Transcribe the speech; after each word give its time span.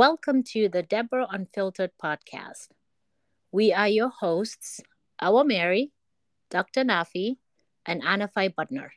Welcome 0.00 0.44
to 0.54 0.70
the 0.70 0.82
Deborah 0.82 1.26
Unfiltered 1.30 1.90
podcast. 2.02 2.68
We 3.52 3.74
are 3.74 3.86
your 3.86 4.08
hosts, 4.08 4.80
Our 5.20 5.44
Mary, 5.44 5.92
Dr. 6.50 6.84
Nafi, 6.84 7.36
and 7.84 8.02
Anafai 8.02 8.54
Butner. 8.54 8.88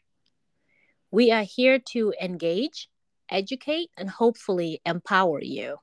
We 1.12 1.29
are 1.29 1.44
here 1.44 1.79
to 1.92 2.13
engage, 2.21 2.88
educate, 3.29 3.89
and 3.97 4.10
hopefully 4.10 4.79
empower 4.86 5.42
you. 5.42 5.76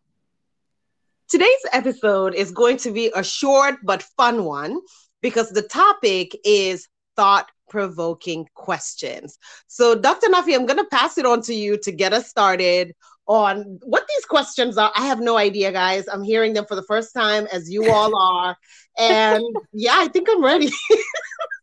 Today's 1.28 1.66
episode 1.70 2.34
is 2.34 2.50
going 2.50 2.78
to 2.78 2.90
be 2.90 3.12
a 3.14 3.22
short 3.22 3.74
but 3.82 4.02
fun 4.16 4.46
one 4.46 4.80
because 5.20 5.50
the 5.50 5.68
topic 5.68 6.34
is 6.46 6.88
thought 7.14 7.50
provoking 7.68 8.48
questions. 8.54 9.38
So, 9.66 9.94
Dr. 9.94 10.28
Nafi, 10.28 10.54
I'm 10.54 10.64
going 10.64 10.78
to 10.78 10.88
pass 10.90 11.18
it 11.18 11.26
on 11.26 11.42
to 11.42 11.54
you 11.54 11.76
to 11.82 11.92
get 11.92 12.14
us 12.14 12.30
started 12.30 12.94
on 13.30 13.78
what 13.84 14.04
these 14.08 14.24
questions 14.24 14.76
are. 14.76 14.90
I 14.96 15.06
have 15.06 15.20
no 15.20 15.36
idea, 15.38 15.70
guys. 15.70 16.08
I'm 16.08 16.24
hearing 16.24 16.52
them 16.52 16.66
for 16.66 16.74
the 16.74 16.82
first 16.82 17.14
time, 17.14 17.46
as 17.52 17.70
you 17.70 17.88
all 17.88 18.20
are. 18.20 18.56
And 18.98 19.44
yeah, 19.72 19.94
I 19.94 20.08
think 20.08 20.28
I'm 20.28 20.44
ready. 20.44 20.68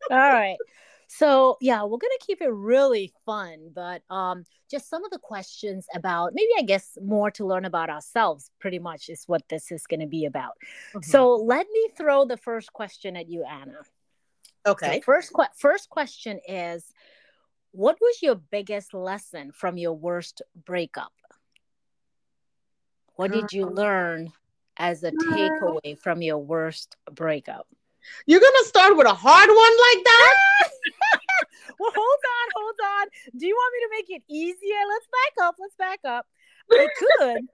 all 0.09 0.17
right. 0.17 0.55
So 1.07 1.57
yeah, 1.59 1.83
we're 1.83 1.97
gonna 1.97 2.13
keep 2.25 2.41
it 2.41 2.49
really 2.49 3.11
fun, 3.25 3.71
but 3.75 4.01
um, 4.09 4.45
just 4.71 4.89
some 4.89 5.03
of 5.03 5.11
the 5.11 5.19
questions 5.19 5.87
about 5.93 6.31
maybe 6.33 6.51
I 6.57 6.61
guess 6.61 6.97
more 7.01 7.31
to 7.31 7.45
learn 7.45 7.65
about 7.65 7.89
ourselves. 7.89 8.49
Pretty 8.59 8.79
much 8.79 9.09
is 9.09 9.23
what 9.27 9.43
this 9.49 9.69
is 9.69 9.85
gonna 9.87 10.07
be 10.07 10.23
about. 10.23 10.53
Mm-hmm. 10.93 11.01
So 11.01 11.35
let 11.35 11.67
me 11.69 11.89
throw 11.97 12.23
the 12.23 12.37
first 12.37 12.71
question 12.71 13.17
at 13.17 13.27
you, 13.27 13.43
Anna. 13.43 13.79
Okay. 14.65 14.99
So 14.99 15.01
first, 15.01 15.33
que- 15.33 15.55
first 15.57 15.89
question 15.89 16.39
is, 16.47 16.85
what 17.71 17.97
was 17.99 18.21
your 18.21 18.35
biggest 18.35 18.93
lesson 18.93 19.51
from 19.51 19.77
your 19.77 19.93
worst 19.93 20.41
breakup? 20.65 21.11
What 23.17 23.31
did 23.31 23.51
you 23.51 23.65
learn 23.65 24.31
as 24.77 25.03
a 25.03 25.11
takeaway 25.11 25.97
from 25.97 26.21
your 26.21 26.37
worst 26.37 26.95
breakup? 27.11 27.67
You're 28.27 28.39
gonna 28.39 28.65
start 28.65 28.95
with 28.95 29.07
a 29.07 29.13
hard 29.13 29.49
one 29.49 29.57
like 29.57 30.03
that? 30.05 30.35
well, 31.79 31.91
hold 31.95 31.97
on, 31.97 32.49
hold 32.55 32.75
on. 33.01 33.07
Do 33.35 33.47
you 33.47 33.55
want 33.55 33.73
me 33.73 33.79
to 33.79 33.89
make 33.91 34.21
it 34.21 34.23
easier? 34.31 34.77
Let's 34.87 35.07
back 35.07 35.45
up. 35.47 35.55
Let's 35.59 35.75
back 35.75 35.99
up. 36.05 36.27
I 36.71 36.87
could. 36.97 37.47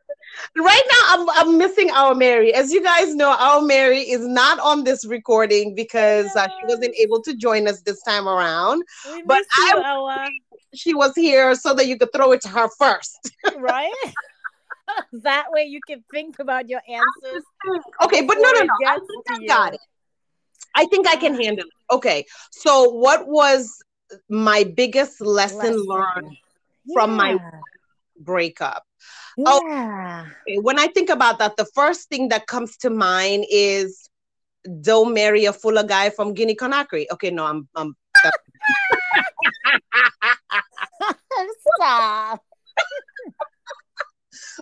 right 0.61 0.81
now, 0.89 1.01
I'm, 1.07 1.29
I'm 1.29 1.57
missing 1.57 1.91
our 1.91 2.13
Mary. 2.13 2.53
As 2.53 2.71
you 2.71 2.83
guys 2.83 3.15
know, 3.15 3.33
our 3.39 3.61
Mary 3.61 4.01
is 4.01 4.27
not 4.27 4.59
on 4.59 4.83
this 4.83 5.05
recording 5.05 5.75
because 5.75 6.35
uh, 6.35 6.47
she 6.47 6.67
wasn't 6.67 6.95
able 6.95 7.21
to 7.21 7.35
join 7.35 7.67
us 7.69 7.81
this 7.81 8.01
time 8.03 8.27
around. 8.27 8.83
We 9.07 9.23
but 9.23 9.43
you, 9.57 9.73
I, 9.77 10.29
she 10.73 10.93
was 10.93 11.13
here 11.15 11.55
so 11.55 11.73
that 11.75 11.87
you 11.87 11.97
could 11.97 12.11
throw 12.13 12.33
it 12.33 12.41
to 12.41 12.49
her 12.49 12.67
first. 12.77 13.31
right? 13.57 13.93
that 15.23 15.47
way 15.49 15.63
you 15.63 15.79
can 15.87 16.03
think 16.11 16.39
about 16.39 16.69
your 16.69 16.81
answers. 16.87 17.43
Okay, 18.03 18.21
but 18.21 18.37
no, 18.39 18.51
no, 18.51 18.61
no. 18.63 18.73
I 18.87 18.99
think 18.99 19.25
I 19.29 19.45
got 19.45 19.73
it. 19.73 19.79
I 20.75 20.85
think 20.85 21.07
I 21.07 21.15
can 21.15 21.39
handle 21.39 21.65
it. 21.65 21.93
Okay. 21.93 22.25
So 22.51 22.89
what 22.89 23.27
was 23.27 23.81
my 24.29 24.63
biggest 24.63 25.21
lesson, 25.21 25.59
lesson. 25.59 25.85
learned 25.85 26.37
yeah. 26.85 26.93
from 26.93 27.15
my 27.15 27.37
breakup? 28.19 28.83
Oh, 29.39 29.61
yeah. 29.67 30.25
Oh, 30.49 30.61
when 30.61 30.79
I 30.79 30.87
think 30.87 31.09
about 31.09 31.39
that, 31.39 31.57
the 31.57 31.65
first 31.73 32.09
thing 32.09 32.29
that 32.29 32.47
comes 32.47 32.77
to 32.77 32.89
mind 32.89 33.45
is 33.49 34.09
don't 34.81 35.13
marry 35.13 35.45
a 35.45 35.53
Fula 35.53 35.83
guy 35.83 36.09
from 36.09 36.33
Guinea 36.33 36.55
Conakry. 36.55 37.05
Okay, 37.11 37.29
no, 37.31 37.45
I'm 37.45 37.67
I'm 37.75 37.95
Stop. 41.77 42.41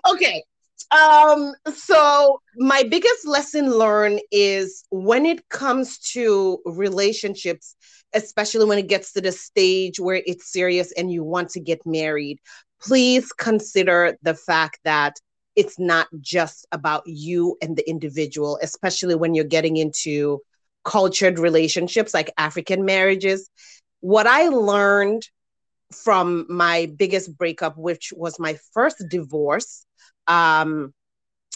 okay. 0.09 0.43
Um, 0.91 1.53
so 1.73 2.41
my 2.57 2.83
biggest 2.83 3.25
lesson 3.25 3.71
learned 3.71 4.21
is 4.31 4.83
when 4.89 5.25
it 5.25 5.47
comes 5.49 5.99
to 6.13 6.59
relationships, 6.65 7.75
especially 8.13 8.65
when 8.65 8.77
it 8.77 8.87
gets 8.87 9.13
to 9.13 9.21
the 9.21 9.31
stage 9.31 9.99
where 9.99 10.21
it's 10.25 10.51
serious 10.51 10.91
and 10.93 11.11
you 11.11 11.23
want 11.23 11.49
to 11.51 11.59
get 11.61 11.85
married, 11.85 12.39
please 12.81 13.31
consider 13.31 14.17
the 14.21 14.33
fact 14.33 14.79
that 14.83 15.15
it's 15.55 15.79
not 15.79 16.07
just 16.19 16.65
about 16.71 17.03
you 17.05 17.57
and 17.61 17.77
the 17.77 17.89
individual, 17.89 18.57
especially 18.61 19.15
when 19.15 19.33
you're 19.33 19.45
getting 19.45 19.77
into 19.77 20.41
cultured 20.83 21.39
relationships 21.39 22.13
like 22.13 22.31
African 22.37 22.83
marriages. 22.85 23.49
What 23.99 24.27
I 24.27 24.47
learned 24.47 25.23
from 25.93 26.45
my 26.49 26.91
biggest 26.97 27.37
breakup, 27.37 27.77
which 27.77 28.13
was 28.15 28.39
my 28.39 28.57
first 28.73 29.03
divorce, 29.09 29.85
um, 30.27 30.93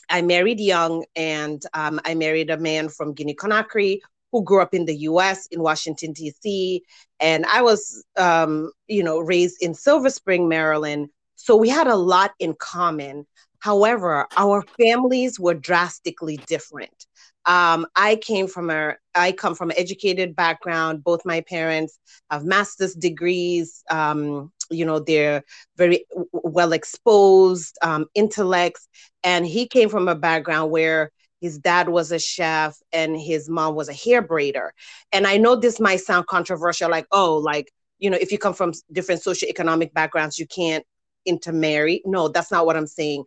I 0.10 0.22
married 0.22 0.60
young 0.60 1.06
and 1.16 1.62
um, 1.74 2.00
I 2.06 2.14
married 2.16 2.50
a 2.50 2.58
man 2.58 2.90
from 2.90 3.14
Guinea 3.14 3.36
Conakry 3.36 4.00
who 4.32 4.44
grew 4.44 4.62
up 4.62 4.74
in 4.74 4.86
the 4.86 4.98
US 5.10 5.48
in 5.48 5.62
Washington, 5.62 6.12
D.C. 6.12 6.84
And 7.20 7.46
I 7.46 7.62
was, 7.62 8.04
um, 8.18 8.72
you 8.88 9.04
know, 9.04 9.20
raised 9.20 9.62
in 9.62 9.74
Silver 9.74 10.10
Spring, 10.10 10.50
Maryland. 10.50 11.10
So 11.36 11.56
we 11.56 11.70
had 11.70 11.88
a 11.88 11.96
lot 11.96 12.32
in 12.40 12.54
common. 12.60 13.26
However, 13.60 14.28
our 14.36 14.64
families 14.80 15.40
were 15.40 15.54
drastically 15.54 16.38
different. 16.48 17.08
Um, 17.46 17.86
I 17.96 18.16
came 18.18 18.48
from 18.48 18.70
a, 18.70 18.96
I 19.14 19.32
come 19.32 19.56
from 19.56 19.70
an 19.70 19.78
educated 19.78 20.36
background. 20.36 21.04
Both 21.04 21.26
my 21.26 21.42
parents 21.42 22.00
have 22.30 22.44
master's 22.44 22.96
degrees. 22.96 23.84
Um, 23.90 24.52
you 24.72 24.86
know, 24.86 25.00
they're 25.00 25.44
very 25.78 26.06
well 26.32 26.74
exposed 26.74 27.78
um, 27.82 28.08
intellects. 28.16 28.88
And 29.24 29.46
he 29.46 29.68
came 29.68 29.90
from 29.90 30.08
a 30.08 30.16
background 30.16 30.72
where 30.72 31.12
his 31.42 31.60
dad 31.60 31.90
was 31.90 32.12
a 32.12 32.20
chef 32.20 32.78
and 32.92 33.16
his 33.16 33.50
mom 33.50 33.76
was 33.76 33.90
a 33.90 33.94
hair 33.94 34.24
braider. 34.24 34.70
And 35.12 35.28
I 35.28 35.38
know 35.38 35.56
this 35.56 35.80
might 35.80 36.00
sound 36.02 36.28
controversial, 36.28 36.90
like, 36.90 37.06
oh, 37.12 37.38
like, 37.38 37.72
you 38.00 38.10
know, 38.10 38.18
if 38.20 38.32
you 38.32 38.40
come 38.40 38.54
from 38.54 38.74
different 38.92 39.22
socioeconomic 39.22 39.94
backgrounds, 39.94 40.40
you 40.40 40.48
can't 40.48 40.86
intermarry. 41.26 42.02
No, 42.06 42.28
that's 42.28 42.52
not 42.52 42.66
what 42.66 42.76
I'm 42.76 42.88
saying. 42.88 43.26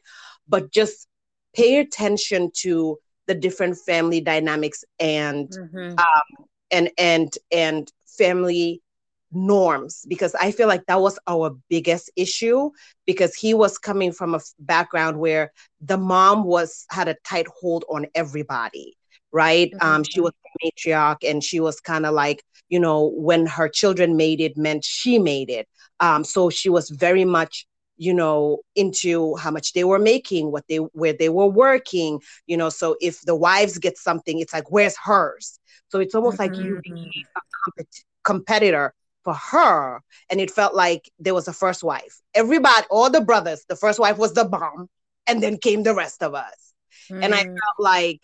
But 0.48 0.72
just 0.72 1.06
pay 1.54 1.78
attention 1.78 2.50
to 2.62 2.98
the 3.28 3.34
different 3.34 3.78
family 3.78 4.20
dynamics 4.20 4.84
and 4.98 5.48
mm-hmm. 5.50 5.90
um, 5.98 6.46
and 6.72 6.90
and 6.98 7.38
and 7.52 7.92
family 8.06 8.82
norms 9.30 10.06
because 10.08 10.34
I 10.34 10.50
feel 10.50 10.68
like 10.68 10.86
that 10.86 11.00
was 11.00 11.18
our 11.26 11.56
biggest 11.68 12.10
issue 12.16 12.70
because 13.06 13.34
he 13.34 13.52
was 13.52 13.76
coming 13.76 14.10
from 14.10 14.34
a 14.34 14.40
background 14.58 15.18
where 15.18 15.52
the 15.82 15.98
mom 15.98 16.44
was 16.44 16.86
had 16.90 17.08
a 17.08 17.16
tight 17.24 17.46
hold 17.60 17.84
on 17.90 18.06
everybody 18.14 18.96
right 19.30 19.70
mm-hmm. 19.70 19.86
um 19.86 20.04
she 20.04 20.20
was 20.20 20.32
a 20.32 20.66
matriarch 20.66 21.28
and 21.28 21.44
she 21.44 21.60
was 21.60 21.78
kind 21.78 22.06
of 22.06 22.14
like 22.14 22.42
you 22.70 22.80
know 22.80 23.12
when 23.14 23.44
her 23.44 23.68
children 23.68 24.16
made 24.16 24.40
it 24.40 24.56
meant 24.56 24.82
she 24.82 25.18
made 25.18 25.50
it 25.50 25.68
um 26.00 26.24
so 26.24 26.48
she 26.48 26.70
was 26.70 26.88
very 26.88 27.26
much 27.26 27.66
you 27.98 28.14
know 28.14 28.58
into 28.76 29.36
how 29.36 29.50
much 29.50 29.72
they 29.72 29.84
were 29.84 29.98
making 29.98 30.50
what 30.50 30.64
they 30.68 30.76
where 30.76 31.12
they 31.12 31.28
were 31.28 31.48
working 31.48 32.20
you 32.46 32.56
know 32.56 32.70
so 32.70 32.96
if 33.00 33.20
the 33.22 33.34
wives 33.34 33.76
get 33.78 33.98
something 33.98 34.38
it's 34.38 34.52
like 34.52 34.70
where's 34.70 34.96
hers 34.96 35.58
so 35.88 35.98
it's 35.98 36.14
almost 36.14 36.38
mm-hmm. 36.38 36.54
like 36.54 36.64
you 36.64 36.76
mm-hmm. 36.76 36.94
became 36.94 37.24
a 37.36 37.70
compet- 37.70 38.04
competitor 38.24 38.94
for 39.24 39.34
her 39.34 40.00
and 40.30 40.40
it 40.40 40.50
felt 40.50 40.74
like 40.74 41.10
there 41.18 41.34
was 41.34 41.48
a 41.48 41.52
first 41.52 41.82
wife 41.82 42.20
everybody 42.34 42.86
all 42.90 43.10
the 43.10 43.20
brothers 43.20 43.64
the 43.68 43.76
first 43.76 43.98
wife 43.98 44.16
was 44.16 44.32
the 44.32 44.44
bomb 44.44 44.88
and 45.26 45.42
then 45.42 45.58
came 45.58 45.82
the 45.82 45.94
rest 45.94 46.22
of 46.22 46.34
us 46.34 46.72
mm-hmm. 47.10 47.22
and 47.22 47.34
i 47.34 47.42
mm. 47.42 47.46
felt 47.46 47.78
like 47.78 48.20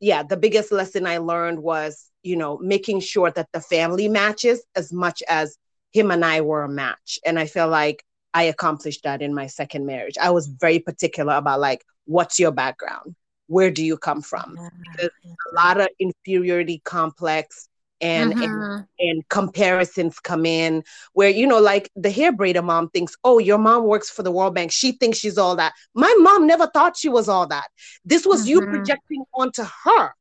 yeah 0.00 0.22
the 0.22 0.36
biggest 0.36 0.72
lesson 0.72 1.06
i 1.06 1.18
learned 1.18 1.62
was 1.62 2.10
you 2.22 2.34
know 2.34 2.58
making 2.58 2.98
sure 2.98 3.30
that 3.30 3.48
the 3.52 3.60
family 3.60 4.08
matches 4.08 4.64
as 4.74 4.92
much 4.92 5.22
as 5.28 5.58
him 5.92 6.10
and 6.10 6.24
i 6.24 6.40
were 6.40 6.62
a 6.62 6.68
match 6.68 7.18
and 7.26 7.38
i 7.38 7.46
feel 7.46 7.68
like 7.68 8.02
I 8.36 8.42
accomplished 8.42 9.04
that 9.04 9.22
in 9.22 9.34
my 9.34 9.46
second 9.46 9.86
marriage. 9.86 10.18
I 10.20 10.28
was 10.28 10.46
very 10.46 10.78
particular 10.78 11.32
about 11.36 11.58
like, 11.58 11.82
what's 12.04 12.38
your 12.38 12.52
background? 12.52 13.16
Where 13.46 13.70
do 13.70 13.82
you 13.82 13.96
come 13.96 14.20
from? 14.20 14.58
Because 14.92 15.08
a 15.24 15.54
lot 15.54 15.80
of 15.80 15.88
inferiority 15.98 16.82
complex 16.84 17.70
and, 18.02 18.34
and 18.34 18.42
uh-huh. 18.42 18.82
and 18.98 19.26
comparisons 19.30 20.20
come 20.20 20.44
in 20.44 20.84
where 21.14 21.30
you 21.30 21.46
know 21.46 21.60
like 21.60 21.90
the 21.96 22.10
hair 22.10 22.30
braider 22.30 22.62
mom 22.62 22.90
thinks 22.90 23.16
oh 23.24 23.38
your 23.38 23.56
mom 23.56 23.84
works 23.84 24.10
for 24.10 24.22
the 24.22 24.30
world 24.30 24.54
bank 24.54 24.70
she 24.70 24.92
thinks 24.92 25.16
she's 25.16 25.38
all 25.38 25.56
that 25.56 25.72
my 25.94 26.14
mom 26.18 26.46
never 26.46 26.66
thought 26.66 26.94
she 26.94 27.08
was 27.08 27.26
all 27.26 27.46
that 27.46 27.68
this 28.04 28.26
was 28.26 28.42
uh-huh. 28.42 28.50
you 28.50 28.60
projecting 28.66 29.24
onto 29.32 29.62
her 29.84 30.12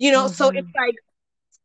you 0.00 0.10
know 0.10 0.24
uh-huh. 0.24 0.28
so 0.28 0.48
it's 0.48 0.66
like 0.74 0.96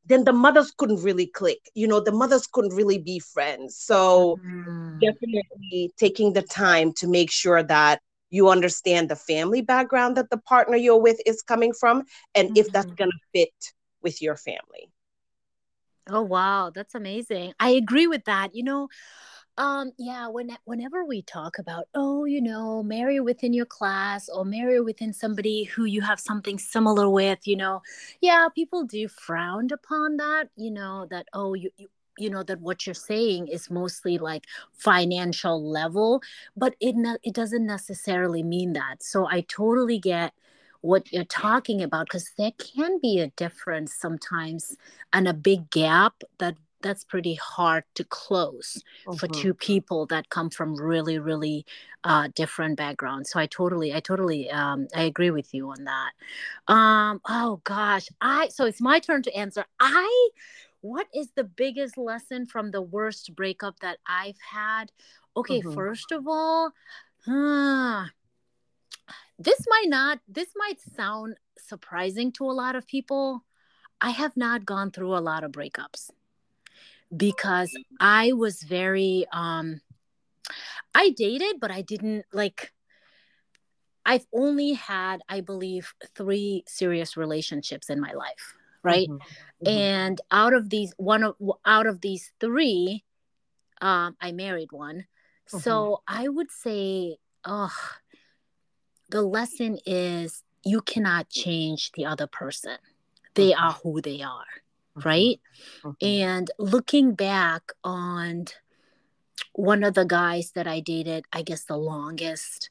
then 0.07 0.23
the 0.23 0.33
mothers 0.33 0.71
couldn't 0.77 1.01
really 1.01 1.25
click 1.27 1.69
you 1.73 1.87
know 1.87 1.99
the 1.99 2.11
mothers 2.11 2.47
couldn't 2.47 2.75
really 2.75 2.97
be 2.97 3.19
friends 3.19 3.75
so 3.75 4.37
mm. 4.45 4.99
definitely 4.99 5.91
taking 5.97 6.33
the 6.33 6.41
time 6.41 6.93
to 6.93 7.07
make 7.07 7.31
sure 7.31 7.63
that 7.63 8.01
you 8.29 8.49
understand 8.49 9.09
the 9.09 9.15
family 9.15 9.61
background 9.61 10.17
that 10.17 10.29
the 10.29 10.37
partner 10.37 10.75
you're 10.75 11.01
with 11.01 11.19
is 11.25 11.41
coming 11.41 11.73
from 11.73 12.03
and 12.33 12.49
mm-hmm. 12.49 12.57
if 12.57 12.71
that's 12.71 12.87
mm-hmm. 12.87 12.95
going 12.95 13.11
to 13.11 13.17
fit 13.33 13.73
with 14.01 14.21
your 14.21 14.35
family 14.35 14.89
oh 16.09 16.21
wow 16.21 16.71
that's 16.73 16.95
amazing 16.95 17.53
i 17.59 17.69
agree 17.69 18.07
with 18.07 18.23
that 18.25 18.53
you 18.53 18.63
know 18.63 18.87
Um, 19.57 19.93
yeah, 19.97 20.27
when 20.27 20.57
whenever 20.65 21.05
we 21.05 21.21
talk 21.21 21.59
about, 21.59 21.87
oh, 21.95 22.25
you 22.25 22.41
know, 22.41 22.83
marry 22.83 23.21
within 23.21 23.53
your 23.53 23.65
class 23.65 24.27
or 24.27 24.43
marry 24.43 24.81
within 24.81 25.13
somebody 25.13 25.63
who 25.63 25.85
you 25.85 26.01
have 26.01 26.19
something 26.19 26.59
similar 26.59 27.09
with, 27.09 27.39
you 27.47 27.55
know, 27.55 27.81
yeah, 28.19 28.49
people 28.53 28.83
do 28.83 29.07
frown 29.07 29.69
upon 29.71 30.17
that, 30.17 30.49
you 30.57 30.71
know, 30.71 31.07
that 31.09 31.27
oh, 31.33 31.53
you, 31.53 31.69
you 31.77 31.87
you 32.17 32.29
know 32.29 32.43
that 32.43 32.61
what 32.61 32.85
you're 32.87 32.93
saying 32.93 33.47
is 33.49 33.69
mostly 33.69 34.17
like 34.17 34.45
financial 34.71 35.61
level 35.69 36.21
but 36.55 36.73
it 36.79 36.95
ne- 36.95 37.17
it 37.23 37.33
doesn't 37.33 37.65
necessarily 37.65 38.41
mean 38.41 38.71
that 38.71 39.03
so 39.03 39.27
i 39.29 39.41
totally 39.41 39.99
get 39.99 40.33
what 40.81 41.11
you're 41.11 41.25
talking 41.25 41.81
about 41.81 42.05
because 42.07 42.31
there 42.37 42.51
can 42.57 42.99
be 43.01 43.19
a 43.19 43.27
difference 43.35 43.93
sometimes 43.93 44.77
and 45.11 45.27
a 45.27 45.33
big 45.33 45.69
gap 45.71 46.23
that 46.37 46.55
that's 46.85 47.03
pretty 47.03 47.33
hard 47.33 47.83
to 47.95 48.03
close 48.03 48.83
mm-hmm. 49.07 49.17
for 49.17 49.27
two 49.27 49.55
people 49.55 50.05
that 50.05 50.29
come 50.29 50.51
from 50.51 50.75
really 50.75 51.17
really 51.17 51.65
uh, 52.03 52.29
different 52.35 52.77
backgrounds. 52.77 53.31
So 53.31 53.39
i 53.39 53.47
totally 53.47 53.91
i 53.93 53.99
totally 53.99 54.51
um, 54.51 54.87
i 54.95 55.01
agree 55.01 55.31
with 55.31 55.51
you 55.53 55.71
on 55.71 55.83
that. 55.85 56.11
Um 56.71 57.21
oh 57.27 57.59
gosh 57.63 58.07
i 58.21 58.49
so 58.49 58.65
it's 58.65 58.79
my 58.79 58.99
turn 58.99 59.23
to 59.23 59.35
answer. 59.35 59.65
I 59.79 60.29
what 60.81 61.07
is 61.15 61.31
the 61.35 61.43
biggest 61.43 61.97
lesson 61.97 62.45
from 62.45 62.69
the 62.69 62.83
worst 62.83 63.35
breakup 63.35 63.79
that 63.79 63.97
i've 64.07 64.39
had? 64.51 64.91
Okay 65.35 65.61
mm-hmm. 65.61 65.73
first 65.73 66.11
of 66.11 66.27
all 66.27 66.71
uh, 67.27 68.05
this 69.39 69.59
might 69.67 69.89
not 69.89 70.19
this 70.27 70.49
might 70.55 70.79
sound 70.79 71.37
surprising 71.57 72.31
to 72.33 72.43
a 72.45 72.53
lot 72.53 72.75
of 72.75 72.85
people. 72.85 73.43
I 73.99 74.11
have 74.11 74.37
not 74.37 74.65
gone 74.65 74.91
through 74.91 75.15
a 75.17 75.23
lot 75.31 75.43
of 75.43 75.51
breakups 75.51 76.11
because 77.15 77.75
I 77.99 78.33
was 78.33 78.63
very 78.63 79.25
um 79.31 79.81
I 80.93 81.09
dated 81.09 81.59
but 81.59 81.71
I 81.71 81.81
didn't 81.81 82.25
like 82.33 82.71
I've 84.05 84.25
only 84.33 84.73
had 84.73 85.21
I 85.27 85.41
believe 85.41 85.93
3 86.15 86.63
serious 86.67 87.17
relationships 87.17 87.89
in 87.89 87.99
my 87.99 88.13
life, 88.13 88.53
right? 88.83 89.09
Mm-hmm. 89.09 89.67
Mm-hmm. 89.67 89.77
And 89.77 90.21
out 90.31 90.53
of 90.53 90.69
these 90.69 90.93
one 90.97 91.23
of 91.23 91.35
out 91.65 91.87
of 91.87 92.01
these 92.01 92.31
3 92.39 93.03
um 93.81 94.15
I 94.21 94.31
married 94.31 94.71
one. 94.71 95.05
Mm-hmm. 95.47 95.57
So 95.59 96.01
I 96.07 96.27
would 96.27 96.51
say 96.51 97.17
oh 97.43 97.75
the 99.09 99.21
lesson 99.21 99.77
is 99.85 100.43
you 100.63 100.81
cannot 100.81 101.29
change 101.29 101.91
the 101.91 102.05
other 102.05 102.27
person. 102.27 102.77
They 103.35 103.53
are 103.53 103.73
who 103.73 104.01
they 104.01 104.21
are 104.21 104.45
Mm-hmm. 104.45 104.64
Right? 105.03 105.39
Mm-hmm. 105.83 106.05
And 106.05 106.51
looking 106.57 107.13
back 107.13 107.71
on 107.83 108.45
one 109.53 109.83
of 109.83 109.93
the 109.93 110.05
guys 110.05 110.51
that 110.51 110.67
I 110.67 110.79
dated, 110.79 111.25
I 111.33 111.41
guess 111.41 111.63
the 111.63 111.77
longest, 111.77 112.69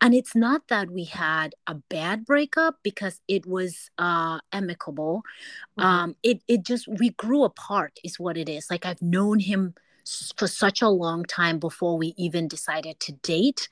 and 0.00 0.14
it's 0.14 0.34
not 0.34 0.68
that 0.68 0.90
we 0.90 1.04
had 1.04 1.54
a 1.66 1.74
bad 1.74 2.24
breakup 2.24 2.76
because 2.82 3.20
it 3.28 3.46
was 3.46 3.90
uh 3.98 4.38
amicable 4.52 5.22
mm-hmm. 5.78 5.86
um 5.86 6.16
it 6.22 6.42
it 6.48 6.62
just 6.62 6.88
we 6.88 7.10
grew 7.10 7.44
apart 7.44 7.98
is 8.02 8.18
what 8.18 8.36
it 8.36 8.48
is 8.48 8.70
like 8.70 8.86
i've 8.86 9.02
known 9.02 9.38
him 9.38 9.74
for 10.36 10.48
such 10.48 10.80
a 10.80 10.88
long 10.88 11.24
time 11.24 11.58
before 11.58 11.96
we 11.96 12.14
even 12.16 12.48
decided 12.48 12.98
to 12.98 13.12
date 13.12 13.68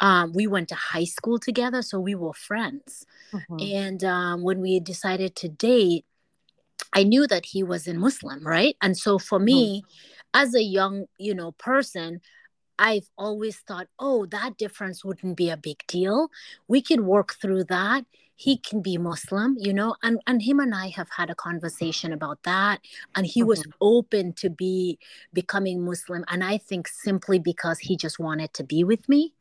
um 0.00 0.32
we 0.32 0.46
went 0.46 0.68
to 0.68 0.74
high 0.74 1.04
school 1.04 1.38
together 1.38 1.82
so 1.82 1.98
we 1.98 2.14
were 2.14 2.32
friends 2.32 3.04
mm-hmm. 3.32 3.56
and 3.60 4.04
um 4.04 4.42
when 4.42 4.60
we 4.60 4.78
decided 4.78 5.34
to 5.34 5.48
date 5.48 6.04
I 6.92 7.04
knew 7.04 7.26
that 7.26 7.46
he 7.46 7.62
was 7.62 7.86
a 7.88 7.94
Muslim, 7.94 8.46
right? 8.46 8.76
And 8.82 8.96
so 8.96 9.18
for 9.18 9.38
me, 9.38 9.84
as 10.34 10.54
a 10.54 10.62
young, 10.62 11.06
you 11.18 11.34
know, 11.34 11.52
person, 11.52 12.20
I've 12.78 13.08
always 13.16 13.58
thought, 13.58 13.88
oh, 13.98 14.26
that 14.26 14.56
difference 14.56 15.04
wouldn't 15.04 15.36
be 15.36 15.50
a 15.50 15.56
big 15.56 15.82
deal. 15.86 16.30
We 16.68 16.82
can 16.82 17.06
work 17.06 17.34
through 17.40 17.64
that. 17.64 18.04
He 18.34 18.56
can 18.56 18.82
be 18.82 18.98
Muslim, 18.98 19.56
you 19.58 19.72
know, 19.72 19.94
and, 20.02 20.20
and 20.26 20.42
him 20.42 20.58
and 20.58 20.74
I 20.74 20.88
have 20.88 21.08
had 21.16 21.30
a 21.30 21.34
conversation 21.34 22.12
about 22.12 22.42
that. 22.42 22.80
And 23.14 23.24
he 23.24 23.40
mm-hmm. 23.40 23.48
was 23.48 23.64
open 23.80 24.32
to 24.34 24.50
be 24.50 24.98
becoming 25.32 25.84
Muslim. 25.84 26.24
And 26.28 26.42
I 26.42 26.58
think 26.58 26.88
simply 26.88 27.38
because 27.38 27.78
he 27.78 27.96
just 27.96 28.18
wanted 28.18 28.52
to 28.54 28.64
be 28.64 28.84
with 28.84 29.08
me. 29.08 29.34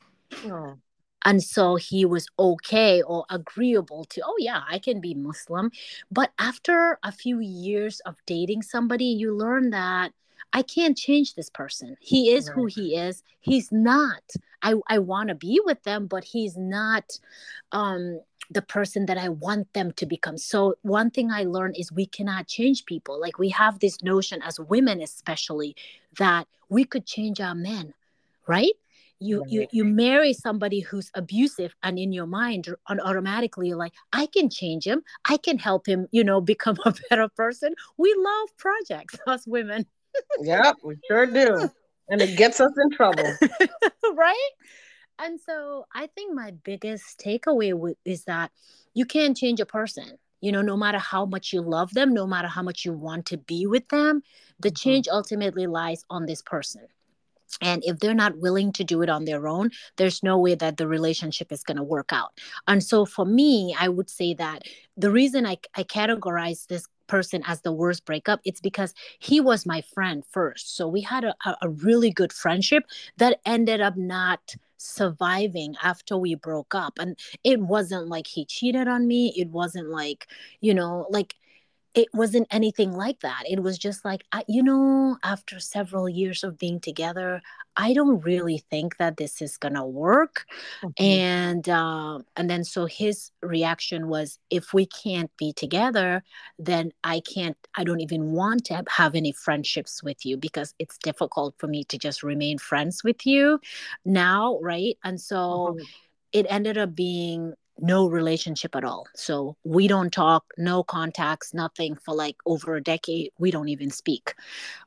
Oh 0.45 0.77
and 1.25 1.44
so 1.44 1.75
he 1.75 2.06
was 2.06 2.27
okay 2.39 3.01
or 3.01 3.25
agreeable 3.29 4.06
to 4.06 4.21
oh 4.25 4.35
yeah 4.39 4.62
i 4.69 4.79
can 4.79 5.00
be 5.00 5.13
muslim 5.13 5.71
but 6.12 6.31
after 6.39 6.97
a 7.03 7.12
few 7.12 7.39
years 7.39 8.00
of 8.01 8.15
dating 8.25 8.62
somebody 8.62 9.06
you 9.06 9.35
learn 9.35 9.69
that 9.69 10.12
i 10.53 10.62
can't 10.62 10.97
change 10.97 11.35
this 11.35 11.50
person 11.50 11.95
he 12.00 12.31
is 12.31 12.47
right. 12.47 12.56
who 12.56 12.65
he 12.65 12.95
is 12.95 13.23
he's 13.39 13.71
not 13.71 14.23
i 14.62 14.73
i 14.88 14.97
want 14.97 15.29
to 15.29 15.35
be 15.35 15.62
with 15.65 15.81
them 15.83 16.07
but 16.07 16.23
he's 16.23 16.57
not 16.57 17.19
um 17.71 18.19
the 18.51 18.62
person 18.62 19.06
that 19.06 19.18
I 19.18 19.29
want 19.29 19.71
them 19.73 19.94
to 19.94 20.06
become. 20.06 20.38
So, 20.38 20.75
one 20.81 21.09
thing 21.09 21.31
I 21.31 21.44
learned 21.44 21.77
is 21.77 21.89
we 21.89 22.06
cannot 22.06 22.47
change 22.47 22.85
people. 22.85 23.19
Like, 23.19 23.39
we 23.39 23.47
have 23.50 23.79
this 23.79 24.03
notion 24.03 24.41
as 24.41 24.59
women, 24.59 25.01
especially, 25.01 25.75
that 26.18 26.47
we 26.68 26.83
could 26.83 27.06
change 27.06 27.39
our 27.39 27.56
men, 27.56 27.94
right? 28.47 28.73
You 29.21 29.45
you 29.47 29.68
you 29.71 29.85
marry 29.85 30.33
somebody 30.33 30.79
who's 30.79 31.12
abusive 31.13 31.73
and 31.83 32.00
in 32.00 32.12
your 32.12 32.25
mind 32.25 32.68
and 32.89 33.00
automatically 33.01 33.68
you're 33.68 33.77
like 33.77 33.94
i 34.12 34.25
can 34.25 34.50
change 34.50 34.85
him. 34.85 35.03
I 35.25 35.38
can 35.38 35.57
help 35.57 35.88
him 35.88 36.07
you 36.12 36.23
know 36.23 36.41
become 36.53 36.77
a 36.85 36.94
better 37.09 37.29
person. 37.29 37.75
We 37.97 38.13
love 38.18 38.50
projects 38.57 39.18
us 39.27 39.45
women. 39.47 39.85
Yep 40.41 40.77
we 40.83 40.97
sure 41.07 41.27
do. 41.27 41.69
And 42.09 42.21
it 42.21 42.35
gets 42.35 42.59
us 42.59 42.73
in 42.83 42.89
trouble. 42.91 43.38
Right? 44.13 44.51
And 45.19 45.39
so 45.39 45.85
i 45.94 46.07
think 46.07 46.33
my 46.33 46.51
biggest 46.63 47.19
takeaway 47.19 47.95
is 48.03 48.25
that 48.25 48.51
you 48.94 49.06
can't 49.06 49.38
change 49.38 49.59
a 49.59 49.65
person. 49.65 50.18
You 50.41 50.51
know 50.51 50.63
no 50.63 50.75
matter 50.75 50.97
how 50.97 51.25
much 51.25 51.53
you 51.53 51.62
love 51.62 51.94
them 51.94 52.13
no 52.13 52.25
matter 52.25 52.47
how 52.47 52.63
much 52.63 52.85
you 52.85 52.94
want 52.94 53.27
to 53.27 53.38
be 53.38 53.68
with 53.68 53.88
them 53.89 54.23
the 54.59 54.69
mm-hmm. 54.69 54.75
change 54.83 55.07
ultimately 55.07 55.68
lies 55.68 56.03
on 56.09 56.25
this 56.25 56.41
person 56.41 56.88
and 57.62 57.83
if 57.86 58.00
they're 58.00 58.13
not 58.13 58.38
willing 58.38 58.71
to 58.74 58.83
do 58.83 59.01
it 59.01 59.09
on 59.09 59.25
their 59.25 59.48
own 59.48 59.71
there's 59.98 60.24
no 60.24 60.38
way 60.38 60.56
that 60.56 60.77
the 60.77 60.88
relationship 60.88 61.51
is 61.51 61.63
going 61.63 61.77
to 61.77 61.83
work 61.83 62.12
out. 62.12 62.39
And 62.68 62.83
so 62.83 63.06
for 63.06 63.25
me 63.25 63.75
i 63.80 63.88
would 63.88 64.09
say 64.09 64.33
that 64.36 64.63
the 64.98 65.12
reason 65.12 65.45
i, 65.45 65.57
I 65.75 65.83
categorize 65.83 66.68
this 66.68 66.88
person 67.07 67.44
as 67.45 67.62
the 67.62 67.74
worst 67.74 68.06
breakup 68.06 68.39
it's 68.45 68.62
because 68.62 68.94
he 69.19 69.42
was 69.42 69.65
my 69.65 69.81
friend 69.94 70.24
first. 70.31 70.77
So 70.77 70.88
we 70.88 71.01
had 71.01 71.25
a, 71.25 71.36
a 71.62 71.69
really 71.69 72.09
good 72.09 72.31
friendship 72.31 72.83
that 73.18 73.39
ended 73.45 73.81
up 73.81 73.97
not 73.97 74.56
surviving 74.77 75.75
after 75.83 76.18
we 76.18 76.36
broke 76.36 76.74
up. 76.74 76.97
And 77.00 77.18
it 77.44 77.59
wasn't 77.59 78.07
like 78.07 78.27
he 78.27 78.45
cheated 78.45 78.87
on 78.87 79.07
me. 79.07 79.33
It 79.37 79.49
wasn't 79.49 79.90
like 79.90 80.28
you 80.61 80.73
know 80.73 81.07
like 81.09 81.35
it 81.94 82.07
wasn't 82.14 82.48
anything 82.52 82.94
like 82.94 83.19
that. 83.19 83.44
It 83.50 83.62
was 83.62 83.78
just 83.78 84.06
like, 84.06 84.24
I, 84.31 84.44
you 84.48 84.64
know, 84.64 85.18
after 85.24 85.60
several 85.60 86.07
years 86.07 86.44
of 86.44 86.57
being 86.57 86.80
together, 86.80 87.42
I 87.76 87.94
don't 87.94 88.21
really 88.21 88.60
think 88.69 88.98
that 88.98 89.18
this 89.18 89.42
is 89.42 89.57
gonna 89.57 89.86
work. 89.86 90.45
Mm-hmm. 90.83 91.04
And 91.04 91.69
um, 91.69 92.26
and 92.38 92.50
then 92.50 92.64
so 92.64 92.86
his 92.86 93.31
reaction 93.42 94.07
was, 94.07 94.40
if 94.50 94.74
we 94.74 94.86
can't 94.86 95.31
be 95.38 95.52
together, 95.52 96.24
then 96.57 96.92
I 97.04 97.21
can't. 97.21 97.57
I 97.76 97.83
don't 97.83 98.02
even 98.02 98.31
want 98.31 98.66
to 98.66 98.83
have 98.90 99.16
any 99.16 99.33
friendships 99.33 100.02
with 100.02 100.26
you 100.26 100.38
because 100.38 100.74
it's 100.80 100.98
difficult 100.98 101.56
for 101.57 101.68
me 101.68 101.83
to 101.86 101.98
just 101.98 102.24
remain 102.24 102.57
friends 102.57 103.04
with 103.04 103.26
you 103.26 103.60
now, 104.06 104.60
right? 104.62 104.98
And 105.04 105.19
so. 105.19 105.76
Mm-hmm. 105.76 105.86
It 106.33 106.45
ended 106.48 106.78
up 106.78 106.95
being 106.95 107.56
no 107.81 108.07
relationship 108.07 108.76
at 108.76 108.83
all. 108.83 109.07
So 109.16 109.57
we 109.64 109.88
don't 109.88 110.11
talk, 110.11 110.45
no 110.57 110.83
contacts, 110.83 111.54
nothing 111.54 111.95
for 111.95 112.14
like 112.14 112.38
over 112.45 112.76
a 112.76 112.81
decade. 112.81 113.31
We 113.38 113.52
don't 113.52 113.69
even 113.69 113.90
speak. 113.90 114.35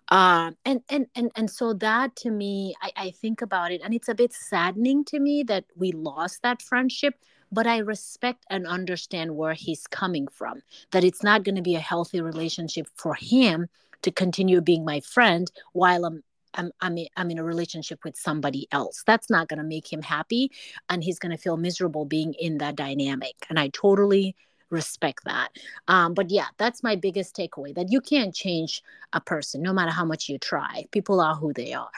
Um, 0.08 0.56
and 0.64 0.82
and 0.88 1.06
and 1.14 1.30
and 1.34 1.50
so 1.50 1.72
that 1.74 2.14
to 2.16 2.30
me, 2.30 2.74
I, 2.82 2.92
I 2.96 3.10
think 3.10 3.42
about 3.42 3.72
it, 3.72 3.80
and 3.82 3.94
it's 3.94 4.08
a 4.08 4.14
bit 4.14 4.32
saddening 4.32 5.04
to 5.06 5.18
me 5.18 5.42
that 5.44 5.64
we 5.76 5.92
lost 5.92 6.42
that 6.42 6.62
friendship. 6.62 7.14
But 7.50 7.66
I 7.66 7.78
respect 7.78 8.44
and 8.50 8.66
understand 8.66 9.36
where 9.36 9.54
he's 9.54 9.86
coming 9.86 10.26
from. 10.28 10.62
That 10.90 11.04
it's 11.04 11.22
not 11.22 11.44
going 11.44 11.54
to 11.54 11.62
be 11.62 11.76
a 11.76 11.80
healthy 11.80 12.20
relationship 12.20 12.88
for 12.96 13.14
him 13.14 13.68
to 14.02 14.10
continue 14.10 14.60
being 14.60 14.84
my 14.84 15.00
friend 15.00 15.50
while 15.72 16.04
I'm 16.04 16.22
I'm 16.54 16.72
I'm 16.80 16.98
in, 16.98 17.06
I'm 17.16 17.30
in 17.30 17.38
a 17.38 17.44
relationship 17.44 18.04
with 18.04 18.16
somebody 18.16 18.66
else. 18.72 19.02
That's 19.06 19.30
not 19.30 19.48
going 19.48 19.58
to 19.58 19.64
make 19.64 19.92
him 19.92 20.02
happy 20.02 20.50
and 20.88 21.02
he's 21.02 21.18
going 21.18 21.32
to 21.32 21.38
feel 21.38 21.56
miserable 21.56 22.04
being 22.04 22.34
in 22.34 22.58
that 22.58 22.76
dynamic. 22.76 23.34
And 23.48 23.58
I 23.58 23.68
totally 23.68 24.36
respect 24.70 25.24
that. 25.24 25.50
Um, 25.88 26.14
but 26.14 26.30
yeah, 26.30 26.46
that's 26.58 26.82
my 26.82 26.96
biggest 26.96 27.36
takeaway 27.36 27.74
that 27.74 27.90
you 27.90 28.00
can't 28.00 28.34
change 28.34 28.82
a 29.12 29.20
person 29.20 29.62
no 29.62 29.72
matter 29.72 29.90
how 29.90 30.04
much 30.04 30.28
you 30.28 30.38
try. 30.38 30.86
People 30.90 31.20
are 31.20 31.34
who 31.34 31.52
they 31.52 31.72
are. 31.72 31.90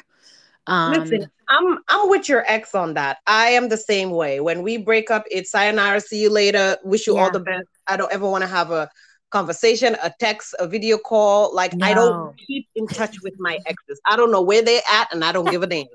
Um, 0.68 0.94
Listen, 0.94 1.30
I'm 1.48 1.78
I'm 1.88 2.08
with 2.08 2.28
your 2.28 2.44
ex 2.46 2.74
on 2.74 2.94
that. 2.94 3.18
I 3.26 3.48
am 3.48 3.68
the 3.68 3.76
same 3.76 4.10
way. 4.10 4.40
When 4.40 4.62
we 4.62 4.78
break 4.78 5.10
up, 5.10 5.24
it's 5.30 5.52
sayonara, 5.52 6.00
see 6.00 6.20
you 6.20 6.30
later, 6.30 6.76
wish 6.82 7.06
you 7.06 7.14
yeah. 7.14 7.22
all 7.22 7.30
the 7.30 7.40
best. 7.40 7.68
I 7.86 7.96
don't 7.96 8.12
ever 8.12 8.28
want 8.28 8.42
to 8.42 8.48
have 8.48 8.72
a 8.72 8.90
conversation, 9.30 9.96
a 10.02 10.12
text, 10.20 10.54
a 10.58 10.66
video 10.66 10.98
call. 10.98 11.54
Like 11.54 11.74
no. 11.74 11.86
I 11.86 11.94
don't 11.94 12.36
keep 12.46 12.68
in 12.74 12.86
touch 12.86 13.20
with 13.22 13.34
my 13.38 13.58
exes. 13.66 14.00
I 14.06 14.16
don't 14.16 14.30
know 14.30 14.42
where 14.42 14.62
they're 14.62 14.82
at, 14.90 15.12
and 15.12 15.24
I 15.24 15.32
don't 15.32 15.50
give 15.50 15.62
a 15.62 15.66
damn. 15.66 15.86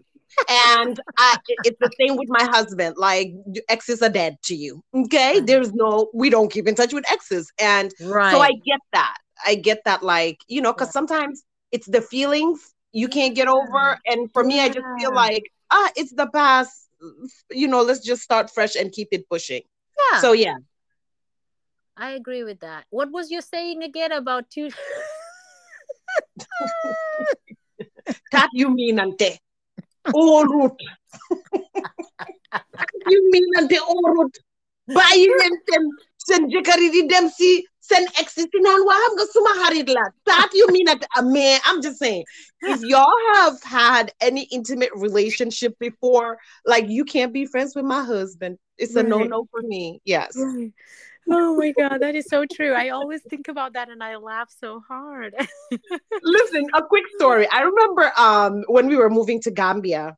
and 0.49 0.99
I, 1.17 1.37
it's 1.65 1.77
the 1.79 1.91
same 1.99 2.15
with 2.15 2.29
my 2.29 2.43
husband. 2.43 2.95
Like 2.97 3.33
exes 3.69 4.01
are 4.01 4.09
dead 4.09 4.37
to 4.43 4.55
you. 4.55 4.81
Okay, 4.93 5.39
there's 5.39 5.73
no, 5.73 6.09
we 6.13 6.29
don't 6.29 6.51
keep 6.51 6.67
in 6.67 6.75
touch 6.75 6.93
with 6.93 7.09
exes, 7.11 7.51
and 7.59 7.93
right. 8.01 8.31
so 8.31 8.39
I 8.39 8.51
get 8.65 8.79
that. 8.93 9.17
I 9.45 9.55
get 9.55 9.83
that. 9.85 10.03
Like 10.03 10.39
you 10.47 10.61
know, 10.61 10.73
because 10.73 10.89
yeah. 10.89 10.93
sometimes 10.93 11.43
it's 11.71 11.87
the 11.87 12.01
feelings 12.01 12.73
you 12.91 13.07
can't 13.07 13.35
get 13.35 13.47
over, 13.47 13.99
and 14.05 14.31
for 14.33 14.43
yeah. 14.43 14.47
me, 14.47 14.61
I 14.61 14.69
just 14.69 14.85
feel 14.99 15.13
like 15.13 15.43
ah, 15.69 15.89
it's 15.95 16.13
the 16.13 16.27
past. 16.27 16.87
You 17.49 17.67
know, 17.67 17.81
let's 17.81 18.01
just 18.01 18.21
start 18.21 18.51
fresh 18.51 18.75
and 18.75 18.91
keep 18.91 19.09
it 19.11 19.27
pushing. 19.27 19.63
Yeah. 20.11 20.19
So 20.19 20.33
yeah, 20.33 20.55
I 21.97 22.11
agree 22.11 22.43
with 22.43 22.59
that. 22.61 22.85
What 22.89 23.11
was 23.11 23.31
you 23.31 23.41
saying 23.41 23.83
again 23.83 24.11
about 24.11 24.49
two? 24.49 24.69
that 28.31 28.49
you 28.53 28.69
mean 28.73 28.99
ante 28.99 29.37
urut. 30.07 30.75
you 33.07 33.29
mean 33.31 33.45
ante 33.57 33.75
urut. 33.77 34.33
Bàyyi 34.89 35.27
leen 35.39 35.55
seen 35.69 35.83
seen 36.27 36.49
jëkkër 36.53 36.79
yi 36.83 36.89
di 36.95 37.01
dem 37.07 37.29
si 37.29 37.51
seen 37.79 38.05
ex 38.19 38.33
si 38.35 38.45
naan 38.65 38.85
waa 38.87 38.97
xam 39.03 39.13
nga 39.15 39.25
suma 39.33 39.53
xarit 39.61 39.89
la. 39.89 40.03
That 40.25 40.49
you 40.53 40.67
mean 40.71 40.89
at 40.89 41.05
a 41.17 41.23
man. 41.23 41.59
I'm 41.65 41.81
just 41.81 41.99
saying, 41.99 42.23
if 42.61 42.81
y'all 42.81 43.21
have 43.35 43.61
had 43.63 44.11
any 44.21 44.43
intimate 44.51 44.91
relationship 44.95 45.77
before, 45.79 46.37
like 46.65 46.89
you 46.89 47.05
can't 47.05 47.33
be 47.33 47.45
friends 47.45 47.75
with 47.75 47.85
my 47.85 48.03
husband. 48.03 48.57
It's 48.77 48.95
a 48.95 49.03
right. 49.03 49.09
no-no 49.09 49.45
for 49.51 49.61
me. 49.61 50.01
Yes. 50.05 50.35
Right. 50.35 50.73
Oh 51.29 51.55
my 51.55 51.73
God, 51.77 51.99
that 51.99 52.15
is 52.15 52.25
so 52.25 52.45
true. 52.45 52.73
I 52.73 52.89
always 52.89 53.21
think 53.29 53.47
about 53.47 53.73
that 53.73 53.89
and 53.89 54.03
I 54.03 54.17
laugh 54.17 54.49
so 54.59 54.81
hard. 54.87 55.35
Listen, 56.23 56.67
a 56.73 56.83
quick 56.83 57.03
story. 57.15 57.47
I 57.49 57.61
remember 57.61 58.11
um, 58.17 58.63
when 58.67 58.87
we 58.87 58.95
were 58.95 59.09
moving 59.09 59.41
to 59.41 59.51
Gambia, 59.51 60.17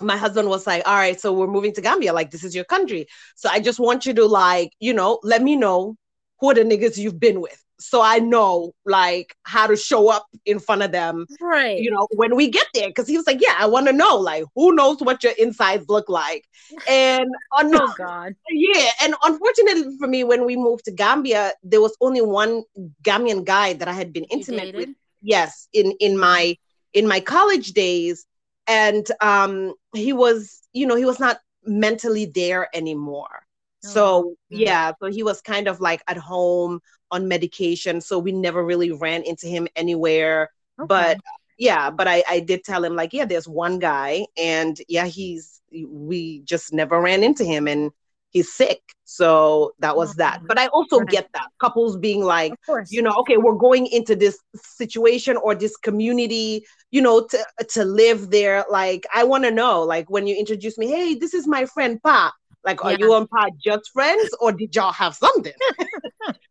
my 0.00 0.16
husband 0.16 0.48
was 0.48 0.66
like, 0.66 0.86
All 0.86 0.94
right, 0.94 1.20
so 1.20 1.32
we're 1.32 1.46
moving 1.46 1.74
to 1.74 1.80
Gambia. 1.80 2.12
Like, 2.12 2.30
this 2.30 2.44
is 2.44 2.54
your 2.54 2.64
country. 2.64 3.06
So 3.36 3.48
I 3.50 3.60
just 3.60 3.78
want 3.78 4.06
you 4.06 4.14
to, 4.14 4.26
like, 4.26 4.72
you 4.80 4.94
know, 4.94 5.20
let 5.22 5.42
me 5.42 5.56
know 5.56 5.96
who 6.40 6.54
the 6.54 6.62
niggas 6.62 6.96
you've 6.96 7.20
been 7.20 7.40
with 7.40 7.62
so 7.80 8.02
I 8.02 8.18
know 8.18 8.72
like 8.84 9.34
how 9.44 9.66
to 9.66 9.76
show 9.76 10.08
up 10.08 10.26
in 10.44 10.58
front 10.58 10.82
of 10.82 10.92
them. 10.92 11.26
Right. 11.40 11.80
You 11.80 11.90
know, 11.90 12.06
when 12.12 12.36
we 12.36 12.48
get 12.48 12.66
there. 12.74 12.90
Cause 12.92 13.08
he 13.08 13.16
was 13.16 13.26
like, 13.26 13.40
Yeah, 13.40 13.54
I 13.58 13.66
want 13.66 13.86
to 13.86 13.92
know, 13.92 14.16
like, 14.16 14.44
who 14.54 14.74
knows 14.74 15.00
what 15.00 15.24
your 15.24 15.32
insides 15.38 15.88
look 15.88 16.08
like? 16.08 16.44
And 16.88 17.28
oh, 17.52 17.70
oh 17.72 17.94
God. 17.98 18.34
Yeah. 18.50 18.90
And 19.02 19.14
unfortunately 19.24 19.96
for 19.98 20.06
me, 20.06 20.24
when 20.24 20.44
we 20.44 20.56
moved 20.56 20.84
to 20.84 20.92
Gambia, 20.92 21.52
there 21.62 21.80
was 21.80 21.96
only 22.00 22.22
one 22.22 22.62
Gambian 23.02 23.44
guy 23.44 23.72
that 23.74 23.88
I 23.88 23.92
had 23.92 24.12
been 24.12 24.24
intimate 24.24 24.74
with. 24.74 24.90
Yes, 25.22 25.68
in 25.72 25.92
in 26.00 26.18
my 26.18 26.56
in 26.92 27.06
my 27.08 27.20
college 27.20 27.72
days. 27.72 28.26
And 28.66 29.06
um 29.20 29.74
he 29.94 30.12
was, 30.12 30.60
you 30.72 30.86
know, 30.86 30.96
he 30.96 31.04
was 31.04 31.18
not 31.18 31.40
mentally 31.64 32.26
there 32.26 32.68
anymore. 32.74 33.42
So 33.82 34.02
oh, 34.02 34.36
yeah, 34.50 34.92
so 35.00 35.10
he 35.10 35.22
was 35.22 35.40
kind 35.40 35.68
of 35.68 35.80
like 35.80 36.02
at 36.06 36.16
home 36.16 36.80
on 37.10 37.28
medication, 37.28 38.00
so 38.00 38.18
we 38.18 38.32
never 38.32 38.64
really 38.64 38.92
ran 38.92 39.22
into 39.22 39.46
him 39.46 39.68
anywhere. 39.74 40.50
Okay. 40.78 40.86
But 40.86 41.18
yeah, 41.58 41.90
but 41.90 42.06
I 42.06 42.22
I 42.28 42.40
did 42.40 42.64
tell 42.64 42.84
him 42.84 42.94
like, 42.94 43.12
yeah, 43.12 43.24
there's 43.24 43.48
one 43.48 43.78
guy, 43.78 44.26
and 44.36 44.80
yeah, 44.88 45.06
he's 45.06 45.60
we 45.72 46.40
just 46.40 46.72
never 46.72 47.00
ran 47.00 47.22
into 47.22 47.44
him, 47.44 47.68
and 47.68 47.90
he's 48.30 48.52
sick. 48.52 48.80
So 49.04 49.72
that 49.80 49.96
was 49.96 50.14
that. 50.16 50.42
But 50.46 50.58
I 50.58 50.68
also 50.68 50.98
right. 50.98 51.08
get 51.08 51.28
that 51.34 51.48
couples 51.58 51.96
being 51.96 52.22
like, 52.22 52.54
you 52.88 53.02
know, 53.02 53.12
okay, 53.20 53.36
we're 53.36 53.54
going 53.54 53.86
into 53.86 54.14
this 54.14 54.38
situation 54.54 55.36
or 55.36 55.54
this 55.54 55.76
community, 55.76 56.64
you 56.90 57.02
know, 57.02 57.26
to 57.26 57.46
to 57.70 57.84
live 57.84 58.30
there. 58.30 58.64
Like, 58.70 59.06
I 59.14 59.24
want 59.24 59.44
to 59.44 59.50
know, 59.50 59.82
like, 59.82 60.08
when 60.10 60.26
you 60.26 60.36
introduce 60.36 60.78
me, 60.78 60.88
hey, 60.88 61.14
this 61.14 61.34
is 61.34 61.46
my 61.46 61.66
friend 61.66 62.00
Pa. 62.02 62.32
Like, 62.64 62.84
are 62.84 62.92
yeah. 62.92 62.98
you 63.00 63.16
and 63.16 63.28
Pa 63.28 63.48
just 63.62 63.90
friends 63.92 64.30
or 64.40 64.52
did 64.52 64.74
y'all 64.74 64.92
have 64.92 65.14
something? 65.14 65.52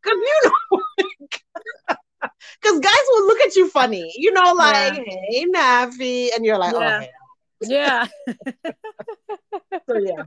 Because 0.01 0.17
you 0.17 0.51
know, 0.71 0.81
because 2.61 2.79
guys 2.79 3.03
will 3.09 3.27
look 3.27 3.39
at 3.41 3.55
you 3.55 3.69
funny, 3.69 4.11
you 4.17 4.31
know, 4.31 4.53
like, 4.53 4.95
yeah. 4.95 5.03
hey, 5.29 5.45
Nafi. 5.45 6.29
And 6.35 6.45
you're 6.45 6.57
like, 6.57 6.73
oh, 6.73 6.79
yeah. 6.81 7.05
oh, 7.63 7.67
yeah. 7.69 8.07
so, 9.87 9.97
yeah. 9.97 10.23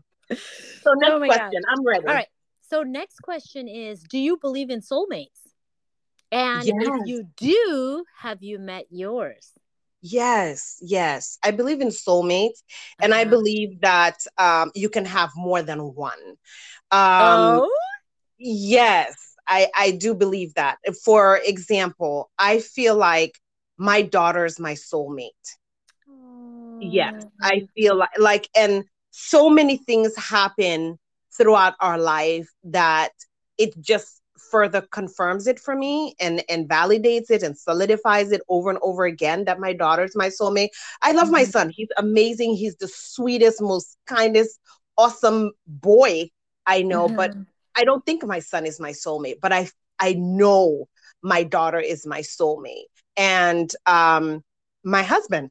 So, 0.83 0.91
oh 0.91 0.95
next 0.95 1.13
oh 1.13 1.25
question. 1.25 1.63
I'm 1.69 1.87
ready. 1.87 2.07
All 2.07 2.15
right. 2.15 2.29
So, 2.61 2.83
next 2.83 3.21
question 3.21 3.69
is 3.69 4.03
Do 4.03 4.19
you 4.19 4.37
believe 4.37 4.71
in 4.71 4.81
soulmates? 4.81 5.41
And 6.31 6.65
yes. 6.65 6.77
if 6.79 7.07
you 7.07 7.25
do, 7.37 8.05
have 8.19 8.43
you 8.43 8.59
met 8.59 8.87
yours? 8.91 9.53
Yes, 10.03 10.79
yes. 10.81 11.39
I 11.45 11.53
believe 11.53 11.81
in 11.81 11.89
soulmates, 11.89 12.63
and 13.01 13.13
uh-huh. 13.13 13.21
I 13.21 13.25
believe 13.25 13.81
that 13.83 14.19
um, 14.37 14.73
you 14.75 14.89
can 14.89 15.05
have 15.05 15.31
more 15.37 15.63
than 15.63 15.79
one. 15.79 16.19
Um, 16.91 17.61
oh? 17.61 17.71
Yes, 18.39 19.15
I, 19.47 19.69
I 19.77 19.93
do 19.93 20.15
believe 20.15 20.55
that. 20.55 20.79
For 21.05 21.41
example, 21.45 22.31
I 22.39 22.59
feel 22.59 22.97
like 22.97 23.39
my 23.79 24.03
daughter's 24.03 24.59
my 24.59 24.75
soulmate. 24.75 25.31
Oh. 26.11 26.79
Yes, 26.81 27.25
I 27.41 27.69
feel 27.75 27.97
like, 27.97 28.19
like, 28.19 28.49
and 28.57 28.85
so 29.11 29.49
many 29.49 29.77
things 29.77 30.17
happen 30.17 30.99
throughout 31.37 31.75
our 31.81 31.99
life 31.99 32.49
that 32.65 33.13
it 33.57 33.79
just 33.81 34.22
further 34.53 34.83
confirms 34.83 35.47
it 35.47 35.59
for 35.59 35.75
me 35.75 36.15
and 36.21 36.45
and 36.49 36.69
validates 36.69 37.31
it 37.31 37.43
and 37.43 37.59
solidifies 37.59 38.31
it 38.31 38.43
over 38.49 38.69
and 38.71 38.79
over 38.83 39.05
again 39.05 39.47
that 39.47 39.59
my 39.59 39.73
daughter's 39.73 40.15
my 40.15 40.29
soulmate. 40.29 40.69
I 41.01 41.13
love 41.13 41.25
mm-hmm. 41.25 41.33
my 41.33 41.45
son. 41.45 41.71
He's 41.71 41.89
amazing. 41.97 42.55
He's 42.55 42.77
the 42.77 42.89
sweetest, 42.89 43.63
most 43.63 43.97
kindest, 44.07 44.61
awesome 44.97 45.53
boy 45.67 46.29
I 46.67 46.83
know, 46.83 47.07
mm-hmm. 47.07 47.17
but 47.17 47.35
I 47.75 47.85
don't 47.85 48.05
think 48.07 48.25
my 48.25 48.41
son 48.41 48.67
is 48.67 48.79
my 48.79 48.93
soulmate, 48.93 49.41
but 49.41 49.53
I 49.53 49.69
I 49.99 50.13
know 50.13 50.89
my 51.23 51.43
daughter 51.43 51.81
is 51.81 52.07
my 52.07 52.21
soulmate. 52.21 52.93
And 53.17 53.75
um 53.87 54.45
my 54.85 55.03
husband, 55.03 55.51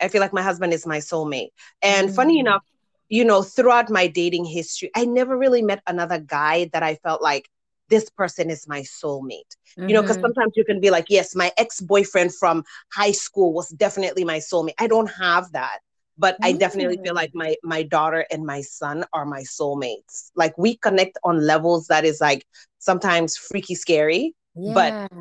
I 0.00 0.08
feel 0.08 0.20
like 0.20 0.32
my 0.32 0.42
husband 0.42 0.72
is 0.72 0.86
my 0.86 0.98
soulmate. 0.98 1.50
And 1.82 2.06
mm-hmm. 2.06 2.16
funny 2.16 2.38
enough, 2.38 2.64
you 3.08 3.24
know, 3.24 3.42
throughout 3.42 3.90
my 3.90 4.06
dating 4.06 4.44
history, 4.44 4.90
I 4.94 5.06
never 5.06 5.36
really 5.36 5.62
met 5.62 5.82
another 5.86 6.18
guy 6.18 6.70
that 6.72 6.82
I 6.82 6.94
felt 6.96 7.22
like 7.22 7.48
this 7.88 8.10
person 8.10 8.50
is 8.50 8.68
my 8.68 8.80
soulmate. 8.80 9.56
Mm-hmm. 9.78 9.88
You 9.88 9.94
know, 9.94 10.02
because 10.02 10.16
mm-hmm. 10.16 10.26
sometimes 10.26 10.52
you 10.56 10.64
can 10.64 10.80
be 10.80 10.90
like, 10.90 11.06
yes, 11.08 11.34
my 11.34 11.52
ex 11.56 11.80
boyfriend 11.80 12.34
from 12.34 12.64
high 12.92 13.12
school 13.12 13.52
was 13.52 13.68
definitely 13.70 14.24
my 14.24 14.38
soulmate. 14.38 14.74
I 14.78 14.86
don't 14.86 15.10
have 15.10 15.52
that, 15.52 15.78
but 16.16 16.34
mm-hmm. 16.34 16.44
I 16.46 16.52
definitely 16.52 16.98
feel 17.02 17.12
mm. 17.12 17.16
like 17.16 17.32
my 17.34 17.56
my 17.62 17.82
daughter 17.82 18.26
and 18.30 18.44
my 18.44 18.60
son 18.60 19.04
are 19.12 19.24
my 19.24 19.40
soulmates. 19.40 20.30
Like 20.34 20.56
we 20.58 20.76
connect 20.76 21.18
on 21.24 21.46
levels 21.46 21.86
that 21.86 22.04
is 22.04 22.20
like 22.20 22.46
sometimes 22.78 23.36
freaky 23.36 23.74
scary. 23.74 24.34
Yeah. 24.60 24.74
But 24.74 25.12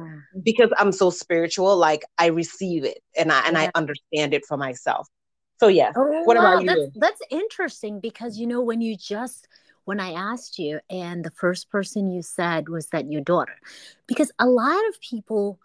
because 0.43 0.71
I'm 0.77 0.91
so 0.91 1.11
spiritual, 1.11 1.77
like 1.77 2.03
I 2.17 2.27
receive 2.27 2.83
it 2.83 3.03
and 3.15 3.31
I 3.31 3.45
and 3.45 3.55
yeah. 3.55 3.63
I 3.63 3.71
understand 3.75 4.33
it 4.33 4.45
for 4.45 4.57
myself. 4.57 5.07
So 5.59 5.67
yeah. 5.67 5.91
Oh, 5.95 6.23
what 6.23 6.37
about 6.37 6.61
you? 6.61 6.67
That's, 6.67 6.91
that's 6.95 7.21
interesting 7.29 7.99
because 7.99 8.37
you 8.37 8.47
know 8.47 8.61
when 8.61 8.81
you 8.81 8.95
just 8.95 9.47
when 9.87 10.01
I 10.01 10.11
asked 10.11 10.59
you, 10.59 10.81
and 10.89 11.23
the 11.23 11.31
first 11.31 11.69
person 11.69 12.11
you 12.11 12.21
said 12.21 12.67
was 12.67 12.87
that 12.87 13.09
your 13.09 13.21
daughter. 13.21 13.55
Because 14.05 14.29
a 14.37 14.45
lot 14.45 14.85
of 14.89 14.99
people 14.99 15.59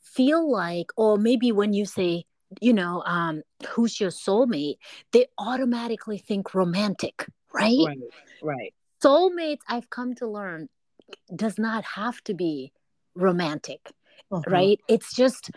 feel 0.00 0.50
like, 0.50 0.90
or 0.96 1.16
maybe 1.16 1.52
when 1.52 1.72
you 1.72 1.84
say, 1.84 2.24
you 2.60 2.72
know, 2.72 3.04
um, 3.06 3.42
who's 3.68 4.00
your 4.00 4.10
soulmate, 4.10 4.78
they 5.12 5.26
automatically 5.38 6.18
think 6.18 6.54
romantic, 6.54 7.24
right? 7.54 7.86
Right. 7.86 7.98
Right. 8.42 8.74
Soulmates, 9.00 9.60
I've 9.68 9.90
come 9.90 10.16
to 10.16 10.26
learn, 10.26 10.68
does 11.32 11.56
not 11.56 11.84
have 11.84 12.20
to 12.24 12.34
be 12.34 12.72
romantic, 13.14 13.92
uh-huh. 14.32 14.42
right? 14.50 14.80
It's 14.88 15.14
just 15.14 15.52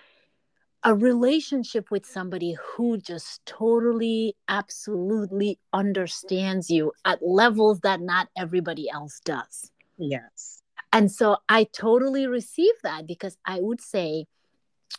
a 0.83 0.95
relationship 0.95 1.91
with 1.91 2.05
somebody 2.05 2.55
who 2.59 2.97
just 2.97 3.45
totally 3.45 4.35
absolutely 4.47 5.59
understands 5.73 6.69
you 6.69 6.91
at 7.05 7.21
levels 7.21 7.79
that 7.81 8.01
not 8.01 8.29
everybody 8.37 8.89
else 8.89 9.21
does 9.23 9.71
yes 9.97 10.61
and 10.91 11.11
so 11.11 11.37
i 11.47 11.63
totally 11.63 12.27
receive 12.27 12.73
that 12.83 13.05
because 13.05 13.37
i 13.45 13.59
would 13.59 13.81
say 13.81 14.25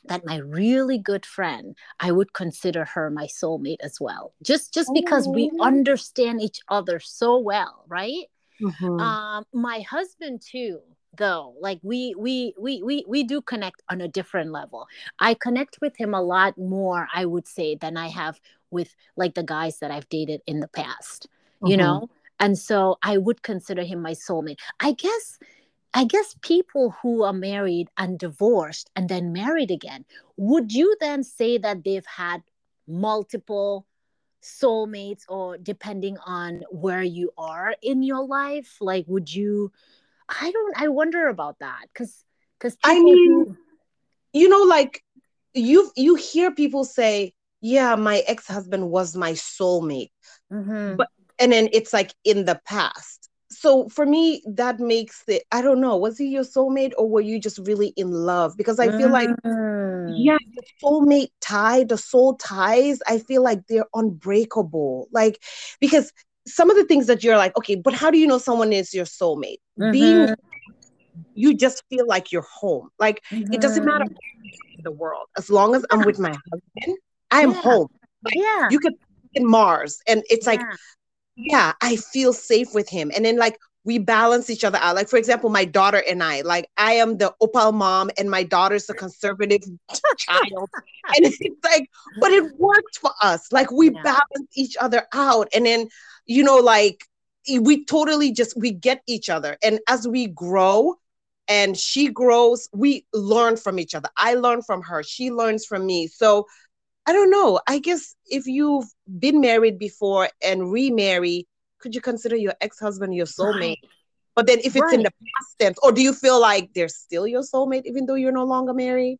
that 0.05 0.25
my 0.25 0.37
really 0.37 0.99
good 0.99 1.27
friend 1.27 1.77
i 2.01 2.11
would 2.12 2.33
consider 2.33 2.85
her 2.85 3.11
my 3.11 3.27
soulmate 3.27 3.81
as 3.81 4.01
well 4.01 4.33
just 4.43 4.73
just 4.73 4.91
because 4.95 5.29
we 5.29 5.51
oh. 5.59 5.65
understand 5.65 6.41
each 6.41 6.61
other 6.69 6.99
so 7.01 7.39
well 7.39 7.85
right 7.89 8.27
mm-hmm. 8.61 9.01
um 9.01 9.45
my 9.53 9.81
husband 9.81 10.41
too 10.41 10.81
though 11.16 11.54
like 11.61 11.78
we 11.83 12.14
we 12.16 12.54
we 12.59 12.83
we 12.83 13.04
we 13.07 13.23
do 13.23 13.40
connect 13.42 13.83
on 13.90 14.00
a 14.00 14.09
different 14.09 14.50
level 14.50 14.87
i 15.19 15.35
connect 15.35 15.78
with 15.81 15.95
him 15.97 16.14
a 16.14 16.23
lot 16.23 16.57
more 16.57 17.07
i 17.14 17.25
would 17.25 17.47
say 17.47 17.75
than 17.75 17.97
i 17.97 18.09
have 18.09 18.40
with 18.71 18.95
like 19.16 19.35
the 19.35 19.42
guys 19.42 19.78
that 19.78 19.90
i've 19.90 20.09
dated 20.09 20.40
in 20.47 20.61
the 20.61 20.69
past 20.69 21.28
you 21.64 21.76
mm-hmm. 21.76 21.85
know 21.85 22.11
and 22.40 22.59
so 22.59 22.97
i 23.02 23.19
would 23.19 23.42
consider 23.42 23.83
him 23.83 24.00
my 24.00 24.12
soulmate 24.12 24.59
i 24.81 24.92
guess 24.92 25.38
I 25.95 26.04
guess 26.04 26.35
people 26.40 26.95
who 27.02 27.23
are 27.23 27.35
married 27.35 27.90
and 27.99 28.19
divorced 28.19 28.90
and 28.97 29.09
then 29.09 29.33
married 29.33 29.71
again, 29.71 30.04
would 30.37 30.73
you 30.73 30.97
then 31.00 31.23
say 31.23 31.59
that 31.59 31.85
they've 31.85 32.07
had 32.07 32.42
multiple 32.88 33.87
soulmates 34.42 35.25
or 35.28 35.59
depending 35.59 36.16
on 36.25 36.62
where 36.71 37.02
you 37.02 37.31
are 37.37 37.75
in 37.83 38.02
your 38.02 38.26
life? 38.26 38.78
Like, 38.81 39.04
would 39.07 39.33
you? 39.33 39.71
I 40.41 40.51
don't, 40.51 40.81
I 40.81 40.89
wonder 40.89 41.29
about 41.29 41.59
that 41.61 41.83
because, 41.93 42.25
because 42.59 42.77
I 42.85 43.01
mean, 43.01 43.47
who, 43.47 43.57
you 44.33 44.49
know, 44.49 44.62
like 44.62 45.03
you 45.55 45.91
you 45.97 46.15
hear 46.15 46.51
people 46.51 46.85
say, 46.85 47.35
"Yeah, 47.61 47.97
my 47.97 48.23
ex 48.27 48.47
husband 48.47 48.91
was 48.91 49.17
my 49.17 49.33
soulmate," 49.33 50.11
mm-hmm. 50.53 50.97
but 50.97 51.09
and 51.39 51.53
then 51.53 51.69
it's 51.73 51.93
like 51.93 52.15
in 52.25 52.45
the 52.45 52.61
past 52.67 53.29
so 53.53 53.89
for 53.89 54.07
me 54.07 54.43
that 54.47 54.81
makes 54.81 55.23
it 55.29 55.43
i 55.53 55.61
don't 55.61 55.81
know 55.81 55.97
was 55.97 56.19
he 56.19 56.27
your 56.27 56.45
soulmate 56.45 56.93
or 56.97 57.09
were 57.09 57.21
you 57.21 57.39
just 57.39 57.59
really 57.59 57.89
in 57.97 58.11
love 58.11 58.57
because 58.57 58.79
i 58.79 58.89
feel 58.97 59.11
like 59.11 59.29
mm. 59.45 60.15
yeah 60.17 60.39
the 60.55 60.62
soulmate 60.83 61.31
tie 61.41 61.85
the 61.85 61.99
soul 61.99 62.35
ties 62.37 63.01
i 63.07 63.19
feel 63.19 63.43
like 63.43 63.67
they're 63.67 63.87
unbreakable 63.95 65.07
like 65.12 65.43
because 65.81 66.12
some 66.47 66.71
of 66.71 66.77
the 66.77 66.85
things 66.85 67.07
that 67.07 67.23
you're 67.23 67.37
like 67.37 67.57
okay 67.57 67.75
but 67.75 67.95
how 67.95 68.11
do 68.11 68.19
you 68.19 68.27
know 68.27 68.39
someone 68.39 68.73
is 68.73 68.93
your 68.93 69.05
soulmate 69.05 69.59
mm-hmm. 69.79 69.93
being 69.93 70.35
you 71.35 71.55
just 71.55 71.83
feel 71.89 72.07
like 72.07 72.33
you're 72.33 72.43
home 72.43 72.89
like 72.99 73.23
mm-hmm. 73.31 73.53
it 73.53 73.61
doesn't 73.61 73.85
matter 73.85 74.05
mm-hmm. 74.05 74.83
the 74.83 74.91
world 74.91 75.27
as 75.37 75.51
long 75.51 75.75
as 75.75 75.85
i'm 75.91 76.03
with 76.05 76.19
my 76.19 76.35
husband 76.51 76.99
i'm 77.31 77.51
yeah. 77.51 77.63
home 77.63 77.89
like, 78.25 78.35
yeah 78.35 78.69
you 78.71 78.79
could 78.79 78.95
in 79.35 79.47
mars 79.49 80.01
and 80.09 80.23
it's 80.29 80.47
yeah. 80.47 80.53
like 80.53 80.61
yeah, 81.37 81.73
I 81.81 81.97
feel 81.97 82.33
safe 82.33 82.75
with 82.75 82.89
him. 82.89 83.11
And 83.15 83.25
then 83.25 83.37
like 83.37 83.59
we 83.85 83.99
balance 83.99 84.49
each 84.49 84.65
other 84.65 84.79
out. 84.79 84.95
Like 84.95 85.09
for 85.09 85.17
example, 85.17 85.51
my 85.51 85.65
daughter 85.65 86.03
and 86.09 86.23
I, 86.23 86.43
like 86.43 86.69
I 86.77 86.95
am 86.95 87.19
the 87.19 87.35
opal 87.41 87.73
mom 87.73 88.11
and 88.17 88.31
my 88.31 88.43
daughter's 88.43 88.87
the 88.87 88.95
conservative 88.95 89.62
child. 90.19 90.71
And 91.15 91.27
it's 91.27 91.41
like, 91.65 91.91
but 92.21 92.31
it 92.31 92.57
works 92.59 92.97
for 92.97 93.11
us. 93.21 93.51
Like 93.51 93.73
we 93.73 93.91
yeah. 93.91 94.03
balance 94.03 94.51
each 94.55 94.77
other 94.81 95.03
out. 95.12 95.49
And 95.53 95.67
then, 95.67 95.89
you 96.27 96.45
know, 96.45 96.59
like 96.59 97.05
eh, 97.49 97.59
we 97.59 97.85
totally 97.85 98.31
just 98.31 98.57
we 98.57 98.71
get 98.71 99.03
each 99.09 99.29
other. 99.29 99.59
And 99.65 99.81
as 99.89 100.07
we 100.07 100.29
grow, 100.29 100.95
and 101.49 101.77
she 101.77 102.09
grows, 102.09 102.69
we 102.73 103.05
learn 103.12 103.57
from 103.57 103.81
each 103.81 103.97
other. 103.97 104.09
I 104.17 104.35
learn 104.35 104.62
from 104.62 104.81
her, 104.83 105.03
she 105.03 105.33
learns 105.33 105.67
from 105.67 105.85
me. 105.85 106.07
So 106.07 106.47
I 107.05 107.12
don't 107.12 107.31
know. 107.31 107.61
I 107.67 107.79
guess 107.79 108.15
if 108.27 108.47
you've 108.47 108.87
been 109.19 109.41
married 109.41 109.79
before 109.79 110.29
and 110.43 110.71
remarry, 110.71 111.49
could 111.83 111.95
you 111.95 112.01
consider 112.01 112.37
your 112.37 112.55
ex-husband 112.61 113.15
your 113.15 113.27
soulmate? 113.27 113.61
Right. 113.61 113.79
But 114.35 114.47
then 114.47 114.61
if 114.61 114.75
it's 114.77 114.81
right. 114.81 114.95
in 114.95 115.03
the 115.03 115.11
past 115.11 115.59
tense, 115.59 115.79
or 115.83 115.93
do 115.93 116.01
you 116.01 116.15
feel 116.15 116.41
like 116.41 116.71
they're 116.75 116.89
still 116.89 117.27
your 117.27 117.43
soulmate 117.43 117.83
even 117.85 118.07
though 118.07 118.15
you're 118.15 118.33
no 118.33 118.45
longer 118.45 118.73
married? 118.73 119.19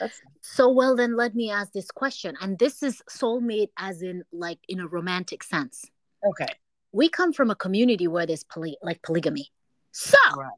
That's... 0.00 0.20
So 0.42 0.70
well 0.70 0.96
then 0.96 1.16
let 1.16 1.34
me 1.34 1.50
ask 1.50 1.70
this 1.72 1.90
question. 1.90 2.36
And 2.40 2.58
this 2.58 2.82
is 2.82 3.00
soulmate 3.08 3.68
as 3.76 4.02
in 4.02 4.24
like 4.32 4.58
in 4.68 4.80
a 4.80 4.88
romantic 4.88 5.44
sense. 5.44 5.84
Okay. 6.26 6.52
We 6.90 7.08
come 7.08 7.32
from 7.32 7.50
a 7.50 7.54
community 7.54 8.08
where 8.08 8.26
there's 8.26 8.44
poly- 8.44 8.78
like 8.82 9.02
polygamy. 9.02 9.52
So 9.92 10.18
right. 10.36 10.50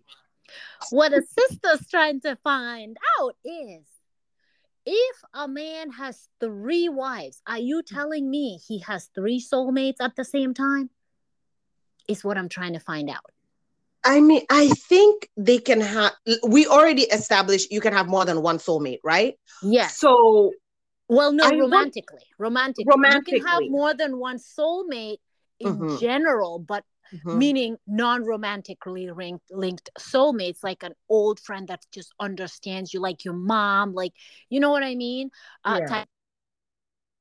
what 0.91 1.13
a 1.13 1.23
sister's 1.39 1.87
trying 1.89 2.21
to 2.23 2.37
find 2.43 2.97
out 3.19 3.37
is 3.45 3.85
if 4.87 5.17
a 5.35 5.47
man 5.47 5.91
has 5.91 6.27
three 6.41 6.89
wives, 6.89 7.43
are 7.47 7.59
you 7.59 7.83
telling 7.83 8.31
me 8.31 8.59
he 8.67 8.79
has 8.81 9.11
three 9.15 9.41
soulmates 9.41 10.01
at 10.01 10.17
the 10.17 10.25
same 10.25 10.55
time? 10.55 10.89
Is 12.11 12.25
what 12.25 12.37
I'm 12.37 12.49
trying 12.49 12.73
to 12.73 12.81
find 12.81 13.09
out. 13.09 13.25
I 14.03 14.21
mean, 14.21 14.43
I 14.51 14.69
think 14.69 15.29
they 15.37 15.59
can 15.59 15.81
have, 15.81 16.13
we 16.43 16.67
already 16.67 17.03
established 17.03 17.71
you 17.71 17.81
can 17.81 17.93
have 17.93 18.09
more 18.09 18.25
than 18.25 18.41
one 18.43 18.59
soulmate, 18.59 19.01
right? 19.05 19.35
Yes. 19.63 19.99
So, 19.99 20.53
well, 21.09 21.33
no, 21.33 21.45
I 21.45 21.51
romantically. 21.51 22.23
romantically. 22.39 22.87
Romantically. 22.89 23.39
You 23.39 23.45
can 23.45 23.53
have 23.53 23.71
more 23.71 23.95
than 23.95 24.19
one 24.19 24.39
soulmate 24.39 25.19
in 25.59 25.77
mm-hmm. 25.77 25.97
general, 25.99 26.59
but 26.59 26.85
mm-hmm. 27.13 27.39
meaning 27.39 27.77
non-romantically 27.87 29.11
linked, 29.11 29.45
linked 29.51 29.91
soulmates 29.99 30.63
like 30.63 30.83
an 30.83 30.95
old 31.09 31.41
friend 31.41 31.69
that 31.69 31.85
just 31.93 32.13
understands 32.19 32.95
you 32.95 33.01
like 33.01 33.25
your 33.25 33.35
mom 33.35 33.93
like 33.93 34.13
you 34.49 34.61
know 34.61 34.71
what 34.71 34.83
i 34.83 34.95
mean 34.95 35.31
uh, 35.65 35.79
yeah. 35.81 35.87
type 35.87 36.09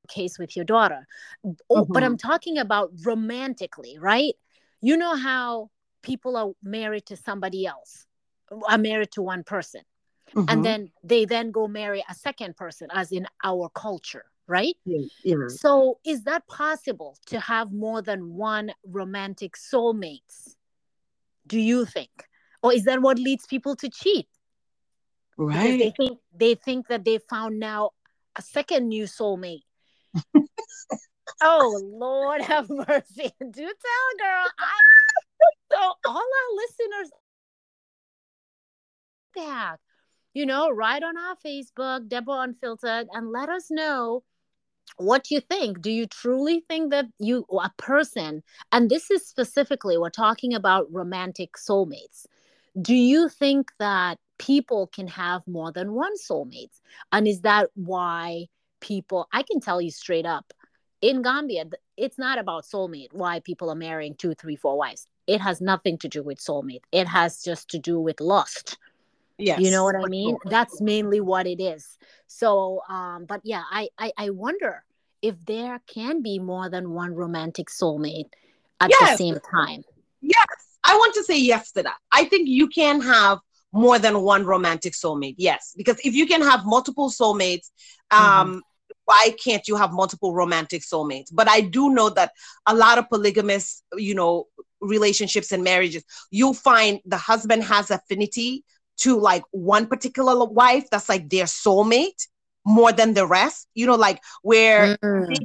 case 0.07 0.39
with 0.39 0.55
your 0.55 0.65
daughter 0.65 1.07
oh, 1.43 1.55
mm-hmm. 1.71 1.93
but 1.93 2.03
i'm 2.03 2.17
talking 2.17 2.57
about 2.57 2.91
romantically 3.03 3.97
right 3.99 4.35
you 4.81 4.97
know 4.97 5.15
how 5.15 5.69
people 6.01 6.37
are 6.37 6.51
married 6.63 7.05
to 7.05 7.15
somebody 7.15 7.65
else 7.65 8.05
are 8.67 8.77
married 8.77 9.11
to 9.11 9.21
one 9.21 9.43
person 9.43 9.81
mm-hmm. 10.33 10.49
and 10.49 10.65
then 10.65 10.91
they 11.03 11.25
then 11.25 11.51
go 11.51 11.67
marry 11.67 12.03
a 12.09 12.15
second 12.15 12.55
person 12.55 12.87
as 12.91 13.11
in 13.11 13.27
our 13.43 13.69
culture 13.69 14.25
right? 14.49 14.75
Yeah, 14.83 15.05
yeah. 15.23 15.47
So 15.47 15.99
is 16.03 16.23
that 16.23 16.45
possible 16.47 17.15
to 17.27 17.39
have 17.39 17.71
more 17.71 18.01
than 18.01 18.33
one 18.33 18.73
romantic 18.83 19.53
soulmates? 19.55 20.55
Do 21.47 21.59
you 21.59 21.85
think? 21.85 22.09
Or 22.61 22.73
is 22.73 22.83
that 22.85 23.01
what 23.01 23.17
leads 23.17 23.45
people 23.45 23.75
to 23.77 23.89
cheat? 23.89 24.27
Right. 25.37 25.53
Because 25.53 25.79
they 25.79 25.91
think 25.91 26.19
they 26.35 26.55
think 26.55 26.87
that 26.87 27.05
they 27.05 27.19
found 27.19 27.59
now 27.59 27.91
a 28.35 28.41
second 28.41 28.89
new 28.89 29.05
soulmate. 29.05 29.63
oh 31.41 31.81
Lord 31.83 32.41
have 32.43 32.69
mercy. 32.69 33.31
Do 33.39 33.61
tell 33.61 34.17
girl. 34.19 34.45
I 34.59 34.79
so 35.71 35.77
all 36.05 36.17
our 36.17 36.55
listeners 36.55 37.11
back 39.35 39.79
you 40.33 40.45
know, 40.45 40.69
write 40.69 41.01
on 41.03 41.17
our 41.17 41.35
Facebook, 41.43 42.07
Deborah 42.07 42.41
Unfiltered, 42.41 43.07
and 43.11 43.31
let 43.31 43.49
us 43.49 43.71
know 43.71 44.23
what 44.97 45.29
you 45.29 45.39
think 45.39 45.81
do 45.81 45.91
you 45.91 46.07
truly 46.07 46.63
think 46.67 46.91
that 46.91 47.05
you 47.19 47.45
a 47.51 47.69
person 47.77 48.41
and 48.71 48.89
this 48.89 49.11
is 49.11 49.25
specifically 49.25 49.97
we're 49.97 50.09
talking 50.09 50.53
about 50.53 50.91
romantic 50.91 51.51
soulmates 51.53 52.25
do 52.81 52.95
you 52.95 53.29
think 53.29 53.69
that 53.77 54.17
people 54.39 54.87
can 54.87 55.07
have 55.07 55.41
more 55.47 55.71
than 55.71 55.93
one 55.93 56.13
soulmate? 56.17 56.81
and 57.11 57.27
is 57.27 57.41
that 57.41 57.69
why 57.75 58.45
people 58.81 59.27
i 59.31 59.43
can 59.43 59.59
tell 59.59 59.79
you 59.79 59.91
straight 59.91 60.25
up 60.25 60.51
in 61.01 61.21
gambia 61.21 61.65
it's 61.97 62.17
not 62.17 62.37
about 62.37 62.65
soulmate 62.65 63.11
why 63.11 63.39
people 63.39 63.69
are 63.69 63.75
marrying 63.75 64.15
two 64.15 64.33
three 64.33 64.55
four 64.55 64.77
wives 64.77 65.07
it 65.27 65.39
has 65.39 65.61
nothing 65.61 65.97
to 65.97 66.07
do 66.07 66.23
with 66.23 66.39
soulmate 66.39 66.81
it 66.91 67.07
has 67.07 67.41
just 67.43 67.69
to 67.69 67.79
do 67.79 67.99
with 67.99 68.19
lust 68.19 68.77
Yes. 69.39 69.61
You 69.61 69.71
know 69.71 69.85
what 69.85 69.95
I 69.95 70.05
mean? 70.05 70.37
That's 70.45 70.81
mainly 70.81 71.21
what 71.21 71.47
it 71.47 71.61
is. 71.61 71.97
So, 72.27 72.81
um, 72.89 73.25
but 73.25 73.39
yeah, 73.43 73.63
I, 73.71 73.87
I, 73.97 74.11
I 74.17 74.29
wonder 74.31 74.83
if 75.21 75.43
there 75.45 75.81
can 75.87 76.21
be 76.21 76.39
more 76.39 76.69
than 76.69 76.91
one 76.91 77.15
romantic 77.15 77.69
soulmate 77.69 78.31
at 78.81 78.89
yes. 78.89 79.11
the 79.11 79.17
same 79.17 79.39
time. 79.51 79.83
Yes. 80.21 80.45
I 80.83 80.95
want 80.95 81.13
to 81.15 81.23
say 81.23 81.39
yes 81.39 81.71
to 81.73 81.83
that. 81.83 81.95
I 82.11 82.25
think 82.25 82.49
you 82.49 82.67
can 82.67 83.01
have 83.01 83.39
more 83.71 83.97
than 83.97 84.21
one 84.21 84.45
romantic 84.45 84.93
soulmate. 84.93 85.35
Yes. 85.37 85.73
Because 85.77 85.99
if 86.03 86.13
you 86.13 86.27
can 86.27 86.41
have 86.41 86.65
multiple 86.65 87.09
soulmates, 87.09 87.69
um, 88.11 88.19
mm-hmm. 88.19 88.59
Why 89.09 89.33
can't 89.43 89.67
you 89.67 89.75
have 89.75 89.91
multiple 89.91 90.35
romantic 90.35 90.83
soulmates? 90.83 91.29
But 91.33 91.49
I 91.49 91.61
do 91.61 91.89
know 91.89 92.09
that 92.11 92.31
a 92.67 92.75
lot 92.75 92.99
of 92.99 93.09
polygamous, 93.09 93.81
you 93.95 94.13
know, 94.13 94.45
relationships 94.81 95.51
and 95.51 95.63
marriages, 95.63 96.03
you'll 96.29 96.53
find 96.53 96.99
the 97.05 97.17
husband 97.17 97.63
has 97.63 97.89
affinity 97.89 98.63
to 98.97 99.17
like 99.17 99.43
one 99.51 99.87
particular 99.87 100.45
wife 100.45 100.85
that's 100.91 101.09
like 101.09 101.27
their 101.29 101.45
soulmate 101.45 102.27
more 102.65 102.91
than 102.91 103.13
the 103.13 103.25
rest 103.25 103.67
you 103.73 103.85
know 103.85 103.95
like 103.95 104.21
where 104.43 104.97
mm. 104.97 105.35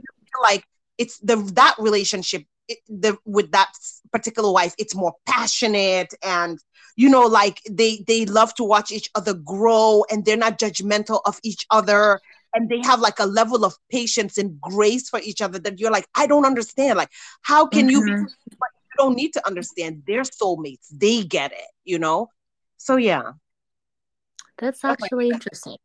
like 0.43 0.65
it's 0.99 1.19
the 1.21 1.37
that 1.55 1.75
relationship 1.79 2.43
it, 2.69 2.79
the 2.89 3.17
with 3.25 3.51
that 3.53 3.71
particular 4.13 4.53
wife 4.53 4.75
it's 4.79 4.95
more 4.95 5.15
passionate 5.25 6.13
and 6.23 6.59
you 6.97 7.09
know 7.09 7.27
like 7.27 7.61
they 7.71 8.05
they 8.09 8.27
love 8.27 8.53
to 8.55 8.65
watch 8.65 8.91
each 8.91 9.09
other 9.15 9.33
grow 9.33 10.05
and 10.11 10.25
they're 10.25 10.37
not 10.37 10.59
judgmental 10.59 11.21
of 11.25 11.39
each 11.43 11.65
other 11.71 12.21
and 12.55 12.69
they 12.69 12.81
have 12.85 13.01
like 13.01 13.19
a 13.19 13.27
level 13.27 13.65
of 13.65 13.75
patience 13.91 14.39
and 14.39 14.61
grace 14.61 15.09
for 15.09 15.21
each 15.21 15.43
other 15.43 15.59
that 15.59 15.79
you're 15.79 15.91
like 15.91 16.07
i 16.15 16.27
don't 16.27 16.47
understand 16.47 16.97
like 16.97 17.11
how 17.43 17.67
can 17.67 17.89
mm-hmm. 17.89 17.91
you 17.91 18.05
be 18.05 18.11
mm-hmm. 18.13 18.25
you 18.51 18.97
don't 18.99 19.17
need 19.17 19.33
to 19.33 19.47
understand 19.47 20.03
their 20.07 20.23
soulmates 20.23 20.87
they 20.93 21.23
get 21.25 21.53
it 21.53 21.69
you 21.85 21.99
know 21.99 22.29
so 22.77 22.97
yeah 22.97 23.33
that's 24.59 24.85
actually 24.85 25.31
oh 25.31 25.35
interesting. 25.35 25.77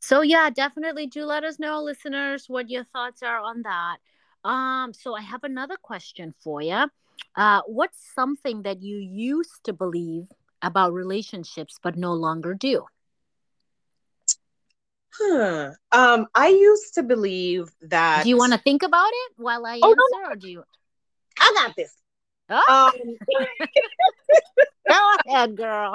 So 0.00 0.22
yeah, 0.22 0.50
definitely 0.50 1.06
do 1.06 1.24
let 1.24 1.44
us 1.44 1.58
know, 1.58 1.82
listeners, 1.82 2.46
what 2.48 2.68
your 2.68 2.84
thoughts 2.84 3.22
are 3.22 3.38
on 3.38 3.62
that. 3.62 3.98
Um, 4.44 4.92
so 4.92 5.14
I 5.14 5.20
have 5.20 5.44
another 5.44 5.76
question 5.80 6.34
for 6.42 6.60
you. 6.60 6.86
Uh, 7.36 7.60
what's 7.66 7.98
something 8.14 8.62
that 8.62 8.82
you 8.82 8.96
used 8.96 9.64
to 9.64 9.72
believe 9.72 10.26
about 10.60 10.92
relationships 10.92 11.78
but 11.80 11.96
no 11.96 12.14
longer 12.14 12.54
do? 12.54 12.84
Huh. 15.14 15.72
Um, 15.92 16.26
I 16.34 16.48
used 16.48 16.94
to 16.94 17.02
believe 17.02 17.68
that. 17.82 18.22
Do 18.22 18.28
you 18.28 18.38
want 18.38 18.52
to 18.52 18.58
think 18.58 18.82
about 18.82 19.10
it 19.12 19.32
while 19.36 19.66
I 19.66 19.78
oh, 19.82 19.90
answer, 19.90 20.22
no, 20.22 20.30
or 20.30 20.36
do 20.36 20.48
you? 20.48 20.64
I 21.38 21.52
got 21.54 21.76
this. 21.76 21.94
Oh. 22.48 22.92
Um... 22.94 23.16
Go 24.88 25.14
ahead, 25.28 25.56
girl. 25.56 25.94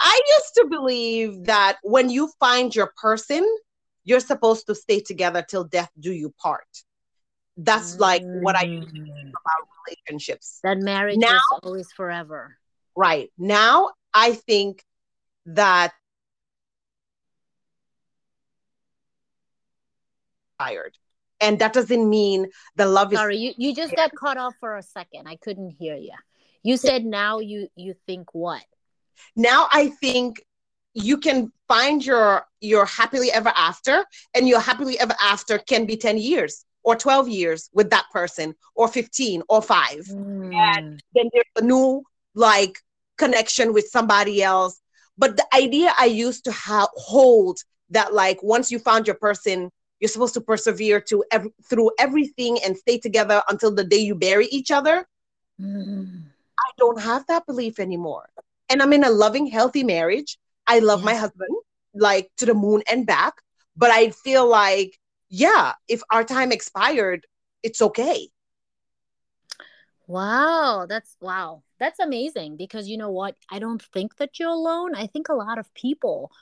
I 0.00 0.20
used 0.38 0.54
to 0.56 0.66
believe 0.68 1.44
that 1.44 1.78
when 1.82 2.10
you 2.10 2.30
find 2.38 2.74
your 2.74 2.92
person, 3.00 3.44
you're 4.04 4.20
supposed 4.20 4.66
to 4.66 4.74
stay 4.74 5.00
together 5.00 5.44
till 5.48 5.64
death 5.64 5.90
do 5.98 6.12
you 6.12 6.32
part. 6.40 6.66
That's 7.56 7.98
like 7.98 8.22
what 8.24 8.56
I 8.56 8.62
used 8.62 8.88
to 8.88 8.94
think 8.94 9.08
Mm. 9.08 9.30
about 9.30 9.68
relationships. 9.86 10.60
That 10.62 10.78
marriage 10.78 11.18
Now- 11.18 11.34
is 11.34 11.42
always 11.62 11.92
forever. 11.92 12.56
Right. 12.94 13.32
Now 13.36 13.90
I 14.14 14.34
think 14.34 14.84
that 15.46 15.92
tired. 20.58 20.96
And 21.40 21.58
that 21.60 21.72
doesn't 21.72 22.08
mean 22.08 22.48
the 22.76 22.86
love 22.86 23.12
is 23.12 23.18
Sorry, 23.18 23.36
you, 23.36 23.52
you 23.56 23.74
just 23.74 23.94
got 23.94 24.10
cut 24.14 24.36
off 24.36 24.54
for 24.58 24.76
a 24.76 24.82
second. 24.82 25.28
I 25.28 25.36
couldn't 25.36 25.70
hear 25.70 25.94
you. 25.94 26.14
You 26.64 26.76
said 26.76 27.04
now 27.04 27.38
you 27.38 27.68
you 27.76 27.94
think 28.06 28.34
what? 28.34 28.62
now 29.36 29.66
I 29.72 29.88
think 29.88 30.40
you 30.94 31.18
can 31.18 31.52
find 31.68 32.04
your 32.04 32.44
your 32.60 32.86
happily 32.86 33.30
ever 33.32 33.52
after 33.56 34.04
and 34.34 34.48
your 34.48 34.60
happily 34.60 34.98
ever 34.98 35.14
after 35.20 35.58
can 35.58 35.86
be 35.86 35.96
10 35.96 36.18
years 36.18 36.64
or 36.82 36.94
12 36.96 37.28
years 37.28 37.68
with 37.72 37.90
that 37.90 38.06
person 38.12 38.54
or 38.74 38.88
15 38.88 39.42
or 39.48 39.60
5 39.62 40.06
Mm. 40.06 40.98
then 41.14 41.30
there's 41.32 41.44
a 41.56 41.62
new 41.62 42.02
like 42.34 42.78
connection 43.16 43.72
with 43.72 43.86
somebody 43.88 44.42
else 44.42 44.80
but 45.16 45.36
the 45.36 45.46
idea 45.54 45.92
i 45.98 46.06
used 46.06 46.44
to 46.44 46.52
ha- 46.52 46.88
hold 46.94 47.58
that 47.90 48.14
like 48.14 48.40
once 48.42 48.70
you 48.70 48.78
found 48.78 49.06
your 49.06 49.16
person 49.16 49.70
you're 50.00 50.08
supposed 50.08 50.34
to 50.34 50.40
persevere 50.40 51.00
to 51.00 51.24
ev- 51.30 51.48
through 51.64 51.90
everything 51.98 52.58
and 52.64 52.76
stay 52.76 52.98
together 52.98 53.42
until 53.48 53.74
the 53.74 53.84
day 53.84 53.98
you 53.98 54.14
bury 54.14 54.46
each 54.46 54.70
other 54.70 55.06
Mm. 55.60 56.30
I 56.58 56.70
don't 56.78 57.00
have 57.00 57.26
that 57.26 57.46
belief 57.46 57.78
anymore. 57.78 58.28
And 58.68 58.82
I'm 58.82 58.92
in 58.92 59.04
a 59.04 59.10
loving, 59.10 59.46
healthy 59.46 59.84
marriage. 59.84 60.38
I 60.66 60.78
love 60.80 61.02
my 61.04 61.14
husband 61.14 61.56
like 61.94 62.30
to 62.38 62.46
the 62.46 62.54
moon 62.54 62.82
and 62.90 63.06
back. 63.06 63.34
But 63.76 63.90
I 63.90 64.10
feel 64.10 64.46
like, 64.48 64.98
yeah, 65.28 65.74
if 65.88 66.02
our 66.10 66.24
time 66.24 66.52
expired, 66.52 67.26
it's 67.62 67.80
okay. 67.82 68.28
Wow, 70.06 70.86
that's 70.88 71.16
wow. 71.20 71.62
That's 71.78 71.98
amazing 72.00 72.56
because 72.56 72.88
you 72.88 72.96
know 72.96 73.10
what? 73.10 73.36
I 73.50 73.58
don't 73.58 73.82
think 73.82 74.16
that 74.16 74.38
you're 74.38 74.48
alone. 74.50 74.94
I 74.94 75.06
think 75.06 75.28
a 75.28 75.34
lot 75.34 75.58
of 75.58 75.72
people 75.74 76.32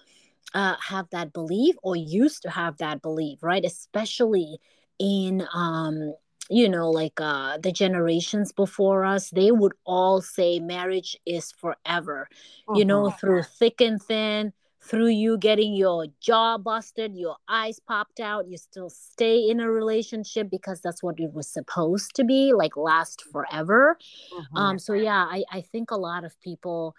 uh, 0.54 0.76
have 0.88 1.09
that 1.11 1.32
belief 1.32 1.76
or 1.82 1.96
used 1.96 2.42
to 2.42 2.50
have 2.50 2.78
that 2.78 3.02
belief, 3.02 3.42
right? 3.42 3.64
Especially 3.64 4.59
in 4.98 5.46
um 5.52 6.14
you 6.48 6.68
know 6.68 6.90
like 6.90 7.20
uh 7.20 7.59
the 7.59 7.70
generations 7.72 8.52
before 8.52 9.04
us 9.04 9.30
they 9.30 9.50
would 9.50 9.74
all 9.85 10.22
say 10.22 10.59
marriage 10.59 11.16
is 11.26 11.52
forever 11.52 12.28
you 12.72 12.85
know 12.85 13.11
through 13.11 13.42
thick 13.42 13.80
and 13.80 14.02
thin 14.02 14.52
through 14.82 15.09
you 15.09 15.37
getting 15.37 15.74
your 15.74 16.06
jaw 16.20 16.56
busted 16.56 17.16
your 17.16 17.37
eyes 17.48 17.80
popped 17.80 18.20
out 18.20 18.46
you 18.48 18.56
still 18.56 18.88
stay 18.88 19.48
in 19.48 19.59
a 19.61 19.70
relationship 19.70 20.48
because 20.50 20.80
that's 20.80 21.02
what 21.02 21.18
it 21.18 21.32
was 21.32 21.48
supposed 21.48 22.14
to 22.14 22.24
be 22.24 22.52
like 22.52 22.76
last 22.76 23.22
forever 23.22 23.98
Mhm. 24.32 24.56
um 24.56 24.78
so 24.78 24.92
yeah 24.92 25.26
i 25.28 25.44
i 25.50 25.61
think 25.61 25.90
a 25.90 25.96
lot 25.96 26.24
of 26.24 26.38
people 26.40 26.94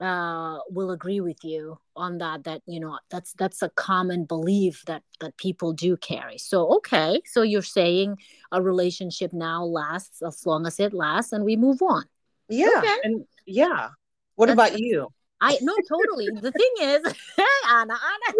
uh 0.00 0.58
will 0.70 0.90
agree 0.90 1.20
with 1.20 1.44
you 1.44 1.78
on 1.94 2.18
that 2.18 2.42
that 2.44 2.60
you 2.66 2.80
know 2.80 2.98
that's 3.10 3.32
that's 3.34 3.62
a 3.62 3.68
common 3.70 4.24
belief 4.24 4.82
that 4.86 5.02
that 5.20 5.36
people 5.36 5.72
do 5.72 5.96
carry 5.96 6.36
so 6.36 6.76
okay 6.76 7.20
so 7.24 7.42
you're 7.42 7.62
saying 7.62 8.16
a 8.50 8.60
relationship 8.60 9.32
now 9.32 9.64
lasts 9.64 10.20
as 10.22 10.44
long 10.46 10.66
as 10.66 10.80
it 10.80 10.92
lasts 10.92 11.32
and 11.32 11.44
we 11.44 11.56
move 11.56 11.80
on 11.82 12.04
yeah. 12.48 12.68
Okay. 12.76 12.96
And 13.04 13.24
yeah. 13.46 13.88
What 14.34 14.48
That's- 14.48 14.68
about 14.68 14.80
you? 14.80 15.08
i 15.40 15.58
no 15.60 15.74
totally 15.88 16.28
the 16.40 16.52
thing 16.52 16.74
is 16.80 17.02
anna 17.68 17.94
anna 17.94 18.34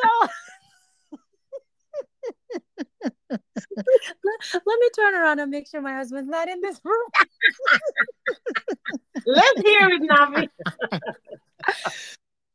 so 0.00 0.28
let, 3.30 3.40
let 4.54 4.78
me 4.80 4.88
turn 4.94 5.14
around 5.14 5.40
and 5.40 5.50
make 5.50 5.66
sure 5.68 5.80
my 5.80 5.94
husband's 5.94 6.30
not 6.30 6.48
in 6.48 6.60
this 6.60 6.80
room 6.84 7.08
Let's 9.26 9.60
hear 9.62 9.88
it, 9.88 10.02
Nafi. 10.02 10.48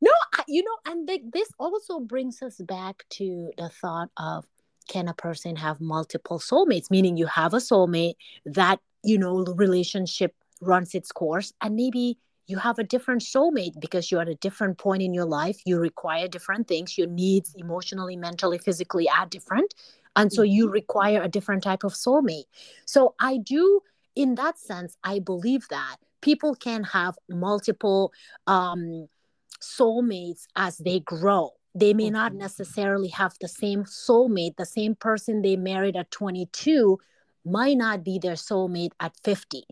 No, 0.03 0.09
I- 0.33 0.43
you 0.47 0.63
know, 0.63 0.91
and 0.91 1.07
th- 1.07 1.21
this 1.31 1.47
also 1.59 1.99
brings 1.99 2.41
us 2.41 2.55
back 2.57 3.05
to 3.11 3.51
the 3.57 3.69
thought 3.69 4.09
of 4.17 4.47
can 4.87 5.07
a 5.07 5.13
person 5.13 5.55
have 5.57 5.79
multiple 5.79 6.39
soulmates? 6.39 6.89
Meaning 6.89 7.17
you 7.17 7.27
have 7.27 7.53
a 7.53 7.57
soulmate 7.57 8.15
that, 8.45 8.79
you 9.03 9.19
know, 9.19 9.43
the 9.43 9.53
relationship 9.53 10.33
runs 10.59 10.95
its 10.95 11.11
course, 11.11 11.53
and 11.61 11.75
maybe 11.75 12.17
you 12.47 12.57
have 12.57 12.79
a 12.79 12.83
different 12.83 13.21
soulmate 13.21 13.79
because 13.79 14.09
you're 14.11 14.21
at 14.21 14.27
a 14.27 14.33
different 14.35 14.79
point 14.79 15.03
in 15.03 15.13
your 15.13 15.25
life. 15.25 15.61
You 15.65 15.79
require 15.79 16.27
different 16.27 16.67
things. 16.67 16.97
Your 16.97 17.07
needs, 17.07 17.53
emotionally, 17.55 18.15
mentally, 18.15 18.57
physically, 18.57 19.07
are 19.07 19.27
different. 19.27 19.75
And 20.15 20.31
so 20.31 20.41
you 20.41 20.69
require 20.69 21.21
a 21.21 21.29
different 21.29 21.63
type 21.63 21.83
of 21.83 21.93
soulmate. 21.93 22.45
So 22.85 23.15
I 23.19 23.37
do, 23.37 23.81
in 24.15 24.35
that 24.35 24.59
sense, 24.59 24.97
I 25.03 25.19
believe 25.19 25.67
that 25.69 25.97
people 26.21 26.55
can 26.55 26.83
have 26.83 27.17
multiple 27.29 28.11
um, 28.45 29.07
soulmates 29.61 30.47
as 30.55 30.77
they 30.77 30.99
grow. 30.99 31.51
They 31.73 31.93
may 31.93 32.09
not 32.09 32.33
necessarily 32.33 33.07
have 33.09 33.35
the 33.39 33.47
same 33.47 33.85
soulmate. 33.85 34.57
The 34.57 34.65
same 34.65 34.95
person 34.95 35.41
they 35.41 35.55
married 35.55 35.95
at 35.95 36.11
22 36.11 36.99
might 37.45 37.77
not 37.77 38.03
be 38.03 38.19
their 38.19 38.33
soulmate 38.33 38.91
at 38.99 39.13
50. 39.23 39.63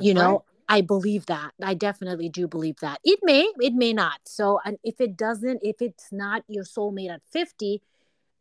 you 0.00 0.14
know, 0.14 0.44
I 0.68 0.82
believe 0.82 1.26
that. 1.26 1.50
I 1.60 1.74
definitely 1.74 2.28
do 2.28 2.46
believe 2.46 2.76
that. 2.76 3.00
It 3.02 3.18
may, 3.24 3.50
it 3.58 3.74
may 3.74 3.92
not. 3.92 4.20
So, 4.24 4.60
and 4.64 4.78
if 4.84 5.00
it 5.00 5.16
doesn't, 5.16 5.60
if 5.64 5.82
it's 5.82 6.12
not 6.12 6.44
your 6.46 6.62
soulmate 6.62 7.10
at 7.10 7.22
50, 7.32 7.82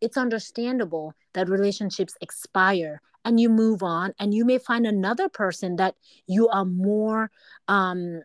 it's 0.01 0.17
understandable 0.17 1.13
that 1.33 1.49
relationships 1.49 2.15
expire 2.21 3.01
and 3.25 3.39
you 3.39 3.49
move 3.49 3.83
on 3.83 4.13
and 4.19 4.33
you 4.33 4.45
may 4.45 4.57
find 4.57 4.85
another 4.87 5.27
person 5.29 5.75
that 5.75 5.95
you 6.27 6.47
are 6.49 6.65
more 6.65 7.31
um 7.67 8.21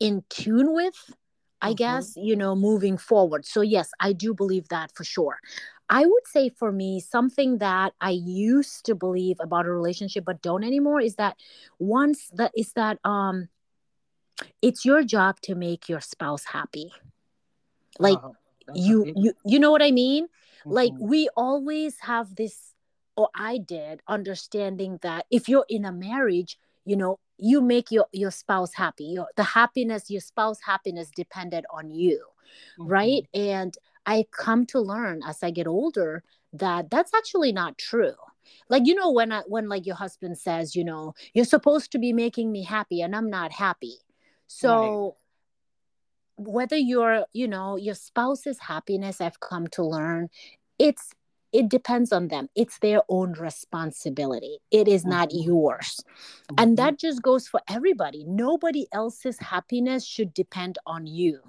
in 0.00 0.24
tune 0.28 0.72
with 0.72 1.14
i 1.60 1.72
Mhm. 1.72 1.76
guess 1.76 2.12
you 2.16 2.34
know 2.36 2.54
moving 2.56 2.96
forward. 2.98 3.44
So 3.46 3.60
yes 3.60 3.90
i 4.00 4.12
do 4.12 4.34
believe 4.34 4.68
that 4.68 4.92
for 4.94 5.04
sure. 5.04 5.38
I 5.88 6.06
would 6.06 6.26
say 6.26 6.48
for 6.48 6.72
me 6.72 7.00
something 7.00 7.58
that 7.58 7.92
i 8.00 8.10
used 8.10 8.84
to 8.86 8.94
believe 8.94 9.36
about 9.40 9.66
a 9.66 9.70
relationship 9.70 10.24
but 10.24 10.40
don't 10.42 10.64
anymore 10.64 11.00
is 11.00 11.16
that 11.16 11.36
once 11.78 12.30
that 12.34 12.52
is 12.56 12.72
that 12.72 12.98
um 13.04 13.48
it's 14.62 14.84
your 14.84 15.02
job 15.04 15.40
to 15.42 15.54
make 15.54 15.88
your 15.88 16.00
spouse 16.00 16.44
happy. 16.44 16.90
Like 17.98 18.18
that's 18.66 18.78
you 18.86 19.06
you 19.14 19.32
you 19.44 19.58
know 19.58 19.70
what 19.70 19.82
i 19.82 19.90
mean 19.90 20.28
like 20.68 20.92
Mhm. 20.92 21.08
we 21.08 21.28
always 21.36 21.98
have 22.00 22.34
this 22.36 22.74
or 23.16 23.28
i 23.34 23.58
did 23.58 24.00
understanding 24.08 24.98
that 25.02 25.26
if 25.30 25.48
you're 25.48 25.66
in 25.68 25.84
a 25.84 25.92
marriage 25.92 26.58
you 26.84 26.96
know 26.96 27.18
you 27.38 27.60
make 27.60 27.90
your 27.90 28.06
your 28.12 28.30
spouse 28.30 28.74
happy. 28.74 29.04
Your 29.04 29.26
the 29.36 29.42
happiness 29.42 30.10
your 30.10 30.20
spouse 30.20 30.60
happiness 30.64 31.10
depended 31.10 31.64
on 31.70 31.90
you 31.90 32.24
Mhm. 32.78 32.86
right? 32.88 33.26
And 33.34 33.76
i 34.06 34.26
come 34.32 34.66
to 34.66 34.80
learn 34.80 35.22
as 35.24 35.42
i 35.42 35.50
get 35.50 35.66
older 35.66 36.22
that 36.52 36.90
that's 36.90 37.14
actually 37.14 37.52
not 37.52 37.78
true. 37.78 38.14
Like 38.68 38.86
you 38.86 38.94
know 38.94 39.10
when 39.10 39.32
i 39.32 39.42
when 39.48 39.68
like 39.68 39.86
your 39.86 39.96
husband 39.96 40.38
says 40.38 40.76
you 40.76 40.84
know 40.84 41.14
you're 41.34 41.44
supposed 41.44 41.90
to 41.92 41.98
be 41.98 42.12
making 42.12 42.52
me 42.52 42.62
happy 42.64 43.00
and 43.02 43.14
i'm 43.16 43.30
not 43.30 43.52
happy. 43.52 43.96
So 44.46 45.16
whether 46.48 46.76
your 46.76 47.26
you 47.32 47.48
know 47.48 47.76
your 47.76 47.94
spouse's 47.94 48.58
happiness 48.58 49.20
i've 49.20 49.40
come 49.40 49.66
to 49.68 49.82
learn 49.84 50.28
it's 50.78 51.12
it 51.52 51.68
depends 51.68 52.12
on 52.12 52.28
them. 52.28 52.48
It's 52.56 52.78
their 52.78 53.02
own 53.10 53.34
responsibility. 53.34 54.60
It 54.70 54.88
is 54.88 55.04
not 55.04 55.28
Mhm. 55.30 55.44
yours. 55.44 56.02
And 56.56 56.78
that 56.78 56.98
just 56.98 57.22
goes 57.22 57.46
for 57.46 57.60
everybody. 57.68 58.24
Nobody 58.24 58.86
else's 58.90 59.38
happiness 59.38 60.02
should 60.04 60.32
depend 60.32 60.78
on 60.86 61.06
you. 61.06 61.40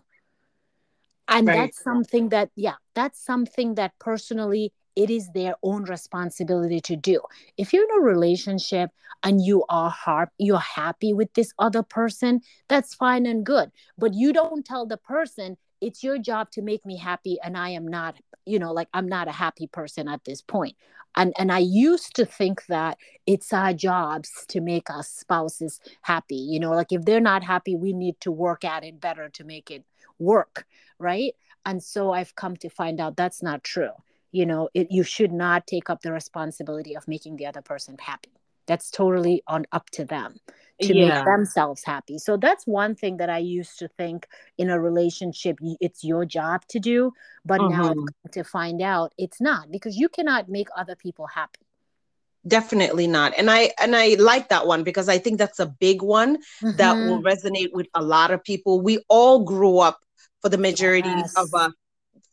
And 1.29 1.45
Very 1.47 1.58
that's 1.58 1.82
something 1.82 2.29
that 2.29 2.51
yeah 2.56 2.75
that's 2.95 3.19
something 3.23 3.75
that 3.75 3.97
personally 3.97 4.73
it 4.95 5.10
is 5.10 5.29
their 5.32 5.56
own 5.63 5.84
responsibility 5.86 6.79
to 6.82 6.95
do. 6.95 7.21
If 7.58 7.73
you're 7.73 7.84
in 7.84 7.99
a 7.99 8.06
relationship 8.06 8.91
and 9.23 9.43
you 9.43 9.63
are 9.69 9.89
har- 9.89 10.32
you're 10.38 10.58
happy 10.60 11.13
with 11.13 11.34
this 11.34 11.53
other 11.58 11.84
person 11.84 12.41
that's 12.67 12.93
fine 12.93 13.25
and 13.25 13.45
good. 13.45 13.71
But 13.97 14.13
you 14.13 14.34
don't 14.34 14.65
tell 14.65 14.86
the 14.86 14.97
person 14.97 15.58
it's 15.82 16.03
your 16.03 16.17
job 16.17 16.49
to 16.51 16.62
make 16.62 16.86
me 16.86 16.97
happy 16.97 17.38
and 17.43 17.58
i 17.58 17.69
am 17.69 17.86
not 17.86 18.15
you 18.45 18.58
know 18.58 18.71
like 18.71 18.88
i'm 18.93 19.08
not 19.08 19.27
a 19.27 19.32
happy 19.32 19.67
person 19.67 20.08
at 20.08 20.23
this 20.25 20.41
point. 20.41 20.75
And 21.15 21.34
and 21.38 21.51
i 21.51 21.60
used 21.60 22.15
to 22.15 22.25
think 22.25 22.65
that 22.67 22.97
it's 23.25 23.53
our 23.53 23.73
jobs 23.73 24.45
to 24.49 24.62
make 24.62 24.89
our 24.89 25.03
spouses 25.03 25.79
happy. 26.01 26.36
You 26.36 26.60
know 26.60 26.71
like 26.71 26.91
if 26.91 27.06
they're 27.06 27.19
not 27.19 27.43
happy 27.43 27.75
we 27.75 27.93
need 27.93 28.19
to 28.21 28.32
work 28.32 28.63
at 28.63 28.84
it 28.84 28.99
better 28.99 29.29
to 29.29 29.43
make 29.43 29.71
it 29.71 29.84
work 30.19 30.65
right? 30.99 31.34
And 31.65 31.82
so 31.84 32.12
i've 32.12 32.36
come 32.36 32.56
to 32.58 32.69
find 32.69 32.99
out 32.99 33.15
that's 33.15 33.41
not 33.41 33.63
true 33.63 33.91
you 34.34 34.46
know 34.46 34.69
it, 34.74 34.88
you 34.91 35.04
should 35.04 35.32
not 35.32 35.65
take 35.65 35.89
up 35.89 36.02
the 36.02 36.12
responsibility 36.12 36.96
of 36.96 37.08
making 37.08 37.38
the 37.38 37.46
other 37.46 37.62
person 37.62 37.96
happy 38.00 38.32
that's 38.67 38.91
totally 38.91 39.43
on 39.48 39.65
up 39.72 39.89
to 39.91 40.06
them 40.06 40.39
to 40.82 40.96
yeah. 40.96 41.15
make 41.15 41.26
themselves 41.26 41.84
happy. 41.84 42.17
So 42.17 42.38
that's 42.38 42.65
one 42.65 42.96
thing 42.96 43.17
that 43.17 43.30
I 43.30 43.38
used 43.38 43.80
to 43.80 43.88
think 43.88 44.28
in 44.58 44.69
a 44.69 44.80
relationship 44.80 45.58
it's 45.62 46.04
your 46.04 46.26
job 46.26 46.65
to 46.69 46.80
do, 46.80 47.12
but 47.46 47.62
mm-hmm. 47.62 47.82
now 47.82 47.93
to 48.32 48.43
find 48.43 48.82
out 48.82 49.13
it's 49.17 49.39
not 49.39 49.72
because 49.72 49.98
you 49.98 50.10
cannot 50.10 50.50
make 50.50 50.67
other 50.76 50.96
people 50.96 51.28
happy. 51.28 51.60
Definitely 52.46 53.08
not. 53.08 53.34
And 53.38 53.50
I 53.50 53.72
and 53.82 53.96
I 53.96 54.15
like 54.19 54.50
that 54.50 54.67
one 54.67 54.84
because 54.84 55.08
I 55.08 55.17
think 55.17 55.38
that's 55.38 55.60
a 55.60 55.65
big 55.65 56.02
one 56.02 56.38
mm-hmm. 56.38 56.76
that 56.78 56.96
will 56.96 57.22
mm-hmm. 57.22 57.28
resonate 57.28 57.72
with 57.72 57.88
a 57.93 58.04
lot 58.04 58.32
of 58.32 58.43
people. 58.43 58.82
We 58.82 59.04
all 59.08 59.43
grew 59.43 59.80
up 59.80 60.00
for 60.41 60.50
the 60.50 60.58
majority 60.58 61.08
yes. 61.08 61.34
of 61.38 61.54
us 61.54 61.72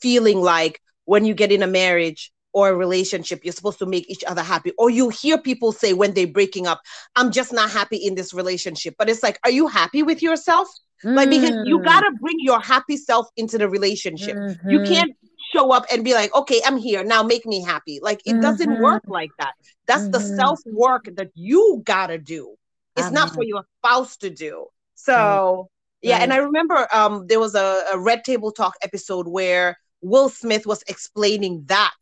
feeling 0.01 0.41
like 0.41 0.81
when 1.11 1.25
you 1.25 1.35
get 1.35 1.51
in 1.51 1.63
a 1.63 1.67
marriage, 1.83 2.33
or 2.53 2.69
a 2.69 2.75
relationship, 2.75 3.45
you're 3.45 3.53
supposed 3.53 3.79
to 3.79 3.87
make 3.87 4.11
each 4.11 4.25
other 4.25 4.43
happy. 4.43 4.73
Or 4.77 4.91
you 4.91 5.09
hear 5.09 5.39
people 5.39 5.73
say 5.73 5.93
when 5.93 6.15
they're 6.15 6.27
breaking 6.27 6.67
up, 6.67 6.81
I'm 7.17 7.31
just 7.31 7.53
not 7.53 7.71
happy 7.71 7.97
in 7.97 8.15
this 8.15 8.35
relationship. 8.35 8.95
But 8.99 9.09
it's 9.09 9.23
like, 9.23 9.39
are 9.45 9.51
you 9.51 9.69
happy 9.69 10.03
with 10.03 10.21
yourself? 10.23 10.69
Mm. 11.05 11.15
Like, 11.15 11.31
because 11.31 11.57
you 11.65 11.79
mm. 11.79 11.85
got 11.85 12.01
to 12.01 12.11
bring 12.21 12.37
your 12.41 12.61
happy 12.61 12.97
self 12.97 13.29
into 13.37 13.57
the 13.57 13.69
relationship. 13.69 14.37
Mm-hmm. 14.37 14.71
You 14.71 14.83
can't 14.83 15.13
show 15.53 15.73
up 15.73 15.87
and 15.93 16.05
be 16.05 16.15
like, 16.15 16.35
okay, 16.35 16.61
I'm 16.65 16.77
here. 16.77 17.05
Now 17.05 17.23
make 17.23 17.47
me 17.47 17.63
happy. 17.63 18.01
Like, 18.03 18.21
it 18.27 18.33
mm-hmm. 18.33 18.41
doesn't 18.41 18.81
work 18.81 19.05
like 19.07 19.31
that. 19.39 19.55
That's 19.87 20.03
mm-hmm. 20.03 20.11
the 20.13 20.21
self 20.21 20.59
work 20.67 21.05
that 21.17 21.31
you 21.35 21.83
got 21.85 22.09
to 22.09 22.19
do. 22.19 22.55
It's 22.97 23.11
not 23.11 23.33
for 23.33 23.45
your 23.45 23.63
spouse 23.79 24.17
to 24.19 24.31
do. 24.31 24.67
So, 24.95 25.71
yeah. 26.03 26.19
And 26.19 26.33
I 26.33 26.39
remember 26.39 26.87
um, 26.93 27.27
there 27.29 27.41
was 27.41 27.55
a, 27.55 27.85
a 27.95 27.99
Red 27.99 28.25
Table 28.25 28.51
Talk 28.53 28.75
episode 28.83 29.27
where 29.29 29.79
Will 30.03 30.29
Smith 30.29 30.67
was 30.67 30.83
explaining 30.89 31.65
that 31.67 31.95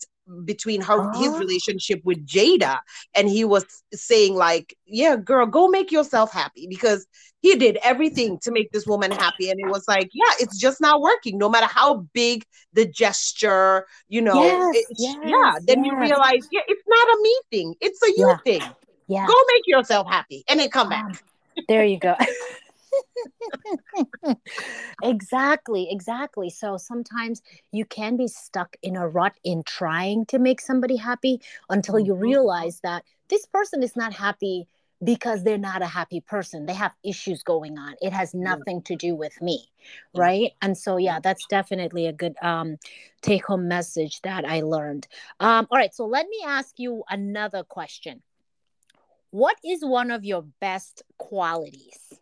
between 0.44 0.80
her 0.80 1.10
his 1.14 1.32
oh. 1.32 1.38
relationship 1.38 2.00
with 2.04 2.26
Jada 2.26 2.80
and 3.14 3.28
he 3.28 3.44
was 3.44 3.64
saying 3.94 4.34
like 4.34 4.76
yeah 4.86 5.16
girl 5.16 5.46
go 5.46 5.68
make 5.68 5.90
yourself 5.90 6.32
happy 6.32 6.66
because 6.68 7.06
he 7.40 7.54
did 7.56 7.78
everything 7.82 8.38
to 8.40 8.50
make 8.50 8.70
this 8.72 8.86
woman 8.86 9.10
happy 9.10 9.48
and 9.50 9.58
it 9.58 9.68
was 9.68 9.86
like 9.88 10.10
yeah 10.12 10.32
it's 10.38 10.58
just 10.58 10.80
not 10.80 11.00
working 11.00 11.38
no 11.38 11.48
matter 11.48 11.66
how 11.66 12.06
big 12.12 12.44
the 12.74 12.86
gesture 12.86 13.86
you 14.08 14.20
know 14.20 14.42
yes, 14.42 14.84
yes, 14.98 15.16
yeah 15.24 15.52
then 15.66 15.82
yes. 15.82 15.92
you 15.92 15.98
realize 15.98 16.48
yeah 16.52 16.60
it's 16.68 16.84
not 16.86 17.08
a 17.08 17.22
me 17.22 17.40
thing 17.50 17.74
it's 17.80 18.02
a 18.02 18.10
you 18.16 18.28
yeah. 18.28 18.36
thing 18.44 18.62
yeah 19.06 19.26
go 19.26 19.34
make 19.54 19.62
yourself 19.66 20.06
happy 20.08 20.44
and 20.48 20.60
then 20.60 20.68
come 20.68 20.90
back 20.90 21.04
um, 21.04 21.12
there 21.68 21.84
you 21.84 21.98
go 21.98 22.14
exactly, 25.08 25.88
exactly. 25.90 26.50
So 26.50 26.76
sometimes 26.76 27.42
you 27.72 27.84
can 27.84 28.16
be 28.16 28.28
stuck 28.28 28.76
in 28.82 28.96
a 28.96 29.08
rut 29.08 29.34
in 29.44 29.62
trying 29.64 30.26
to 30.26 30.38
make 30.38 30.60
somebody 30.60 30.96
happy 30.96 31.40
until 31.68 31.98
you 31.98 32.12
mm-hmm. 32.12 32.22
realize 32.22 32.80
that 32.80 33.04
this 33.28 33.46
person 33.46 33.82
is 33.82 33.96
not 33.96 34.12
happy 34.12 34.66
because 35.02 35.44
they're 35.44 35.58
not 35.58 35.82
a 35.82 35.86
happy 35.86 36.20
person. 36.20 36.66
They 36.66 36.74
have 36.74 36.92
issues 37.04 37.42
going 37.42 37.78
on. 37.78 37.94
It 38.00 38.12
has 38.12 38.34
nothing 38.34 38.82
to 38.82 38.96
do 38.96 39.14
with 39.14 39.40
me. 39.40 39.68
Right. 40.14 40.52
And 40.60 40.76
so, 40.76 40.96
yeah, 40.96 41.20
that's 41.20 41.46
definitely 41.48 42.06
a 42.06 42.12
good 42.12 42.34
um, 42.42 42.78
take 43.22 43.46
home 43.46 43.68
message 43.68 44.20
that 44.22 44.44
I 44.44 44.60
learned. 44.62 45.06
Um, 45.38 45.66
all 45.70 45.78
right. 45.78 45.94
So, 45.94 46.06
let 46.06 46.28
me 46.28 46.38
ask 46.44 46.78
you 46.78 47.04
another 47.08 47.62
question. 47.62 48.22
What 49.30 49.56
is 49.64 49.84
one 49.84 50.10
of 50.10 50.24
your 50.24 50.42
best 50.60 51.02
qualities? 51.18 52.18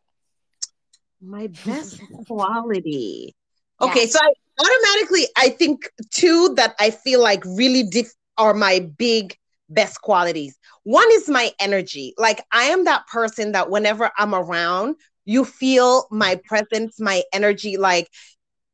My 1.20 1.46
best 1.66 2.00
quality. 2.26 3.34
Okay, 3.80 4.02
yes. 4.02 4.12
so 4.12 4.18
I 4.22 4.32
automatically 4.58 5.28
I 5.36 5.50
think 5.50 5.90
two 6.10 6.54
that 6.54 6.74
I 6.80 6.90
feel 6.90 7.22
like 7.22 7.44
really 7.44 7.82
diff- 7.82 8.14
are 8.38 8.54
my 8.54 8.80
big 8.96 9.36
best 9.68 10.00
qualities. 10.02 10.58
One 10.84 11.06
is 11.12 11.28
my 11.28 11.52
energy. 11.60 12.14
Like 12.16 12.44
I 12.52 12.64
am 12.64 12.84
that 12.84 13.06
person 13.06 13.52
that 13.52 13.70
whenever 13.70 14.10
I'm 14.16 14.34
around, 14.34 14.96
you 15.24 15.44
feel 15.44 16.06
my 16.10 16.40
presence, 16.46 17.00
my 17.00 17.22
energy 17.32 17.76
like 17.76 18.08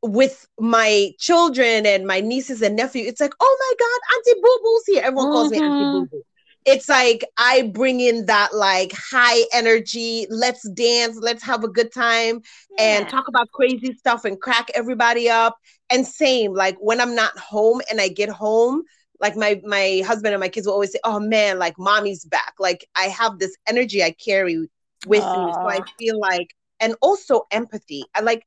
with 0.02 0.46
my 0.58 1.12
children 1.18 1.86
and 1.86 2.06
my 2.06 2.20
nieces 2.20 2.60
and 2.60 2.76
nephew, 2.76 3.06
it's 3.06 3.20
like, 3.20 3.34
oh 3.40 3.56
my 3.60 3.74
God, 3.78 4.16
Auntie 4.16 4.40
Boo 4.42 4.58
Boo's 4.62 4.82
here. 4.86 5.02
Everyone 5.02 5.26
mm-hmm. 5.26 5.32
calls 5.32 5.50
me 5.50 5.58
Auntie 5.58 5.68
mm-hmm. 5.68 6.00
Boo 6.00 6.06
Boo 6.06 6.22
it's 6.64 6.88
like 6.88 7.24
I 7.36 7.62
bring 7.62 8.00
in 8.00 8.26
that 8.26 8.54
like 8.54 8.92
high 8.92 9.44
energy, 9.52 10.26
let's 10.30 10.68
dance, 10.70 11.18
let's 11.20 11.42
have 11.42 11.64
a 11.64 11.68
good 11.68 11.92
time 11.92 12.40
yeah. 12.78 12.84
and 12.84 13.08
talk 13.08 13.28
about 13.28 13.50
crazy 13.52 13.94
stuff 13.94 14.24
and 14.24 14.40
crack 14.40 14.70
everybody 14.74 15.28
up. 15.28 15.56
And 15.90 16.06
same, 16.06 16.54
like 16.54 16.76
when 16.78 17.00
I'm 17.00 17.14
not 17.14 17.36
home 17.38 17.80
and 17.90 18.00
I 18.00 18.08
get 18.08 18.28
home, 18.28 18.84
like 19.20 19.36
my 19.36 19.60
my 19.64 20.02
husband 20.06 20.34
and 20.34 20.40
my 20.40 20.48
kids 20.48 20.66
will 20.66 20.74
always 20.74 20.92
say, 20.92 20.98
"Oh 21.04 21.20
man, 21.20 21.58
like 21.58 21.78
mommy's 21.78 22.24
back." 22.24 22.54
Like 22.58 22.86
I 22.96 23.04
have 23.04 23.38
this 23.38 23.56
energy 23.68 24.02
I 24.02 24.12
carry 24.12 24.68
with 25.06 25.22
uh. 25.22 25.46
me, 25.46 25.52
so 25.52 25.68
I 25.68 25.80
feel 25.98 26.18
like, 26.18 26.48
and 26.80 26.96
also 27.00 27.42
empathy. 27.50 28.04
I 28.14 28.20
like 28.20 28.44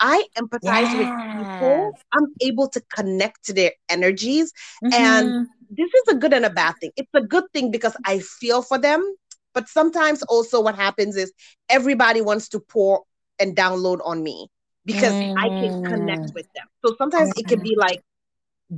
I 0.00 0.24
empathize 0.36 0.92
with 0.98 1.06
people. 1.06 1.92
I'm 2.12 2.26
able 2.40 2.68
to 2.68 2.80
connect 2.92 3.44
to 3.46 3.52
their 3.52 3.72
energies, 3.88 4.52
mm-hmm. 4.84 4.92
and 4.92 5.46
this 5.70 5.92
is 5.92 6.14
a 6.14 6.14
good 6.14 6.32
and 6.32 6.44
a 6.44 6.50
bad 6.50 6.74
thing. 6.80 6.90
It's 6.96 7.10
a 7.14 7.20
good 7.20 7.44
thing 7.52 7.70
because 7.70 7.96
I 8.04 8.18
feel 8.20 8.62
for 8.62 8.78
them, 8.78 9.14
but 9.54 9.68
sometimes 9.68 10.22
also 10.24 10.60
what 10.60 10.74
happens 10.74 11.16
is 11.16 11.32
everybody 11.68 12.20
wants 12.20 12.48
to 12.50 12.60
pour 12.60 13.02
and 13.38 13.56
download 13.56 14.00
on 14.04 14.22
me 14.22 14.48
because 14.84 15.12
mm. 15.12 15.34
I 15.36 15.48
can 15.48 15.84
connect 15.84 16.34
with 16.34 16.46
them. 16.54 16.66
So 16.84 16.94
sometimes 16.98 17.30
mm. 17.30 17.40
it 17.40 17.48
can 17.48 17.60
be 17.60 17.76
like 17.76 18.02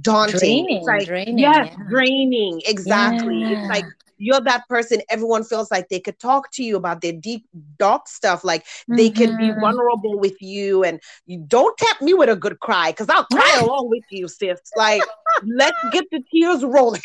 daunting. 0.01 0.39
Draining, 0.39 0.77
it's 0.79 0.87
like 0.87 1.07
draining, 1.07 1.39
yes, 1.39 1.69
yeah. 1.71 1.85
draining. 1.89 2.63
Exactly. 2.67 3.41
Yeah. 3.41 3.61
It's 3.61 3.69
like 3.69 3.85
you're 4.19 4.41
that 4.41 4.69
person 4.69 5.01
everyone 5.09 5.45
feels 5.45 5.71
like 5.71 5.89
they 5.89 6.01
could 6.01 6.19
talk 6.19 6.51
to 6.51 6.63
you 6.63 6.77
about 6.77 7.01
their 7.01 7.13
deep 7.13 7.47
dark 7.79 8.09
stuff 8.09 8.45
like 8.45 8.65
mm-hmm. 8.65 8.97
they 8.97 9.09
can 9.11 9.37
be 9.37 9.45
mm-hmm. 9.45 9.61
vulnerable 9.61 10.19
with 10.19 10.41
you 10.43 10.85
and 10.85 11.01
you 11.27 11.39
don't 11.47 11.77
tap 11.79 12.03
me 12.03 12.13
with 12.13 12.29
a 12.29 12.37
good 12.37 12.59
cry 12.61 12.91
because 12.91 13.09
i'll 13.09 13.25
cry 13.33 13.61
along 13.63 13.89
with 13.89 14.05
you 14.11 14.29
sis 14.29 14.61
like 14.77 15.03
let's 15.45 15.77
get 15.93 16.05
the 16.11 16.23
tears 16.33 16.63
rolling 16.65 17.01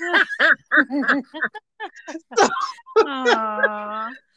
so, 2.36 2.48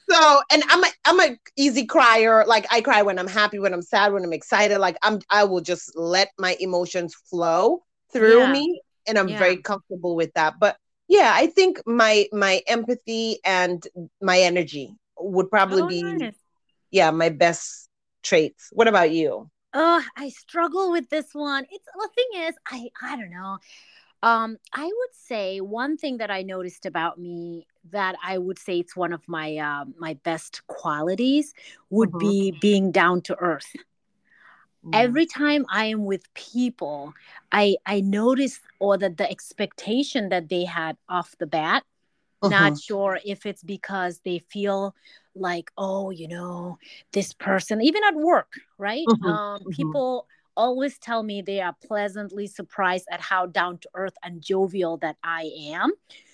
so 0.10 0.42
and 0.52 0.64
i'm 0.70 0.84
a 0.84 0.88
i'm 1.06 1.20
a 1.20 1.38
easy 1.56 1.86
crier 1.86 2.46
like 2.48 2.66
i 2.72 2.82
cry 2.82 3.02
when 3.02 3.20
i'm 3.20 3.28
happy 3.28 3.60
when 3.60 3.74
i'm 3.74 3.82
sad 3.82 4.14
when 4.14 4.24
i'm 4.24 4.34
excited 4.34 4.78
like 4.80 4.98
i'm 5.04 5.20
i 5.30 5.44
will 5.44 5.62
just 5.62 5.96
let 5.96 6.30
my 6.38 6.56
emotions 6.60 7.14
flow 7.30 7.84
through 8.12 8.40
yeah. 8.40 8.52
me 8.52 8.82
and 9.08 9.18
i'm 9.18 9.28
yeah. 9.28 9.40
very 9.40 9.58
comfortable 9.58 10.16
with 10.16 10.32
that 10.34 10.56
but 10.60 10.78
yeah 11.12 11.34
i 11.36 11.46
think 11.46 11.82
my 11.86 12.26
my 12.32 12.62
empathy 12.68 13.40
and 13.44 13.86
my 14.22 14.40
energy 14.40 14.96
would 15.20 15.50
probably 15.52 15.82
oh, 15.82 15.88
be 15.88 16.02
nice. 16.02 16.34
yeah 16.90 17.12
my 17.12 17.30
best 17.30 17.90
traits. 18.24 18.70
What 18.72 18.88
about 18.88 19.12
you? 19.12 19.50
Oh 19.74 20.04
i 20.16 20.30
struggle 20.30 20.92
with 20.92 21.10
this 21.10 21.34
one. 21.34 21.66
It's 21.70 21.86
the 21.86 22.10
thing 22.16 22.48
is 22.48 22.56
i 22.68 22.90
i 23.02 23.16
don't 23.16 23.32
know. 23.32 23.58
Um 24.24 24.58
i 24.74 24.86
would 24.86 25.14
say 25.14 25.60
one 25.60 25.98
thing 25.98 26.18
that 26.18 26.32
i 26.32 26.42
noticed 26.44 26.86
about 26.86 27.20
me 27.20 27.68
that 27.92 28.16
i 28.24 28.38
would 28.38 28.60
say 28.60 28.80
it's 28.80 28.96
one 28.96 29.14
of 29.14 29.28
my 29.28 29.58
uh, 29.58 29.86
my 29.98 30.14
best 30.24 30.66
qualities 30.68 31.54
would 31.90 32.10
mm-hmm. 32.12 32.30
be 32.30 32.58
being 32.62 32.92
down 32.92 33.22
to 33.22 33.36
earth 33.36 33.76
Mm. 34.86 34.96
Every 34.96 35.26
time 35.26 35.66
I 35.70 35.86
am 35.86 36.06
with 36.06 36.34
people, 36.34 37.14
I 37.52 37.78
I 37.86 38.02
notice 38.02 38.60
or 38.80 38.98
that 38.98 39.18
the 39.18 39.30
expectation 39.30 40.30
that 40.30 40.50
they 40.50 40.66
had 40.66 40.98
off 41.08 41.36
the 41.38 41.48
bat. 41.48 41.84
Uh-huh. 42.42 42.50
Not 42.50 42.80
sure 42.80 43.20
if 43.24 43.46
it's 43.46 43.62
because 43.62 44.22
they 44.26 44.40
feel 44.40 44.96
like, 45.36 45.72
oh, 45.78 46.10
you 46.10 46.28
know, 46.28 46.80
this 47.14 47.34
person, 47.34 47.82
even 47.82 48.04
at 48.04 48.16
work, 48.16 48.54
right? 48.80 49.06
Uh-huh. 49.08 49.30
Um, 49.30 49.56
uh-huh. 49.62 49.70
People 49.70 50.28
always 50.58 50.98
tell 50.98 51.22
me 51.24 51.42
they 51.42 51.62
are 51.62 51.76
pleasantly 51.86 52.48
surprised 52.48 53.06
at 53.12 53.22
how 53.22 53.46
down 53.46 53.78
to 53.78 53.90
earth 53.94 54.16
and 54.24 54.42
jovial 54.42 54.98
that 54.98 55.18
I 55.24 55.52
am. 55.72 55.92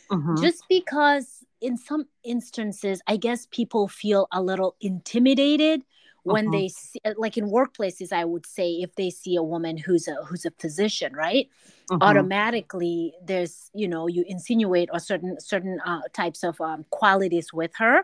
Uh-huh. 0.10 0.42
Just 0.42 0.64
because 0.70 1.44
in 1.60 1.78
some 1.78 2.06
instances, 2.24 3.02
I 3.08 3.18
guess 3.18 3.48
people 3.52 3.88
feel 3.88 4.28
a 4.32 4.42
little 4.42 4.76
intimidated 4.80 5.84
when 6.28 6.48
uh-huh. 6.48 6.58
they 6.58 6.68
see, 6.68 7.00
uh, 7.06 7.14
like 7.18 7.38
in 7.38 7.50
workplaces 7.50 8.12
i 8.12 8.24
would 8.24 8.46
say 8.46 8.72
if 8.74 8.94
they 8.96 9.10
see 9.10 9.36
a 9.36 9.44
woman 9.44 9.78
who's 9.78 10.08
a 10.08 10.16
who's 10.26 10.46
a 10.46 10.52
physician 10.52 11.14
right 11.14 11.50
uh-huh. 11.90 12.00
automatically 12.02 13.14
there's 13.24 13.70
you 13.74 13.88
know 13.88 14.08
you 14.08 14.24
insinuate 14.28 14.90
or 14.92 15.00
certain 15.00 15.40
certain 15.40 15.80
uh, 15.86 16.02
types 16.14 16.44
of 16.44 16.60
um, 16.62 16.86
qualities 16.90 17.54
with 17.54 17.72
her 17.78 18.04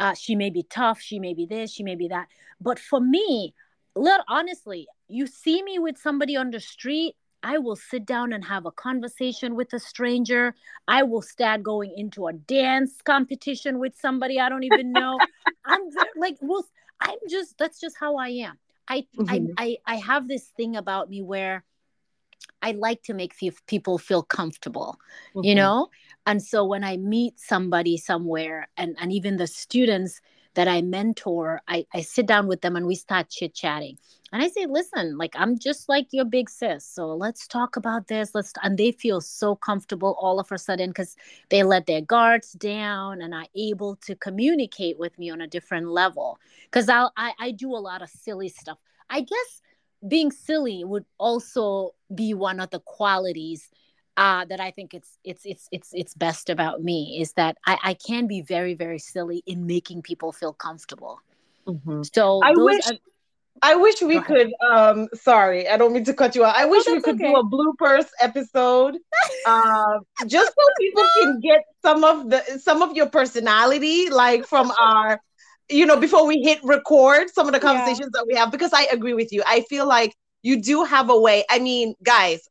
uh, 0.00 0.14
she 0.14 0.34
may 0.34 0.50
be 0.50 0.62
tough 0.64 1.00
she 1.00 1.18
may 1.18 1.34
be 1.34 1.46
this 1.46 1.72
she 1.72 1.82
may 1.82 1.94
be 1.94 2.08
that 2.08 2.28
but 2.60 2.78
for 2.78 3.00
me 3.00 3.54
let 3.94 4.20
honestly 4.28 4.86
you 5.08 5.26
see 5.26 5.62
me 5.62 5.78
with 5.78 5.96
somebody 5.98 6.36
on 6.36 6.50
the 6.50 6.60
street 6.60 7.14
I 7.42 7.58
will 7.58 7.76
sit 7.76 8.06
down 8.06 8.32
and 8.32 8.44
have 8.44 8.66
a 8.66 8.70
conversation 8.70 9.56
with 9.56 9.72
a 9.72 9.80
stranger. 9.80 10.54
I 10.86 11.02
will 11.02 11.22
start 11.22 11.62
going 11.62 11.92
into 11.96 12.28
a 12.28 12.32
dance 12.32 13.02
competition 13.04 13.78
with 13.78 13.96
somebody 13.98 14.38
I 14.38 14.48
don't 14.48 14.64
even 14.64 14.92
know. 14.92 15.18
I'm 15.64 15.80
like, 16.16 16.36
well, 16.40 16.64
I'm 17.02 17.18
just 17.28 17.58
that's 17.58 17.80
just 17.80 17.96
how 17.98 18.16
I 18.16 18.28
am. 18.28 18.58
I 18.88 19.06
mm-hmm. 19.16 19.52
I, 19.58 19.76
I 19.86 19.94
I 19.94 19.96
have 19.96 20.28
this 20.28 20.44
thing 20.56 20.76
about 20.76 21.10
me 21.10 21.22
where 21.22 21.64
I 22.60 22.72
like 22.72 23.02
to 23.04 23.14
make 23.14 23.34
people 23.66 23.98
feel 23.98 24.22
comfortable, 24.22 24.98
mm-hmm. 25.34 25.44
you 25.44 25.54
know? 25.54 25.88
And 26.26 26.42
so 26.42 26.64
when 26.64 26.84
I 26.84 26.96
meet 26.96 27.38
somebody 27.38 27.96
somewhere 27.96 28.68
and 28.76 28.96
and 29.00 29.12
even 29.12 29.36
the 29.36 29.46
students 29.46 30.20
that 30.54 30.68
I 30.68 30.82
mentor, 30.82 31.62
I, 31.68 31.86
I 31.94 32.02
sit 32.02 32.26
down 32.26 32.46
with 32.46 32.60
them 32.60 32.76
and 32.76 32.86
we 32.86 32.94
start 32.94 33.28
chit 33.30 33.54
chatting. 33.54 33.98
And 34.32 34.42
I 34.42 34.48
say, 34.48 34.66
listen, 34.66 35.18
like 35.18 35.34
I'm 35.36 35.58
just 35.58 35.88
like 35.88 36.08
your 36.10 36.24
big 36.24 36.48
sis. 36.48 36.86
So 36.86 37.14
let's 37.14 37.46
talk 37.46 37.76
about 37.76 38.08
this. 38.08 38.34
Let's 38.34 38.52
and 38.62 38.78
they 38.78 38.92
feel 38.92 39.20
so 39.20 39.54
comfortable 39.54 40.16
all 40.18 40.40
of 40.40 40.50
a 40.50 40.58
sudden 40.58 40.90
because 40.90 41.16
they 41.50 41.62
let 41.62 41.86
their 41.86 42.00
guards 42.00 42.52
down 42.52 43.20
and 43.20 43.34
are 43.34 43.46
able 43.54 43.96
to 43.96 44.14
communicate 44.14 44.98
with 44.98 45.18
me 45.18 45.30
on 45.30 45.42
a 45.42 45.46
different 45.46 45.88
level. 45.88 46.38
Because 46.64 46.88
I 46.88 47.08
I 47.16 47.50
do 47.50 47.74
a 47.74 47.76
lot 47.76 48.00
of 48.00 48.08
silly 48.08 48.48
stuff. 48.48 48.78
I 49.10 49.20
guess 49.20 49.62
being 50.08 50.30
silly 50.30 50.82
would 50.82 51.04
also 51.18 51.94
be 52.14 52.34
one 52.34 52.58
of 52.58 52.70
the 52.70 52.80
qualities 52.80 53.70
uh, 54.16 54.44
that 54.44 54.60
I 54.60 54.70
think 54.70 54.94
it's 54.94 55.18
it's 55.24 55.44
it's 55.44 55.68
it's 55.72 55.90
it's 55.92 56.14
best 56.14 56.50
about 56.50 56.82
me 56.82 57.18
is 57.20 57.32
that 57.34 57.56
I, 57.66 57.78
I 57.82 57.94
can 57.94 58.26
be 58.26 58.42
very 58.42 58.74
very 58.74 58.98
silly 58.98 59.42
in 59.46 59.66
making 59.66 60.02
people 60.02 60.32
feel 60.32 60.52
comfortable. 60.52 61.20
Mm-hmm. 61.66 62.02
So 62.14 62.40
I 62.42 62.52
wish 62.54 62.90
are... 62.90 62.98
I 63.62 63.74
wish 63.76 64.02
we 64.02 64.20
could. 64.20 64.52
Um, 64.66 65.08
sorry, 65.14 65.68
I 65.68 65.76
don't 65.76 65.92
mean 65.92 66.04
to 66.04 66.14
cut 66.14 66.34
you 66.34 66.44
off. 66.44 66.54
I 66.56 66.66
wish 66.66 66.86
we 66.86 67.00
could 67.00 67.16
okay. 67.16 67.32
do 67.32 67.36
a 67.36 67.44
bloopers 67.44 68.06
episode, 68.20 68.96
uh, 69.46 69.98
just 70.26 70.52
so 70.52 70.68
people 70.78 71.04
can 71.20 71.40
get 71.40 71.64
some 71.82 72.04
of 72.04 72.30
the 72.30 72.42
some 72.62 72.82
of 72.82 72.96
your 72.96 73.08
personality, 73.08 74.10
like 74.10 74.46
from 74.46 74.72
our, 74.80 75.20
you 75.68 75.86
know, 75.86 75.96
before 75.96 76.26
we 76.26 76.42
hit 76.42 76.58
record, 76.64 77.30
some 77.30 77.46
of 77.46 77.52
the 77.52 77.60
conversations 77.60 78.10
yeah. 78.12 78.20
that 78.20 78.26
we 78.26 78.34
have. 78.34 78.50
Because 78.50 78.72
I 78.72 78.88
agree 78.92 79.14
with 79.14 79.32
you. 79.32 79.42
I 79.46 79.62
feel 79.62 79.86
like 79.86 80.14
you 80.42 80.60
do 80.60 80.84
have 80.84 81.08
a 81.08 81.18
way. 81.18 81.44
I 81.48 81.58
mean, 81.60 81.94
guys, 82.02 82.48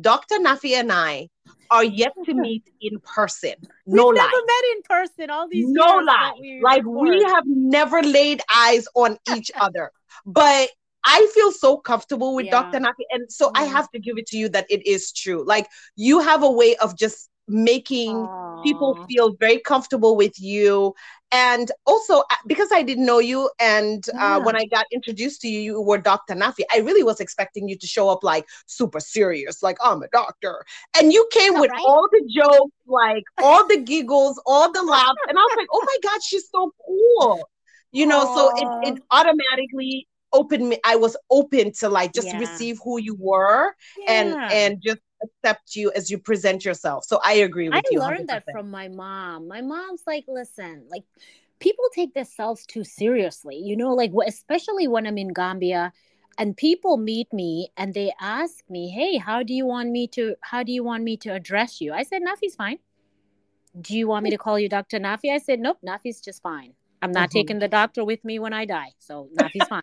Dr. 0.00 0.36
Nafi 0.36 0.72
and 0.72 0.92
I 0.92 1.28
are 1.70 1.84
yet 1.84 2.12
to 2.26 2.34
meet 2.46 2.64
in 2.80 2.98
person. 3.00 3.54
No 3.86 4.08
We've 4.08 4.16
lie. 4.16 4.24
never 4.24 4.36
met 4.46 4.64
in 4.76 4.82
person. 4.82 5.30
All 5.30 5.48
these 5.48 5.68
no 5.68 5.96
lie. 5.98 6.32
We 6.40 6.60
like 6.62 6.84
we 6.84 7.22
have 7.24 7.44
never 7.46 8.02
laid 8.02 8.40
eyes 8.54 8.86
on 8.94 9.18
each 9.34 9.50
other. 9.60 9.90
But 10.26 10.70
I 11.04 11.30
feel 11.34 11.52
so 11.52 11.76
comfortable 11.76 12.34
with 12.34 12.46
yeah. 12.46 12.62
Dr. 12.62 12.78
Nafi. 12.78 13.04
And 13.10 13.30
so 13.30 13.48
mm-hmm. 13.48 13.62
I 13.62 13.66
have 13.66 13.90
to 13.90 13.98
give 13.98 14.18
it 14.18 14.26
to 14.28 14.38
you 14.38 14.48
that 14.50 14.66
it 14.70 14.86
is 14.86 15.12
true. 15.12 15.44
Like 15.46 15.68
you 15.96 16.20
have 16.20 16.42
a 16.42 16.50
way 16.50 16.76
of 16.76 16.96
just 16.96 17.28
making 17.46 18.14
Aww. 18.14 18.64
people 18.64 19.04
feel 19.06 19.34
very 19.34 19.58
comfortable 19.58 20.16
with 20.16 20.40
you 20.40 20.94
and 21.34 21.72
also 21.84 22.20
uh, 22.20 22.36
because 22.46 22.68
i 22.72 22.82
didn't 22.82 23.04
know 23.04 23.18
you 23.18 23.50
and 23.58 24.06
yeah. 24.14 24.36
uh, 24.36 24.40
when 24.40 24.56
i 24.56 24.64
got 24.66 24.86
introduced 24.92 25.40
to 25.40 25.48
you 25.48 25.60
you 25.60 25.80
were 25.80 25.98
dr 25.98 26.32
nafi 26.34 26.62
i 26.72 26.78
really 26.78 27.02
was 27.02 27.18
expecting 27.20 27.68
you 27.68 27.76
to 27.76 27.86
show 27.86 28.08
up 28.08 28.22
like 28.22 28.46
super 28.66 29.00
serious 29.00 29.62
like 29.62 29.76
i'm 29.82 30.02
a 30.02 30.08
doctor 30.12 30.64
and 30.96 31.12
you 31.12 31.26
came 31.32 31.58
with 31.58 31.70
right? 31.72 31.82
all 31.84 32.08
the 32.12 32.22
jokes 32.34 32.76
like 32.86 33.24
all 33.38 33.66
the 33.66 33.80
giggles 33.80 34.40
all 34.46 34.70
the 34.72 34.82
laughs 34.82 35.22
and 35.28 35.36
i 35.36 35.42
was 35.42 35.56
like 35.56 35.68
oh 35.72 35.84
my 35.84 35.96
god 36.08 36.22
she's 36.22 36.48
so 36.50 36.72
cool 36.86 37.48
you 37.90 38.06
know 38.06 38.24
Aww. 38.24 38.34
so 38.36 38.42
it, 38.56 38.88
it 38.90 39.02
automatically 39.10 40.06
opened 40.32 40.68
me 40.68 40.78
i 40.84 40.94
was 40.94 41.16
open 41.30 41.72
to 41.72 41.88
like 41.88 42.12
just 42.12 42.28
yeah. 42.28 42.38
receive 42.38 42.78
who 42.84 43.00
you 43.00 43.16
were 43.18 43.72
yeah. 43.98 44.12
and 44.12 44.34
and 44.52 44.82
just 44.82 45.00
accept 45.24 45.76
you 45.76 45.90
as 45.92 46.10
you 46.10 46.18
present 46.18 46.64
yourself. 46.64 47.04
So 47.04 47.20
I 47.24 47.34
agree 47.34 47.68
with 47.68 47.78
I 47.78 47.82
you. 47.90 48.00
I 48.00 48.08
learned 48.08 48.28
100%. 48.28 48.32
that 48.32 48.44
from 48.52 48.70
my 48.70 48.88
mom. 48.88 49.48
My 49.48 49.60
mom's 49.60 50.02
like, 50.06 50.24
listen, 50.28 50.84
like 50.88 51.04
people 51.58 51.84
take 51.94 52.14
themselves 52.14 52.66
too 52.66 52.84
seriously, 52.84 53.56
you 53.56 53.76
know, 53.76 53.94
like 53.94 54.12
especially 54.26 54.88
when 54.88 55.06
I'm 55.06 55.18
in 55.18 55.32
Gambia 55.32 55.92
and 56.38 56.56
people 56.56 56.96
meet 56.96 57.32
me 57.32 57.70
and 57.76 57.94
they 57.94 58.12
ask 58.20 58.64
me, 58.68 58.88
"Hey, 58.88 59.16
how 59.18 59.42
do 59.42 59.54
you 59.54 59.66
want 59.66 59.90
me 59.90 60.06
to 60.08 60.34
how 60.40 60.62
do 60.62 60.72
you 60.72 60.82
want 60.82 61.04
me 61.04 61.16
to 61.18 61.30
address 61.30 61.80
you?" 61.80 61.92
I 61.92 62.02
said, 62.02 62.22
"Nafi's 62.22 62.56
fine." 62.56 62.78
Do 63.80 63.96
you 63.96 64.06
want 64.06 64.22
me 64.22 64.30
to 64.30 64.38
call 64.38 64.58
you 64.58 64.68
Dr. 64.68 64.98
Nafi? 64.98 65.32
I 65.32 65.38
said, 65.38 65.60
"Nope, 65.60 65.78
Nafi's 65.86 66.20
just 66.20 66.42
fine. 66.42 66.74
I'm 67.02 67.12
not 67.12 67.28
mm-hmm. 67.28 67.38
taking 67.38 67.58
the 67.58 67.68
doctor 67.68 68.04
with 68.04 68.24
me 68.24 68.38
when 68.38 68.52
I 68.52 68.64
die. 68.64 68.92
So 68.98 69.28
Nafi's 69.38 69.68
fine." 69.68 69.82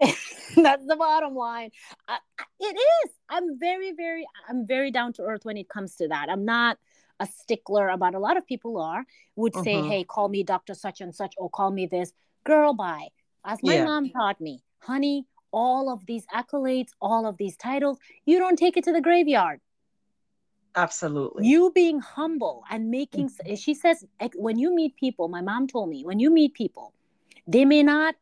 That's 0.56 0.86
the 0.86 0.96
bottom 0.96 1.34
line. 1.34 1.70
Uh, 2.08 2.16
it 2.60 2.76
is. 2.76 3.10
I'm 3.28 3.58
very, 3.58 3.92
very, 3.92 4.26
I'm 4.48 4.66
very 4.66 4.90
down 4.90 5.12
to 5.14 5.22
earth 5.22 5.44
when 5.44 5.56
it 5.56 5.68
comes 5.68 5.96
to 5.96 6.08
that. 6.08 6.28
I'm 6.28 6.44
not 6.44 6.78
a 7.18 7.26
stickler 7.26 7.88
about 7.88 8.14
a 8.14 8.18
lot 8.18 8.36
of 8.36 8.46
people 8.46 8.78
are 8.78 9.04
would 9.36 9.54
say, 9.54 9.76
uh-huh. 9.76 9.88
hey, 9.88 10.04
call 10.04 10.28
me 10.28 10.42
Dr. 10.42 10.74
Such 10.74 11.00
and 11.00 11.14
Such 11.14 11.34
or 11.38 11.48
call 11.48 11.70
me 11.70 11.86
this. 11.86 12.12
Girl, 12.44 12.74
bye. 12.74 13.08
As 13.44 13.62
my 13.62 13.76
yeah. 13.76 13.84
mom 13.84 14.10
taught 14.10 14.40
me, 14.40 14.62
honey, 14.78 15.26
all 15.50 15.90
of 15.90 16.04
these 16.06 16.26
accolades, 16.34 16.90
all 17.00 17.26
of 17.26 17.36
these 17.38 17.56
titles, 17.56 17.98
you 18.26 18.38
don't 18.38 18.58
take 18.58 18.76
it 18.76 18.84
to 18.84 18.92
the 18.92 19.00
graveyard. 19.00 19.60
Absolutely. 20.74 21.46
You 21.46 21.72
being 21.74 22.00
humble 22.00 22.64
and 22.70 22.90
making, 22.90 23.30
mm-hmm. 23.30 23.54
she 23.54 23.72
says, 23.72 24.04
when 24.34 24.58
you 24.58 24.74
meet 24.74 24.96
people, 24.96 25.28
my 25.28 25.40
mom 25.40 25.66
told 25.66 25.88
me, 25.88 26.04
when 26.04 26.20
you 26.20 26.30
meet 26.30 26.52
people, 26.52 26.92
they 27.46 27.64
may 27.64 27.82
not 27.82 28.14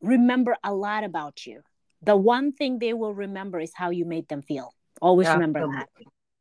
remember 0.00 0.56
a 0.64 0.74
lot 0.74 1.04
about 1.04 1.46
you. 1.46 1.62
The 2.02 2.16
one 2.16 2.52
thing 2.52 2.78
they 2.78 2.94
will 2.94 3.14
remember 3.14 3.60
is 3.60 3.72
how 3.74 3.90
you 3.90 4.04
made 4.04 4.28
them 4.28 4.42
feel. 4.42 4.74
Always 5.00 5.28
Absolutely. 5.28 5.60
remember 5.60 5.78
that. 5.78 5.88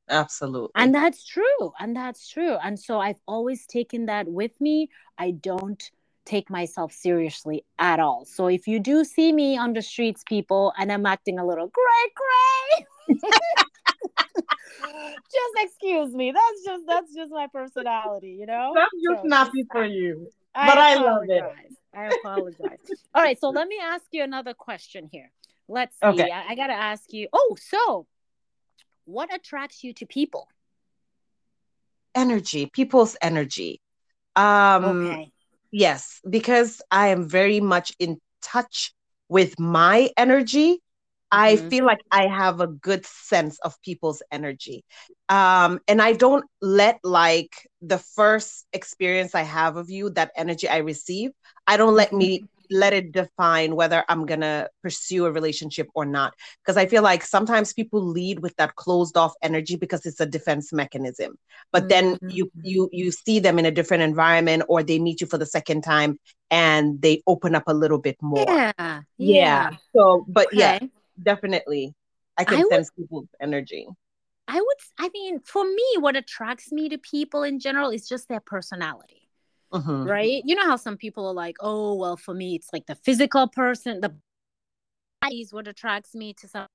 Absolutely. 0.10 0.72
And 0.76 0.96
that's 0.96 1.26
true. 1.26 1.72
And 1.80 1.96
that's 1.96 2.28
true. 2.28 2.56
And 2.64 2.80
so 2.80 3.00
I've 3.00 3.20
always 3.28 3.66
taken 3.68 4.08
that 4.08 4.28
with 4.28 4.60
me. 4.60 4.90
I 5.18 5.32
don't 5.32 5.82
take 6.26 6.50
myself 6.50 6.94
seriously 6.94 7.66
at 7.78 8.00
all. 8.00 8.26
So 8.26 8.48
if 8.48 8.68
you 8.68 8.80
do 8.80 9.04
see 9.04 9.32
me 9.32 9.58
on 9.58 9.74
the 9.74 9.82
streets, 9.82 10.24
people, 10.28 10.74
and 10.78 10.92
I'm 10.92 11.06
acting 11.06 11.40
a 11.40 11.46
little 11.46 11.68
gray, 11.68 12.12
gray, 12.16 13.18
just 14.80 15.54
excuse 15.58 16.14
me. 16.14 16.32
That's 16.32 16.66
just 16.66 16.84
that's 16.88 17.14
just 17.14 17.32
my 17.32 17.48
personality, 17.48 18.38
you 18.40 18.46
know. 18.46 18.74
That's 18.76 18.92
just 19.04 19.22
so, 19.24 19.28
not 19.28 19.52
for 19.72 19.86
you. 19.86 20.30
But 20.54 20.78
I 20.78 20.96
love 20.96 21.24
it. 21.28 21.44
I 21.94 22.06
apologize. 22.08 22.80
All 23.16 23.24
right, 23.24 23.40
so 23.40 23.50
let 23.50 23.68
me 23.68 23.78
ask 23.82 24.06
you 24.12 24.24
another 24.24 24.54
question 24.54 25.10
here. 25.12 25.32
Let's 25.68 25.96
see. 26.00 26.08
Okay. 26.08 26.32
I, 26.32 26.50
I 26.50 26.56
got 26.56 26.68
to 26.68 26.74
ask 26.74 27.12
you. 27.14 27.28
Oh, 27.34 27.58
so 27.60 28.08
what 29.06 29.34
attracts 29.34 29.84
you 29.84 29.94
to 29.94 30.06
people? 30.06 30.48
Energy, 32.16 32.66
people's 32.68 33.18
energy. 33.22 33.82
Um, 34.36 35.08
okay. 35.08 35.32
Yes, 35.72 36.22
because 36.28 36.82
I 36.90 37.10
am 37.10 37.28
very 37.28 37.60
much 37.60 37.94
in 38.00 38.20
touch 38.42 38.94
with 39.28 39.60
my 39.60 40.10
energy. 40.18 40.82
I 41.32 41.56
mm-hmm. 41.56 41.70
feel 41.70 41.86
like 41.86 42.00
I 42.12 42.28
have 42.28 42.60
a 42.60 42.68
good 42.68 43.06
sense 43.06 43.60
of 43.60 43.80
people's 43.82 44.24
energy. 44.32 44.84
Um, 45.28 45.80
and 45.88 46.02
I 46.02 46.14
don't 46.14 46.46
let 46.62 47.00
like 47.04 47.68
the 47.82 48.00
first 48.00 48.66
experience 48.74 49.36
I 49.36 49.44
have 49.44 49.78
of 49.78 49.90
you, 49.90 50.10
that 50.12 50.32
energy 50.36 50.68
I 50.68 50.78
receive, 50.78 51.32
I 51.68 51.78
don't 51.78 51.94
let 51.94 52.12
me 52.12 52.40
mm-hmm. 52.40 52.46
let 52.72 52.94
it 52.94 53.12
define 53.12 53.76
whether 53.76 54.04
I'm 54.10 54.26
gonna 54.26 54.70
pursue 54.82 55.28
a 55.28 55.32
relationship 55.32 55.88
or 55.94 56.04
not. 56.04 56.34
Because 56.64 56.78
I 56.78 56.88
feel 56.88 57.04
like 57.04 57.24
sometimes 57.24 57.74
people 57.74 58.02
lead 58.02 58.40
with 58.40 58.56
that 58.56 58.76
closed 58.76 59.16
off 59.16 59.34
energy 59.44 59.76
because 59.76 60.08
it's 60.08 60.20
a 60.20 60.26
defense 60.26 60.74
mechanism. 60.74 61.38
But 61.72 61.88
mm-hmm. 61.88 62.16
then 62.22 62.32
you 62.32 62.52
you 62.64 62.90
you 62.92 63.12
see 63.12 63.40
them 63.40 63.60
in 63.60 63.68
a 63.68 63.72
different 63.72 64.02
environment 64.02 64.64
or 64.68 64.82
they 64.82 64.98
meet 64.98 65.22
you 65.22 65.28
for 65.28 65.38
the 65.38 65.46
second 65.46 65.84
time 65.84 66.20
and 66.50 67.00
they 67.00 67.22
open 67.28 67.54
up 67.54 67.64
a 67.68 67.74
little 67.74 68.00
bit 68.00 68.18
more. 68.20 68.46
Yeah. 68.48 68.72
Yeah. 68.80 69.02
yeah. 69.18 69.70
So 69.96 70.26
but 70.28 70.48
okay. 70.48 70.58
yeah 70.58 70.80
definitely. 71.22 71.94
I 72.38 72.44
can 72.44 72.60
I 72.60 72.64
sense 72.70 72.92
would, 72.96 73.04
people's 73.04 73.28
energy. 73.42 73.88
I 74.48 74.56
would, 74.56 74.78
I 74.98 75.10
mean, 75.14 75.40
for 75.42 75.64
me, 75.64 75.86
what 76.00 76.16
attracts 76.16 76.72
me 76.72 76.90
to 76.90 76.98
people 76.98 77.44
in 77.44 77.60
general 77.60 77.90
is 77.90 78.08
just 78.08 78.28
their 78.28 78.40
personality. 78.40 79.30
Mm-hmm. 79.74 80.04
Right? 80.06 80.42
You 80.46 80.56
know 80.56 80.66
how 80.66 80.78
some 80.78 80.98
people 80.98 81.28
are 81.28 81.34
like, 81.34 81.58
oh, 81.60 81.94
well, 81.94 82.18
for 82.18 82.34
me, 82.34 82.56
it's 82.56 82.70
like 82.74 82.88
the 82.88 82.96
physical 82.96 83.48
person, 83.48 84.02
the 84.02 84.16
body 85.22 85.42
is 85.42 85.54
what 85.54 85.68
attracts 85.68 86.16
me 86.16 86.34
to 86.34 86.48
some. 86.48 86.66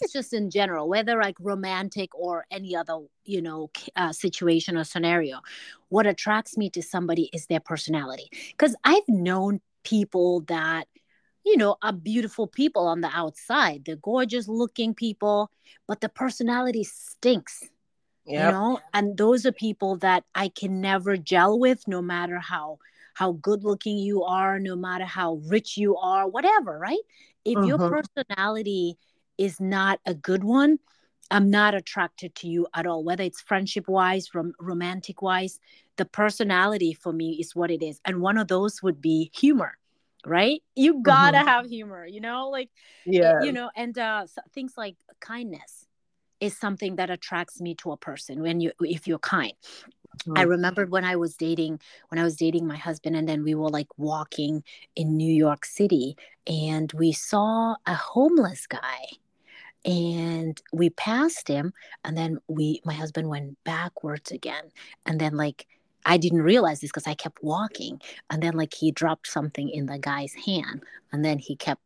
It's 0.00 0.12
just 0.12 0.32
in 0.32 0.50
general, 0.50 0.88
whether 0.88 1.20
like 1.20 1.36
romantic 1.40 2.14
or 2.14 2.46
any 2.50 2.76
other, 2.76 2.98
you 3.24 3.40
know, 3.42 3.70
uh, 3.96 4.12
situation 4.12 4.76
or 4.76 4.84
scenario. 4.84 5.40
What 5.88 6.06
attracts 6.06 6.56
me 6.56 6.68
to 6.70 6.82
somebody 6.82 7.30
is 7.32 7.46
their 7.46 7.60
personality. 7.60 8.28
Because 8.50 8.76
I've 8.84 9.08
known 9.08 9.60
people 9.84 10.40
that 10.42 10.86
you 11.44 11.56
know, 11.56 11.76
are 11.82 11.92
beautiful 11.92 12.46
people 12.46 12.86
on 12.86 13.00
the 13.00 13.10
outside. 13.12 13.82
They're 13.84 13.96
gorgeous 13.96 14.48
looking 14.48 14.94
people, 14.94 15.50
but 15.86 16.00
the 16.00 16.08
personality 16.08 16.84
stinks. 16.84 17.62
Yep. 18.26 18.44
You 18.46 18.50
know, 18.52 18.80
and 18.94 19.18
those 19.18 19.44
are 19.44 19.52
people 19.52 19.96
that 19.96 20.24
I 20.34 20.48
can 20.48 20.80
never 20.80 21.18
gel 21.18 21.58
with, 21.58 21.86
no 21.86 22.00
matter 22.00 22.38
how 22.38 22.78
how 23.12 23.32
good 23.32 23.62
looking 23.62 23.98
you 23.98 24.24
are, 24.24 24.58
no 24.58 24.74
matter 24.74 25.04
how 25.04 25.40
rich 25.46 25.76
you 25.76 25.96
are, 25.96 26.26
whatever, 26.26 26.78
right? 26.78 26.98
If 27.44 27.64
your 27.64 27.78
mm-hmm. 27.78 27.94
personality 27.94 28.98
is 29.38 29.60
not 29.60 30.00
a 30.04 30.14
good 30.14 30.42
one, 30.42 30.80
I'm 31.30 31.48
not 31.48 31.74
attracted 31.74 32.34
to 32.36 32.48
you 32.48 32.66
at 32.74 32.86
all, 32.86 33.04
whether 33.04 33.22
it's 33.22 33.40
friendship 33.40 33.86
wise, 33.86 34.34
rom- 34.34 34.54
romantic 34.58 35.22
wise. 35.22 35.60
The 35.96 36.06
personality 36.06 36.92
for 36.92 37.12
me 37.12 37.36
is 37.38 37.54
what 37.54 37.70
it 37.70 37.84
is. 37.84 38.00
And 38.04 38.20
one 38.20 38.36
of 38.36 38.48
those 38.48 38.82
would 38.82 39.00
be 39.00 39.30
humor 39.32 39.78
right? 40.26 40.62
You 40.74 41.02
gotta 41.02 41.38
mm-hmm. 41.38 41.48
have 41.48 41.66
humor 41.66 42.06
you 42.06 42.20
know? 42.20 42.48
Like 42.50 42.70
yeah 43.06 43.42
you 43.42 43.52
know 43.52 43.70
and 43.76 43.96
uh 43.98 44.26
things 44.54 44.74
like 44.76 44.96
kindness 45.20 45.86
is 46.40 46.56
something 46.56 46.96
that 46.96 47.10
attracts 47.10 47.60
me 47.60 47.74
to 47.76 47.92
a 47.92 47.96
person 47.96 48.42
when 48.42 48.60
you 48.60 48.72
if 48.80 49.06
you're 49.06 49.18
kind. 49.18 49.54
I 50.36 50.42
remembered 50.42 50.90
when 50.90 51.04
I 51.04 51.16
was 51.16 51.36
dating 51.36 51.80
when 52.08 52.18
I 52.18 52.24
was 52.24 52.36
dating 52.36 52.66
my 52.66 52.76
husband 52.76 53.16
and 53.16 53.28
then 53.28 53.42
we 53.42 53.54
were 53.54 53.68
like 53.68 53.88
walking 53.96 54.62
in 54.94 55.16
New 55.16 55.32
York 55.32 55.64
City 55.64 56.16
and 56.46 56.92
we 56.92 57.12
saw 57.12 57.74
a 57.86 57.94
homeless 57.94 58.66
guy 58.66 59.06
and 59.84 60.60
we 60.72 60.90
passed 60.90 61.48
him 61.48 61.72
and 62.04 62.16
then 62.16 62.38
we 62.48 62.80
my 62.84 62.94
husband 62.94 63.28
went 63.28 63.58
backwards 63.64 64.30
again 64.30 64.70
and 65.04 65.20
then 65.20 65.36
like 65.36 65.66
I 66.04 66.16
didn't 66.16 66.42
realize 66.42 66.80
this 66.80 66.90
because 66.90 67.06
I 67.06 67.14
kept 67.14 67.42
walking 67.42 68.00
and 68.30 68.42
then 68.42 68.54
like 68.54 68.74
he 68.74 68.92
dropped 68.92 69.26
something 69.26 69.68
in 69.68 69.86
the 69.86 69.98
guy's 69.98 70.34
hand 70.34 70.82
and 71.12 71.24
then 71.24 71.38
he 71.38 71.56
kept 71.56 71.80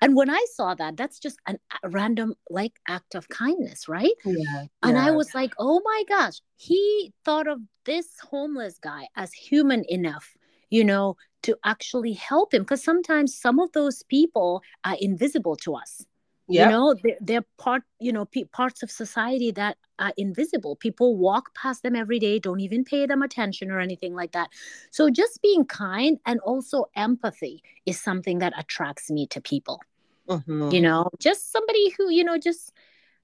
and 0.00 0.16
when 0.16 0.30
I 0.30 0.44
saw 0.54 0.74
that, 0.74 0.96
that's 0.96 1.18
just 1.18 1.38
an, 1.46 1.58
a 1.82 1.88
random 1.88 2.34
like 2.50 2.72
act 2.88 3.14
of 3.14 3.28
kindness, 3.28 3.88
right? 3.88 4.12
Yeah, 4.24 4.64
and 4.82 4.96
yeah. 4.96 5.06
I 5.06 5.10
was 5.12 5.34
like, 5.34 5.52
oh 5.58 5.80
my 5.84 6.04
gosh, 6.08 6.40
he 6.56 7.12
thought 7.24 7.46
of 7.46 7.60
this 7.84 8.08
homeless 8.20 8.78
guy 8.78 9.06
as 9.16 9.32
human 9.32 9.84
enough, 9.88 10.36
you 10.70 10.84
know, 10.84 11.16
to 11.44 11.56
actually 11.64 12.12
help 12.12 12.54
him. 12.54 12.62
Because 12.62 12.82
sometimes 12.82 13.38
some 13.38 13.58
of 13.58 13.72
those 13.72 14.02
people 14.04 14.62
are 14.84 14.96
invisible 15.00 15.56
to 15.56 15.74
us. 15.74 16.04
Yep. 16.48 16.64
You 16.64 16.70
know, 16.70 16.94
they're, 17.02 17.16
they're 17.20 17.44
part, 17.56 17.82
you 17.98 18.12
know, 18.12 18.24
pe- 18.24 18.44
parts 18.44 18.82
of 18.82 18.90
society 18.90 19.52
that 19.52 19.78
are 19.98 20.12
invisible. 20.16 20.76
People 20.76 21.16
walk 21.16 21.54
past 21.54 21.82
them 21.82 21.94
every 21.96 22.18
day, 22.18 22.38
don't 22.38 22.60
even 22.60 22.84
pay 22.84 23.06
them 23.06 23.22
attention 23.22 23.70
or 23.70 23.80
anything 23.80 24.14
like 24.14 24.32
that. 24.32 24.50
So 24.90 25.08
just 25.08 25.40
being 25.40 25.64
kind 25.64 26.18
and 26.26 26.40
also 26.40 26.86
empathy 26.96 27.62
is 27.86 28.00
something 28.00 28.40
that 28.40 28.52
attracts 28.58 29.10
me 29.10 29.26
to 29.28 29.40
people. 29.40 29.80
Mhm. 30.28 30.72
You 30.72 30.80
know, 30.80 31.08
just 31.18 31.52
somebody 31.52 31.90
who, 31.90 32.10
you 32.10 32.24
know, 32.24 32.38
just 32.38 32.72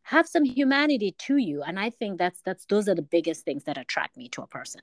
have 0.03 0.27
some 0.27 0.45
humanity 0.45 1.15
to 1.19 1.37
you. 1.37 1.63
And 1.63 1.79
I 1.79 1.91
think 1.91 2.19
that's 2.19 2.41
that's 2.43 2.65
those 2.67 2.89
are 2.89 2.95
the 2.95 3.03
biggest 3.03 3.45
things 3.45 3.65
that 3.65 3.77
attract 3.77 4.17
me 4.17 4.29
to 4.31 4.43
a 4.43 4.47
person. 4.47 4.81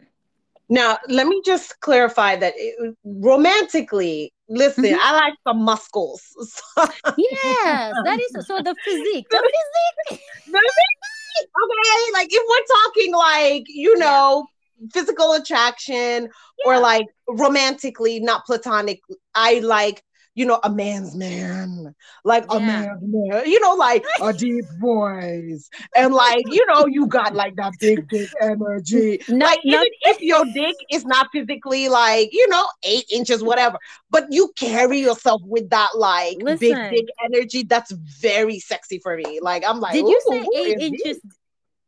Now, 0.70 0.98
let 1.08 1.28
me 1.28 1.42
just 1.46 1.80
clarify 1.80 2.36
that 2.36 2.54
it, 2.58 2.96
romantically, 3.04 4.34
listen, 4.50 4.84
Mhm. 4.86 4.98
I 5.00 5.12
like 5.14 5.34
some 5.48 5.64
muscles. 5.64 6.22
So- 6.76 6.88
Yes, 7.18 7.96
that 8.04 8.20
is 8.20 8.46
so 8.48 8.62
the 8.62 8.76
physique. 8.84 9.28
The 9.30 9.38
physique. 9.52 10.22
the 10.48 10.60
physique. 10.60 11.50
okay, 11.64 12.14
like 12.14 12.30
if 12.32 12.44
we're 12.50 12.76
talking 12.78 13.14
like, 13.14 13.64
you 13.68 13.98
know, 13.98 14.48
physical 14.94 15.34
attraction 15.34 16.30
or 16.66 16.80
like 16.80 17.06
romantically, 17.28 18.20
not 18.20 18.46
platonic, 18.46 19.00
I 19.34 19.60
like, 19.60 20.04
you 20.36 20.46
know, 20.46 20.60
a 20.64 20.70
man's 20.70 21.16
man, 21.16 21.96
like 22.24 22.46
a 22.50 22.60
man's 22.60 23.02
man, 23.02 23.46
you 23.46 23.60
know, 23.60 23.74
like 23.74 24.04
a 24.22 24.34
deep 24.34 24.66
voice. 24.80 25.70
And 25.96 26.14
like, 26.14 26.44
you 26.52 26.66
know, 26.68 26.86
you 26.86 27.08
got 27.08 27.34
like 27.34 27.56
that 27.56 27.74
big 27.80 28.08
dick 28.10 28.30
energy. 28.42 29.22
Not, 29.30 29.46
like 29.46 29.60
not 29.64 29.86
even 29.86 29.94
if 30.04 30.22
your 30.22 30.46
dick 30.54 30.76
is 30.92 31.06
not 31.06 31.28
physically 31.32 31.90
like 31.90 32.30
you 32.32 32.48
know 32.50 32.66
eight 32.84 33.06
inches 33.12 33.44
whatever 33.44 33.78
but 34.10 34.26
you 34.30 34.52
carry 34.58 35.00
yourself 35.00 35.42
with 35.46 35.70
that 35.70 35.90
like 35.96 36.38
big 36.38 36.62
Listen. 36.62 36.94
dick 36.94 37.06
energy 37.24 37.64
that's 37.64 37.92
very 37.92 38.60
sexy 38.60 39.00
for 39.00 39.16
me 39.16 39.40
like 39.42 39.64
i'm 39.68 39.80
like 39.80 39.94
Did 39.94 40.08
you 40.08 40.22
say 40.30 40.46
eight 40.58 40.80
inches? 40.80 41.20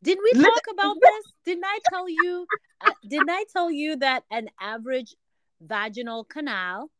Didn't 0.03 0.23
we 0.23 0.41
talk 0.41 0.61
about 0.71 0.95
this? 1.01 1.33
Didn't 1.43 1.65
I 1.65 1.79
tell 1.89 2.07
you? 2.07 2.45
Uh, 2.79 2.91
didn't 3.09 3.29
I 3.29 3.45
tell 3.51 3.71
you 3.71 3.95
that 3.97 4.23
an 4.29 4.47
average 4.61 5.15
vaginal 5.59 6.23
canal 6.23 6.91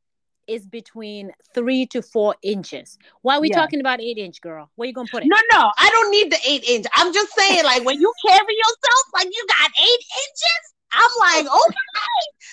is 0.47 0.65
between 0.65 1.31
three 1.53 1.85
to 1.87 2.01
four 2.01 2.35
inches? 2.41 2.97
Why 3.21 3.35
are 3.37 3.41
we 3.41 3.49
Yeah. 3.49 3.57
talking 3.57 3.79
about 3.79 4.01
eight 4.01 4.17
inch, 4.17 4.41
girl? 4.41 4.69
Where 4.75 4.87
you 4.87 4.93
gonna 4.93 5.07
put 5.11 5.23
it? 5.23 5.27
no 5.27 5.37
no 5.53 5.71
i 5.77 5.89
don't 5.89 6.11
need 6.11 6.31
the 6.31 6.37
eight 6.47 6.63
inch 6.67 6.85
i'm 6.95 7.13
just 7.13 7.31
saying 7.35 7.63
like 7.63 7.83
when 7.85 7.99
you 7.99 8.11
carry 8.25 8.55
yourself 8.55 9.03
like 9.13 9.27
you 9.27 9.45
got 9.47 9.69
eight 9.81 10.03
inches 10.23 10.63
i'm 10.93 11.11
like 11.19 11.45
okay 11.45 11.75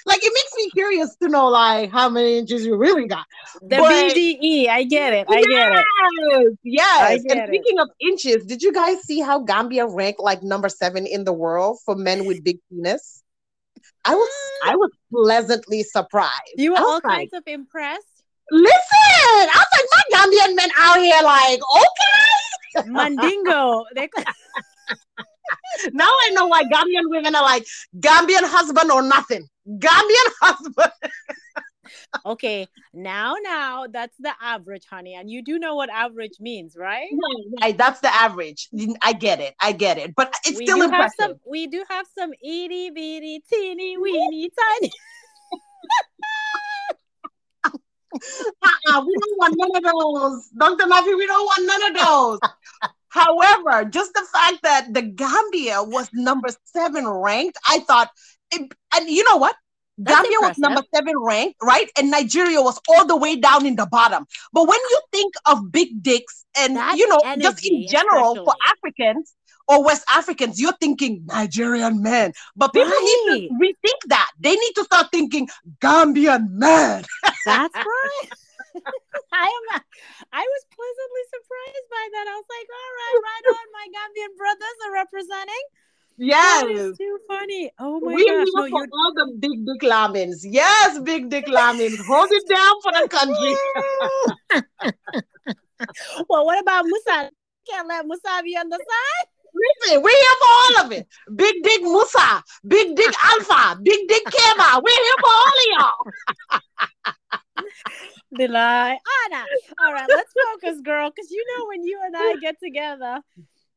like 0.06 0.20
it 0.22 0.32
makes 0.34 0.52
me 0.56 0.70
curious 0.70 1.14
to 1.22 1.28
know 1.28 1.48
like 1.48 1.90
how 1.90 2.08
many 2.08 2.36
inches 2.38 2.64
you 2.66 2.76
really 2.76 3.06
got 3.06 3.24
The 3.62 3.76
but- 3.78 3.90
BDE. 4.14 4.68
I 4.68 4.84
get 4.84 5.12
it. 5.14 5.26
I 5.28 5.42
get 5.42 5.72
it. 5.72 5.84
Yes, 6.30 6.46
yes. 6.64 7.10
And 7.20 7.28
get 7.28 7.36
it. 7.38 7.48
speaking 7.48 7.78
of 7.80 7.88
inches, 8.00 8.44
did 8.44 8.62
you 8.62 8.72
guys 8.72 8.98
see 9.04 9.20
how 9.20 9.40
Gambia 9.40 9.86
ranked 9.86 10.20
like 10.20 10.42
number 10.42 10.68
seven 10.68 11.06
in 11.06 11.24
the 11.24 11.32
world 11.32 11.78
for 11.84 11.94
men 11.94 12.26
with 12.26 12.42
big 12.44 12.58
penis? 12.70 13.22
I 14.04 14.14
was 14.14 14.30
I 14.64 14.76
was 14.76 14.90
pleasantly 15.10 15.82
surprised. 15.82 16.32
You 16.56 16.72
were 16.72 16.78
all 16.78 16.94
like, 16.94 17.02
kinds 17.02 17.32
of 17.32 17.42
impressed. 17.46 18.24
listen, 18.50 18.72
I 18.92 19.64
was 19.64 19.66
like, 19.72 19.88
my 19.92 20.18
Gambian 20.18 20.56
men 20.56 20.70
out 20.78 20.98
here, 20.98 21.22
like, 21.22 21.60
okay. 21.76 22.90
Mandingo. 22.90 23.84
They, 23.94 24.08
Now 25.92 26.08
I 26.08 26.30
know 26.30 26.46
why 26.46 26.64
Gambian 26.64 27.08
women 27.10 27.34
are 27.34 27.42
like 27.42 27.66
Gambian 27.98 28.44
husband 28.44 28.90
or 28.90 29.02
nothing. 29.02 29.46
Gambian 29.68 30.28
husband. 30.40 30.92
okay, 32.26 32.68
now, 32.92 33.34
now 33.42 33.86
that's 33.90 34.16
the 34.18 34.32
average, 34.40 34.86
honey, 34.86 35.14
and 35.14 35.30
you 35.30 35.42
do 35.42 35.58
know 35.58 35.74
what 35.74 35.90
average 35.90 36.38
means, 36.40 36.76
right? 36.76 37.08
Right, 37.60 37.76
that's 37.76 38.00
the 38.00 38.14
average. 38.14 38.68
I 39.02 39.12
get 39.12 39.40
it. 39.40 39.54
I 39.60 39.72
get 39.72 39.98
it. 39.98 40.14
But 40.14 40.34
it's 40.44 40.58
we 40.58 40.66
still 40.66 40.82
impressive. 40.82 41.12
some. 41.20 41.34
We 41.46 41.66
do 41.66 41.84
have 41.88 42.06
some 42.16 42.32
itty 42.42 42.90
bitty, 42.90 43.42
teeny 43.50 43.96
weeny, 43.98 44.50
tiny. 44.80 44.92
Uh-uh, 48.62 49.04
we 49.04 49.14
don't 49.18 49.38
want 49.38 49.54
none 49.56 49.76
of 49.76 49.82
those. 49.82 50.48
Dr. 50.56 50.88
Nafi, 50.88 51.16
we 51.16 51.26
don't 51.26 51.44
want 51.44 51.66
none 51.66 51.90
of 51.90 52.06
those. 52.06 52.90
However, 53.08 53.84
just 53.84 54.12
the 54.14 54.26
fact 54.32 54.58
that 54.62 54.92
the 54.92 55.02
Gambia 55.02 55.82
was 55.82 56.08
number 56.12 56.48
seven 56.64 57.06
ranked, 57.06 57.58
I 57.68 57.80
thought, 57.80 58.10
it, 58.52 58.72
and 58.94 59.08
you 59.08 59.24
know 59.24 59.36
what? 59.36 59.54
That's 59.96 60.22
Gambia 60.22 60.40
was 60.40 60.58
number 60.58 60.82
seven 60.92 61.14
ranked, 61.16 61.56
right? 61.62 61.88
And 61.96 62.10
Nigeria 62.10 62.60
was 62.60 62.80
all 62.88 63.06
the 63.06 63.16
way 63.16 63.36
down 63.36 63.64
in 63.64 63.76
the 63.76 63.86
bottom. 63.86 64.26
But 64.52 64.66
when 64.66 64.78
you 64.90 65.00
think 65.12 65.34
of 65.46 65.70
big 65.70 66.02
dicks 66.02 66.44
and, 66.58 66.76
That 66.76 66.96
you 66.96 67.08
know, 67.08 67.20
just 67.38 67.64
in 67.64 67.86
general 67.88 68.34
for. 68.34 68.54
Africans 68.66 69.34
or 69.68 69.84
West 69.84 70.04
Africans, 70.10 70.60
you're 70.60 70.76
thinking 70.80 71.22
Nigerian 71.26 72.02
men. 72.02 72.32
But 72.56 72.72
people 72.72 72.90
need 72.90 73.48
to 73.48 73.54
rethink 73.54 74.00
that. 74.08 74.30
They 74.40 74.54
need 74.54 74.72
to 74.74 74.84
start 74.84 75.12
thinking 75.12 75.48
Gambian 75.80 76.50
men. 76.50 77.04
That's 77.46 77.74
right. 77.74 78.28
I 79.32 79.46
am. 79.46 79.80
I 80.32 80.42
was 80.42 80.62
pleasantly 80.74 81.24
surprised 81.30 81.86
by 81.90 82.04
that. 82.18 82.26
I 82.26 82.34
was 82.34 82.48
like, 82.50 82.66
all 82.66 82.92
right, 82.98 83.18
right 83.22 83.46
on. 83.54 83.66
My 83.70 83.86
Gambian 83.94 84.32
brothers 84.36 84.78
are 84.86 84.92
representing. 84.92 85.64
Yes. 86.16 86.96
too 86.96 87.18
funny. 87.26 87.70
Oh 87.78 88.00
my 88.00 88.14
we 88.14 88.24
gosh. 88.24 88.34
here 88.34 88.44
No, 88.54 88.68
for 88.68 88.86
all 88.92 89.12
the 89.14 89.32
big 89.38 89.66
dick 89.66 89.82
lamins. 89.82 90.46
Yes, 90.46 90.98
big 91.00 91.28
dick 91.28 91.48
lamins. 91.48 91.98
Hold 92.06 92.28
it 92.30 92.48
down 92.48 92.80
for 92.82 92.92
the 92.92 93.08
country. 93.08 93.54
well, 96.28 96.46
what 96.46 96.60
about 96.60 96.84
Musa? 96.84 97.30
Can't 97.68 97.88
let 97.88 98.06
Musa 98.06 98.42
be 98.42 98.56
on 98.56 98.68
the 98.68 98.76
side. 98.76 99.28
Listen, 99.54 100.02
we're 100.02 100.10
here 100.10 100.36
for 100.40 100.48
all 100.48 100.86
of 100.86 100.92
it. 100.92 101.06
Big 101.34 101.62
dick 101.62 101.82
Musa, 101.82 102.42
big 102.66 102.96
dick 102.96 103.14
Alpha, 103.24 103.78
big 103.82 104.08
dick 104.08 104.24
Kema. 104.24 104.82
We're 104.82 104.90
here 104.90 105.18
for 105.20 105.30
all 105.30 105.46
of 105.46 105.66
y'all. 105.70 106.62
Delight. 108.36 108.98
Anna. 109.26 109.44
All 109.80 109.92
right, 109.92 110.08
let's 110.08 110.32
focus, 110.52 110.80
girl, 110.82 111.08
because 111.10 111.30
you 111.30 111.44
know 111.56 111.66
when 111.66 111.84
you 111.84 112.00
and 112.04 112.16
I 112.16 112.34
get 112.40 112.56
together. 112.60 113.20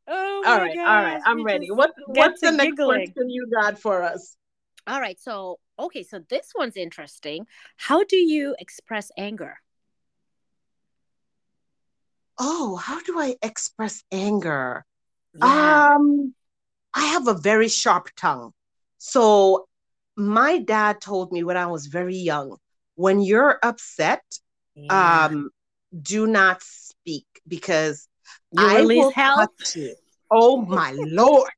Oh 0.07 0.41
my 0.45 0.51
All 0.51 0.57
right, 0.59 0.77
all 0.77 0.85
right. 0.85 1.21
I'm 1.25 1.43
ready. 1.43 1.69
What, 1.69 1.91
what's 2.05 2.41
to 2.41 2.51
the 2.51 2.57
next 2.57 2.71
giggling. 2.71 3.05
question 3.05 3.29
you 3.29 3.49
got 3.53 3.79
for 3.79 4.03
us? 4.03 4.37
All 4.87 5.01
right, 5.01 5.19
so 5.19 5.59
okay, 5.77 6.03
so 6.03 6.19
this 6.29 6.53
one's 6.55 6.77
interesting. 6.77 7.45
How 7.75 8.03
do 8.05 8.15
you 8.15 8.55
express 8.59 9.11
anger? 9.17 9.57
Oh, 12.39 12.75
how 12.75 13.01
do 13.01 13.19
I 13.19 13.35
express 13.41 14.03
anger? 14.11 14.85
Yeah. 15.33 15.95
Um, 15.95 16.33
I 16.93 17.05
have 17.05 17.27
a 17.27 17.33
very 17.33 17.67
sharp 17.67 18.09
tongue. 18.15 18.51
So 18.97 19.67
my 20.15 20.59
dad 20.59 21.01
told 21.01 21.31
me 21.31 21.43
when 21.43 21.57
I 21.57 21.67
was 21.67 21.87
very 21.87 22.15
young, 22.15 22.57
when 22.95 23.21
you're 23.21 23.59
upset, 23.61 24.23
yeah. 24.75 25.25
um, 25.25 25.49
do 26.01 26.27
not 26.27 26.61
speak 26.63 27.27
because 27.47 28.07
you 28.51 28.69
I 28.69 28.81
release 28.81 28.95
will 28.95 29.13
hell. 29.13 29.35
cut 29.35 29.49
you. 29.75 29.95
Oh 30.31 30.57
my 30.57 30.93
lord! 30.97 31.49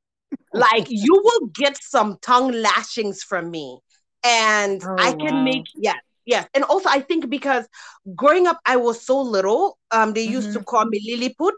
Like 0.52 0.86
you 0.88 1.14
will 1.22 1.48
get 1.54 1.76
some 1.82 2.18
tongue 2.22 2.52
lashings 2.52 3.22
from 3.22 3.50
me, 3.50 3.80
and 4.24 4.82
Oh, 4.82 4.88
I 4.98 5.12
can 5.12 5.42
wow. 5.42 5.44
make 5.44 5.66
yes, 5.74 5.98
yes. 6.26 6.48
And 6.54 6.64
also, 6.64 6.88
I 6.88 7.00
think 7.00 7.28
because 7.30 7.66
growing 8.14 8.46
up, 8.46 8.58
I 8.66 8.76
was 8.76 9.04
so 9.04 9.20
little. 9.20 9.78
Um, 9.90 10.12
they 10.12 10.22
used 10.22 10.52
to 10.54 10.60
Mhm. 10.60 10.64
call 10.64 10.84
me 10.86 11.00
Lilliput. 11.06 11.54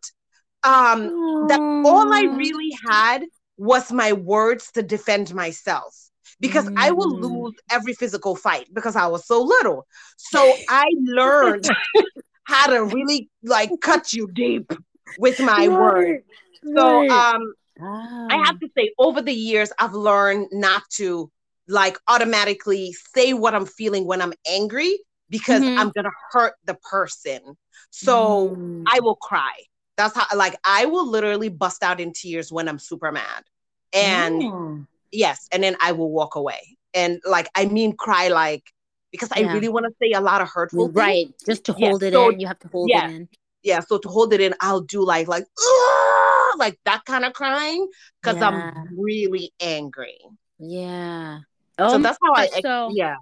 Um, 0.65 1.13
that 1.43 1.63
all 1.85 2.13
I 2.13 2.27
really 2.37 2.71
had 2.89 3.25
was 3.57 3.93
my 3.93 4.13
words 4.13 4.71
to 4.73 4.83
defend 4.83 5.35
myself 5.35 5.95
because 6.41 6.69
I 6.77 6.91
will 6.93 7.11
Mm. 7.11 7.21
lose 7.21 7.55
every 7.71 7.95
physical 7.95 8.37
fight 8.37 8.69
because 8.73 8.97
I 8.97 9.07
was 9.07 9.27
so 9.27 9.43
little. 9.43 9.87
So 10.17 10.63
I 10.69 10.85
learned 11.01 11.71
how 12.45 12.67
to 12.69 12.85
really 12.85 13.29
like 13.43 13.75
cut 13.81 14.13
you 14.13 14.29
deep 14.33 14.73
with 15.19 15.41
my 15.41 15.69
words. 15.69 16.23
Right, 16.65 16.75
So 16.75 17.01
right. 17.01 17.11
um 17.11 17.55
oh. 17.81 18.29
I 18.31 18.45
have 18.47 18.61
to 18.61 18.69
say, 18.77 18.93
over 18.99 19.23
the 19.23 19.33
years, 19.33 19.73
I've 19.79 19.95
learned 19.95 20.49
not 20.53 20.83
to 20.97 21.31
like 21.69 21.99
automatically 22.09 22.95
say 23.15 23.33
what 23.33 23.55
I'm 23.55 23.67
feeling 23.67 24.07
when 24.07 24.21
I'm 24.21 24.35
angry 24.49 24.99
because 25.31 25.63
mm-hmm. 25.63 25.79
I'm 25.79 25.91
gonna 25.91 26.11
hurt 26.31 26.55
the 26.65 26.75
person. 26.75 27.41
So 27.91 28.51
mm. 28.51 28.85
I 28.87 29.01
will 29.01 29.17
cry. 29.17 29.53
That's 29.97 30.15
how 30.17 30.27
like 30.37 30.57
I 30.65 30.87
will 30.87 31.09
literally 31.09 31.49
bust 31.49 31.83
out 31.83 32.01
in 32.01 32.13
tears 32.13 32.53
when 32.53 32.69
I'm 32.69 32.79
super 32.79 33.13
mad. 33.13 33.45
And 33.93 34.43
mm. 34.43 34.87
yes, 35.11 35.49
and 35.53 35.63
then 35.63 35.77
I 35.81 35.93
will 35.93 36.11
walk 36.11 36.37
away. 36.37 36.77
And 36.95 37.21
like 37.25 37.49
I 37.55 37.67
mean 37.67 37.97
cry 37.97 38.29
like 38.29 38.65
because 39.11 39.31
yeah. 39.37 39.51
I 39.51 39.53
really 39.53 39.69
want 39.69 39.87
to 39.87 39.93
say 40.03 40.13
a 40.13 40.21
lot 40.21 40.41
of 40.41 40.49
hurtful 40.49 40.91
right. 40.91 41.27
Things. 41.27 41.35
Just 41.47 41.65
to 41.65 41.73
hold 41.73 42.03
yeah. 42.03 42.09
it 42.09 42.13
so, 42.13 42.31
in. 42.31 42.41
You 42.41 42.47
have 42.47 42.59
to 42.61 42.69
hold 42.69 42.91
yeah. 42.91 43.09
it 43.09 43.15
in. 43.15 43.29
Yeah. 43.63 43.81
So 43.81 43.99
to 43.99 44.09
hold 44.09 44.33
it 44.33 44.41
in, 44.41 44.55
I'll 44.61 44.81
do 44.81 45.05
like 45.05 45.29
like 45.29 45.45
like 46.59 46.79
that 46.85 47.05
kind 47.05 47.25
of 47.25 47.33
crying 47.33 47.89
because 48.21 48.41
I'm 48.43 48.73
really 48.99 49.53
angry. 49.61 50.19
Yeah. 50.59 51.41
Oh, 51.79 51.93
so 51.93 51.99
that's 51.99 52.19
how 52.23 52.35
I 52.35 52.49
so, 52.61 52.91
yeah. 52.93 53.17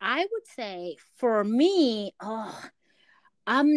I 0.00 0.20
would 0.20 0.46
say 0.54 0.96
for 1.16 1.44
me, 1.44 2.12
oh, 2.20 2.64
um, 3.46 3.68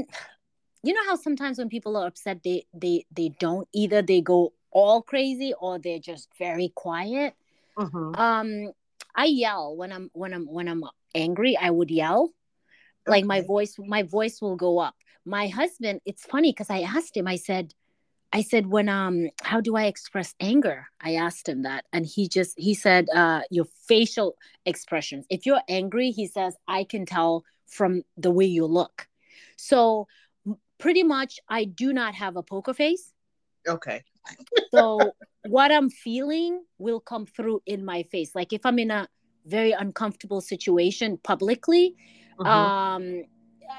you 0.83 0.93
know 0.93 1.05
how 1.05 1.15
sometimes 1.15 1.57
when 1.57 1.69
people 1.69 1.97
are 1.97 2.07
upset, 2.07 2.41
they 2.43 2.65
they 2.73 3.05
they 3.11 3.29
don't 3.39 3.67
either 3.73 4.01
they 4.01 4.21
go 4.21 4.53
all 4.71 5.01
crazy 5.01 5.53
or 5.59 5.79
they're 5.79 5.99
just 5.99 6.29
very 6.37 6.71
quiet. 6.75 7.33
Mm-hmm. 7.77 8.15
Um, 8.15 8.71
I 9.15 9.25
yell 9.25 9.75
when 9.75 9.91
I'm 9.91 10.09
when 10.13 10.33
I'm 10.33 10.45
when 10.45 10.67
I'm 10.67 10.83
angry. 11.13 11.57
I 11.57 11.69
would 11.69 11.91
yell, 11.91 12.31
okay. 13.07 13.17
like 13.17 13.25
my 13.25 13.41
voice 13.41 13.75
my 13.77 14.03
voice 14.03 14.41
will 14.41 14.55
go 14.55 14.79
up. 14.79 14.95
My 15.25 15.47
husband, 15.47 16.01
it's 16.05 16.25
funny 16.25 16.51
because 16.51 16.69
I 16.69 16.81
asked 16.81 17.15
him. 17.15 17.27
I 17.27 17.35
said, 17.35 17.73
I 18.31 18.41
said, 18.41 18.67
when 18.67 18.89
um, 18.89 19.29
how 19.41 19.59
do 19.59 19.75
I 19.75 19.85
express 19.85 20.33
anger? 20.39 20.87
I 21.01 21.15
asked 21.15 21.47
him 21.47 21.63
that, 21.63 21.85
and 21.91 22.05
he 22.05 22.27
just 22.27 22.57
he 22.57 22.73
said, 22.73 23.07
uh, 23.13 23.41
your 23.49 23.65
facial 23.87 24.35
expressions. 24.65 25.25
If 25.29 25.45
you're 25.45 25.61
angry, 25.67 26.11
he 26.11 26.27
says, 26.27 26.55
I 26.67 26.83
can 26.83 27.05
tell 27.05 27.43
from 27.67 28.03
the 28.17 28.31
way 28.31 28.45
you 28.45 28.65
look. 28.65 29.07
So 29.57 30.07
pretty 30.79 31.03
much, 31.03 31.39
I 31.47 31.65
do 31.65 31.93
not 31.93 32.15
have 32.15 32.37
a 32.37 32.43
poker 32.43 32.73
face. 32.73 33.13
Okay. 33.67 34.03
so 34.71 35.13
what 35.47 35.71
I'm 35.71 35.89
feeling 35.89 36.63
will 36.77 36.99
come 36.99 37.25
through 37.25 37.61
in 37.65 37.85
my 37.85 38.03
face. 38.03 38.33
Like 38.35 38.53
if 38.53 38.65
I'm 38.65 38.79
in 38.79 38.91
a 38.91 39.07
very 39.45 39.71
uncomfortable 39.71 40.41
situation 40.41 41.17
publicly, 41.23 41.95
uh-huh. 42.39 42.49
um, 42.49 43.03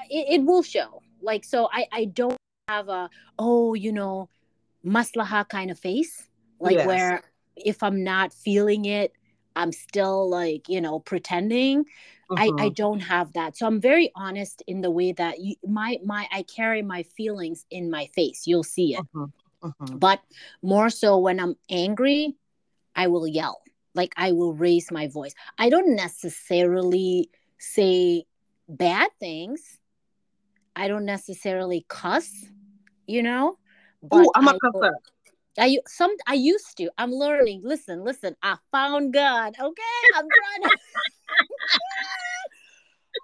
it, 0.09 0.25
it 0.39 0.43
will 0.43 0.63
show. 0.63 1.01
Like 1.21 1.43
so, 1.43 1.69
I 1.71 1.87
I 1.91 2.05
don't 2.05 2.37
have 2.67 2.89
a 2.89 3.09
oh 3.37 3.73
you 3.73 3.91
know 3.91 4.29
maslaha 4.85 5.47
kind 5.47 5.71
of 5.71 5.79
face, 5.79 6.27
like 6.59 6.77
yes. 6.77 6.87
where 6.87 7.23
if 7.55 7.83
I'm 7.83 8.03
not 8.03 8.33
feeling 8.33 8.85
it, 8.85 9.13
I'm 9.55 9.71
still 9.71 10.29
like, 10.29 10.69
you 10.69 10.81
know, 10.81 10.99
pretending. 10.99 11.85
Uh-huh. 12.29 12.35
I, 12.41 12.45
I 12.45 12.49
mm-hmm. 12.49 12.73
don't 12.73 12.99
have 13.01 13.33
that. 13.33 13.57
So 13.57 13.67
I'm 13.67 13.81
very 13.81 14.11
honest 14.15 14.63
in 14.67 14.81
the 14.81 14.91
way 14.91 15.11
that 15.13 15.39
you, 15.39 15.55
my 15.67 15.97
my 16.05 16.27
I 16.31 16.43
carry 16.43 16.81
my 16.81 17.03
feelings 17.03 17.65
in 17.69 17.91
my 17.91 18.07
face. 18.15 18.47
You'll 18.47 18.63
see 18.63 18.95
it. 18.95 18.99
Uh-huh. 18.99 19.27
Uh-huh. 19.63 19.95
But 19.95 20.21
more 20.61 20.89
so 20.89 21.17
when 21.19 21.39
I'm 21.39 21.55
angry, 21.69 22.35
I 22.95 23.07
will 23.07 23.27
yell. 23.27 23.61
Like 23.93 24.13
I 24.15 24.31
will 24.31 24.53
raise 24.53 24.91
my 24.91 25.07
voice. 25.07 25.35
I 25.57 25.69
don't 25.69 25.95
necessarily 25.95 27.29
say 27.59 28.25
bad 28.77 29.09
things. 29.19 29.77
I 30.75 30.87
don't 30.87 31.05
necessarily 31.05 31.85
cuss, 31.89 32.29
you 33.05 33.23
know, 33.23 33.57
Oh, 34.09 34.31
I'm 34.35 34.47
a 34.47 34.57
cusser. 34.59 34.93
I 35.57 35.77
some 35.85 36.15
I 36.25 36.33
used 36.33 36.77
to. 36.77 36.89
I'm 36.97 37.11
learning. 37.11 37.61
Listen, 37.63 38.03
listen. 38.03 38.35
I 38.41 38.57
found 38.71 39.13
God. 39.13 39.55
Okay, 39.59 39.81
I'm 40.15 40.25
trying 40.25 40.63
to. 40.63 40.77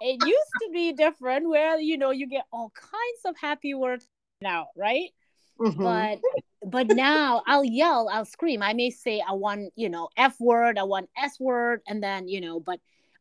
it 0.02 0.26
used 0.26 0.52
to 0.62 0.70
be 0.72 0.92
different, 0.92 1.48
where 1.48 1.78
you 1.78 1.98
know 1.98 2.10
you 2.10 2.28
get 2.28 2.44
all 2.52 2.70
kinds 2.74 3.20
of 3.24 3.36
happy 3.38 3.74
words 3.74 4.06
now, 4.40 4.68
right? 4.76 5.10
Mm-hmm. 5.58 5.82
But 5.82 6.20
but 6.64 6.88
now 6.88 7.42
I'll 7.46 7.64
yell, 7.64 8.08
I'll 8.12 8.24
scream. 8.24 8.62
I 8.62 8.74
may 8.74 8.90
say 8.90 9.22
I 9.26 9.32
want 9.32 9.72
you 9.74 9.88
know 9.88 10.10
f 10.16 10.36
word, 10.38 10.78
I 10.78 10.84
want 10.84 11.08
s 11.16 11.40
word, 11.40 11.80
and 11.88 12.02
then 12.02 12.28
you 12.28 12.40
know, 12.40 12.60
but 12.60 12.78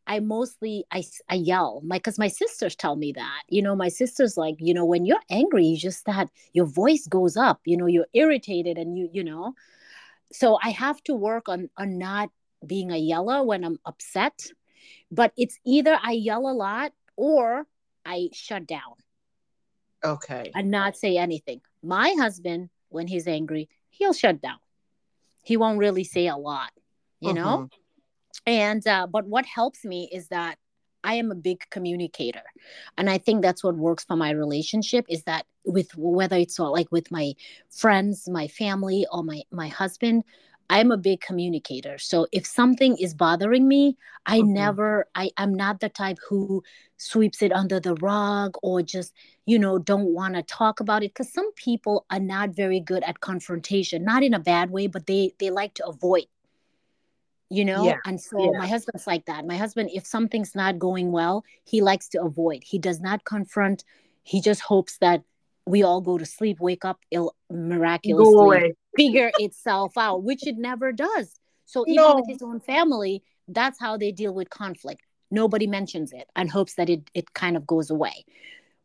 I 0.07 0.21
mostly 0.21 0.85
I, 0.89 1.03
I 1.29 1.35
yell 1.35 1.81
my 1.83 1.97
because 1.97 2.17
my 2.17 2.29
sisters 2.29 2.75
tell 2.75 2.95
me 2.95 3.11
that 3.11 3.43
you 3.49 3.61
know 3.61 3.75
my 3.75 3.89
sisters 3.89 4.37
like 4.37 4.55
you 4.59 4.73
know 4.73 4.85
when 4.85 5.05
you're 5.05 5.21
angry 5.29 5.65
you 5.65 5.77
just 5.77 6.05
that 6.05 6.29
your 6.53 6.65
voice 6.65 7.05
goes 7.07 7.35
up 7.35 7.59
you 7.65 7.75
know 7.75 7.85
you're 7.85 8.07
irritated 8.13 8.77
and 8.77 8.97
you 8.97 9.09
you 9.11 9.23
know. 9.23 9.53
So 10.31 10.57
I 10.61 10.69
have 10.69 11.01
to 11.03 11.13
work 11.13 11.49
on 11.49 11.69
on 11.77 11.97
not 11.97 12.29
being 12.65 12.91
a 12.91 12.97
yeller 12.97 13.43
when 13.43 13.63
I'm 13.63 13.79
upset 13.85 14.47
but 15.11 15.33
it's 15.37 15.59
either 15.65 15.99
I 16.01 16.13
yell 16.13 16.49
a 16.49 16.53
lot 16.53 16.93
or 17.15 17.67
I 18.05 18.29
shut 18.33 18.65
down. 18.65 18.95
Okay. 20.03 20.51
And 20.55 20.71
not 20.71 20.95
say 20.95 21.17
anything. 21.17 21.61
My 21.83 22.15
husband 22.17 22.69
when 22.89 23.07
he's 23.07 23.27
angry 23.27 23.69
he'll 23.89 24.13
shut 24.13 24.41
down. 24.41 24.59
He 25.43 25.57
won't 25.57 25.79
really 25.79 26.05
say 26.05 26.27
a 26.27 26.37
lot 26.37 26.71
you 27.19 27.33
know? 27.33 27.57
Mm-hmm 27.57 27.83
and 28.45 28.85
uh, 28.87 29.07
but 29.07 29.25
what 29.25 29.45
helps 29.45 29.83
me 29.83 30.09
is 30.11 30.27
that 30.29 30.57
i 31.03 31.13
am 31.15 31.31
a 31.31 31.35
big 31.35 31.61
communicator. 31.69 32.43
And 32.97 33.09
i 33.09 33.17
think 33.17 33.41
that's 33.41 33.63
what 33.63 33.75
works 33.75 34.03
for 34.03 34.15
my 34.15 34.31
relationship 34.31 35.05
is 35.09 35.23
that 35.23 35.45
with 35.65 35.95
whether 35.95 36.37
it's 36.37 36.59
all 36.59 36.71
like 36.71 36.91
with 36.91 37.11
my 37.11 37.33
friends 37.69 38.27
my 38.29 38.47
family 38.47 39.05
or 39.11 39.23
my 39.23 39.41
my 39.51 39.67
husband 39.67 40.23
i'm 40.69 40.91
a 40.91 40.97
big 40.97 41.21
communicator. 41.21 41.97
So 41.97 42.27
if 42.33 42.45
something 42.45 42.97
is 42.97 43.13
bothering 43.13 43.67
me 43.67 43.97
i 44.25 44.39
mm-hmm. 44.39 44.53
never 44.53 45.07
i 45.15 45.29
i'm 45.37 45.53
not 45.53 45.79
the 45.79 45.89
type 45.89 46.17
who 46.27 46.63
sweeps 46.97 47.41
it 47.41 47.51
under 47.53 47.79
the 47.79 47.95
rug 47.95 48.57
or 48.63 48.81
just 48.81 49.13
you 49.45 49.59
know 49.59 49.77
don't 49.77 50.13
want 50.13 50.35
to 50.35 50.43
talk 50.43 50.79
about 50.79 51.03
it. 51.03 51.11
Because 51.13 51.31
some 51.31 51.51
people 51.53 52.05
are 52.09 52.19
not 52.19 52.49
very 52.55 52.79
good 52.79 53.03
at 53.03 53.19
confrontation 53.19 54.03
not 54.03 54.23
in 54.23 54.33
a 54.33 54.39
bad 54.39 54.71
way 54.71 54.87
but 54.87 55.05
they 55.07 55.33
they 55.39 55.49
like 55.49 55.73
to 55.75 55.85
avoid 55.87 56.25
you 57.49 57.65
know? 57.65 57.85
Yeah. 57.85 57.97
and 58.05 58.19
so 58.19 58.51
yeah. 58.51 58.59
my 58.59 58.67
husband's 58.67 59.07
like 59.07 59.25
that. 59.25 59.45
My 59.45 59.57
husband 59.57 59.89
if 59.93 60.05
something's 60.05 60.55
not 60.55 60.79
going 60.79 61.11
well 61.11 61.43
he 61.63 61.81
likes 61.81 62.07
to 62.09 62.21
avoid. 62.21 62.63
He 62.63 62.79
does 62.79 62.99
not 62.99 63.23
confront. 63.23 63.83
He 64.23 64.41
just 64.41 64.61
hopes 64.61 64.97
that 64.99 65.23
we 65.65 65.83
all 65.83 66.01
go 66.01 66.17
to 66.17 66.25
sleep 66.25 66.59
wake 66.59 66.85
up 66.85 66.99
it'll 67.11 67.35
miraculously 67.49 68.73
figure 68.95 69.31
itself 69.37 69.97
out 69.97 70.23
which 70.23 70.45
it 70.45 70.57
never 70.57 70.91
does. 70.91 71.39
So 71.65 71.83
even 71.87 71.95
no. 71.95 72.15
with 72.15 72.27
his 72.27 72.41
own 72.41 72.59
family 72.59 73.23
that's 73.47 73.79
how 73.79 73.97
they 73.97 74.11
deal 74.11 74.33
with 74.33 74.49
conflict. 74.49 75.01
Nobody 75.31 75.67
mentions 75.67 76.11
it 76.13 76.27
and 76.35 76.49
hopes 76.49 76.75
that 76.75 76.89
it, 76.89 77.09
it 77.13 77.33
kind 77.33 77.55
of 77.57 77.65
goes 77.65 77.89
away. 77.89 78.25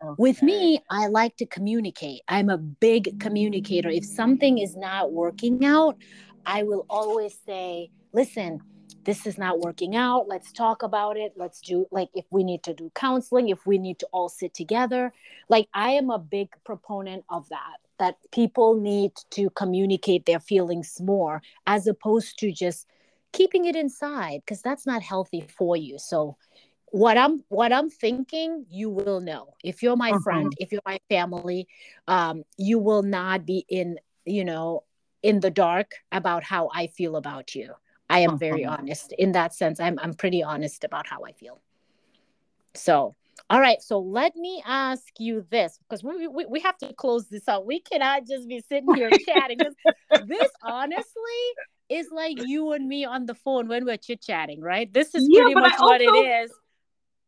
Okay. 0.04 0.14
with 0.18 0.42
me 0.42 0.80
i 0.90 1.06
like 1.06 1.36
to 1.36 1.46
communicate. 1.46 2.22
I'm 2.28 2.50
a 2.50 2.58
big 2.58 3.20
communicator. 3.20 3.88
If 3.88 4.04
something 4.04 4.58
is 4.58 4.76
not 4.76 5.12
working 5.12 5.64
out 5.64 5.96
i 6.44 6.62
will 6.62 6.86
always 6.90 7.38
say 7.46 7.90
listen, 8.12 8.60
this 9.04 9.26
is 9.26 9.38
not 9.38 9.60
working 9.60 9.96
out. 9.96 10.28
Let's 10.28 10.52
talk 10.52 10.82
about 10.82 11.16
it. 11.16 11.32
Let's 11.36 11.60
do, 11.60 11.86
like, 11.90 12.08
if 12.14 12.24
we 12.30 12.44
need 12.44 12.62
to 12.64 12.74
do 12.74 12.90
counseling, 12.94 13.48
if 13.48 13.66
we 13.66 13.78
need 13.78 13.98
to 14.00 14.08
all 14.12 14.28
sit 14.28 14.54
together. 14.54 15.12
Like, 15.48 15.68
I 15.74 15.90
am 15.92 16.10
a 16.10 16.18
big 16.18 16.50
proponent 16.64 17.24
of 17.28 17.48
that, 17.48 17.78
that 17.98 18.16
people 18.30 18.80
need 18.80 19.12
to 19.30 19.50
communicate 19.50 20.26
their 20.26 20.40
feelings 20.40 21.00
more 21.00 21.42
as 21.66 21.86
opposed 21.86 22.38
to 22.40 22.52
just 22.52 22.86
keeping 23.32 23.64
it 23.64 23.74
inside, 23.74 24.42
because 24.44 24.62
that's 24.62 24.86
not 24.86 25.02
healthy 25.02 25.40
for 25.40 25.76
you. 25.76 25.98
So, 25.98 26.36
what 26.92 27.16
i'm 27.16 27.42
what 27.48 27.72
i'm 27.72 27.88
thinking 27.88 28.66
you 28.68 28.90
will 28.90 29.20
know 29.20 29.54
if 29.64 29.82
you're 29.82 29.96
my 29.96 30.10
uh-huh. 30.10 30.20
friend 30.22 30.52
if 30.58 30.70
you're 30.70 30.82
my 30.84 31.00
family 31.08 31.66
um 32.06 32.44
you 32.58 32.78
will 32.78 33.02
not 33.02 33.46
be 33.46 33.64
in 33.70 33.98
you 34.26 34.44
know 34.44 34.84
in 35.22 35.40
the 35.40 35.50
dark 35.50 35.92
about 36.12 36.44
how 36.44 36.68
i 36.74 36.86
feel 36.86 37.16
about 37.16 37.54
you 37.54 37.72
I 38.12 38.20
am 38.20 38.38
very 38.38 38.64
uh-huh. 38.64 38.76
honest 38.78 39.12
in 39.18 39.32
that 39.32 39.54
sense. 39.54 39.80
I'm 39.80 39.98
I'm 39.98 40.14
pretty 40.14 40.42
honest 40.42 40.84
about 40.84 41.06
how 41.06 41.24
I 41.24 41.32
feel. 41.32 41.60
So, 42.74 43.14
all 43.48 43.60
right. 43.60 43.80
So 43.82 43.98
let 43.98 44.36
me 44.36 44.62
ask 44.66 45.08
you 45.18 45.46
this 45.50 45.78
because 45.78 46.04
we, 46.04 46.28
we, 46.28 46.44
we 46.46 46.60
have 46.60 46.76
to 46.78 46.92
close 46.94 47.28
this 47.28 47.48
out. 47.48 47.66
We 47.66 47.80
cannot 47.80 48.26
just 48.26 48.48
be 48.48 48.60
sitting 48.60 48.94
here 48.94 49.10
chatting. 49.26 49.58
This 50.26 50.50
honestly 50.62 51.42
is 51.88 52.08
like 52.10 52.36
you 52.46 52.72
and 52.72 52.86
me 52.86 53.04
on 53.04 53.26
the 53.26 53.34
phone 53.34 53.68
when 53.68 53.84
we're 53.84 53.96
chit 53.96 54.22
chatting, 54.22 54.60
right? 54.60 54.92
This 54.92 55.14
is 55.14 55.28
pretty 55.34 55.54
much 55.54 55.72
also, 55.74 55.84
what 55.84 56.00
it 56.00 56.44
is. 56.44 56.50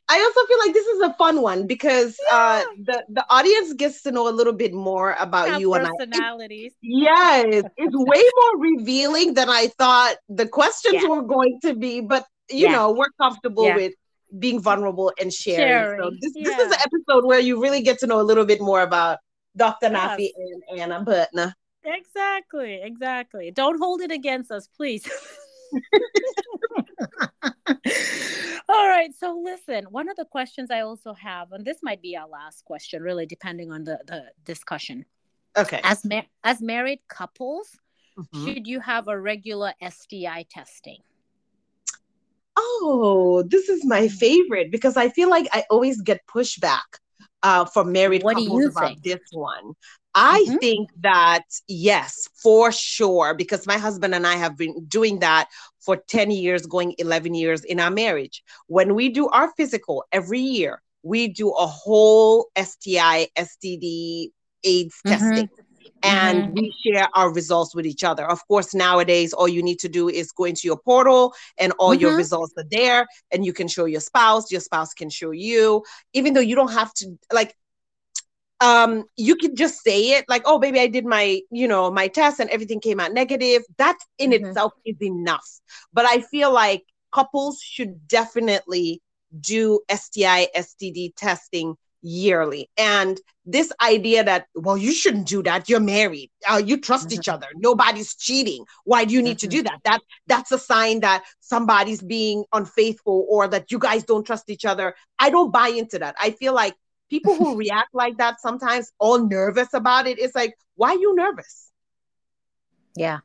I 0.08 0.20
also 0.20 0.46
feel 0.46 0.58
like 0.58 0.74
this 0.74 0.86
is 0.86 1.00
a 1.00 1.14
fun 1.14 1.40
one 1.40 1.66
because 1.66 2.16
uh, 2.30 2.62
yeah. 2.62 2.64
uh, 2.68 2.74
the 2.84 3.04
the 3.08 3.24
audience 3.30 3.72
gets 3.72 4.02
to 4.02 4.12
know 4.12 4.28
a 4.28 4.34
little 4.34 4.52
bit 4.52 4.74
more 4.74 5.16
about 5.18 5.60
you 5.60 5.72
and 5.74 5.88
personalities. 5.98 6.72
Yes, 6.82 7.64
it's 7.76 7.96
way 8.12 8.22
more 8.36 8.60
revealing 8.60 9.34
than 9.34 9.48
I 9.48 9.68
thought 9.78 10.16
the 10.28 10.46
questions 10.46 11.02
yeah. 11.02 11.08
were 11.08 11.22
going 11.22 11.58
to 11.62 11.74
be. 11.74 12.00
But 12.00 12.26
you 12.50 12.66
yeah. 12.66 12.72
know, 12.72 12.92
we're 12.92 13.12
comfortable 13.18 13.64
with 13.74 13.94
being 14.38 14.60
vulnerable 14.60 15.12
and 15.18 15.32
sharing. 15.32 15.58
sharing. 15.58 16.02
So 16.02 16.10
this, 16.20 16.34
this 16.34 16.58
is 16.58 16.72
an 16.72 16.78
episode 16.80 17.24
where 17.24 17.40
you 17.40 17.60
really 17.62 17.80
get 17.80 17.98
to 18.00 18.06
know 18.06 18.20
a 18.20 18.26
little 18.26 18.44
bit 18.44 18.60
more 18.60 18.82
about 18.82 19.18
Dr. 19.56 19.88
Nafi 19.88 20.30
and 20.36 20.80
Anna 20.80 21.04
Butner. 21.04 21.54
exactly, 21.84 22.80
exactly. 22.82 23.50
Don't 23.52 23.78
hold 23.78 24.00
it 24.00 24.10
against 24.10 24.50
us, 24.50 24.68
please. 24.76 25.08
All 28.68 28.88
right. 28.88 29.10
So 29.18 29.40
listen, 29.42 29.84
one 29.90 30.08
of 30.08 30.16
the 30.16 30.24
questions 30.24 30.70
I 30.70 30.80
also 30.80 31.14
have, 31.14 31.52
and 31.52 31.64
this 31.64 31.78
might 31.82 32.02
be 32.02 32.16
our 32.16 32.28
last 32.28 32.64
question, 32.64 33.02
really 33.02 33.26
depending 33.26 33.70
on 33.70 33.84
the, 33.84 33.98
the 34.06 34.24
discussion. 34.44 35.04
Okay. 35.56 35.80
As 35.84 36.04
ma- 36.04 36.22
as 36.42 36.60
married 36.60 37.00
couples, 37.08 37.76
mm-hmm. 38.18 38.46
should 38.46 38.66
you 38.66 38.80
have 38.80 39.08
a 39.08 39.18
regular 39.18 39.72
STI 39.88 40.46
testing? 40.50 40.98
Oh, 42.56 43.44
this 43.46 43.68
is 43.68 43.84
my 43.84 44.02
mm-hmm. 44.02 44.16
favorite 44.16 44.70
because 44.70 44.96
I 44.96 45.08
feel 45.08 45.28
like 45.28 45.48
I 45.52 45.64
always 45.70 46.00
get 46.00 46.26
pushback 46.26 47.00
uh, 47.42 47.64
for 47.64 47.84
married 47.84 48.22
what 48.22 48.36
couples 48.36 48.66
about 48.66 48.88
think? 48.88 49.02
this 49.02 49.20
one. 49.32 49.74
I 50.14 50.44
mm-hmm. 50.46 50.56
think 50.58 50.90
that 51.00 51.42
yes, 51.66 52.28
for 52.36 52.70
sure, 52.70 53.34
because 53.34 53.66
my 53.66 53.78
husband 53.78 54.14
and 54.14 54.26
I 54.26 54.36
have 54.36 54.56
been 54.56 54.84
doing 54.86 55.18
that 55.20 55.48
for 55.84 55.96
10 55.96 56.30
years, 56.30 56.66
going 56.66 56.94
11 56.98 57.34
years 57.34 57.64
in 57.64 57.80
our 57.80 57.90
marriage. 57.90 58.42
When 58.66 58.94
we 58.94 59.08
do 59.08 59.28
our 59.28 59.52
physical 59.56 60.04
every 60.12 60.40
year, 60.40 60.82
we 61.02 61.28
do 61.28 61.50
a 61.50 61.66
whole 61.66 62.48
STI, 62.56 63.28
STD, 63.36 64.28
AIDS 64.64 64.94
mm-hmm. 65.06 65.10
testing. 65.10 65.50
And 66.02 66.44
mm-hmm. 66.44 66.54
we 66.54 66.74
share 66.84 67.08
our 67.14 67.32
results 67.32 67.74
with 67.74 67.86
each 67.86 68.04
other. 68.04 68.26
Of 68.30 68.46
course, 68.46 68.74
nowadays, 68.74 69.32
all 69.32 69.48
you 69.48 69.62
need 69.62 69.78
to 69.80 69.88
do 69.88 70.10
is 70.10 70.32
go 70.32 70.44
into 70.44 70.66
your 70.66 70.76
portal 70.76 71.34
and 71.56 71.72
all 71.78 71.94
your 71.94 72.10
mm-hmm. 72.10 72.18
results 72.18 72.52
are 72.58 72.64
there, 72.70 73.06
and 73.30 73.44
you 73.44 73.54
can 73.54 73.68
show 73.68 73.86
your 73.86 74.00
spouse. 74.00 74.52
Your 74.52 74.60
spouse 74.60 74.92
can 74.92 75.08
show 75.08 75.30
you, 75.30 75.82
even 76.12 76.34
though 76.34 76.40
you 76.40 76.56
don't 76.56 76.72
have 76.72 76.92
to, 76.94 77.18
like, 77.32 77.54
um 78.60 79.04
you 79.16 79.36
can 79.36 79.56
just 79.56 79.82
say 79.82 80.12
it 80.12 80.24
like 80.28 80.42
oh 80.46 80.58
baby 80.58 80.78
i 80.78 80.86
did 80.86 81.04
my 81.04 81.40
you 81.50 81.66
know 81.66 81.90
my 81.90 82.08
test 82.08 82.40
and 82.40 82.50
everything 82.50 82.80
came 82.80 83.00
out 83.00 83.12
negative. 83.12 83.62
That 83.78 83.98
in 84.18 84.30
mm-hmm. 84.30 84.46
itself 84.46 84.72
is 84.84 85.00
enough. 85.02 85.48
But 85.92 86.06
i 86.06 86.20
feel 86.20 86.52
like 86.52 86.84
couples 87.12 87.60
should 87.60 88.06
definitely 88.08 89.02
do 89.40 89.80
sti 89.90 90.48
std 90.56 91.12
testing 91.16 91.76
yearly. 92.04 92.68
And 92.76 93.18
this 93.46 93.72
idea 93.82 94.22
that 94.24 94.46
well 94.54 94.76
you 94.76 94.92
shouldn't 94.92 95.26
do 95.26 95.42
that. 95.42 95.68
You're 95.68 95.80
married. 95.80 96.30
Uh, 96.48 96.62
you 96.64 96.80
trust 96.80 97.08
mm-hmm. 97.08 97.18
each 97.18 97.28
other. 97.28 97.46
Nobody's 97.56 98.14
cheating. 98.14 98.64
Why 98.84 99.04
do 99.04 99.14
you 99.14 99.22
need 99.22 99.38
mm-hmm. 99.38 99.50
to 99.50 99.56
do 99.56 99.62
that? 99.64 99.80
That 99.84 100.00
that's 100.26 100.52
a 100.52 100.58
sign 100.58 101.00
that 101.00 101.24
somebody's 101.40 102.02
being 102.02 102.44
unfaithful 102.52 103.26
or 103.28 103.48
that 103.48 103.72
you 103.72 103.78
guys 103.78 104.04
don't 104.04 104.24
trust 104.24 104.48
each 104.50 104.64
other. 104.64 104.94
I 105.18 105.30
don't 105.30 105.52
buy 105.52 105.68
into 105.68 105.98
that. 105.98 106.14
I 106.20 106.30
feel 106.30 106.54
like 106.54 106.74
people 107.10 107.34
who 107.34 107.56
react 107.64 107.94
like 107.94 108.18
that 108.18 108.40
sometimes 108.40 108.92
all 108.98 109.26
nervous 109.26 109.72
about 109.74 110.06
it. 110.06 110.18
It's 110.18 110.34
like 110.34 110.54
why 110.76 110.90
are 110.90 110.98
you 110.98 111.14
nervous? 111.14 111.70
Yeah. 112.96 113.18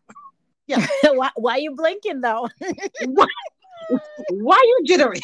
Yeah. 0.68 0.86
Why, 1.04 1.32
why 1.36 1.54
are 1.54 1.60
you 1.60 1.76
blinking 1.76 2.22
though? 2.22 2.48
Why, 3.06 3.26
why 4.30 4.56
are 4.56 4.66
you 4.66 4.80
jittery? 4.86 5.20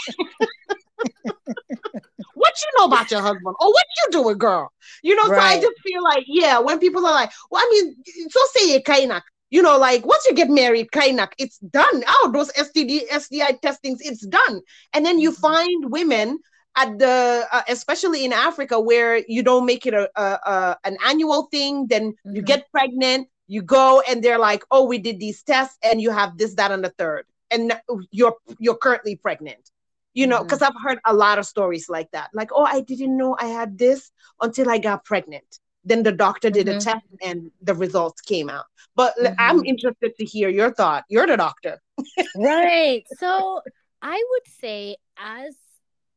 What 2.33 2.53
you 2.63 2.79
know 2.79 2.85
about 2.85 3.11
your 3.11 3.21
husband? 3.21 3.55
Or 3.59 3.67
what 3.67 3.85
you 3.97 4.11
doing 4.11 4.39
girl? 4.39 4.71
You 5.03 5.15
know 5.15 5.29
right. 5.29 5.53
so 5.53 5.59
i 5.59 5.61
just 5.61 5.79
feel 5.83 6.03
like 6.03 6.23
yeah 6.27 6.57
when 6.57 6.79
people 6.79 7.05
are 7.05 7.13
like 7.13 7.31
well 7.51 7.61
i 7.61 7.69
mean 7.71 7.95
so 8.29 8.39
say 8.53 8.73
it 8.73 8.85
kainak 8.85 9.21
you 9.55 9.61
know, 9.61 9.77
like 9.77 10.05
once 10.05 10.25
you 10.25 10.33
get 10.33 10.49
married, 10.49 10.87
kainak, 10.91 11.29
it's 11.37 11.59
done. 11.59 12.03
Oh, 12.07 12.31
those 12.33 12.51
STD, 12.53 13.07
sti 13.19 13.53
testings, 13.61 14.01
it's 14.01 14.25
done. 14.25 14.61
And 14.93 15.05
then 15.05 15.19
you 15.19 15.31
mm-hmm. 15.31 15.41
find 15.41 15.91
women 15.91 16.39
at 16.75 16.97
the 16.99 17.45
uh, 17.51 17.61
especially 17.69 18.25
in 18.25 18.33
africa 18.33 18.79
where 18.79 19.17
you 19.27 19.43
don't 19.43 19.65
make 19.65 19.85
it 19.85 19.93
a, 19.93 20.09
a, 20.15 20.39
a 20.45 20.77
an 20.83 20.97
annual 21.05 21.43
thing 21.43 21.87
then 21.87 22.11
mm-hmm. 22.11 22.35
you 22.35 22.41
get 22.41 22.69
pregnant 22.71 23.27
you 23.47 23.61
go 23.61 24.01
and 24.07 24.23
they're 24.23 24.39
like 24.39 24.63
oh 24.71 24.85
we 24.85 24.97
did 24.97 25.19
these 25.19 25.43
tests 25.43 25.77
and 25.83 26.01
you 26.01 26.11
have 26.11 26.37
this 26.37 26.55
that 26.55 26.71
and 26.71 26.83
the 26.83 26.89
third 26.97 27.25
and 27.51 27.73
you're 28.11 28.35
you're 28.59 28.77
currently 28.77 29.15
pregnant 29.15 29.71
you 30.13 30.27
know 30.27 30.43
because 30.43 30.59
mm-hmm. 30.59 30.75
i've 30.75 30.83
heard 30.83 30.99
a 31.05 31.13
lot 31.13 31.37
of 31.37 31.45
stories 31.45 31.87
like 31.89 32.09
that 32.11 32.29
like 32.33 32.49
oh 32.53 32.63
i 32.63 32.81
didn't 32.81 33.15
know 33.15 33.35
i 33.39 33.45
had 33.45 33.77
this 33.77 34.11
until 34.41 34.69
i 34.69 34.77
got 34.77 35.05
pregnant 35.05 35.59
then 35.83 36.01
the 36.01 36.11
doctor 36.11 36.49
did 36.49 36.65
mm-hmm. 36.65 36.77
a 36.77 36.81
test 36.81 37.05
and 37.21 37.51
the 37.61 37.75
results 37.75 38.21
came 38.21 38.49
out 38.49 38.65
but 38.95 39.13
i'm 39.37 39.57
mm-hmm. 39.57 39.65
interested 39.65 40.15
to 40.15 40.25
hear 40.25 40.49
your 40.49 40.71
thought 40.71 41.03
you're 41.09 41.27
the 41.27 41.37
doctor 41.37 41.79
right 42.37 43.03
so 43.17 43.61
i 44.01 44.23
would 44.31 44.53
say 44.59 44.95
as 45.17 45.55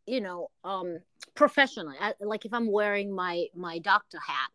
you 0.08 0.20
know 0.20 0.50
um 0.64 0.98
professionally 1.34 1.96
I, 2.00 2.14
like 2.20 2.44
if 2.44 2.54
i'm 2.54 2.70
wearing 2.70 3.14
my 3.14 3.46
my 3.54 3.78
doctor 3.78 4.18
hat 4.26 4.50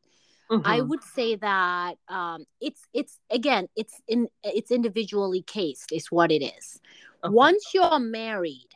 mm-hmm. 0.52 0.68
i 0.68 0.82
would 0.82 1.04
say 1.04 1.36
that 1.36 1.96
um 2.08 2.46
it's 2.60 2.82
it's 2.94 3.20
again 3.30 3.68
it's 3.76 4.02
in 4.08 4.28
it's 4.44 4.72
individually 4.72 5.44
cased 5.44 5.92
is 5.92 6.08
what 6.08 6.32
it 6.32 6.44
is 6.44 6.80
okay. 7.24 7.34
once 7.34 7.72
you're 7.74 8.00
married 8.00 8.70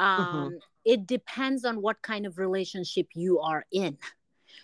mm-hmm. 0.00 0.22
um 0.22 0.34
mm-hmm. 0.34 0.56
it 0.84 1.06
depends 1.06 1.64
on 1.64 1.82
what 1.82 2.00
kind 2.02 2.26
of 2.26 2.38
relationship 2.38 3.08
you 3.14 3.38
are 3.40 3.64
in 3.70 3.98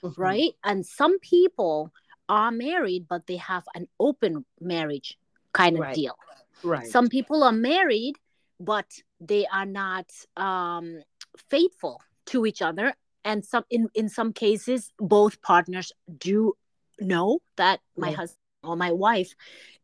mm-hmm. 0.02 0.20
right 0.20 0.52
and 0.64 0.84
some 0.84 1.18
people 1.20 1.92
are 2.28 2.50
married 2.50 3.06
but 3.08 3.26
they 3.26 3.36
have 3.36 3.64
an 3.74 3.86
open 4.00 4.44
marriage 4.60 5.18
kind 5.52 5.76
of 5.76 5.82
right. 5.82 5.94
deal 5.94 6.16
right 6.62 6.86
some 6.86 7.08
people 7.08 7.42
are 7.42 7.52
married 7.52 8.14
but 8.60 8.86
they 9.20 9.46
are 9.46 9.66
not 9.66 10.06
um 10.36 11.00
faithful 11.50 12.00
to 12.26 12.46
each 12.46 12.62
other 12.62 12.94
and 13.24 13.44
some 13.44 13.64
in 13.70 13.88
in 13.94 14.08
some 14.08 14.32
cases 14.32 14.92
both 14.98 15.40
partners 15.42 15.92
do 16.18 16.54
know 17.00 17.38
that 17.56 17.80
my 17.96 18.10
yeah. 18.10 18.16
husband 18.16 18.38
or 18.64 18.76
my 18.76 18.92
wife 18.92 19.34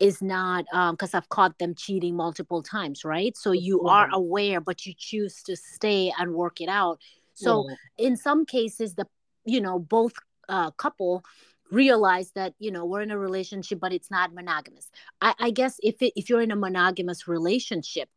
is 0.00 0.20
not 0.20 0.64
because 0.90 1.14
um, 1.14 1.18
I've 1.18 1.28
caught 1.28 1.58
them 1.58 1.74
cheating 1.76 2.16
multiple 2.16 2.62
times, 2.62 3.04
right? 3.04 3.36
So 3.36 3.52
you 3.52 3.82
yeah. 3.84 3.92
are 3.92 4.08
aware, 4.12 4.60
but 4.60 4.84
you 4.84 4.94
choose 4.96 5.42
to 5.44 5.56
stay 5.56 6.12
and 6.18 6.34
work 6.34 6.60
it 6.60 6.68
out. 6.68 6.98
So 7.34 7.66
yeah. 7.68 8.06
in 8.06 8.16
some 8.16 8.44
cases, 8.44 8.94
the 8.94 9.06
you 9.44 9.60
know 9.60 9.78
both 9.78 10.14
uh, 10.48 10.70
couple 10.72 11.24
realize 11.70 12.30
that 12.32 12.54
you 12.58 12.70
know 12.70 12.84
we're 12.84 13.02
in 13.02 13.10
a 13.10 13.18
relationship, 13.18 13.80
but 13.80 13.92
it's 13.92 14.10
not 14.10 14.34
monogamous. 14.34 14.90
I, 15.20 15.34
I 15.38 15.50
guess 15.50 15.78
if 15.82 16.02
it, 16.02 16.12
if 16.16 16.28
you're 16.28 16.42
in 16.42 16.50
a 16.50 16.56
monogamous 16.56 17.28
relationship, 17.28 18.08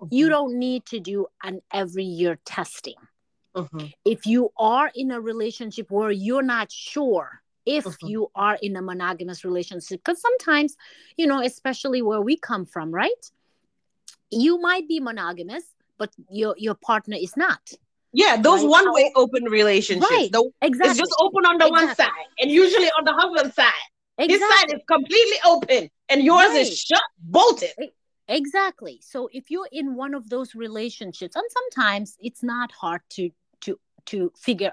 Mm-hmm. 0.00 0.14
You 0.14 0.28
don't 0.28 0.58
need 0.58 0.84
to 0.86 1.00
do 1.00 1.26
an 1.42 1.60
every 1.72 2.04
year 2.04 2.38
testing. 2.44 2.94
Mm-hmm. 3.54 3.86
If 4.04 4.26
you 4.26 4.50
are 4.58 4.90
in 4.94 5.10
a 5.10 5.20
relationship 5.20 5.90
where 5.90 6.10
you're 6.10 6.42
not 6.42 6.70
sure 6.70 7.40
if 7.64 7.84
mm-hmm. 7.84 8.06
you 8.06 8.30
are 8.34 8.58
in 8.60 8.76
a 8.76 8.82
monogamous 8.82 9.44
relationship, 9.44 10.00
because 10.04 10.20
sometimes, 10.20 10.76
you 11.16 11.26
know, 11.26 11.42
especially 11.42 12.02
where 12.02 12.20
we 12.20 12.36
come 12.36 12.66
from, 12.66 12.90
right? 12.90 13.30
You 14.30 14.60
might 14.60 14.86
be 14.86 15.00
monogamous, 15.00 15.64
but 15.98 16.10
your 16.30 16.54
your 16.58 16.74
partner 16.74 17.16
is 17.18 17.36
not. 17.36 17.72
Yeah, 18.12 18.36
those 18.36 18.60
right? 18.60 18.68
one 18.68 18.92
way 18.92 19.12
open 19.16 19.44
relationships. 19.44 20.10
Right. 20.10 20.30
The, 20.30 20.50
exactly. 20.62 20.90
It's 20.90 20.98
just 20.98 21.14
open 21.18 21.44
on 21.46 21.58
the 21.58 21.66
exactly. 21.66 21.86
one 21.86 21.96
side, 21.96 22.26
and 22.40 22.50
usually 22.50 22.88
on 22.98 23.04
the 23.04 23.12
husband 23.12 23.54
side. 23.54 23.72
Exactly. 24.18 24.38
His 24.38 24.60
side 24.60 24.74
is 24.74 24.82
completely 24.88 25.36
open, 25.44 25.90
and 26.08 26.22
yours 26.22 26.48
right. 26.48 26.60
is 26.60 26.78
shut, 26.78 27.02
bolted. 27.18 27.74
Exactly. 28.28 28.98
So 29.02 29.28
if 29.32 29.50
you're 29.50 29.68
in 29.70 29.94
one 29.94 30.14
of 30.14 30.28
those 30.30 30.54
relationships, 30.54 31.36
and 31.36 31.44
sometimes 31.48 32.16
it's 32.20 32.42
not 32.42 32.72
hard 32.72 33.00
to 33.10 33.30
to 33.62 33.78
to 34.06 34.32
figure 34.36 34.72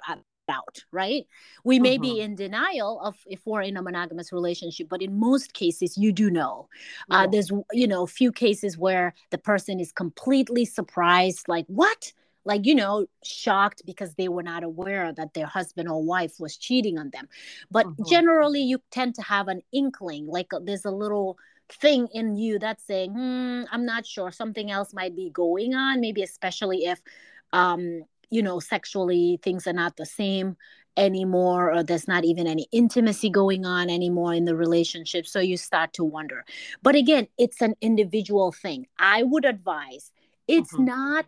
out, 0.50 0.84
right? 0.92 1.26
We 1.64 1.80
may 1.80 1.98
be 1.98 2.12
uh-huh. 2.12 2.22
in 2.22 2.36
denial 2.36 3.00
of 3.02 3.16
if 3.28 3.42
we're 3.46 3.62
in 3.62 3.78
a 3.78 3.82
monogamous 3.82 4.34
relationship, 4.34 4.90
but 4.90 5.02
in 5.02 5.20
most 5.20 5.54
cases, 5.54 5.98
you 5.98 6.12
do 6.12 6.30
know. 6.30 6.68
Uh, 7.12 7.16
yeah. 7.16 7.24
Uh, 7.24 7.28
there's 7.28 7.52
you 7.72 7.88
know 7.88 8.04
a 8.04 8.08
few 8.08 8.32
cases 8.32 8.78
where 8.78 9.14
the 9.30 9.38
person 9.38 9.80
is 9.80 9.92
completely 9.92 10.66
surprised, 10.66 11.48
like 11.48 11.66
what? 11.68 12.12
Like 12.46 12.66
you 12.66 12.76
know, 12.76 13.06
shocked 13.24 13.84
because 13.86 14.16
they 14.16 14.28
were 14.28 14.44
not 14.44 14.64
aware 14.64 15.14
that 15.14 15.34
their 15.34 15.46
husband 15.46 15.88
or 15.88 16.04
wife 16.04 16.40
was 16.40 16.58
cheating 16.58 16.98
on 16.98 17.12
them. 17.12 17.30
But 17.72 17.86
uh-huh. 17.86 18.04
generally, 18.10 18.62
you 18.62 18.82
tend 18.92 19.16
to 19.16 19.22
have 19.22 19.48
an 19.48 19.62
inkling, 19.72 20.28
like 20.28 20.54
uh, 20.54 20.60
there's 20.62 20.86
a 20.86 20.92
little 20.92 21.38
thing 21.70 22.08
in 22.14 22.36
you 22.36 22.60
that's 22.60 22.86
saying, 22.86 23.12
hmm, 23.12 23.64
I'm 23.72 23.86
not 23.86 24.06
sure, 24.06 24.32
something 24.32 24.72
else 24.72 24.94
might 24.94 25.16
be 25.16 25.30
going 25.30 25.74
on, 25.74 26.02
maybe 26.02 26.24
especially 26.24 26.86
if, 26.86 27.02
um, 27.52 28.04
you 28.30 28.42
know, 28.42 28.60
sexually 28.60 29.40
things 29.42 29.68
are 29.68 29.74
not 29.74 29.98
the 29.98 30.06
same 30.06 30.58
anymore 30.96 31.74
or 31.74 31.84
there's 31.84 32.08
not 32.08 32.24
even 32.24 32.48
any 32.48 32.68
intimacy 32.72 33.30
going 33.30 33.66
on 33.66 33.90
anymore 33.90 34.34
in 34.34 34.46
the 34.46 34.56
relationship. 34.56 35.26
So 35.26 35.40
you 35.40 35.58
start 35.58 35.94
to 35.94 36.04
wonder. 36.04 36.46
But 36.82 36.96
again 36.96 37.28
it's 37.38 37.62
an 37.62 37.76
individual 37.82 38.52
thing. 38.52 38.88
I 39.00 39.24
would 39.24 39.46
advise 39.46 40.12
it's 40.48 40.74
mm-hmm. 40.74 40.86
not 40.86 41.26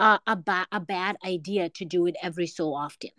uh, 0.00 0.18
a, 0.26 0.36
ba- 0.36 0.66
a 0.70 0.80
bad 0.80 1.16
idea 1.24 1.68
to 1.70 1.84
do 1.84 2.06
it 2.06 2.16
every 2.22 2.46
so 2.46 2.74
often. 2.74 3.10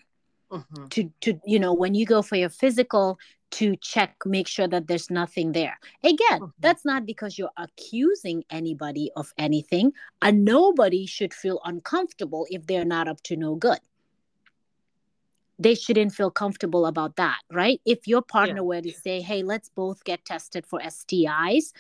Mm-hmm. 0.52 0.88
to 0.88 1.12
to 1.22 1.40
you 1.46 1.60
know 1.60 1.76
when 1.76 1.94
you 1.94 2.08
go 2.08 2.24
for 2.24 2.36
your 2.36 2.50
physical 2.50 3.20
to 3.52 3.76
check 3.78 4.16
make 4.26 4.48
sure 4.48 4.68
that 4.68 4.88
there's 4.88 5.10
nothing 5.10 5.52
there 5.52 5.78
again 6.04 6.40
mm-hmm. 6.40 6.46
that's 6.60 6.86
not 6.86 7.06
because 7.06 7.38
you're 7.38 7.50
accusing 7.58 8.44
anybody 8.50 9.12
of 9.16 9.34
anything 9.38 9.92
and 10.22 10.46
nobody 10.46 11.06
should 11.06 11.34
feel 11.34 11.60
uncomfortable 11.66 12.46
if 12.50 12.66
they're 12.68 12.86
not 12.86 13.08
up 13.08 13.22
to 13.22 13.36
no 13.36 13.56
good 13.56 13.80
they 15.60 15.76
shouldn't 15.76 16.14
feel 16.14 16.32
comfortable 16.32 16.86
about 16.86 17.18
that, 17.18 17.42
right? 17.52 17.82
If 17.86 18.08
your 18.08 18.22
partner 18.22 18.56
yeah. 18.56 18.62
were 18.62 18.82
to 18.82 18.92
say, 18.94 19.22
"Hey, 19.22 19.44
let's 19.44 19.68
both 19.70 20.04
get 20.06 20.24
tested 20.24 20.66
for 20.66 20.80
STIs," 20.80 21.74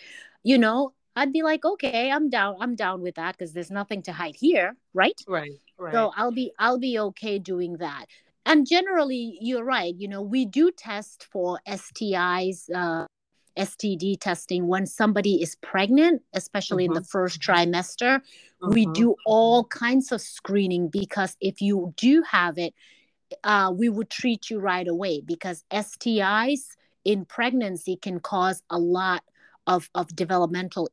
you 0.43 0.57
know, 0.57 0.93
I'd 1.15 1.32
be 1.32 1.43
like, 1.43 1.63
"Okay, 1.63 2.11
I'm 2.11 2.30
down. 2.30 2.57
I'm 2.59 2.76
down 2.76 3.01
with 3.01 3.15
that 3.15 3.38
because 3.38 3.53
there's 3.53 3.72
nothing 3.72 4.01
to 4.03 4.11
hide 4.11 4.36
here, 4.36 4.76
right?" 4.93 5.20
Right. 5.28 5.51
Right. 5.78 5.93
So 5.93 6.11
I'll 6.17 6.34
be 6.34 6.51
I'll 6.59 6.78
be 6.78 6.99
okay 6.99 7.39
doing 7.39 7.78
that. 7.78 8.05
And 8.50 8.66
generally, 8.66 9.38
you're 9.39 9.64
right. 9.64 9.93
You 9.95 10.08
know, 10.08 10.24
we 10.24 10.43
do 10.43 10.72
test 10.72 11.28
for 11.32 11.60
STIs. 11.68 12.68
Uh, 12.74 13.06
STD 13.58 14.18
testing 14.20 14.68
when 14.68 14.86
somebody 14.86 15.41
is 15.41 15.56
pregnant, 15.56 16.22
especially 16.34 16.86
in 16.86 16.93
the 16.93 17.02
mm-hmm. 17.02 17.08
first 17.08 17.41
trimester. 17.41 18.22
We 18.62 18.86
mm-hmm. 18.86 18.93
do 18.93 19.16
all 19.26 19.66
kinds 19.66 20.14
of 20.14 20.22
screening 20.22 20.88
because 20.88 21.36
if 21.41 21.62
you 21.62 21.93
do 21.97 22.24
have 22.24 22.58
it, 22.58 22.74
uh, 23.43 23.74
we 23.76 23.89
would 23.89 24.10
treat 24.10 24.50
you 24.50 24.60
right 24.60 24.88
away 24.88 25.22
because 25.22 25.66
STIs 25.72 26.78
in 27.04 27.26
pregnancy 27.26 27.97
can 27.97 28.22
cause 28.22 28.64
a 28.70 28.80
lot 28.80 29.24
of, 29.68 29.89
of 29.93 30.16
developmental 30.16 30.89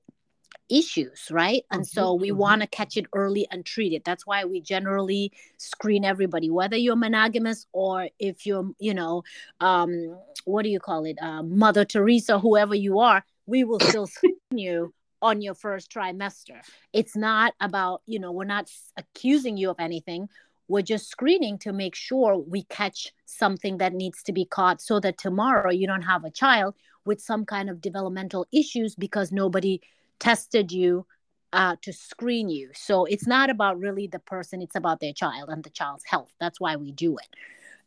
issues, 0.69 1.29
right? 1.31 1.65
And 1.71 1.83
mm-hmm. 1.83 2.01
so 2.01 2.15
we 2.15 2.31
mm-hmm. 2.31 2.39
want 2.39 2.63
to 2.63 2.69
catch 2.69 2.97
it 2.97 3.07
early 3.15 3.47
and 3.51 3.65
treat 3.65 3.93
it. 3.93 4.05
That's 4.05 4.27
why 4.27 4.45
we 4.45 4.61
generally 4.61 5.33
screen 5.57 6.05
everybody, 6.05 6.51
whether 6.51 6.77
you're 6.77 6.97
monogamous 6.97 7.67
or 7.73 8.09
if 8.19 8.47
you're, 8.47 8.71
you 8.79 8.95
know, 8.95 9.23
um, 9.61 10.19
what 10.45 10.63
do 10.63 10.69
you 10.69 10.81
call 10.81 11.05
it, 11.05 11.19
uh, 11.21 11.43
Mother 11.43 11.85
Teresa, 11.85 12.39
whoever 12.39 12.75
you 12.75 13.01
are, 13.01 13.25
we 13.47 13.65
will 13.65 13.81
still 13.81 14.07
screen 14.07 14.37
you 14.51 14.93
on 15.23 15.41
your 15.41 15.55
first 15.55 15.91
trimester. 15.91 16.61
It's 16.93 17.17
not 17.17 17.55
about, 17.61 18.03
you 18.07 18.19
know, 18.19 18.33
we're 18.33 18.45
not 18.45 18.71
accusing 18.97 19.57
you 19.57 19.71
of 19.71 19.81
anything. 19.81 20.29
We're 20.69 20.83
just 20.83 21.09
screening 21.09 21.59
to 21.59 21.73
make 21.73 21.95
sure 21.95 22.37
we 22.37 22.65
catch 22.65 23.13
something 23.25 23.79
that 23.79 23.93
needs 23.93 24.23
to 24.25 24.33
be 24.33 24.45
caught 24.45 24.81
so 24.81 25.01
that 25.01 25.17
tomorrow 25.17 25.71
you 25.71 25.87
don't 25.87 26.03
have 26.03 26.25
a 26.25 26.31
child 26.31 26.75
with 27.05 27.21
some 27.21 27.45
kind 27.45 27.71
of 27.71 27.81
developmental 27.81 28.47
issues 28.53 28.97
because 28.97 29.31
nobody 29.31 29.81
tested 30.19 30.73
you 30.73 31.07
uh, 31.53 31.77
to 31.83 31.93
screen 31.93 32.49
you. 32.49 32.71
So 32.75 33.05
it's 33.05 33.27
not 33.27 33.51
about 33.51 33.79
really 33.79 34.07
the 34.07 34.19
person, 34.19 34.63
it's 34.63 34.77
about 34.77 35.01
their 35.01 35.13
child 35.13 35.49
and 35.49 35.63
the 35.63 35.71
child's 35.71 36.05
health. 36.05 36.33
That's 36.41 36.61
why 36.61 36.77
we 36.77 36.93
do 36.93 37.17
it. 37.17 37.29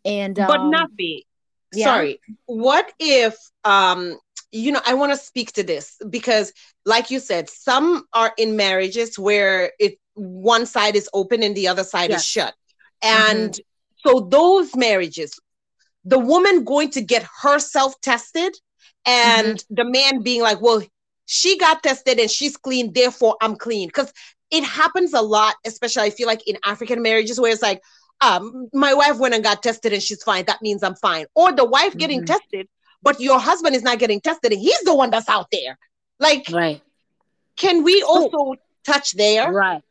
And 0.06 0.40
um, 0.40 0.48
but 0.48 0.70
not 0.70 0.96
be 0.96 1.26
yeah. 1.74 1.86
sorry. 1.86 2.22
What 2.46 2.92
if 3.00 3.38
um 3.64 4.18
you 4.52 4.72
know, 4.72 4.82
I 4.86 4.96
want 4.96 5.12
to 5.12 5.18
speak 5.18 5.52
to 5.54 5.64
this 5.64 5.98
because, 6.10 6.54
like 6.84 7.12
you 7.12 7.20
said, 7.20 7.50
some 7.50 8.06
are 8.14 8.34
in 8.38 8.56
marriages 8.56 9.20
where 9.20 9.74
it 9.80 10.00
one 10.16 10.66
side 10.66 10.96
is 10.96 11.10
open 11.14 11.44
and 11.44 11.56
the 11.56 11.68
other 11.68 11.84
side 11.84 12.10
yes. 12.10 12.22
is 12.22 12.26
shut. 12.26 12.54
And 13.02 13.52
mm-hmm. 13.52 14.10
so 14.10 14.28
those 14.30 14.76
marriages, 14.76 15.40
the 16.04 16.20
woman 16.20 16.64
going 16.64 16.90
to 16.92 17.02
get 17.02 17.28
herself 17.42 18.00
tested 18.02 18.56
and 19.06 19.58
mm-hmm. 19.58 19.76
the 19.76 19.86
man 19.86 20.24
being 20.24 20.42
like, 20.42 20.62
well, 20.62 20.82
she 21.32 21.60
got 21.60 21.84
tested 21.84 22.20
and 22.20 22.30
she's 22.30 22.58
clean, 22.58 22.92
therefore 22.92 23.38
I'm 23.40 23.56
clean. 23.56 23.88
Because 23.88 24.12
it 24.50 24.64
happens 24.64 25.14
a 25.14 25.22
lot, 25.22 25.54
especially 25.64 26.02
I 26.02 26.10
feel 26.10 26.26
like 26.26 26.48
in 26.48 26.58
African 26.66 27.04
marriages 27.04 27.40
where 27.40 27.52
it's 27.52 27.62
like, 27.62 27.84
um, 28.20 28.68
my 28.74 28.96
wife 28.96 29.20
went 29.20 29.36
and 29.36 29.44
got 29.44 29.62
tested 29.62 29.94
and 29.94 30.02
she's 30.02 30.24
fine. 30.24 30.46
That 30.46 30.64
means 30.64 30.82
I'm 30.82 30.96
fine. 30.96 31.28
Or 31.36 31.52
the 31.52 31.66
wife 31.66 31.92
mm-hmm. 31.92 32.00
getting 32.00 32.26
tested, 32.26 32.68
but 33.04 33.20
your 33.20 33.40
husband 33.40 33.76
is 33.76 33.84
not 33.84 34.00
getting 34.00 34.20
tested 34.20 34.52
and 34.52 34.60
he's 34.60 34.82
the 34.82 34.96
one 34.96 35.12
that's 35.12 35.30
out 35.30 35.52
there. 35.52 35.78
Like, 36.20 36.48
right. 36.52 36.82
Can 37.56 37.84
we 37.84 38.02
also 38.02 38.56
touch 38.84 39.12
there? 39.12 39.52
Right. 39.52 39.84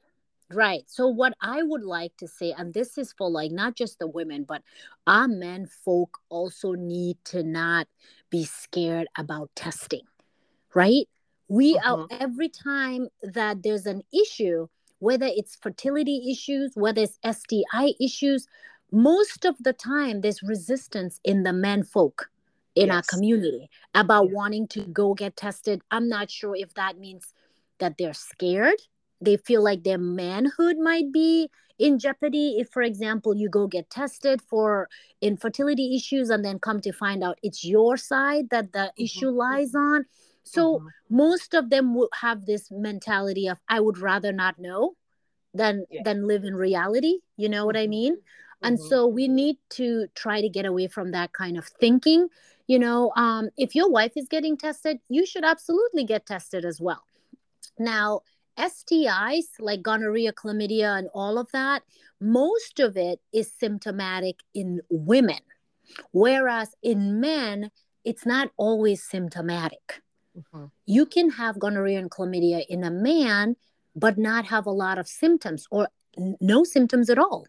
Right. 0.51 0.83
So 0.89 1.07
what 1.07 1.35
I 1.41 1.63
would 1.63 1.85
like 1.85 2.17
to 2.17 2.27
say, 2.27 2.53
and 2.57 2.75
this 2.75 2.99
is 2.99 3.13
for 3.17 3.31
like 3.31 3.53
not 3.53 3.77
just 3.77 4.01
the 4.01 4.09
women, 4.09 4.43
but 4.43 4.63
our 5.07 5.29
men 5.29 5.69
folk 5.85 6.19
also 6.31 6.73
need 6.73 7.19
to 7.27 7.45
not 7.45 7.87
be 8.29 8.45
scared 8.45 9.07
about 9.17 9.51
testing. 9.55 10.03
Right? 10.75 11.07
We 11.49 11.77
uh-huh. 11.77 11.97
are 11.97 12.07
every 12.11 12.49
time 12.49 13.09
that 13.23 13.63
there's 13.63 13.87
an 13.87 14.03
issue 14.13 14.67
whether 15.01 15.27
it's 15.27 15.57
fertility 15.57 16.31
issues 16.31 16.73
whether 16.75 17.03
it's 17.03 17.19
sti 17.39 17.95
issues 18.01 18.47
most 18.93 19.45
of 19.45 19.57
the 19.61 19.73
time 19.73 20.21
there's 20.21 20.43
resistance 20.43 21.21
in 21.25 21.43
the 21.43 21.53
men 21.53 21.83
folk 21.83 22.31
in 22.75 22.89
yes. 22.89 22.95
our 22.95 23.03
community 23.03 23.69
about 23.95 24.27
yes. 24.27 24.35
wanting 24.35 24.69
to 24.69 24.81
go 24.87 25.15
get 25.15 25.37
tested 25.37 25.81
i'm 25.91 26.09
not 26.09 26.31
sure 26.31 26.55
if 26.55 26.73
that 26.75 26.99
means 26.99 27.35
that 27.79 27.97
they're 27.99 28.15
scared 28.15 28.81
they 29.21 29.37
feel 29.37 29.63
like 29.63 29.83
their 29.83 29.99
manhood 29.99 30.77
might 30.79 31.13
be 31.13 31.51
in 31.79 31.99
jeopardy 31.99 32.57
if 32.59 32.69
for 32.71 32.83
example 32.83 33.35
you 33.35 33.49
go 33.49 33.67
get 33.67 33.89
tested 33.89 34.43
for 34.43 34.89
infertility 35.21 35.95
issues 35.95 36.29
and 36.29 36.45
then 36.45 36.59
come 36.59 36.81
to 36.81 36.93
find 36.93 37.23
out 37.23 37.39
it's 37.43 37.65
your 37.65 37.97
side 37.97 38.51
that 38.51 38.73
the 38.73 38.79
mm-hmm. 38.79 39.05
issue 39.05 39.31
lies 39.31 39.75
on 39.75 40.05
so 40.49 40.79
mm-hmm. 40.79 40.89
most 41.11 41.55
of 41.55 41.71
them 41.71 41.95
will 41.95 42.09
have 42.13 42.47
this 42.47 42.71
mentality 42.71 43.49
of 43.49 43.59
I 43.69 43.81
would 43.81 43.99
rather 43.99 44.33
not 44.33 44.59
know 44.59 44.95
than 45.55 45.85
yeah. 45.91 46.03
than 46.05 46.27
live 46.27 46.45
in 46.45 46.55
reality. 46.55 47.19
You 47.37 47.49
know 47.49 47.67
what 47.67 47.77
I 47.77 47.85
mm-hmm. 47.85 47.91
mean? 47.91 48.17
Mm-hmm. 48.17 48.67
And 48.67 48.81
so 48.81 49.07
we 49.07 49.29
need 49.29 49.57
to 49.71 50.07
try 50.15 50.41
to 50.41 50.49
get 50.49 50.67
away 50.67 50.89
from 50.89 51.13
that 51.13 51.33
kind 51.33 51.57
of 51.57 51.67
thinking. 51.67 52.29
You 52.67 52.79
know, 52.79 53.13
um, 53.17 53.49
if 53.57 53.75
your 53.75 53.91
wife 53.91 54.13
is 54.17 54.29
getting 54.29 54.57
tested, 54.57 54.99
you 55.09 55.25
should 55.25 55.45
absolutely 55.45 56.05
get 56.05 56.27
tested 56.27 56.65
as 56.65 56.81
well. 56.81 57.03
Now, 57.79 58.23
STIs 58.59 59.45
like 59.61 59.83
gonorrhea, 59.83 60.33
chlamydia, 60.33 60.99
and 60.99 61.09
all 61.15 61.39
of 61.39 61.51
that, 61.53 61.83
most 62.21 62.81
of 62.81 62.97
it 62.97 63.21
is 63.33 63.53
symptomatic 63.53 64.41
in 64.53 64.81
women, 64.91 65.39
whereas 66.11 66.75
in 66.83 67.21
men, 67.21 67.71
it's 68.05 68.27
not 68.27 68.51
always 68.57 69.03
symptomatic. 69.03 70.03
Mm-hmm. 70.39 70.67
You 70.87 71.07
can 71.07 71.31
have 71.31 71.59
gonorrhea 71.59 71.99
and 71.99 72.11
chlamydia 72.11 72.65
in 72.69 72.85
a 72.85 72.91
man, 72.91 73.57
but 73.95 74.19
not 74.19 74.47
have 74.47 74.67
a 74.67 74.71
lot 74.71 74.99
of 74.99 75.09
symptoms 75.09 75.67
or 75.71 75.89
n- 76.17 76.37
no 76.41 76.65
symptoms 76.65 77.11
at 77.11 77.19
all. 77.19 77.47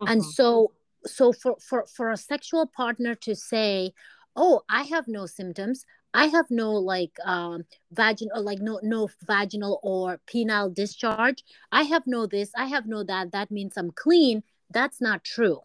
Mm-hmm. 0.00 0.12
And 0.12 0.24
so, 0.24 0.72
so 1.06 1.32
for, 1.32 1.56
for, 1.60 1.86
for 1.86 2.10
a 2.10 2.16
sexual 2.16 2.66
partner 2.66 3.14
to 3.16 3.34
say, 3.34 3.92
oh, 4.34 4.62
I 4.68 4.82
have 4.82 5.08
no 5.08 5.26
symptoms, 5.26 5.84
I 6.14 6.26
have 6.26 6.46
no 6.50 6.72
like 6.72 7.16
um, 7.24 7.64
vaginal, 7.90 8.42
like 8.42 8.58
no 8.58 8.80
no 8.82 9.08
vaginal 9.26 9.80
or 9.82 10.20
penile 10.26 10.74
discharge. 10.74 11.42
I 11.70 11.84
have 11.84 12.02
no 12.06 12.26
this. 12.26 12.50
I 12.54 12.66
have 12.66 12.86
no 12.86 13.02
that. 13.04 13.32
That 13.32 13.50
means 13.50 13.78
I'm 13.78 13.92
clean. 13.92 14.42
That's 14.70 15.00
not 15.00 15.24
true, 15.24 15.60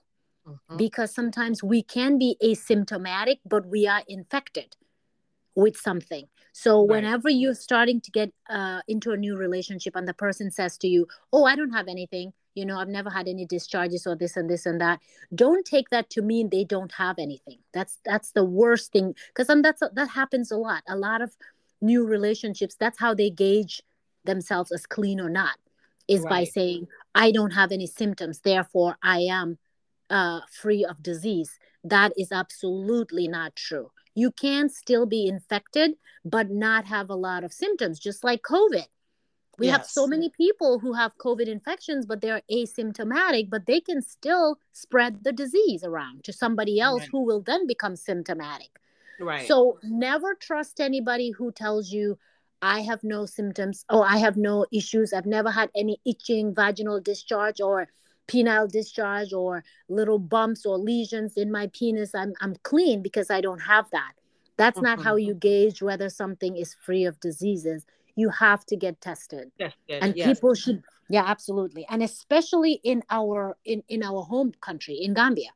mm-hmm. 0.48 0.78
because 0.78 1.14
sometimes 1.14 1.64
we 1.64 1.84
can 1.84 2.18
be 2.18 2.38
asymptomatic, 2.42 3.40
but 3.46 3.66
we 3.66 3.88
are 3.88 4.04
infected 4.08 4.78
with 5.58 5.76
something. 5.76 6.28
So 6.54 6.82
right. 6.82 6.98
whenever 6.98 7.30
you're 7.30 7.56
starting 7.56 8.00
to 8.02 8.12
get 8.12 8.32
uh, 8.48 8.82
into 8.88 9.12
a 9.12 9.18
new 9.18 9.36
relationship 9.36 9.96
and 9.96 10.08
the 10.08 10.14
person 10.14 10.52
says 10.52 10.78
to 10.78 10.88
you, 10.88 11.08
"Oh, 11.34 11.46
I 11.46 11.56
don't 11.56 11.72
have 11.72 11.88
anything," 11.88 12.32
you 12.54 12.64
know, 12.64 12.80
I've 12.80 12.88
never 12.88 13.10
had 13.10 13.28
any 13.28 13.46
discharges 13.46 14.06
or 14.06 14.16
this 14.16 14.38
and 14.38 14.48
this 14.48 14.68
and 14.68 14.80
that. 14.80 15.00
Don't 15.34 15.66
take 15.66 15.90
that 15.90 16.12
to 16.12 16.22
mean 16.22 16.50
they 16.50 16.64
don't 16.64 16.92
have 16.94 17.18
anything. 17.18 17.58
That's 17.74 17.98
that's 18.06 18.32
the 18.32 18.46
worst 18.46 18.92
thing 18.92 19.16
because 19.30 19.48
that's 19.64 19.82
that 19.94 20.10
happens 20.10 20.52
a 20.52 20.58
lot. 20.58 20.84
A 20.88 20.96
lot 20.96 21.22
of 21.22 21.36
new 21.82 22.06
relationships. 22.06 22.76
That's 22.80 23.00
how 23.00 23.16
they 23.16 23.32
gauge 23.32 23.82
themselves 24.24 24.72
as 24.72 24.86
clean 24.86 25.20
or 25.20 25.30
not 25.30 25.58
is 26.08 26.22
right. 26.22 26.30
by 26.30 26.44
saying, 26.44 26.88
"I 27.16 27.32
don't 27.32 27.52
have 27.52 27.72
any 27.72 27.88
symptoms, 27.88 28.42
therefore 28.42 28.98
I 29.02 29.22
am 29.22 29.58
uh, 30.12 30.42
free 30.52 30.86
of 30.86 31.02
disease." 31.02 31.58
That 31.84 32.12
is 32.16 32.32
absolutely 32.32 33.28
not 33.28 33.56
true 33.56 33.90
you 34.18 34.32
can 34.32 34.68
still 34.68 35.06
be 35.06 35.28
infected 35.28 35.92
but 36.26 36.50
not 36.50 36.86
have 36.86 37.10
a 37.10 37.16
lot 37.16 37.44
of 37.44 37.54
symptoms 37.54 38.00
just 38.00 38.24
like 38.24 38.42
covid 38.42 38.88
we 39.60 39.68
yes. 39.68 39.78
have 39.78 39.86
so 39.86 40.08
many 40.08 40.30
people 40.30 40.80
who 40.80 40.94
have 40.94 41.18
covid 41.18 41.48
infections 41.48 42.06
but 42.06 42.20
they're 42.20 42.42
asymptomatic 42.52 43.50
but 43.50 43.66
they 43.68 43.80
can 43.80 44.02
still 44.02 44.60
spread 44.74 45.24
the 45.24 45.32
disease 45.32 45.84
around 45.84 46.24
to 46.24 46.34
somebody 46.34 46.80
else 46.80 47.02
right. 47.02 47.10
who 47.12 47.24
will 47.24 47.42
then 47.42 47.68
become 47.68 47.96
symptomatic 47.96 48.72
right 49.20 49.48
so 49.48 49.80
never 49.84 50.36
trust 50.36 50.80
anybody 50.80 51.32
who 51.32 51.52
tells 51.52 51.92
you 51.92 52.18
I 52.60 52.82
have 52.82 53.04
no 53.04 53.28
symptoms 53.28 53.86
Oh, 53.88 54.02
I 54.02 54.18
have 54.18 54.36
no 54.36 54.66
issues. 54.72 55.14
I've 55.14 55.28
never 55.28 55.52
had 55.52 55.70
any 55.76 56.02
itching, 56.06 56.56
vaginal 56.56 57.00
discharge, 57.00 57.62
or 57.62 57.88
penile 58.28 58.70
discharge 58.70 59.34
or 59.34 59.64
little 59.90 60.20
bumps 60.20 60.66
or 60.66 60.78
lesions 60.78 61.34
in 61.36 61.52
my 61.52 61.70
penis 61.74 62.14
i'm, 62.14 62.34
I'm 62.42 62.56
clean 62.64 63.02
because 63.02 63.30
i 63.32 63.42
don't 63.42 63.62
have 63.62 63.90
that 63.92 64.14
that's 64.58 64.78
mm-hmm. 64.78 64.86
not 64.86 65.02
how 65.02 65.16
mm-hmm. 65.16 65.28
you 65.28 65.34
gauge 65.36 65.82
whether 65.82 66.10
something 66.10 66.58
is 66.58 66.76
free 66.84 67.06
of 67.06 67.20
diseases 67.20 67.86
you 68.16 68.30
have 68.30 68.66
to 68.66 68.76
get 68.76 69.00
tested 69.00 69.52
and 69.90 70.16
yes. 70.16 70.28
people 70.28 70.54
should 70.54 70.84
yeah 71.10 71.24
absolutely 71.26 71.86
and 71.90 72.04
especially 72.04 72.80
in 72.84 73.02
our 73.10 73.58
in 73.64 73.84
in 73.88 74.04
our 74.04 74.24
home 74.24 74.52
country 74.60 74.96
in 74.96 75.14
gambia 75.14 75.50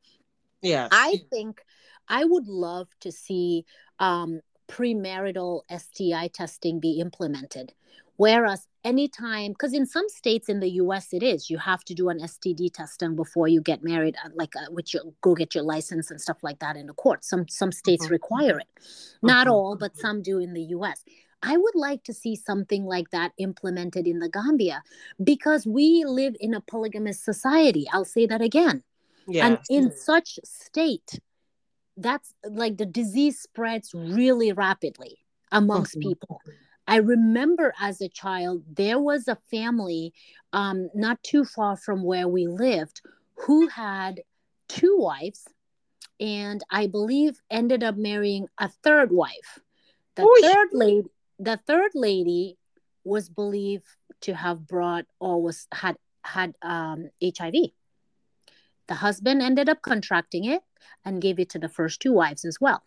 yeah 0.62 0.88
i 0.90 1.20
think 1.30 1.60
i 2.08 2.24
would 2.24 2.46
love 2.46 2.88
to 3.00 3.12
see 3.12 3.64
um 3.98 4.40
premarital 4.68 5.62
sti 5.76 6.28
testing 6.28 6.80
be 6.80 7.00
implemented 7.00 7.74
whereas 8.16 8.66
anytime 8.84 9.52
because 9.52 9.72
in 9.72 9.86
some 9.86 10.08
states 10.08 10.48
in 10.48 10.60
the 10.60 10.68
us 10.68 11.12
it 11.12 11.22
is 11.22 11.48
you 11.48 11.58
have 11.58 11.84
to 11.84 11.94
do 11.94 12.08
an 12.08 12.18
std 12.18 12.72
testing 12.72 13.14
before 13.14 13.46
you 13.48 13.60
get 13.60 13.82
married 13.82 14.16
uh, 14.24 14.28
like 14.34 14.54
uh, 14.56 14.70
which 14.70 14.94
you 14.94 15.14
go 15.20 15.34
get 15.34 15.54
your 15.54 15.64
license 15.64 16.10
and 16.10 16.20
stuff 16.20 16.38
like 16.42 16.58
that 16.58 16.76
in 16.76 16.86
the 16.86 16.94
court 16.94 17.24
some 17.24 17.46
some 17.48 17.70
states 17.70 18.04
mm-hmm. 18.04 18.14
require 18.14 18.58
it 18.58 18.66
not 19.22 19.46
mm-hmm. 19.46 19.54
all 19.54 19.76
but 19.78 19.96
some 19.96 20.22
do 20.22 20.38
in 20.38 20.52
the 20.52 20.62
us 20.62 21.04
I 21.42 21.56
would 21.56 21.74
like 21.74 22.04
to 22.04 22.14
see 22.14 22.36
something 22.36 22.84
like 22.84 23.10
that 23.10 23.32
implemented 23.36 24.06
in 24.06 24.20
the 24.20 24.28
Gambia 24.28 24.82
because 25.22 25.66
we 25.66 26.04
live 26.06 26.36
in 26.38 26.54
a 26.54 26.60
polygamous 26.60 27.20
society. 27.20 27.84
I'll 27.92 28.04
say 28.04 28.26
that 28.26 28.40
again. 28.40 28.84
Yes. 29.26 29.44
And 29.44 29.58
in 29.68 29.96
such 29.96 30.38
state, 30.44 31.18
that's 31.96 32.32
like 32.48 32.76
the 32.76 32.86
disease 32.86 33.40
spreads 33.40 33.92
really 33.92 34.52
rapidly 34.52 35.18
amongst 35.50 35.98
mm-hmm. 35.98 36.10
people. 36.10 36.40
I 36.86 36.96
remember 36.96 37.72
as 37.80 38.00
a 38.00 38.08
child, 38.08 38.62
there 38.74 38.98
was 38.98 39.28
a 39.28 39.38
family 39.50 40.12
um, 40.52 40.90
not 40.94 41.22
too 41.22 41.44
far 41.44 41.76
from 41.76 42.02
where 42.02 42.28
we 42.28 42.46
lived 42.46 43.00
who 43.34 43.68
had 43.68 44.20
two 44.68 44.96
wives 44.98 45.46
and 46.20 46.62
I 46.70 46.86
believe 46.86 47.40
ended 47.50 47.82
up 47.82 47.96
marrying 47.96 48.48
a 48.58 48.68
third 48.68 49.10
wife. 49.10 49.58
The 50.14 50.22
Oy. 50.22 50.40
third 50.40 50.68
lady, 50.72 51.08
the 51.38 51.58
third 51.66 51.90
lady 51.94 52.58
was 53.04 53.28
believed 53.28 53.86
to 54.22 54.34
have 54.34 54.66
brought 54.66 55.06
or 55.18 55.42
was 55.42 55.66
had 55.72 55.96
had 56.22 56.54
um, 56.62 57.10
HIV. 57.22 57.54
The 58.86 58.94
husband 58.94 59.42
ended 59.42 59.68
up 59.68 59.82
contracting 59.82 60.44
it 60.44 60.62
and 61.04 61.22
gave 61.22 61.38
it 61.40 61.50
to 61.50 61.58
the 61.58 61.68
first 61.68 62.00
two 62.00 62.12
wives 62.12 62.44
as 62.44 62.60
well. 62.60 62.82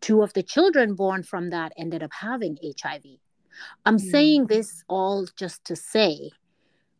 Two 0.00 0.22
of 0.22 0.32
the 0.32 0.42
children 0.42 0.94
born 0.94 1.22
from 1.22 1.50
that 1.50 1.72
ended 1.76 2.02
up 2.02 2.12
having 2.12 2.58
HIV. 2.62 3.04
I'm 3.84 3.98
mm. 3.98 4.10
saying 4.10 4.46
this 4.46 4.84
all 4.88 5.26
just 5.36 5.64
to 5.66 5.76
say 5.76 6.30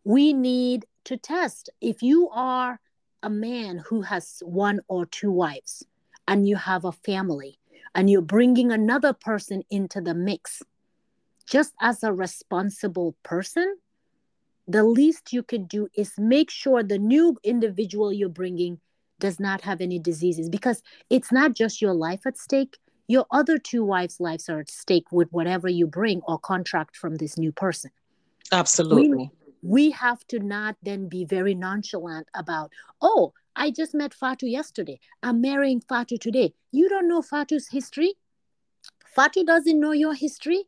we 0.05 0.33
need 0.33 0.87
to 1.05 1.17
test. 1.17 1.71
If 1.81 2.03
you 2.03 2.29
are 2.31 2.81
a 3.23 3.31
man 3.31 3.79
who 3.79 4.03
has 4.03 4.43
one 4.45 4.81
or 4.89 5.07
two 5.07 5.31
wives 5.31 5.85
and 6.29 6.47
you 6.47 6.57
have 6.57 6.85
a 6.85 6.93
family 6.93 7.59
and 7.95 8.11
you're 8.11 8.23
bringing 8.23 8.71
another 8.71 9.13
person 9.13 9.63
into 9.71 10.01
the 10.01 10.15
mix, 10.15 10.63
just 11.47 11.73
as 11.81 12.03
a 12.03 12.13
responsible 12.13 13.15
person, 13.23 13.77
the 14.67 14.85
least 14.85 15.33
you 15.33 15.43
could 15.43 15.69
do 15.69 15.89
is 15.95 16.13
make 16.19 16.51
sure 16.51 16.83
the 16.83 16.99
new 16.99 17.37
individual 17.45 18.13
you're 18.13 18.29
bringing 18.29 18.81
does 19.21 19.39
not 19.39 19.61
have 19.61 19.81
any 19.81 19.99
diseases 19.99 20.49
because 20.49 20.83
it's 21.11 21.31
not 21.31 21.53
just 21.53 21.81
your 21.81 21.95
life 21.95 22.27
at 22.27 22.39
stake. 22.39 22.79
Your 23.07 23.27
other 23.31 23.59
two 23.59 23.85
wives' 23.85 24.21
lives 24.21 24.49
are 24.49 24.61
at 24.61 24.71
stake 24.71 25.13
with 25.13 25.29
whatever 25.33 25.69
you 25.69 25.87
bring 25.87 26.21
or 26.23 26.39
contract 26.39 26.97
from 26.97 27.17
this 27.17 27.37
new 27.37 27.53
person. 27.53 27.91
Absolutely. 28.53 29.31
We, 29.63 29.87
we 29.87 29.91
have 29.91 30.27
to 30.29 30.39
not 30.39 30.77
then 30.83 31.09
be 31.09 31.25
very 31.25 31.55
nonchalant 31.55 32.29
about, 32.35 32.73
oh, 33.01 33.33
I 33.57 33.71
just 33.71 33.95
met 33.95 34.15
Fatu 34.15 34.47
yesterday. 34.47 35.01
I'm 35.23 35.41
marrying 35.41 35.81
Fatu 35.81 36.19
today. 36.19 36.55
You 36.73 36.89
don't 36.89 37.09
know 37.09 37.23
Fatu's 37.23 37.69
history. 37.69 38.15
Fatu 39.15 39.45
doesn't 39.45 39.79
know 39.79 39.93
your 39.93 40.15
history 40.15 40.65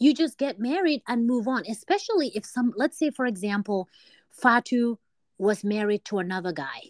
you 0.00 0.14
just 0.14 0.38
get 0.38 0.58
married 0.58 1.02
and 1.06 1.26
move 1.28 1.46
on 1.46 1.62
especially 1.68 2.32
if 2.34 2.44
some 2.44 2.72
let's 2.74 2.98
say 2.98 3.10
for 3.10 3.26
example 3.26 3.88
fatu 4.30 4.98
was 5.38 5.62
married 5.62 6.04
to 6.04 6.18
another 6.18 6.52
guy 6.52 6.80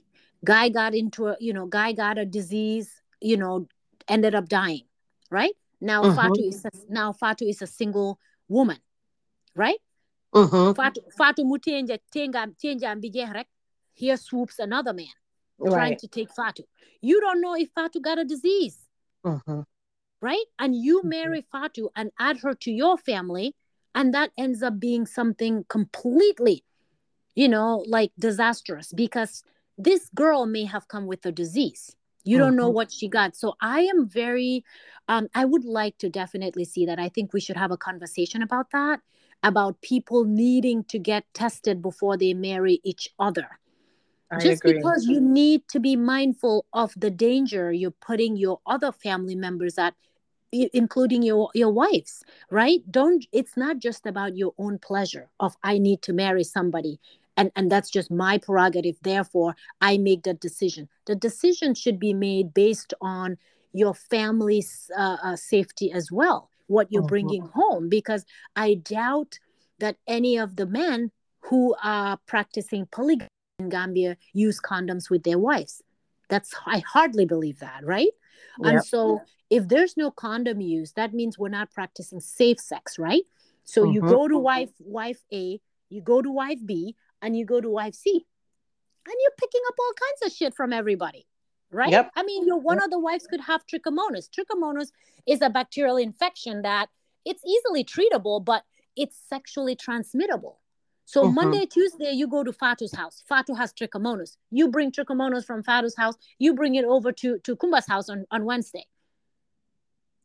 guy 0.44 0.70
got 0.70 0.94
into 0.94 1.26
a 1.26 1.36
you 1.40 1.52
know 1.52 1.66
guy 1.66 1.92
got 1.92 2.16
a 2.16 2.24
disease 2.24 3.02
you 3.20 3.36
know 3.36 3.68
ended 4.10 4.34
up 4.34 4.48
dying 4.48 4.82
right 5.30 5.54
now 5.80 6.02
uh-huh. 6.02 6.22
fatu 6.22 6.42
is 6.42 6.64
a, 6.64 6.70
now 6.88 7.12
fatu 7.12 7.44
is 7.44 7.62
a 7.62 7.66
single 7.66 8.18
woman 8.48 8.78
right 9.54 9.80
uh-huh. 10.32 10.74
fatu 10.74 11.00
fatu 11.16 11.44
mu 11.44 11.58
tenja 11.58 11.98
tenga 12.12 12.46
tenja 12.62 13.34
rek 13.34 13.46
here 13.94 14.16
swoops 14.16 14.58
another 14.58 14.92
man 14.92 15.06
right. 15.58 15.72
trying 15.72 15.96
to 15.96 16.08
take 16.08 16.30
fatu 16.30 16.62
you 17.00 17.20
don't 17.20 17.40
know 17.40 17.54
if 17.54 17.68
fatu 17.74 18.00
got 18.00 18.18
a 18.18 18.24
disease 18.24 18.88
uh-huh 19.24 19.62
right? 20.20 20.44
And 20.58 20.74
you 20.74 21.02
marry 21.02 21.44
Fatu 21.50 21.90
and 21.96 22.10
add 22.18 22.38
her 22.38 22.54
to 22.54 22.70
your 22.70 22.98
family, 22.98 23.54
and 23.94 24.14
that 24.14 24.30
ends 24.38 24.62
up 24.62 24.78
being 24.78 25.06
something 25.06 25.64
completely, 25.68 26.64
you 27.34 27.48
know, 27.48 27.84
like 27.86 28.12
disastrous 28.18 28.92
because 28.92 29.42
this 29.78 30.10
girl 30.14 30.46
may 30.46 30.64
have 30.64 30.88
come 30.88 31.06
with 31.06 31.24
a 31.26 31.32
disease. 31.32 31.96
You 32.24 32.38
don't 32.38 32.56
know 32.56 32.66
mm-hmm. 32.66 32.74
what 32.74 32.92
she 32.92 33.08
got. 33.08 33.36
So 33.36 33.54
I 33.60 33.80
am 33.82 34.08
very, 34.08 34.64
um, 35.08 35.28
I 35.34 35.44
would 35.44 35.64
like 35.64 35.98
to 35.98 36.08
definitely 36.08 36.64
see 36.64 36.86
that. 36.86 36.98
I 36.98 37.08
think 37.08 37.32
we 37.32 37.40
should 37.40 37.56
have 37.56 37.70
a 37.70 37.76
conversation 37.76 38.42
about 38.42 38.70
that, 38.72 39.00
about 39.42 39.80
people 39.80 40.24
needing 40.24 40.84
to 40.84 40.98
get 40.98 41.24
tested 41.34 41.80
before 41.80 42.16
they 42.16 42.34
marry 42.34 42.80
each 42.84 43.08
other. 43.18 43.60
I 44.30 44.38
just 44.38 44.64
agree. 44.64 44.74
because 44.74 45.06
you 45.06 45.20
need 45.20 45.66
to 45.68 45.80
be 45.80 45.96
mindful 45.96 46.64
of 46.72 46.92
the 46.96 47.10
danger 47.10 47.72
you're 47.72 47.90
putting 47.90 48.36
your 48.36 48.60
other 48.64 48.92
family 48.92 49.34
members 49.34 49.76
at 49.76 49.94
including 50.52 51.22
your 51.22 51.50
your 51.54 51.72
wives 51.72 52.22
right 52.50 52.80
don't 52.90 53.26
it's 53.32 53.56
not 53.56 53.78
just 53.78 54.06
about 54.06 54.36
your 54.36 54.52
own 54.58 54.78
pleasure 54.78 55.28
of 55.40 55.56
i 55.62 55.78
need 55.78 56.02
to 56.02 56.12
marry 56.12 56.44
somebody 56.44 57.00
and 57.36 57.50
and 57.56 57.70
that's 57.70 57.90
just 57.90 58.10
my 58.10 58.38
prerogative 58.38 58.96
therefore 59.02 59.54
i 59.80 59.96
make 59.98 60.22
that 60.22 60.40
decision 60.40 60.88
the 61.06 61.14
decision 61.14 61.74
should 61.74 61.98
be 61.98 62.14
made 62.14 62.52
based 62.54 62.94
on 63.00 63.36
your 63.72 63.94
family's 63.94 64.90
uh, 64.98 65.16
uh, 65.22 65.36
safety 65.36 65.92
as 65.92 66.10
well 66.10 66.50
what 66.66 66.90
you're 66.90 67.02
mm-hmm. 67.02 67.08
bringing 67.08 67.42
home 67.54 67.88
because 67.88 68.24
i 68.56 68.74
doubt 68.74 69.38
that 69.78 69.96
any 70.06 70.36
of 70.36 70.56
the 70.56 70.66
men 70.66 71.10
who 71.40 71.74
are 71.82 72.18
practicing 72.26 72.86
polygamy 72.90 73.28
in 73.58 73.68
gambia 73.68 74.16
use 74.32 74.60
condoms 74.60 75.08
with 75.10 75.22
their 75.22 75.38
wives 75.38 75.82
that's 76.28 76.54
i 76.66 76.82
hardly 76.86 77.24
believe 77.24 77.58
that 77.60 77.80
right 77.84 78.10
Yep. 78.58 78.72
And 78.72 78.84
so 78.84 79.22
if 79.48 79.68
there's 79.68 79.96
no 79.96 80.10
condom 80.10 80.60
use, 80.60 80.92
that 80.92 81.14
means 81.14 81.38
we're 81.38 81.48
not 81.48 81.72
practicing 81.72 82.20
safe 82.20 82.60
sex, 82.60 82.98
right? 82.98 83.22
So 83.64 83.84
mm-hmm. 83.84 83.92
you 83.92 84.00
go 84.02 84.28
to 84.28 84.38
wife 84.38 84.70
wife 84.80 85.22
A, 85.32 85.60
you 85.88 86.00
go 86.00 86.22
to 86.22 86.30
wife 86.30 86.58
B, 86.64 86.96
and 87.22 87.36
you 87.36 87.44
go 87.44 87.60
to 87.60 87.70
wife 87.70 87.94
C. 87.94 88.26
And 89.06 89.14
you're 89.22 89.32
picking 89.38 89.62
up 89.68 89.74
all 89.78 89.92
kinds 89.92 90.30
of 90.32 90.36
shit 90.36 90.54
from 90.54 90.72
everybody. 90.72 91.26
Right? 91.72 91.90
Yep. 91.90 92.10
I 92.16 92.22
mean, 92.24 92.46
your 92.46 92.58
one 92.58 92.78
yep. 92.78 92.86
of 92.86 92.90
the 92.90 92.98
wives 92.98 93.26
could 93.26 93.40
have 93.40 93.64
trichomonas. 93.66 94.28
Trichomonas 94.28 94.88
is 95.26 95.40
a 95.40 95.48
bacterial 95.48 95.96
infection 95.96 96.62
that 96.62 96.88
it's 97.24 97.42
easily 97.46 97.84
treatable, 97.84 98.44
but 98.44 98.64
it's 98.96 99.16
sexually 99.28 99.76
transmittable. 99.76 100.56
So 101.04 101.24
mm-hmm. 101.24 101.34
Monday, 101.34 101.66
Tuesday, 101.66 102.12
you 102.12 102.28
go 102.28 102.44
to 102.44 102.52
Fatu's 102.52 102.94
house. 102.94 103.24
Fatu 103.28 103.54
has 103.54 103.72
trichomonas. 103.72 104.36
You 104.50 104.68
bring 104.68 104.92
trichomonas 104.92 105.44
from 105.44 105.62
Fatu's 105.62 105.96
house. 105.96 106.14
You 106.38 106.54
bring 106.54 106.76
it 106.76 106.84
over 106.84 107.12
to, 107.12 107.38
to 107.38 107.56
Kumba's 107.56 107.86
house 107.86 108.08
on, 108.08 108.26
on 108.30 108.44
Wednesday. 108.44 108.86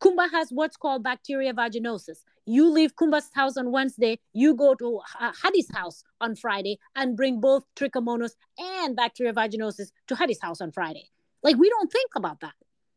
Kumba 0.02 0.30
has 0.32 0.50
what's 0.52 0.78
called 0.78 1.04
bacteria 1.04 1.54
vaginosis. 1.54 2.18
You 2.46 2.70
leave 2.70 2.96
Kumba's 2.96 3.30
house 3.34 3.58
on 3.58 3.72
Wednesday, 3.72 4.20
you 4.34 4.54
go 4.56 4.76
to 4.76 5.02
Hadi's 5.44 5.74
house 5.74 6.04
on 6.22 6.36
Friday 6.36 6.80
and 6.96 7.18
bring 7.18 7.40
both 7.40 7.64
trichomonas 7.76 8.32
and 8.60 8.96
bacteria 8.96 9.34
vaginosis 9.34 9.92
to 10.08 10.16
Hadi's 10.16 10.42
house 10.42 10.62
on 10.62 10.72
Friday. 10.72 11.10
Like 11.42 11.58
we 11.58 11.70
don't 11.70 11.92
think 11.92 12.12
about 12.16 12.42
that. 12.42 12.54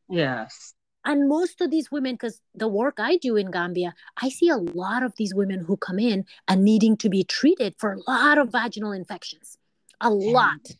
Yes. 0.08 0.74
And 1.04 1.28
most 1.28 1.60
of 1.60 1.70
these 1.70 1.90
women, 1.90 2.14
because 2.14 2.42
the 2.54 2.68
work 2.68 2.96
I 2.98 3.16
do 3.16 3.36
in 3.36 3.50
Gambia, 3.50 3.94
I 4.20 4.28
see 4.28 4.48
a 4.50 4.56
lot 4.56 5.02
of 5.02 5.14
these 5.16 5.34
women 5.34 5.60
who 5.60 5.76
come 5.76 5.98
in 5.98 6.26
and 6.46 6.64
needing 6.64 6.96
to 6.98 7.08
be 7.08 7.24
treated 7.24 7.74
for 7.78 7.92
a 7.92 8.10
lot 8.10 8.36
of 8.36 8.50
vaginal 8.52 8.92
infections, 8.92 9.56
a 10.00 10.10
lot. 10.10 10.72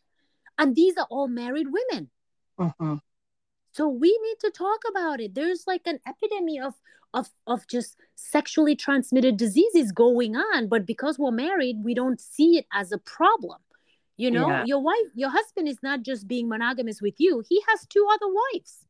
And 0.59 0.75
these 0.75 0.97
are 0.99 1.07
all 1.09 1.29
married 1.29 1.69
women. 1.71 2.11
Uh-huh. 2.59 2.97
So 3.79 3.87
we 3.87 4.09
need 4.09 4.41
to 4.41 4.51
talk 4.51 4.81
about 4.91 5.21
it. 5.21 5.37
There's 5.37 5.69
like 5.69 5.83
an 5.87 6.01
epidemic 6.05 6.65
of 6.65 6.75
of 7.15 7.29
of 7.47 7.65
just 7.69 7.97
sexually 8.17 8.75
transmitted 8.75 9.37
diseases 9.37 9.93
going 9.93 10.35
on, 10.35 10.67
but 10.67 10.85
because 10.85 11.17
we're 11.17 11.31
married, 11.31 11.77
we 11.85 11.95
don't 11.95 12.21
see 12.21 12.59
it 12.59 12.67
as 12.73 12.91
a 12.91 12.99
problem. 12.99 13.59
You 14.17 14.33
know, 14.33 14.49
yeah. 14.49 14.65
your 14.67 14.81
wife, 14.83 15.11
your 15.15 15.31
husband 15.31 15.69
is 15.69 15.79
not 15.81 16.03
just 16.03 16.27
being 16.27 16.49
monogamous 16.49 17.01
with 17.01 17.15
you, 17.19 17.45
he 17.49 17.63
has 17.69 17.87
two 17.87 18.05
other 18.13 18.27
wives. 18.27 18.85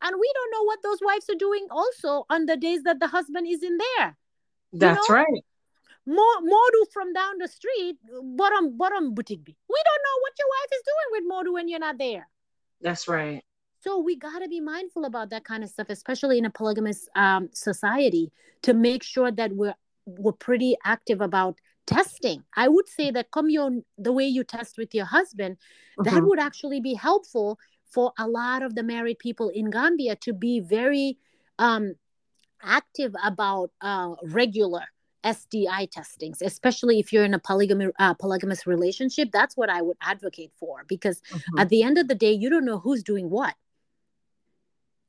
And 0.00 0.16
we 0.18 0.32
don't 0.32 0.52
know 0.54 0.64
what 0.64 0.82
those 0.82 1.00
wives 1.02 1.28
are 1.28 1.38
doing 1.46 1.66
also 1.70 2.24
on 2.30 2.46
the 2.46 2.56
days 2.56 2.84
that 2.84 3.00
the 3.00 3.08
husband 3.08 3.46
is 3.46 3.62
in 3.62 3.76
there. 3.76 4.16
That's 4.72 5.06
you 5.10 5.14
know? 5.14 5.20
right. 5.20 5.44
More 6.06 6.36
Modu 6.40 6.82
from 6.90 7.12
down 7.12 7.34
the 7.36 7.48
street, 7.48 7.98
bottom 8.40 8.78
bottom 8.78 9.12
boutique. 9.12 9.44
We 9.44 9.80
don't 9.88 10.02
know 10.06 10.16
what 10.22 10.32
your 10.38 10.48
wife 10.56 10.72
is 10.72 10.82
doing 10.90 11.08
with 11.12 11.24
Modu 11.30 11.52
when 11.52 11.68
you're 11.68 11.86
not 11.88 11.98
there. 11.98 12.26
That's 12.80 13.06
right. 13.06 13.44
So 13.82 13.98
we 13.98 14.16
got 14.16 14.40
to 14.40 14.48
be 14.48 14.60
mindful 14.60 15.06
about 15.06 15.30
that 15.30 15.44
kind 15.44 15.64
of 15.64 15.70
stuff, 15.70 15.86
especially 15.88 16.36
in 16.38 16.44
a 16.44 16.50
polygamous 16.50 17.08
um, 17.16 17.48
society, 17.52 18.30
to 18.62 18.74
make 18.74 19.02
sure 19.02 19.30
that 19.30 19.52
we're 19.52 19.74
we're 20.06 20.32
pretty 20.32 20.76
active 20.84 21.20
about 21.20 21.56
testing. 21.86 22.42
I 22.54 22.68
would 22.68 22.88
say 22.88 23.10
that 23.10 23.30
come 23.30 23.48
your 23.48 23.70
the 23.96 24.12
way 24.12 24.26
you 24.26 24.44
test 24.44 24.76
with 24.76 24.94
your 24.94 25.06
husband, 25.06 25.56
mm-hmm. 25.98 26.14
that 26.14 26.22
would 26.24 26.38
actually 26.38 26.80
be 26.80 26.94
helpful 26.94 27.58
for 27.90 28.12
a 28.18 28.28
lot 28.28 28.62
of 28.62 28.74
the 28.74 28.82
married 28.82 29.18
people 29.18 29.48
in 29.48 29.70
Gambia 29.70 30.16
to 30.16 30.32
be 30.32 30.60
very 30.60 31.18
um, 31.58 31.94
active 32.62 33.14
about 33.24 33.70
uh, 33.80 34.14
regular 34.22 34.82
STI 35.24 35.86
testings, 35.86 36.40
especially 36.42 36.98
if 36.98 37.12
you're 37.12 37.24
in 37.24 37.34
a 37.34 37.38
polygamy, 37.38 37.88
uh, 37.98 38.14
polygamous 38.14 38.66
relationship. 38.66 39.30
That's 39.32 39.56
what 39.56 39.70
I 39.70 39.82
would 39.82 39.96
advocate 40.00 40.52
for 40.58 40.84
because 40.86 41.20
mm-hmm. 41.30 41.58
at 41.58 41.68
the 41.70 41.82
end 41.82 41.98
of 41.98 42.08
the 42.08 42.14
day, 42.14 42.32
you 42.32 42.50
don't 42.50 42.64
know 42.64 42.78
who's 42.78 43.02
doing 43.02 43.30
what. 43.30 43.54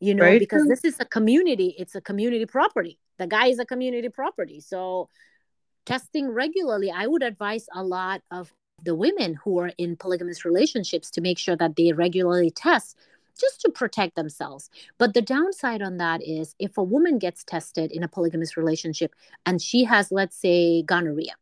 You 0.01 0.15
know, 0.15 0.23
Very 0.23 0.39
because 0.39 0.63
true. 0.63 0.69
this 0.69 0.83
is 0.83 0.99
a 0.99 1.05
community, 1.05 1.75
it's 1.77 1.93
a 1.93 2.01
community 2.01 2.47
property. 2.47 2.97
The 3.19 3.27
guy 3.27 3.47
is 3.47 3.59
a 3.59 3.65
community 3.65 4.09
property. 4.09 4.59
So, 4.59 5.09
testing 5.85 6.27
regularly, 6.29 6.89
I 6.91 7.05
would 7.05 7.21
advise 7.21 7.67
a 7.71 7.83
lot 7.83 8.21
of 8.31 8.51
the 8.83 8.95
women 8.95 9.35
who 9.43 9.59
are 9.59 9.71
in 9.77 9.95
polygamous 9.95 10.43
relationships 10.43 11.11
to 11.11 11.21
make 11.21 11.37
sure 11.37 11.55
that 11.55 11.75
they 11.75 11.93
regularly 11.93 12.49
test 12.49 12.97
just 13.39 13.61
to 13.61 13.69
protect 13.69 14.15
themselves. 14.15 14.71
But 14.97 15.13
the 15.13 15.21
downside 15.21 15.83
on 15.83 15.97
that 15.97 16.23
is 16.23 16.55
if 16.57 16.79
a 16.79 16.83
woman 16.83 17.19
gets 17.19 17.43
tested 17.43 17.91
in 17.91 18.01
a 18.01 18.07
polygamous 18.07 18.57
relationship 18.57 19.13
and 19.45 19.61
she 19.61 19.83
has, 19.83 20.11
let's 20.11 20.35
say, 20.35 20.81
gonorrhea, 20.81 21.35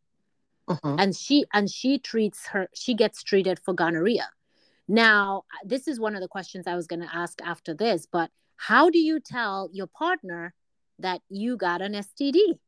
uh-huh. 0.68 0.97
and 0.99 1.16
she 1.16 1.45
and 1.53 1.70
she 1.70 1.97
treats 1.97 2.47
her, 2.47 2.68
she 2.74 2.93
gets 2.93 3.24
treated 3.24 3.57
for 3.57 3.74
gonorrhea. 3.74 4.30
Now, 4.89 5.43
this 5.64 5.88
is 5.88 5.97
one 5.97 6.16
of 6.16 6.22
the 6.22 6.28
questions 6.28 6.68
I 6.68 6.76
was 6.76 6.88
going 6.88 7.01
to 7.01 7.16
ask 7.16 7.39
after 7.41 7.74
this, 7.74 8.05
but 8.12 8.32
how 8.60 8.89
do 8.89 8.99
you 8.99 9.22
tell 9.22 9.70
your 9.72 9.88
partner 9.88 10.53
that 10.99 11.22
you 11.30 11.55
got 11.55 11.82
an 11.82 11.93
STD? 11.93 12.60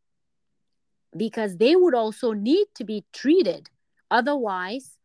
Because 1.16 1.58
they 1.58 1.76
would 1.76 1.94
also 1.94 2.32
need 2.32 2.68
to 2.76 2.86
be 2.86 3.04
treated. 3.12 3.70
Otherwise, 4.10 4.98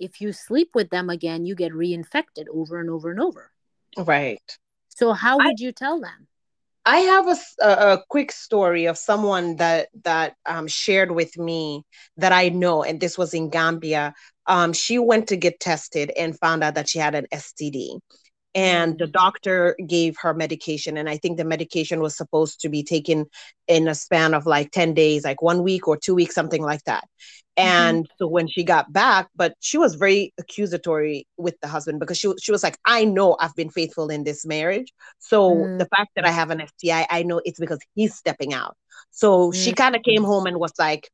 if 0.00 0.22
you 0.22 0.32
sleep 0.32 0.70
with 0.74 0.88
them 0.88 1.10
again, 1.10 1.44
you 1.44 1.54
get 1.54 1.72
reinfected 1.72 2.46
over 2.50 2.80
and 2.80 2.88
over 2.88 3.10
and 3.10 3.20
over. 3.20 3.50
Right. 3.98 4.40
So 4.88 5.12
how 5.12 5.36
would 5.36 5.46
I, 5.46 5.54
you 5.58 5.70
tell 5.70 6.00
them? 6.00 6.26
I 6.86 7.00
have 7.00 7.28
a, 7.28 7.66
a, 7.66 8.02
quick 8.08 8.32
story 8.32 8.86
of 8.86 8.96
someone 8.96 9.56
that 9.56 9.90
that 10.04 10.36
um, 10.46 10.66
shared 10.66 11.10
with 11.10 11.36
me 11.36 11.84
that 12.16 12.32
I 12.32 12.48
know, 12.48 12.82
and 12.82 12.98
this 12.98 13.18
was 13.18 13.34
in 13.34 13.50
Gambia. 13.50 14.14
Um, 14.46 14.72
she 14.72 14.98
went 14.98 15.28
to 15.28 15.36
get 15.36 15.60
tested 15.60 16.10
and 16.16 16.38
found 16.38 16.64
out 16.64 16.74
that 16.76 16.88
she 16.88 16.98
had 16.98 17.14
an 17.14 17.26
STD 17.32 18.00
and 18.54 18.98
the 18.98 19.06
mm. 19.06 19.12
doctor 19.12 19.76
gave 19.86 20.16
her 20.20 20.34
medication 20.34 20.96
and 20.96 21.08
i 21.08 21.16
think 21.16 21.36
the 21.36 21.44
medication 21.44 22.00
was 22.00 22.16
supposed 22.16 22.60
to 22.60 22.68
be 22.68 22.82
taken 22.82 23.26
in 23.68 23.88
a 23.88 23.94
span 23.94 24.34
of 24.34 24.46
like 24.46 24.70
10 24.70 24.94
days 24.94 25.24
like 25.24 25.40
one 25.40 25.62
week 25.62 25.88
or 25.88 25.96
two 25.96 26.14
weeks 26.14 26.34
something 26.34 26.62
like 26.62 26.82
that 26.84 27.04
mm-hmm. 27.58 27.68
and 27.68 28.04
mm-hmm. 28.04 28.14
so 28.18 28.26
when 28.26 28.48
she 28.48 28.62
got 28.62 28.92
back 28.92 29.28
but 29.34 29.54
she 29.60 29.78
was 29.78 29.94
very 29.94 30.32
accusatory 30.38 31.26
with 31.36 31.58
the 31.60 31.68
husband 31.68 31.98
because 31.98 32.18
she, 32.18 32.32
she 32.40 32.52
was 32.52 32.62
like 32.62 32.76
i 32.84 33.04
know 33.04 33.36
i've 33.40 33.54
been 33.54 33.70
faithful 33.70 34.08
in 34.08 34.24
this 34.24 34.44
marriage 34.44 34.92
so 35.18 35.50
mm-hmm. 35.50 35.78
the 35.78 35.86
fact 35.86 36.10
that 36.14 36.26
i 36.26 36.30
have 36.30 36.50
an 36.50 36.62
sti 36.78 37.06
i 37.08 37.22
know 37.22 37.40
it's 37.44 37.60
because 37.60 37.80
he's 37.94 38.14
stepping 38.14 38.52
out 38.52 38.76
so 39.10 39.48
mm-hmm. 39.48 39.60
she 39.60 39.72
kind 39.72 39.96
of 39.96 40.02
came 40.02 40.24
home 40.24 40.46
and 40.46 40.58
was 40.58 40.72
like 40.78 41.10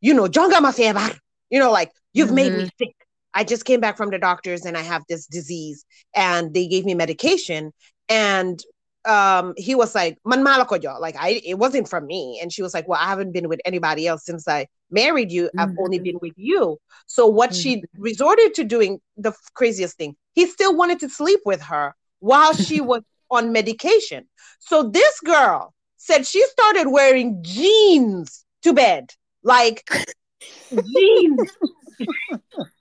you 0.00 0.14
know 0.14 0.26
jonga 0.26 0.60
ma 0.62 1.08
you 1.50 1.58
know 1.58 1.72
like 1.72 1.90
you've 2.12 2.32
made 2.32 2.52
me 2.52 2.58
mm-hmm. 2.60 2.68
sick 2.78 2.94
I 3.34 3.44
just 3.44 3.64
came 3.64 3.80
back 3.80 3.96
from 3.96 4.10
the 4.10 4.18
doctors 4.18 4.64
and 4.64 4.76
I 4.76 4.82
have 4.82 5.02
this 5.08 5.26
disease 5.26 5.84
and 6.14 6.52
they 6.52 6.66
gave 6.66 6.84
me 6.84 6.94
medication 6.94 7.72
and 8.08 8.60
um 9.06 9.54
he 9.56 9.74
was 9.74 9.94
like 9.94 10.18
man 10.26 10.44
like 10.44 11.16
I 11.18 11.40
it 11.44 11.58
wasn't 11.58 11.88
from 11.88 12.06
me. 12.06 12.38
And 12.42 12.52
she 12.52 12.62
was 12.62 12.74
like 12.74 12.86
well 12.86 13.00
I 13.00 13.06
haven't 13.06 13.32
been 13.32 13.48
with 13.48 13.60
anybody 13.64 14.06
else 14.06 14.24
since 14.24 14.46
I 14.46 14.66
married 14.90 15.30
you. 15.32 15.50
I've 15.56 15.70
mm-hmm. 15.70 15.82
only 15.82 15.98
been 15.98 16.18
with 16.20 16.34
you. 16.36 16.78
So 17.06 17.26
what 17.26 17.50
mm-hmm. 17.50 17.60
she 17.60 17.84
resorted 17.96 18.54
to 18.54 18.64
doing 18.64 19.00
the 19.16 19.32
craziest 19.54 19.96
thing 19.96 20.16
he 20.34 20.46
still 20.46 20.76
wanted 20.76 21.00
to 21.00 21.08
sleep 21.08 21.40
with 21.44 21.62
her 21.62 21.94
while 22.18 22.52
she 22.54 22.80
was 22.92 23.02
on 23.30 23.52
medication. 23.52 24.28
So 24.58 24.90
this 24.90 25.20
girl 25.20 25.72
said 25.96 26.26
she 26.26 26.44
started 26.46 26.88
wearing 26.88 27.42
jeans 27.42 28.44
to 28.62 28.72
bed. 28.72 29.10
Like 29.42 29.88
jeans 30.70 31.50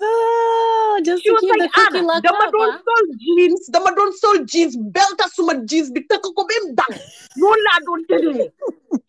oh, 0.00 1.00
just 1.04 1.22
she 1.22 1.30
was 1.30 1.44
like, 1.48 1.70
Anna, 1.78 2.20
dama 2.22 2.50
don't 2.52 2.76
sell 2.84 3.16
jeans, 3.18 3.66
dama 3.68 3.94
don't 3.96 4.16
sell 4.18 4.44
jeans, 4.44 4.76
belta 4.76 5.28
suma 5.32 5.64
jeans, 5.66 5.90
bitaka 5.90 6.34
ko 6.34 6.46
bim 6.46 6.74
dang. 6.74 7.00
No, 7.36 7.48
la 7.48 7.78
don't 7.84 8.06
tell 8.08 8.22
me. 8.32 8.48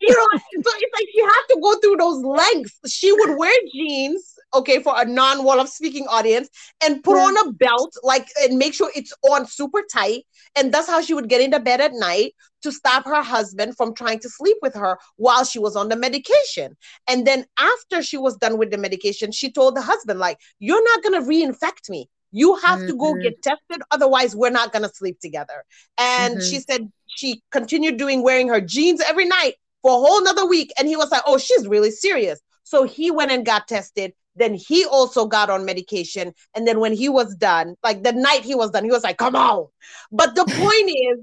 You 0.00 0.14
know, 0.14 0.28
so 0.62 0.70
it's 0.80 0.94
like 0.94 1.08
she 1.12 1.20
had 1.22 1.44
to 1.50 1.60
go 1.62 1.76
through 1.78 1.96
those 1.96 2.24
lengths. 2.24 2.78
She 2.92 3.12
would 3.12 3.36
wear 3.38 3.52
jeans, 3.72 4.34
okay, 4.54 4.82
for 4.82 4.94
a 5.00 5.04
non-Wolof 5.04 5.68
speaking 5.68 6.06
audience, 6.08 6.48
and 6.84 7.02
put 7.02 7.16
yeah. 7.16 7.24
on 7.24 7.48
a 7.48 7.52
belt, 7.52 7.94
like, 8.02 8.28
and 8.40 8.58
make 8.58 8.74
sure 8.74 8.90
it's 8.94 9.12
on 9.30 9.46
super 9.46 9.82
tight. 9.92 10.24
And 10.56 10.72
that's 10.72 10.88
how 10.88 11.00
she 11.00 11.14
would 11.14 11.28
get 11.28 11.40
into 11.40 11.58
bed 11.60 11.80
at 11.80 11.92
night 11.94 12.34
to 12.62 12.70
stop 12.70 13.04
her 13.04 13.22
husband 13.22 13.76
from 13.76 13.94
trying 13.94 14.20
to 14.20 14.28
sleep 14.28 14.56
with 14.62 14.74
her 14.74 14.98
while 15.16 15.44
she 15.44 15.58
was 15.58 15.76
on 15.76 15.88
the 15.88 15.96
medication. 15.96 16.76
And 17.08 17.26
then 17.26 17.46
after 17.58 18.02
she 18.02 18.18
was 18.18 18.36
done 18.36 18.58
with 18.58 18.70
the 18.70 18.78
medication, 18.78 19.32
she 19.32 19.50
told 19.50 19.74
the 19.74 19.80
husband, 19.80 20.20
like, 20.20 20.38
you're 20.58 20.84
not 20.84 21.02
going 21.02 21.20
to 21.20 21.28
reinfect 21.28 21.88
me. 21.88 22.08
You 22.30 22.56
have 22.56 22.78
mm-hmm. 22.78 22.88
to 22.88 22.96
go 22.96 23.12
mm-hmm. 23.12 23.22
get 23.22 23.42
tested. 23.42 23.82
Otherwise, 23.90 24.34
we're 24.34 24.50
not 24.50 24.72
going 24.72 24.82
to 24.82 24.94
sleep 24.94 25.18
together. 25.20 25.64
And 25.98 26.36
mm-hmm. 26.36 26.44
she 26.48 26.60
said 26.60 26.90
she 27.06 27.42
continued 27.50 27.96
doing 27.96 28.22
wearing 28.22 28.48
her 28.48 28.60
jeans 28.60 29.00
every 29.00 29.26
night 29.26 29.54
for 29.82 29.90
a 29.90 30.06
whole 30.06 30.22
nother 30.22 30.46
week. 30.46 30.72
And 30.78 30.88
he 30.88 30.96
was 30.96 31.10
like, 31.10 31.22
oh, 31.26 31.38
she's 31.38 31.66
really 31.66 31.90
serious. 31.90 32.40
So 32.64 32.84
he 32.84 33.10
went 33.10 33.32
and 33.32 33.44
got 33.44 33.68
tested. 33.68 34.14
Then 34.34 34.54
he 34.54 34.84
also 34.84 35.26
got 35.26 35.50
on 35.50 35.64
medication. 35.64 36.32
And 36.54 36.66
then 36.66 36.80
when 36.80 36.92
he 36.92 37.08
was 37.08 37.34
done, 37.36 37.76
like 37.82 38.02
the 38.02 38.12
night 38.12 38.42
he 38.42 38.54
was 38.54 38.70
done, 38.70 38.84
he 38.84 38.90
was 38.90 39.02
like, 39.02 39.18
come 39.18 39.36
on. 39.36 39.68
But 40.10 40.34
the 40.34 40.44
point 40.48 40.90
is, 40.90 41.18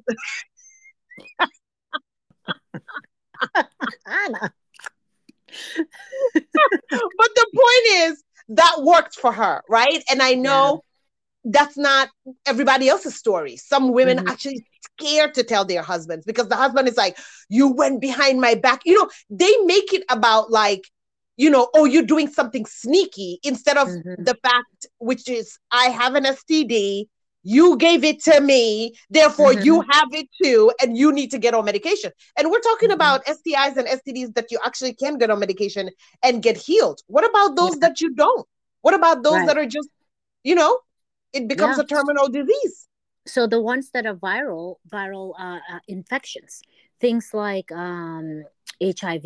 but 6.34 7.30
the 7.36 7.48
point 7.54 8.10
is 8.10 8.24
that 8.50 8.82
worked 8.82 9.16
for 9.16 9.32
her, 9.32 9.62
right? 9.70 10.04
And 10.10 10.22
I 10.22 10.34
know 10.34 10.84
yeah. 11.44 11.52
that's 11.62 11.78
not 11.78 12.10
everybody 12.46 12.90
else's 12.90 13.16
story. 13.16 13.58
Some 13.58 13.92
women 13.92 14.18
mm-hmm. 14.18 14.28
actually 14.28 14.66
scared 15.00 15.34
to 15.36 15.44
tell 15.44 15.66
their 15.66 15.82
husbands 15.82 16.26
because 16.26 16.48
the 16.48 16.56
husband 16.56 16.88
is 16.88 16.98
like, 16.98 17.18
"You 17.50 17.70
went 17.70 18.02
behind 18.02 18.42
my 18.42 18.56
back." 18.56 18.82
You 18.86 18.96
know, 18.96 19.10
they 19.30 19.56
make 19.66 19.94
it 19.94 20.04
about 20.10 20.52
like 20.52 20.90
you 21.40 21.50
know, 21.50 21.70
oh, 21.74 21.86
you're 21.86 22.04
doing 22.04 22.28
something 22.28 22.66
sneaky 22.66 23.40
instead 23.44 23.78
of 23.78 23.88
mm-hmm. 23.88 24.24
the 24.24 24.36
fact, 24.44 24.88
which 24.98 25.30
is, 25.30 25.58
I 25.72 25.86
have 25.86 26.16
an 26.16 26.26
STD 26.26 27.08
you 27.44 27.78
gave 27.78 28.04
it 28.04 28.22
to 28.22 28.42
me 28.42 28.94
therefore 29.10 29.54
mm-hmm. 29.54 29.64
you 29.64 29.82
have 29.90 30.10
it 30.12 30.28
too 30.44 30.70
and 30.82 30.98
you 30.98 31.10
need 31.14 31.32
to 31.32 31.38
get 31.38 31.54
on 31.54 31.64
medication 31.64 32.12
and 32.38 32.52
we're 32.52 32.60
talking 32.60 32.90
mm-hmm. 32.90 32.96
about 32.96 33.26
stis 33.26 33.78
and 33.78 33.88
stds 33.88 34.34
that 34.36 34.52
you 34.52 34.60
actually 34.66 34.94
can 34.94 35.18
get 35.18 35.30
on 35.30 35.40
medication 35.40 35.90
and 36.22 36.44
get 36.44 36.58
healed 36.58 37.00
what 37.08 37.24
about 37.24 37.56
those 37.56 37.76
yeah. 37.76 37.88
that 37.88 38.02
you 38.02 38.14
don't 38.14 38.46
what 38.82 38.94
about 38.94 39.24
those 39.24 39.36
right. 39.36 39.48
that 39.48 39.58
are 39.58 39.66
just 39.66 39.88
you 40.44 40.54
know 40.54 40.80
it 41.32 41.48
becomes 41.48 41.78
yeah. 41.78 41.84
a 41.84 41.88
terminal 41.88 42.28
disease 42.28 42.90
so 43.26 43.48
the 43.48 43.62
ones 43.62 43.90
that 43.92 44.06
are 44.06 44.16
viral 44.16 44.76
viral 44.92 45.32
uh, 45.40 45.60
uh, 45.72 45.80
infections 45.88 46.62
things 47.00 47.30
like 47.34 47.72
um, 47.72 48.44
hiv 48.84 49.24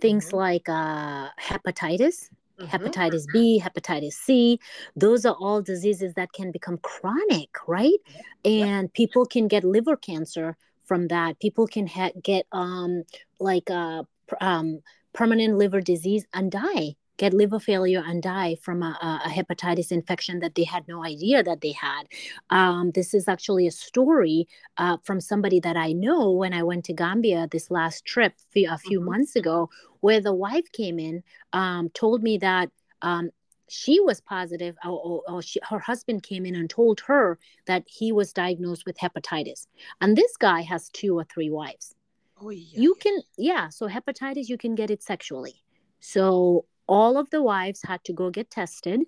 things 0.00 0.26
mm-hmm. 0.28 0.36
like 0.36 0.68
uh, 0.68 1.30
hepatitis 1.40 2.30
Mm-hmm. 2.60 2.76
hepatitis 2.76 3.24
B, 3.32 3.60
hepatitis 3.60 4.12
C. 4.12 4.60
Those 4.94 5.26
are 5.26 5.34
all 5.34 5.60
diseases 5.60 6.14
that 6.14 6.32
can 6.32 6.52
become 6.52 6.78
chronic, 6.78 7.50
right? 7.66 7.98
And 8.44 8.92
people 8.92 9.26
can 9.26 9.48
get 9.48 9.64
liver 9.64 9.96
cancer 9.96 10.56
from 10.84 11.08
that. 11.08 11.40
People 11.40 11.66
can 11.66 11.88
ha- 11.88 12.12
get 12.22 12.46
um 12.52 13.02
like 13.40 13.70
uh 13.70 14.04
um 14.40 14.82
permanent 15.12 15.58
liver 15.58 15.80
disease 15.80 16.26
and 16.32 16.52
die 16.52 16.94
get 17.16 17.32
liver 17.32 17.60
failure 17.60 18.02
and 18.04 18.22
die 18.22 18.56
from 18.60 18.82
a, 18.82 19.22
a, 19.24 19.28
hepatitis 19.28 19.92
infection 19.92 20.40
that 20.40 20.54
they 20.54 20.64
had 20.64 20.86
no 20.88 21.04
idea 21.04 21.42
that 21.42 21.60
they 21.60 21.72
had. 21.72 22.04
Um, 22.50 22.90
this 22.92 23.14
is 23.14 23.28
actually 23.28 23.66
a 23.66 23.70
story 23.70 24.48
uh, 24.78 24.96
from 25.04 25.20
somebody 25.20 25.60
that 25.60 25.76
I 25.76 25.92
know 25.92 26.32
when 26.32 26.52
I 26.52 26.62
went 26.62 26.84
to 26.86 26.92
Gambia 26.92 27.48
this 27.50 27.70
last 27.70 28.04
trip 28.04 28.34
a 28.56 28.78
few 28.78 29.00
mm-hmm. 29.00 29.10
months 29.10 29.36
ago, 29.36 29.70
where 30.00 30.20
the 30.20 30.34
wife 30.34 30.70
came 30.72 30.98
in, 30.98 31.22
um, 31.52 31.90
told 31.90 32.22
me 32.22 32.38
that. 32.38 32.70
Um, 33.02 33.30
she 33.66 33.98
was 33.98 34.20
positive, 34.20 34.76
or, 34.84 34.90
or, 34.90 35.22
or 35.26 35.42
she, 35.42 35.58
her 35.68 35.78
husband 35.78 36.22
came 36.22 36.44
in 36.44 36.54
and 36.54 36.68
told 36.68 37.00
her 37.00 37.38
that 37.66 37.82
he 37.86 38.12
was 38.12 38.32
diagnosed 38.32 38.84
with 38.86 38.96
hepatitis. 38.98 39.66
And 40.02 40.16
this 40.16 40.36
guy 40.36 40.60
has 40.60 40.90
two 40.90 41.18
or 41.18 41.24
three 41.24 41.50
wives. 41.50 41.94
Oh, 42.40 42.50
yeah. 42.50 42.78
You 42.78 42.94
can, 43.00 43.20
yeah. 43.38 43.70
So 43.70 43.88
hepatitis, 43.88 44.48
you 44.48 44.58
can 44.58 44.74
get 44.74 44.90
it 44.90 45.02
sexually. 45.02 45.62
So 46.00 46.66
all 46.86 47.16
of 47.16 47.30
the 47.30 47.42
wives 47.42 47.82
had 47.82 48.02
to 48.04 48.12
go 48.12 48.30
get 48.30 48.50
tested 48.50 49.00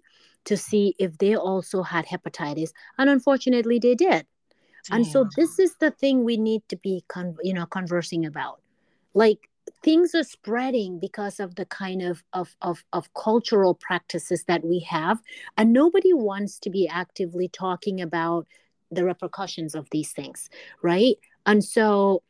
to 0.45 0.57
see 0.57 0.95
if 0.99 1.19
they 1.19 1.35
also 1.37 1.83
had 1.83 2.07
hepatitis 2.07 2.71
and 2.99 3.11
unfortunately 3.11 3.79
they 3.79 3.95
did. 3.95 4.27
Damn. 4.89 4.99
and 4.99 5.07
so 5.07 5.29
this 5.37 5.59
is 5.59 5.75
the 5.77 5.91
thing 5.91 6.25
we 6.25 6.37
need 6.37 6.63
to 6.69 6.77
be 6.77 7.05
con- 7.09 7.37
you 7.43 7.53
know 7.53 7.67
conversing 7.67 8.25
about. 8.25 8.61
Like 9.15 9.49
things 9.83 10.15
are 10.15 10.23
spreading 10.23 11.01
because 11.01 11.41
of 11.41 11.57
the 11.57 11.67
kind 11.67 12.03
of, 12.03 12.23
of 12.33 12.57
of 12.63 12.85
of 12.93 13.13
cultural 13.15 13.75
practices 13.75 14.45
that 14.45 14.65
we 14.65 14.81
have 14.81 15.21
and 15.57 15.73
nobody 15.73 16.13
wants 16.13 16.59
to 16.61 16.71
be 16.71 16.87
actively 16.89 17.49
talking 17.49 18.01
about 18.01 18.47
the 18.91 19.05
repercussions 19.05 19.75
of 19.75 19.89
these 19.91 20.13
things 20.13 20.49
right? 20.83 21.17
And 21.45 21.65
so 21.65 22.23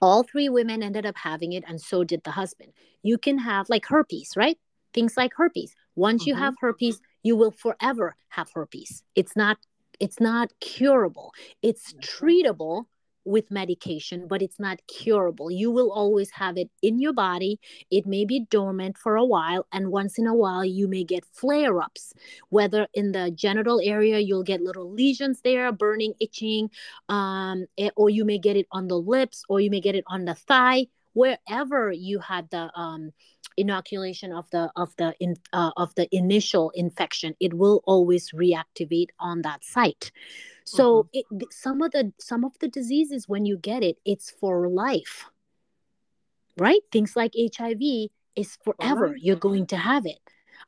all 0.00 0.22
three 0.22 0.48
women 0.48 0.82
ended 0.82 1.06
up 1.06 1.16
having 1.16 1.52
it 1.52 1.64
and 1.66 1.80
so 1.80 2.04
did 2.04 2.22
the 2.24 2.30
husband. 2.30 2.72
You 3.02 3.18
can 3.18 3.38
have 3.38 3.68
like 3.68 3.86
herpes 3.86 4.34
right 4.36 4.58
things 4.94 5.16
like 5.16 5.32
herpes 5.36 5.74
once 5.96 6.22
mm-hmm. 6.22 6.30
you 6.30 6.34
have 6.34 6.54
herpes 6.60 7.00
you 7.22 7.36
will 7.36 7.52
forever 7.52 8.16
have 8.28 8.48
herpes 8.54 9.02
it's 9.14 9.36
not 9.36 9.58
it's 10.00 10.20
not 10.20 10.52
curable 10.60 11.32
it's 11.62 11.94
treatable 11.94 12.86
with 13.28 13.50
medication, 13.50 14.26
but 14.26 14.42
it's 14.42 14.58
not 14.58 14.80
curable. 14.86 15.50
You 15.50 15.70
will 15.70 15.92
always 15.92 16.30
have 16.30 16.56
it 16.56 16.70
in 16.82 16.98
your 16.98 17.12
body. 17.12 17.60
It 17.90 18.06
may 18.06 18.24
be 18.24 18.46
dormant 18.50 18.96
for 18.96 19.16
a 19.16 19.24
while, 19.24 19.66
and 19.72 19.90
once 19.90 20.18
in 20.18 20.26
a 20.26 20.34
while, 20.34 20.64
you 20.64 20.88
may 20.88 21.04
get 21.04 21.24
flare 21.26 21.80
ups, 21.80 22.14
whether 22.48 22.88
in 22.94 23.12
the 23.12 23.30
genital 23.30 23.80
area, 23.84 24.18
you'll 24.18 24.42
get 24.42 24.62
little 24.62 24.90
lesions 24.90 25.40
there, 25.42 25.70
burning, 25.72 26.14
itching, 26.20 26.70
um, 27.08 27.66
eh, 27.76 27.90
or 27.96 28.08
you 28.10 28.24
may 28.24 28.38
get 28.38 28.56
it 28.56 28.66
on 28.72 28.88
the 28.88 28.98
lips, 28.98 29.44
or 29.48 29.60
you 29.60 29.70
may 29.70 29.80
get 29.80 29.94
it 29.94 30.04
on 30.06 30.24
the 30.24 30.34
thigh, 30.34 30.86
wherever 31.12 31.92
you 31.92 32.18
had 32.20 32.48
the 32.50 32.70
um, 32.74 33.12
inoculation 33.58 34.32
of 34.32 34.48
the 34.50 34.70
of 34.76 34.94
the 34.96 35.14
in, 35.20 35.36
uh, 35.52 35.70
of 35.76 35.94
the 35.94 36.08
initial 36.14 36.70
infection 36.74 37.34
it 37.40 37.54
will 37.54 37.82
always 37.84 38.30
reactivate 38.32 39.10
on 39.18 39.42
that 39.42 39.64
site. 39.64 40.12
So 40.64 41.04
mm-hmm. 41.14 41.38
it, 41.40 41.52
some 41.52 41.82
of 41.82 41.92
the 41.92 42.12
some 42.18 42.44
of 42.44 42.58
the 42.60 42.68
diseases 42.68 43.28
when 43.28 43.44
you 43.44 43.56
get 43.56 43.82
it 43.82 43.98
it's 44.04 44.30
for 44.30 44.68
life. 44.68 45.26
Right? 46.56 46.80
Things 46.90 47.14
like 47.14 47.34
hiv 47.56 47.82
is 48.34 48.58
forever. 48.64 49.16
you're 49.16 49.36
going 49.36 49.66
to 49.66 49.76
have 49.76 50.06
it. 50.06 50.20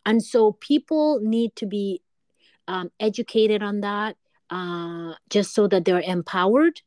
And 0.06 0.22
so 0.22 0.52
people 0.52 1.20
need 1.20 1.54
to 1.56 1.66
be 1.66 2.00
um, 2.68 2.90
educated 3.00 3.62
on 3.62 3.80
that 3.80 4.16
uh, 4.50 5.14
just 5.28 5.54
so 5.54 5.66
that 5.68 5.84
they're 5.84 6.00
empowered 6.00 6.80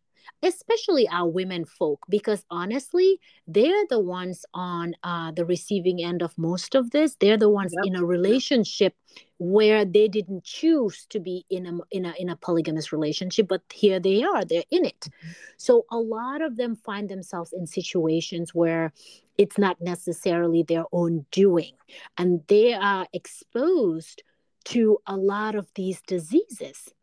especially 0.43 1.07
our 1.09 1.29
women 1.29 1.65
folk 1.65 2.05
because 2.09 2.43
honestly 2.51 3.19
they're 3.47 3.85
the 3.89 3.99
ones 3.99 4.45
on 4.53 4.93
uh, 5.03 5.31
the 5.31 5.45
receiving 5.45 6.03
end 6.03 6.21
of 6.21 6.37
most 6.37 6.75
of 6.75 6.91
this 6.91 7.15
they're 7.19 7.37
the 7.37 7.49
ones 7.49 7.73
yep. 7.75 7.85
in 7.85 7.95
a 7.95 8.05
relationship 8.05 8.93
where 9.37 9.85
they 9.85 10.07
didn't 10.07 10.43
choose 10.43 11.05
to 11.09 11.19
be 11.19 11.45
in 11.49 11.65
a 11.65 11.77
in 11.91 12.05
a 12.05 12.13
in 12.19 12.29
a 12.29 12.35
polygamous 12.35 12.91
relationship 12.91 13.47
but 13.47 13.61
here 13.71 13.99
they 13.99 14.21
are 14.21 14.43
they're 14.45 14.63
in 14.69 14.85
it 14.85 14.99
mm-hmm. 15.01 15.31
so 15.57 15.85
a 15.91 15.97
lot 15.97 16.41
of 16.41 16.57
them 16.57 16.75
find 16.75 17.09
themselves 17.09 17.53
in 17.53 17.65
situations 17.65 18.53
where 18.53 18.91
it's 19.37 19.57
not 19.57 19.81
necessarily 19.81 20.63
their 20.63 20.85
own 20.91 21.25
doing 21.31 21.73
and 22.17 22.41
they 22.47 22.73
are 22.73 23.07
exposed 23.13 24.23
to 24.65 24.97
a 25.07 25.15
lot 25.15 25.55
of 25.55 25.67
these 25.75 26.01
diseases 26.01 26.93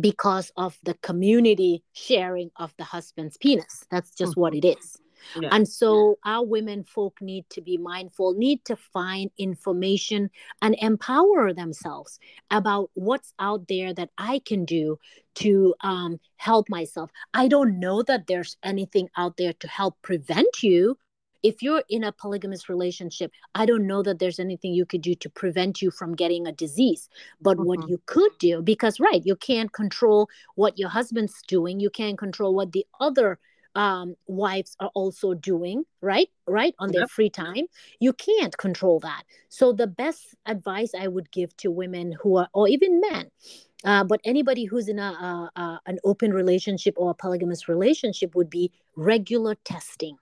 because 0.00 0.52
of 0.56 0.78
the 0.82 0.94
community 0.94 1.82
sharing 1.92 2.50
of 2.56 2.74
the 2.78 2.84
husband's 2.84 3.36
penis. 3.36 3.84
That's 3.90 4.14
just 4.14 4.32
mm-hmm. 4.32 4.40
what 4.40 4.54
it 4.54 4.64
is. 4.64 4.98
Yeah. 5.40 5.48
And 5.52 5.66
so 5.66 6.18
our 6.24 6.44
women 6.44 6.84
folk 6.84 7.20
need 7.20 7.48
to 7.50 7.62
be 7.62 7.78
mindful, 7.78 8.34
need 8.34 8.64
to 8.66 8.76
find 8.76 9.30
information 9.38 10.30
and 10.60 10.76
empower 10.80 11.52
themselves 11.52 12.18
about 12.50 12.90
what's 12.94 13.32
out 13.38 13.66
there 13.68 13.94
that 13.94 14.10
I 14.18 14.40
can 14.44 14.64
do 14.64 14.98
to 15.36 15.74
um, 15.80 16.20
help 16.36 16.68
myself. 16.68 17.10
I 17.32 17.48
don't 17.48 17.80
know 17.80 18.02
that 18.02 18.26
there's 18.26 18.56
anything 18.62 19.08
out 19.16 19.36
there 19.36 19.54
to 19.54 19.68
help 19.68 19.96
prevent 20.02 20.62
you 20.62 20.98
if 21.44 21.62
you're 21.62 21.84
in 21.90 22.02
a 22.02 22.10
polygamous 22.10 22.70
relationship, 22.70 23.30
I 23.54 23.66
don't 23.66 23.86
know 23.86 24.02
that 24.02 24.18
there's 24.18 24.40
anything 24.40 24.72
you 24.72 24.86
could 24.86 25.02
do 25.02 25.14
to 25.16 25.28
prevent 25.28 25.82
you 25.82 25.90
from 25.90 26.16
getting 26.16 26.46
a 26.46 26.52
disease. 26.52 27.10
But 27.40 27.58
mm-hmm. 27.58 27.66
what 27.66 27.88
you 27.88 28.00
could 28.06 28.32
do, 28.38 28.62
because, 28.62 28.98
right, 28.98 29.20
you 29.24 29.36
can't 29.36 29.70
control 29.70 30.30
what 30.54 30.78
your 30.78 30.88
husband's 30.88 31.42
doing, 31.46 31.78
you 31.80 31.90
can't 31.90 32.16
control 32.16 32.54
what 32.54 32.72
the 32.72 32.86
other 32.98 33.38
um, 33.74 34.14
wives 34.26 34.74
are 34.80 34.90
also 34.94 35.34
doing, 35.34 35.84
right? 36.00 36.30
Right, 36.46 36.74
on 36.78 36.92
yep. 36.92 37.00
their 37.00 37.08
free 37.08 37.28
time. 37.28 37.66
You 38.00 38.14
can't 38.14 38.56
control 38.56 39.00
that. 39.00 39.24
So, 39.50 39.72
the 39.72 39.86
best 39.86 40.34
advice 40.46 40.92
I 40.98 41.08
would 41.08 41.30
give 41.30 41.54
to 41.58 41.70
women 41.70 42.14
who 42.22 42.36
are, 42.36 42.48
or 42.54 42.68
even 42.68 43.00
men, 43.00 43.30
uh, 43.84 44.04
but 44.04 44.20
anybody 44.24 44.64
who's 44.64 44.88
in 44.88 44.98
a, 44.98 45.50
a, 45.56 45.60
a, 45.60 45.80
an 45.86 45.98
open 46.04 46.32
relationship 46.32 46.94
or 46.96 47.10
a 47.10 47.14
polygamous 47.14 47.68
relationship 47.68 48.34
would 48.34 48.48
be 48.48 48.72
regular 48.96 49.56
testing 49.56 50.16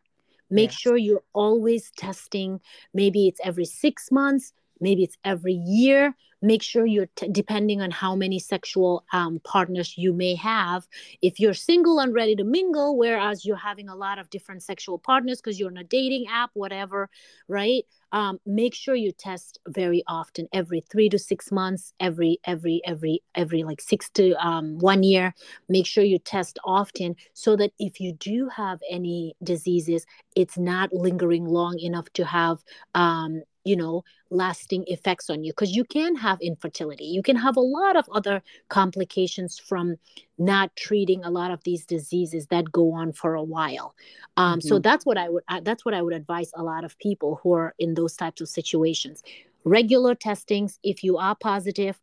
make 0.53 0.71
yes. 0.71 0.79
sure 0.79 0.97
you're 0.97 1.25
always 1.33 1.91
testing 1.97 2.61
maybe 2.95 3.27
it's 3.29 3.41
every 3.45 3.65
six 3.65 4.11
months 4.13 4.53
maybe 4.81 5.03
it's 5.03 5.17
every 5.25 5.55
year 5.55 6.15
make 6.43 6.63
sure 6.63 6.85
you're 6.87 7.09
t- 7.17 7.29
depending 7.31 7.81
on 7.81 7.91
how 7.91 8.15
many 8.15 8.39
sexual 8.39 9.05
um, 9.13 9.41
partners 9.45 9.95
you 9.97 10.13
may 10.13 10.35
have. 10.35 10.87
If 11.23 11.41
you're 11.41 11.55
single 11.55 12.01
and 12.01 12.13
ready 12.13 12.37
to 12.37 12.45
mingle 12.45 12.97
whereas 12.99 13.45
you're 13.45 13.57
having 13.57 13.89
a 13.89 13.97
lot 13.97 14.19
of 14.19 14.29
different 14.31 14.63
sexual 14.63 14.99
partners 14.99 15.41
because 15.41 15.59
you're 15.59 15.71
on 15.71 15.77
a 15.77 15.85
dating 15.85 16.27
app 16.29 16.51
whatever 16.55 17.09
right? 17.49 17.85
Um, 18.13 18.39
make 18.45 18.75
sure 18.75 18.95
you 18.95 19.13
test 19.13 19.59
very 19.69 20.03
often 20.07 20.47
every 20.53 20.83
three 20.83 21.09
to 21.09 21.19
six 21.19 21.51
months 21.51 21.95
every 21.99 22.39
every 22.45 22.83
every 22.85 23.23
every 23.35 23.63
like 23.63 23.81
six 23.81 24.11
to 24.11 24.33
um, 24.45 24.79
one 24.79 25.03
year. 25.03 25.35
Make 25.69 25.87
sure 25.87 26.05
you 26.05 26.19
test 26.19 26.59
often 26.65 27.17
so 27.33 27.57
that 27.57 27.73
if 27.79 28.01
you 28.01 28.13
do 28.13 28.49
have 28.55 28.81
any 28.91 29.35
diseases 29.43 30.05
it's 30.37 30.59
not 30.59 30.93
lingering 30.93 31.45
long 31.45 31.79
enough 31.79 32.11
to 32.15 32.25
have 32.25 32.59
um, 32.95 33.43
you 33.65 33.77
know 33.77 34.05
lasting 34.31 34.85
effects 34.87 35.29
on 35.31 35.45
you 35.45 35.53
because 35.53 35.75
you 35.75 35.85
can 35.85 36.17
have 36.17 36.41
infertility. 36.41 37.05
You 37.05 37.23
can 37.23 37.37
have 37.37 37.57
a 37.57 37.61
lot 37.61 37.97
of 37.97 38.09
other 38.13 38.43
complications 38.69 39.59
from 39.59 39.97
not 40.39 40.75
treating 40.77 41.25
a 41.25 41.31
lot 41.31 41.51
of 41.51 41.63
these 41.65 41.85
diseases 41.85 42.47
that 42.49 42.73
go 42.73 42.93
on 42.93 43.13
for 43.13 43.35
a 43.35 43.43
while. 43.43 43.95
Um, 44.37 44.59
mm-hmm. 44.59 44.69
so 44.69 44.79
that's 44.79 45.05
what 45.07 45.19
i 45.19 45.29
would 45.29 45.45
that's 45.63 45.85
what 45.85 45.95
i 45.95 46.03
would 46.03 46.15
advise 46.15 46.51
a 46.55 46.63
lot 46.63 46.85
of 46.85 46.99
people 46.99 47.41
who 47.43 47.53
are 47.53 47.75
in 47.79 47.95
those 47.95 48.17
types 48.17 48.41
of 48.41 48.49
situations. 48.49 49.23
Regular 49.65 50.15
testings 50.15 50.79
if 50.83 51.05
you 51.05 51.19
are 51.19 51.37
positive 51.37 52.01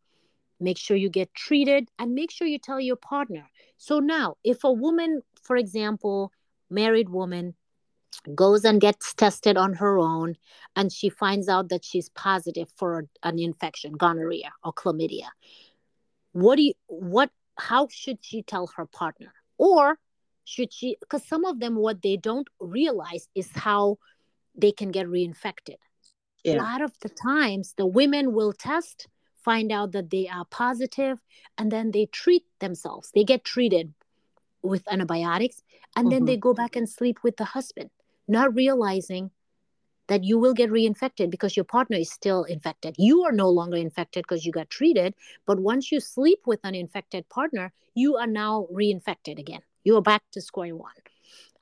make 0.62 0.78
sure 0.78 0.97
you 0.97 1.10
get 1.10 1.34
treated 1.34 1.89
and 1.97 2.14
make 2.14 2.32
sure 2.32 2.45
you 2.45 2.60
tell 2.60 2.82
your 2.82 2.97
partner. 2.97 3.49
So 3.78 3.99
now 3.99 4.36
if 4.43 4.64
a 4.64 4.72
woman 4.72 5.22
for 5.41 5.55
example 5.55 6.32
married 6.70 7.10
woman 7.10 7.55
goes 8.36 8.66
and 8.66 8.82
gets 8.82 9.14
tested 9.14 9.57
on 9.57 9.74
her 9.74 9.97
own 9.97 10.36
and 10.76 10.91
she 10.91 11.10
finds 11.10 11.47
out 11.47 11.70
that 11.70 11.86
she's 11.86 12.10
positive 12.10 12.70
for 12.76 13.07
an 13.24 13.39
infection 13.39 13.93
gonorrhea 13.93 14.51
or 14.64 14.74
chlamydia. 14.74 15.28
What 16.32 16.57
do 16.57 16.64
you 16.64 16.74
what 16.88 17.32
how 17.57 17.88
should 17.89 18.20
she 18.22 18.41
tell 18.43 18.68
her 18.76 18.86
partner? 18.86 19.34
Or 19.57 19.99
should 20.45 20.74
she 20.74 20.97
because 20.99 21.26
some 21.26 21.45
of 21.45 21.60
them 21.60 21.76
what 21.76 22.01
they 22.01 22.18
don't 22.18 22.47
realize 22.60 23.28
is 23.36 23.49
how 23.53 23.97
they 24.55 24.72
can 24.72 24.91
get 24.91 25.07
reinfected. 25.07 25.78
Yeah. 26.43 26.55
a 26.55 26.57
lot 26.57 26.82
of 26.82 26.93
the 27.01 27.10
times 27.10 27.74
the 27.76 27.86
women 27.86 28.34
will 28.34 28.53
test 28.53 29.07
find 29.43 29.72
out 29.72 29.91
that 29.91 30.10
they 30.10 30.28
are 30.28 30.45
positive 30.45 31.20
and 31.57 31.72
then 31.72 31.91
they 31.91 32.05
treat 32.05 32.45
themselves. 32.60 33.12
They 33.14 33.24
get 33.24 33.43
treated 33.43 33.93
with 34.62 34.84
antibiotics 34.91 35.64
and 35.95 36.05
mm-hmm. 36.05 36.12
then 36.12 36.26
they 36.26 36.38
go 36.38 36.53
back 36.53 36.76
and 36.76 36.89
sleep 36.89 37.20
with 37.24 37.38
the 37.38 37.45
husband 37.45 37.89
not 38.30 38.56
realizing 38.56 39.32
that 40.08 40.24
you 40.24 40.40
will 40.40 40.54
get 40.54 40.72
reinfected 40.72 41.30
because 41.30 41.56
your 41.56 41.64
partner 41.64 41.98
is 41.98 42.12
still 42.12 42.44
infected. 42.44 42.96
You 42.98 43.24
are 43.24 43.32
no 43.32 43.50
longer 43.50 43.78
infected 43.78 44.24
because 44.28 44.46
you 44.46 44.52
got 44.52 44.70
treated, 44.70 45.14
but 45.46 45.60
once 45.60 45.92
you 45.92 46.00
sleep 46.00 46.39
with 46.46 46.60
an 46.64 46.76
infected 46.76 47.30
partner, 47.30 47.72
you 47.93 48.18
are 48.18 48.28
now 48.28 48.68
reinfected 48.74 49.39
again. 49.39 49.62
You 49.84 49.97
are 49.97 50.01
back 50.01 50.24
to 50.32 50.42
square 50.42 50.76
one. 50.76 50.92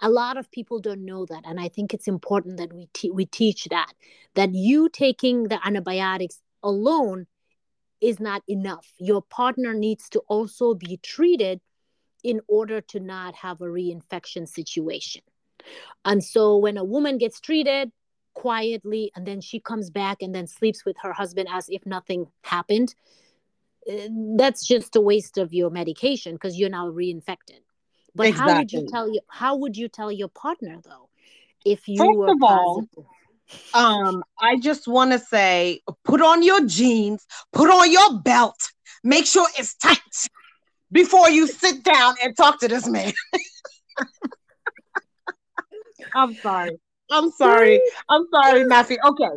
A 0.01 0.09
lot 0.09 0.37
of 0.37 0.49
people 0.51 0.79
don't 0.79 1.05
know 1.05 1.25
that, 1.25 1.43
and 1.45 1.59
I 1.59 1.67
think 1.67 1.93
it's 1.93 2.07
important 2.07 2.57
that 2.57 2.71
we 2.71 2.87
te- 2.93 3.11
we 3.11 3.25
teach 3.25 3.65
that 3.65 3.93
that 4.35 4.53
you 4.53 4.89
taking 4.89 5.43
the 5.43 5.59
antibiotics 5.65 6.41
alone 6.63 7.27
is 7.99 8.19
not 8.19 8.43
enough. 8.47 8.87
Your 8.99 9.21
partner 9.21 9.73
needs 9.73 10.07
to 10.09 10.19
also 10.27 10.73
be 10.73 10.97
treated 11.03 11.59
in 12.23 12.41
order 12.47 12.81
to 12.81 12.99
not 12.99 13.35
have 13.35 13.61
a 13.61 13.65
reinfection 13.65 14.47
situation. 14.47 15.21
And 16.05 16.23
so 16.23 16.57
when 16.57 16.77
a 16.77 16.83
woman 16.83 17.17
gets 17.17 17.39
treated 17.39 17.91
quietly 18.33 19.11
and 19.15 19.25
then 19.25 19.41
she 19.41 19.59
comes 19.59 19.89
back 19.89 20.21
and 20.21 20.33
then 20.33 20.47
sleeps 20.47 20.85
with 20.85 20.95
her 21.01 21.11
husband 21.11 21.47
as 21.51 21.67
if 21.69 21.85
nothing 21.85 22.27
happened, 22.43 22.93
eh, 23.87 24.07
that's 24.37 24.65
just 24.65 24.95
a 24.95 25.01
waste 25.01 25.37
of 25.37 25.53
your 25.53 25.69
medication 25.69 26.33
because 26.33 26.57
you're 26.57 26.69
now 26.69 26.87
reinfected. 26.87 27.61
But 28.15 28.27
exactly. 28.27 28.53
how 28.53 28.57
would 28.57 28.71
you 28.71 28.87
tell 28.87 29.09
you 29.09 29.19
how 29.27 29.55
would 29.57 29.77
you 29.77 29.87
tell 29.87 30.11
your 30.11 30.29
partner 30.29 30.79
though 30.83 31.09
if 31.65 31.87
you 31.87 31.97
First 31.97 32.17
were 32.17 32.29
of 32.29 32.43
all, 32.43 32.83
um 33.73 34.23
I 34.39 34.57
just 34.57 34.87
want 34.87 35.11
to 35.11 35.19
say 35.19 35.81
put 36.03 36.21
on 36.21 36.43
your 36.43 36.65
jeans, 36.65 37.25
put 37.51 37.69
on 37.69 37.91
your 37.91 38.19
belt, 38.19 38.71
make 39.03 39.25
sure 39.25 39.47
it's 39.57 39.75
tight 39.75 40.29
before 40.91 41.29
you 41.29 41.47
sit 41.47 41.83
down 41.83 42.15
and 42.23 42.35
talk 42.35 42.59
to 42.61 42.67
this 42.67 42.87
man. 42.87 43.13
I'm 46.17 46.33
sorry. 46.35 46.79
I'm 47.11 47.31
sorry. 47.31 47.79
I'm 48.09 48.25
sorry, 48.33 48.63
Nafi. 48.63 48.97
Okay. 49.03 49.29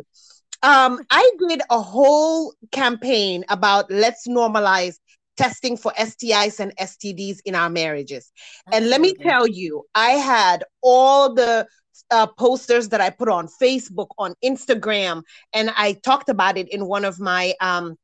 Um, 0.63 1.01
I 1.09 1.31
did 1.47 1.61
a 1.69 1.79
whole 1.81 2.53
campaign 2.71 3.45
about 3.49 3.89
let's 3.89 4.27
normalize 4.27 4.97
testing 5.37 5.77
for 5.77 5.91
STIs 5.93 6.59
and 6.59 6.75
STDs 6.77 7.39
in 7.45 7.55
our 7.55 7.69
marriages. 7.69 8.31
Absolutely. 8.67 8.77
And 8.77 8.89
let 8.89 9.01
me 9.01 9.13
tell 9.13 9.47
you, 9.47 9.85
I 9.95 10.11
had 10.11 10.63
all 10.81 11.33
the 11.33 11.67
uh, 12.09 12.27
posters 12.27 12.89
that 12.89 12.99
I 12.99 13.09
put 13.09 13.29
on 13.29 13.47
Facebook, 13.47 14.07
on 14.17 14.35
Instagram, 14.43 15.23
and 15.53 15.71
I 15.77 15.93
talked 15.93 16.29
about 16.29 16.57
it 16.57 16.67
in 16.69 16.85
one 16.85 17.05
of 17.05 17.19
my 17.19 17.53
um, 17.61 17.95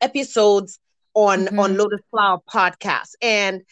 episodes 0.00 0.78
on 1.14 1.46
mm-hmm. 1.46 1.58
on 1.58 1.76
Lotus 1.76 2.00
Flower 2.10 2.38
podcast. 2.48 3.10
And 3.20 3.62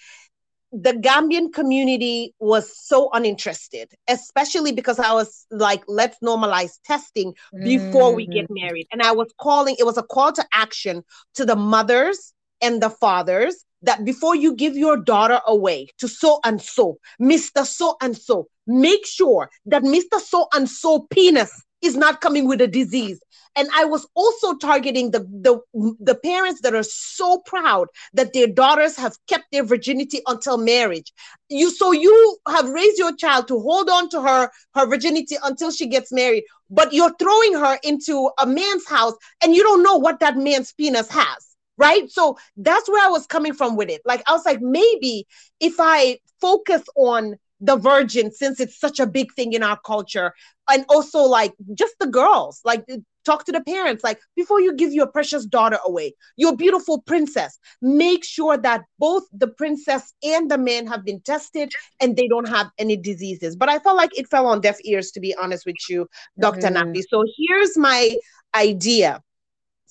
the 0.72 0.92
Gambian 0.92 1.52
community 1.52 2.34
was 2.38 2.76
so 2.78 3.08
uninterested, 3.12 3.92
especially 4.08 4.72
because 4.72 4.98
I 4.98 5.12
was 5.12 5.46
like, 5.50 5.82
let's 5.88 6.18
normalize 6.22 6.78
testing 6.84 7.34
before 7.62 8.08
mm-hmm. 8.08 8.16
we 8.16 8.26
get 8.26 8.44
mm-hmm. 8.44 8.66
married. 8.66 8.86
And 8.92 9.02
I 9.02 9.12
was 9.12 9.32
calling, 9.40 9.76
it 9.78 9.84
was 9.84 9.96
a 9.96 10.02
call 10.02 10.32
to 10.32 10.44
action 10.52 11.04
to 11.34 11.44
the 11.44 11.56
mothers 11.56 12.34
and 12.60 12.82
the 12.82 12.90
fathers 12.90 13.64
that 13.82 14.04
before 14.04 14.34
you 14.34 14.54
give 14.54 14.76
your 14.76 14.96
daughter 14.96 15.40
away 15.46 15.88
to 15.98 16.08
so 16.08 16.40
and 16.44 16.60
so, 16.60 16.98
Mr. 17.20 17.64
So 17.64 17.96
and 18.02 18.16
so, 18.16 18.48
make 18.66 19.06
sure 19.06 19.48
that 19.66 19.82
Mr. 19.82 20.20
So 20.20 20.48
and 20.52 20.68
so 20.68 21.06
penis 21.10 21.64
is 21.82 21.96
not 21.96 22.20
coming 22.20 22.46
with 22.48 22.60
a 22.60 22.66
disease. 22.66 23.20
And 23.56 23.68
i 23.74 23.84
was 23.84 24.06
also 24.14 24.54
targeting 24.56 25.10
the, 25.10 25.20
the 25.20 25.58
the 26.00 26.14
parents 26.14 26.60
that 26.60 26.74
are 26.74 26.82
so 26.84 27.38
proud 27.38 27.88
that 28.12 28.32
their 28.32 28.46
daughters 28.46 28.96
have 28.96 29.16
kept 29.26 29.44
their 29.50 29.64
virginity 29.64 30.20
until 30.26 30.58
marriage. 30.58 31.12
You 31.48 31.70
so 31.70 31.92
you 31.92 32.38
have 32.46 32.68
raised 32.68 32.98
your 32.98 33.16
child 33.16 33.48
to 33.48 33.58
hold 33.58 33.88
on 33.88 34.08
to 34.10 34.22
her 34.22 34.50
her 34.74 34.86
virginity 34.86 35.36
until 35.42 35.70
she 35.70 35.86
gets 35.86 36.12
married 36.12 36.44
but 36.70 36.92
you're 36.92 37.14
throwing 37.18 37.54
her 37.54 37.78
into 37.82 38.30
a 38.38 38.46
man's 38.46 38.86
house 38.86 39.14
and 39.42 39.54
you 39.54 39.62
don't 39.62 39.82
know 39.82 39.96
what 39.96 40.20
that 40.20 40.36
man's 40.36 40.72
penis 40.72 41.08
has 41.10 41.48
right? 41.78 42.10
So 42.10 42.36
that's 42.56 42.88
where 42.88 43.04
i 43.06 43.08
was 43.08 43.26
coming 43.26 43.54
from 43.54 43.76
with 43.76 43.88
it. 43.88 44.02
Like 44.04 44.22
i 44.26 44.32
was 44.32 44.44
like 44.44 44.60
maybe 44.60 45.26
if 45.60 45.74
i 45.78 46.18
focus 46.40 46.82
on 46.96 47.36
the 47.60 47.76
virgin 47.76 48.30
since 48.30 48.60
it's 48.60 48.78
such 48.78 49.00
a 49.00 49.06
big 49.06 49.32
thing 49.34 49.52
in 49.52 49.62
our 49.62 49.78
culture. 49.84 50.32
And 50.70 50.84
also 50.88 51.20
like 51.20 51.54
just 51.74 51.94
the 51.98 52.06
girls 52.06 52.60
like 52.64 52.84
talk 53.28 53.44
to 53.44 53.52
the 53.52 53.60
parents 53.62 54.02
like 54.02 54.18
before 54.36 54.60
you 54.60 54.74
give 54.74 54.92
your 54.92 55.06
precious 55.06 55.44
daughter 55.44 55.78
away 55.84 56.14
your 56.36 56.56
beautiful 56.56 57.02
princess 57.02 57.58
make 57.82 58.24
sure 58.24 58.56
that 58.56 58.84
both 58.98 59.24
the 59.32 59.48
princess 59.48 60.14
and 60.22 60.50
the 60.50 60.56
man 60.56 60.86
have 60.86 61.04
been 61.04 61.20
tested 61.20 61.70
and 62.00 62.16
they 62.16 62.26
don't 62.26 62.48
have 62.48 62.70
any 62.78 62.96
diseases. 62.96 63.54
But 63.54 63.68
i 63.68 63.78
felt 63.80 63.96
like 63.96 64.18
it 64.18 64.28
fell 64.28 64.46
on 64.46 64.60
deaf 64.60 64.78
ears 64.84 65.10
to 65.12 65.20
be 65.20 65.34
honest 65.34 65.66
with 65.66 65.76
you 65.90 66.08
dr 66.40 66.60
mm-hmm. 66.60 66.90
nafi 66.90 67.02
so 67.10 67.24
here's 67.36 67.76
my 67.76 68.16
idea 68.54 69.22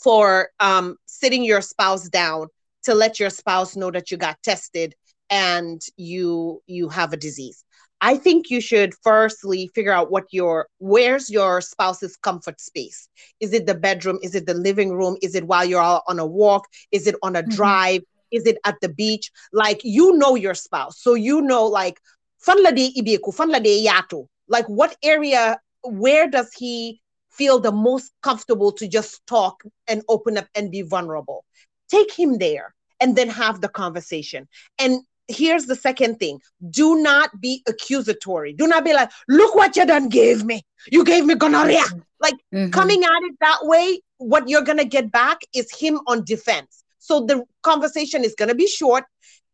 for 0.03 0.49
um, 0.59 0.95
sitting 1.05 1.43
your 1.43 1.61
spouse 1.61 2.07
down 2.09 2.47
to 2.83 2.95
let 2.95 3.19
your 3.19 3.29
spouse 3.29 3.75
know 3.75 3.91
that 3.91 4.09
you 4.11 4.17
got 4.17 4.41
tested 4.43 4.95
and 5.29 5.81
you 5.97 6.61
you 6.67 6.89
have 6.89 7.13
a 7.13 7.17
disease. 7.17 7.63
I 7.99 8.17
think 8.17 8.51
you 8.51 8.61
should 8.61 8.93
firstly 9.03 9.71
figure 9.73 9.91
out 9.91 10.11
what 10.11 10.25
your 10.31 10.67
where's 10.79 11.29
your 11.29 11.61
spouse's 11.61 12.15
comfort 12.15 12.61
space? 12.61 13.09
Is 13.39 13.53
it 13.53 13.65
the 13.65 13.73
bedroom? 13.73 14.19
Is 14.21 14.35
it 14.35 14.45
the 14.45 14.53
living 14.53 14.91
room? 14.91 15.17
Is 15.21 15.33
it 15.33 15.47
while 15.47 15.65
you're 15.65 15.81
all 15.81 16.03
on 16.07 16.19
a 16.19 16.25
walk? 16.25 16.67
Is 16.91 17.07
it 17.07 17.15
on 17.23 17.35
a 17.35 17.41
mm-hmm. 17.41 17.55
drive? 17.55 18.01
Is 18.31 18.45
it 18.45 18.57
at 18.65 18.75
the 18.81 18.89
beach? 18.89 19.31
Like 19.51 19.81
you 19.83 20.17
know 20.17 20.35
your 20.35 20.53
spouse. 20.53 20.99
So 20.99 21.15
you 21.15 21.41
know 21.41 21.65
like 21.65 21.99
fan 22.39 22.61
la 22.63 22.71
ibiku 22.71 23.33
fan 23.33 23.49
la 23.49 23.59
yato. 23.59 24.27
Like 24.47 24.67
what 24.67 24.95
area 25.03 25.59
where 25.83 26.29
does 26.29 26.53
he 26.53 27.01
feel 27.31 27.59
the 27.59 27.71
most 27.71 28.11
comfortable 28.21 28.71
to 28.73 28.87
just 28.87 29.25
talk 29.27 29.63
and 29.87 30.03
open 30.07 30.37
up 30.37 30.47
and 30.53 30.71
be 30.71 30.83
vulnerable? 30.83 31.45
Take 31.89 32.11
him 32.11 32.37
there 32.37 32.75
and 32.99 33.15
then 33.15 33.29
have 33.29 33.61
the 33.61 33.69
conversation. 33.69 34.47
And 34.77 35.01
here's 35.27 35.65
the 35.65 35.75
second 35.75 36.19
thing. 36.19 36.39
Do 36.69 37.01
not 37.01 37.29
be 37.39 37.63
accusatory. 37.67 38.53
Do 38.53 38.67
not 38.67 38.83
be 38.83 38.93
like 38.93 39.11
look 39.27 39.55
what 39.55 39.75
you 39.75 39.85
done 39.85 40.09
gave 40.09 40.43
me. 40.43 40.63
You 40.91 41.03
gave 41.03 41.25
me 41.25 41.35
gonorrhea. 41.35 41.83
Like 42.19 42.35
mm-hmm. 42.53 42.71
coming 42.71 43.03
at 43.03 43.23
it 43.23 43.35
that 43.41 43.59
way 43.63 43.99
what 44.17 44.49
you're 44.49 44.63
gonna 44.63 44.85
get 44.85 45.11
back 45.11 45.39
is 45.53 45.71
him 45.71 45.99
on 46.07 46.23
defense. 46.23 46.83
So 46.99 47.25
the 47.25 47.43
conversation 47.63 48.23
is 48.23 48.35
gonna 48.37 48.55
be 48.55 48.67
short 48.67 49.05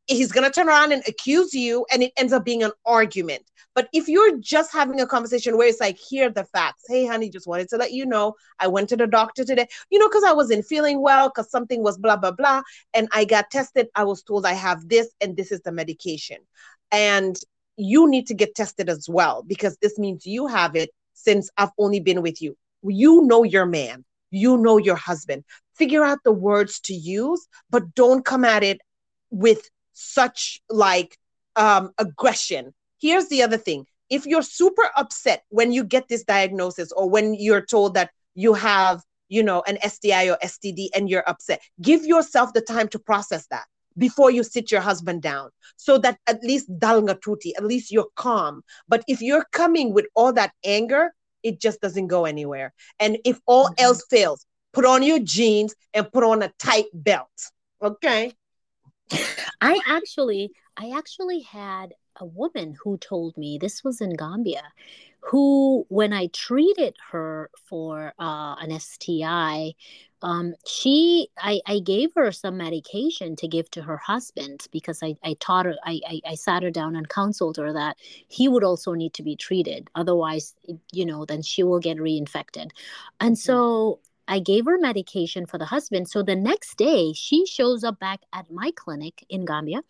he's 0.07 0.31
gonna 0.31 0.49
turn 0.49 0.67
around 0.67 0.91
and 0.91 1.03
accuse 1.07 1.53
you 1.53 1.85
and 1.91 2.03
it 2.03 2.11
ends 2.17 2.33
up 2.33 2.43
being 2.43 2.63
an 2.63 2.71
argument 2.85 3.43
but 3.75 3.89
if 3.91 4.07
you're 4.07 4.37
just 4.37 4.71
having 4.71 5.01
a 5.01 5.07
conversation 5.07 5.57
where 5.57 5.67
it's 5.67 5.79
like, 5.79 5.97
here 5.97 6.27
are 6.27 6.31
the 6.31 6.45
facts. 6.45 6.83
Hey, 6.87 7.05
honey, 7.05 7.29
just 7.29 7.47
wanted 7.47 7.69
to 7.69 7.77
let 7.77 7.91
you 7.91 8.05
know 8.05 8.35
I 8.59 8.67
went 8.67 8.89
to 8.89 8.97
the 8.97 9.07
doctor 9.07 9.43
today, 9.43 9.67
you 9.89 9.97
know, 9.97 10.07
because 10.07 10.23
I 10.23 10.33
wasn't 10.33 10.65
feeling 10.65 11.01
well, 11.01 11.29
because 11.29 11.49
something 11.49 11.81
was 11.81 11.97
blah, 11.97 12.17
blah, 12.17 12.31
blah. 12.31 12.61
And 12.93 13.07
I 13.11 13.25
got 13.25 13.49
tested. 13.49 13.87
I 13.95 14.03
was 14.03 14.21
told 14.23 14.45
I 14.45 14.53
have 14.53 14.87
this, 14.89 15.09
and 15.21 15.35
this 15.35 15.51
is 15.51 15.61
the 15.61 15.71
medication. 15.71 16.37
And 16.91 17.35
you 17.75 18.07
need 18.07 18.27
to 18.27 18.35
get 18.35 18.53
tested 18.53 18.89
as 18.89 19.07
well, 19.09 19.43
because 19.47 19.77
this 19.81 19.97
means 19.97 20.25
you 20.25 20.45
have 20.47 20.75
it 20.75 20.91
since 21.13 21.49
I've 21.57 21.71
only 21.79 21.99
been 21.99 22.21
with 22.21 22.41
you. 22.41 22.55
You 22.83 23.23
know 23.23 23.43
your 23.43 23.65
man, 23.65 24.05
you 24.29 24.57
know 24.57 24.77
your 24.77 24.95
husband. 24.95 25.43
Figure 25.75 26.03
out 26.03 26.19
the 26.23 26.31
words 26.31 26.79
to 26.81 26.93
use, 26.93 27.47
but 27.71 27.95
don't 27.95 28.23
come 28.23 28.45
at 28.45 28.61
it 28.61 28.79
with 29.31 29.67
such 29.93 30.61
like 30.69 31.17
um 31.55 31.91
aggression. 31.97 32.73
Here's 32.99 33.27
the 33.29 33.43
other 33.43 33.57
thing. 33.57 33.85
If 34.09 34.25
you're 34.25 34.43
super 34.43 34.89
upset 34.95 35.43
when 35.49 35.71
you 35.71 35.83
get 35.83 36.07
this 36.07 36.23
diagnosis 36.23 36.91
or 36.91 37.09
when 37.09 37.33
you're 37.33 37.65
told 37.65 37.95
that 37.95 38.11
you 38.35 38.53
have 38.53 39.01
you 39.29 39.43
know 39.43 39.63
an 39.67 39.77
STI 39.87 40.29
or 40.29 40.37
STD 40.43 40.89
and 40.95 41.09
you're 41.09 41.27
upset 41.27 41.61
give 41.81 42.05
yourself 42.05 42.53
the 42.53 42.61
time 42.61 42.87
to 42.89 42.99
process 42.99 43.47
that 43.47 43.65
before 43.97 44.31
you 44.31 44.43
sit 44.43 44.71
your 44.71 44.81
husband 44.81 45.21
down 45.21 45.49
so 45.77 45.97
that 45.97 46.17
at 46.27 46.43
least 46.43 46.67
dalga 46.79 47.19
tuti 47.19 47.53
at 47.57 47.63
least 47.63 47.91
you're 47.91 48.09
calm. 48.15 48.63
But 48.87 49.03
if 49.07 49.21
you're 49.21 49.45
coming 49.51 49.93
with 49.93 50.05
all 50.15 50.33
that 50.33 50.51
anger 50.65 51.13
it 51.43 51.59
just 51.59 51.81
doesn't 51.81 52.07
go 52.07 52.23
anywhere. 52.23 52.73
And 52.99 53.17
if 53.25 53.39
all 53.45 53.65
mm-hmm. 53.65 53.83
else 53.83 54.03
fails 54.09 54.45
put 54.73 54.85
on 54.85 55.03
your 55.03 55.19
jeans 55.19 55.75
and 55.93 56.11
put 56.11 56.23
on 56.23 56.41
a 56.41 56.51
tight 56.59 56.85
belt 56.93 57.29
okay 57.81 58.33
i 59.61 59.79
actually 59.87 60.51
i 60.77 60.91
actually 60.95 61.41
had 61.41 61.93
a 62.17 62.25
woman 62.25 62.75
who 62.83 62.97
told 62.97 63.37
me 63.37 63.57
this 63.57 63.83
was 63.83 64.01
in 64.01 64.15
Gambia, 64.15 64.63
who, 65.21 65.85
when 65.89 66.13
I 66.13 66.27
treated 66.27 66.95
her 67.11 67.49
for 67.67 68.13
uh, 68.19 68.55
an 68.59 68.77
STI, 68.79 69.73
um, 70.21 70.53
she 70.65 71.27
I, 71.37 71.59
I 71.65 71.79
gave 71.79 72.11
her 72.15 72.31
some 72.31 72.55
medication 72.55 73.35
to 73.35 73.47
give 73.47 73.69
to 73.71 73.81
her 73.81 73.97
husband 73.97 74.67
because 74.71 75.03
I, 75.03 75.15
I 75.21 75.35
taught 75.41 75.65
her 75.65 75.75
I, 75.83 75.99
I, 76.07 76.21
I 76.29 76.35
sat 76.35 76.63
her 76.63 76.71
down 76.71 76.95
and 76.95 77.09
counseled 77.09 77.57
her 77.57 77.73
that 77.73 77.97
he 78.29 78.47
would 78.47 78.63
also 78.63 78.93
need 78.93 79.13
to 79.15 79.23
be 79.23 79.35
treated. 79.35 79.89
Otherwise 79.95 80.55
you 80.93 81.05
know 81.05 81.25
then 81.25 81.41
she 81.41 81.61
will 81.61 81.79
get 81.79 81.97
reinfected. 81.97 82.71
And 83.19 83.37
so 83.37 83.99
I 84.27 84.39
gave 84.39 84.65
her 84.65 84.77
medication 84.77 85.45
for 85.45 85.57
the 85.57 85.65
husband 85.65 86.09
so 86.09 86.23
the 86.23 86.35
next 86.35 86.77
day 86.77 87.13
she 87.13 87.45
shows 87.45 87.83
up 87.83 87.99
back 87.99 88.21
at 88.33 88.51
my 88.51 88.71
clinic 88.75 89.25
in 89.29 89.45
Gambia 89.45 89.81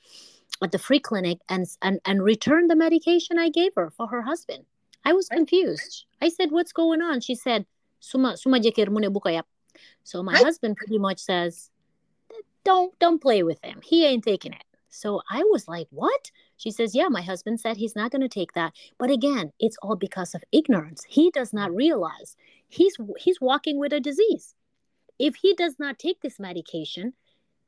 at 0.62 0.72
the 0.72 0.80
free 0.80 1.00
clinic 1.00 1.40
and 1.50 1.66
and 1.82 2.00
and 2.06 2.24
returned 2.24 2.70
the 2.70 2.76
medication 2.76 3.38
I 3.38 3.50
gave 3.50 3.74
her 3.76 3.90
for 3.90 4.08
her 4.08 4.22
husband. 4.22 4.66
I 5.06 5.14
was 5.14 5.28
confused. 5.28 6.06
I 6.22 6.30
said, 6.30 6.52
"What's 6.52 6.72
going 6.72 7.02
on?" 7.02 7.22
She 7.22 7.36
said, 7.36 7.66
"Suma 8.00 8.38
suma 8.38 8.60
mune 8.60 9.14
bukayap." 9.14 9.44
So 10.04 10.24
my 10.24 10.38
husband 10.38 10.78
pretty 10.78 10.98
much 10.98 11.20
says, 11.20 11.70
"Don't 12.64 12.98
don't 13.00 13.22
play 13.22 13.44
with 13.44 13.64
him. 13.64 13.82
He 13.84 14.06
ain't 14.06 14.24
taking 14.24 14.54
it." 14.54 14.64
So 14.90 15.22
I 15.30 15.44
was 15.44 15.68
like, 15.68 15.88
"What?" 15.92 16.32
She 16.58 16.72
says, 16.72 16.96
"Yeah, 16.96 17.08
my 17.10 17.22
husband 17.22 17.60
said 17.60 17.78
he's 17.78 17.96
not 17.96 18.12
going 18.12 18.22
to 18.22 18.30
take 18.30 18.54
that." 18.54 18.74
But 18.98 19.10
again, 19.10 19.52
it's 19.60 19.78
all 19.82 19.96
because 19.96 20.36
of 20.36 20.44
ignorance. 20.52 21.04
He 21.08 21.32
does 21.32 21.54
not 21.54 21.74
realize 21.74 22.36
he's 22.70 22.98
he's 23.20 23.42
walking 23.42 23.80
with 23.80 23.94
a 23.94 24.00
disease. 24.00 24.56
If 25.20 25.36
he 25.36 25.54
does 25.54 25.78
not 25.80 26.00
take 26.00 26.22
this 26.22 26.40
medication, 26.40 27.14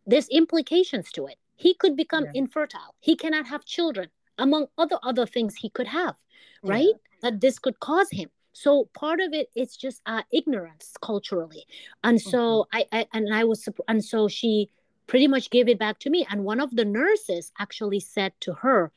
there's 0.06 0.30
implications 0.30 1.12
to 1.12 1.28
it 1.28 1.38
he 1.56 1.74
could 1.74 1.96
become 1.96 2.26
yeah. 2.26 2.32
infertile 2.36 2.96
he 3.00 3.16
cannot 3.16 3.48
have 3.48 3.66
children 3.66 4.10
among 4.38 4.68
other 4.78 4.98
other 5.04 5.26
things 5.26 5.56
he 5.56 5.70
could 5.70 5.88
have 5.88 6.16
right 6.64 6.88
yeah. 6.88 7.30
that 7.30 7.42
this 7.42 7.60
could 7.60 7.80
cause 7.80 8.10
him 8.12 8.30
so 8.54 8.90
part 8.94 9.20
of 9.20 9.34
it 9.34 9.50
is 9.56 9.76
just 9.76 10.02
uh, 10.06 10.22
ignorance 10.32 10.94
culturally 11.02 11.66
and 12.04 12.22
so 12.22 12.68
mm-hmm. 12.74 12.78
I, 12.94 13.00
I 13.00 13.08
and 13.14 13.34
i 13.34 13.44
was 13.44 13.68
and 13.88 14.04
so 14.04 14.28
she 14.28 14.70
pretty 15.08 15.28
much 15.28 15.50
gave 15.50 15.68
it 15.70 15.80
back 15.80 16.00
to 16.00 16.10
me. 16.10 16.26
And 16.30 16.44
one 16.44 16.60
of 16.60 16.76
the 16.76 16.86
nurses 16.86 17.52
actually 17.60 18.00
said 18.00 18.34
to 18.42 18.54
her 18.54 18.92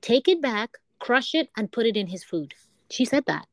take 0.00 0.28
it 0.28 0.40
back 0.42 0.76
crush 0.98 1.34
it 1.34 1.48
and 1.56 1.70
put 1.70 1.86
it 1.86 1.96
in 1.96 2.06
his 2.06 2.24
food. 2.24 2.54
She 2.90 3.04
said 3.04 3.24
that. 3.26 3.46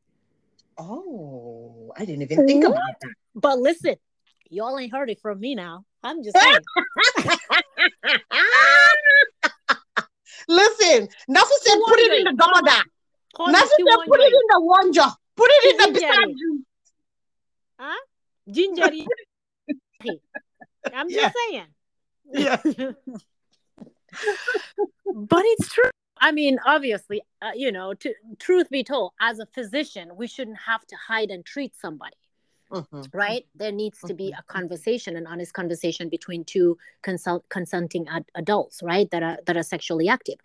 Oh 0.78 1.92
i 1.98 2.06
didn't 2.06 2.22
even 2.22 2.48
think 2.48 2.64
what? 2.64 2.72
about 2.72 3.00
that. 3.02 3.14
But 3.36 3.60
listen 3.60 3.96
y'all 4.52 4.78
ain't 4.78 4.92
heard 4.92 5.10
it 5.10 5.20
from 5.22 5.40
me 5.40 5.56
now. 5.56 5.86
I'm 6.04 6.22
just 6.24 6.38
saying. 6.38 6.60
Listen, 10.48 11.08
Nafi 11.30 11.58
said 11.62 11.78
put 11.88 12.00
it 12.00 12.20
in 12.20 12.26
the 12.26 12.32
Gomada. 12.32 12.84
Nafi 13.38 13.68
said 13.68 14.00
put 14.08 14.20
it 14.20 14.34
in 14.34 14.42
the 14.50 14.60
Wanja. 14.62 15.16
Put 15.36 15.50
it 15.50 15.72
in 15.72 15.78
the 15.78 16.00
beside 16.00 16.36
Huh? 17.80 18.02
Ginger. 18.52 18.90
I'm 20.94 21.10
just 21.10 21.22
yeah. 21.22 21.32
saying. 21.50 21.68
Yeah. 22.34 22.58
but 25.14 25.44
it's 25.46 25.74
true. 25.74 25.92
I 26.20 26.32
mean, 26.32 26.60
obviously, 26.66 27.24
uh, 27.42 27.52
you 27.56 27.72
know, 27.72 27.94
to 27.96 28.14
truth 28.40 28.70
be 28.70 28.84
told, 28.84 29.14
as 29.20 29.40
a 29.40 29.48
physician, 29.48 30.16
we 30.16 30.28
shouldn't 30.28 30.60
have 30.60 30.86
to 30.88 30.96
hide 30.96 31.32
and 31.32 31.44
treat 31.44 31.76
somebody. 31.76 32.16
Mm-hmm. 32.72 33.02
Right? 33.12 33.46
There 33.56 33.72
needs 33.72 34.00
to 34.06 34.14
be 34.14 34.28
mm-hmm. 34.28 34.40
a 34.40 34.44
conversation, 34.44 35.18
an 35.18 35.28
honest 35.28 35.54
conversation 35.54 36.08
between 36.08 36.46
two 36.46 36.78
consult- 37.02 37.50
consenting 37.50 38.08
ad- 38.08 38.32
adults, 38.36 38.82
right? 38.82 39.12
That 39.12 39.24
are 39.24 39.38
that 39.46 39.58
are 39.58 39.64
sexually 39.64 40.08
active. 40.08 40.36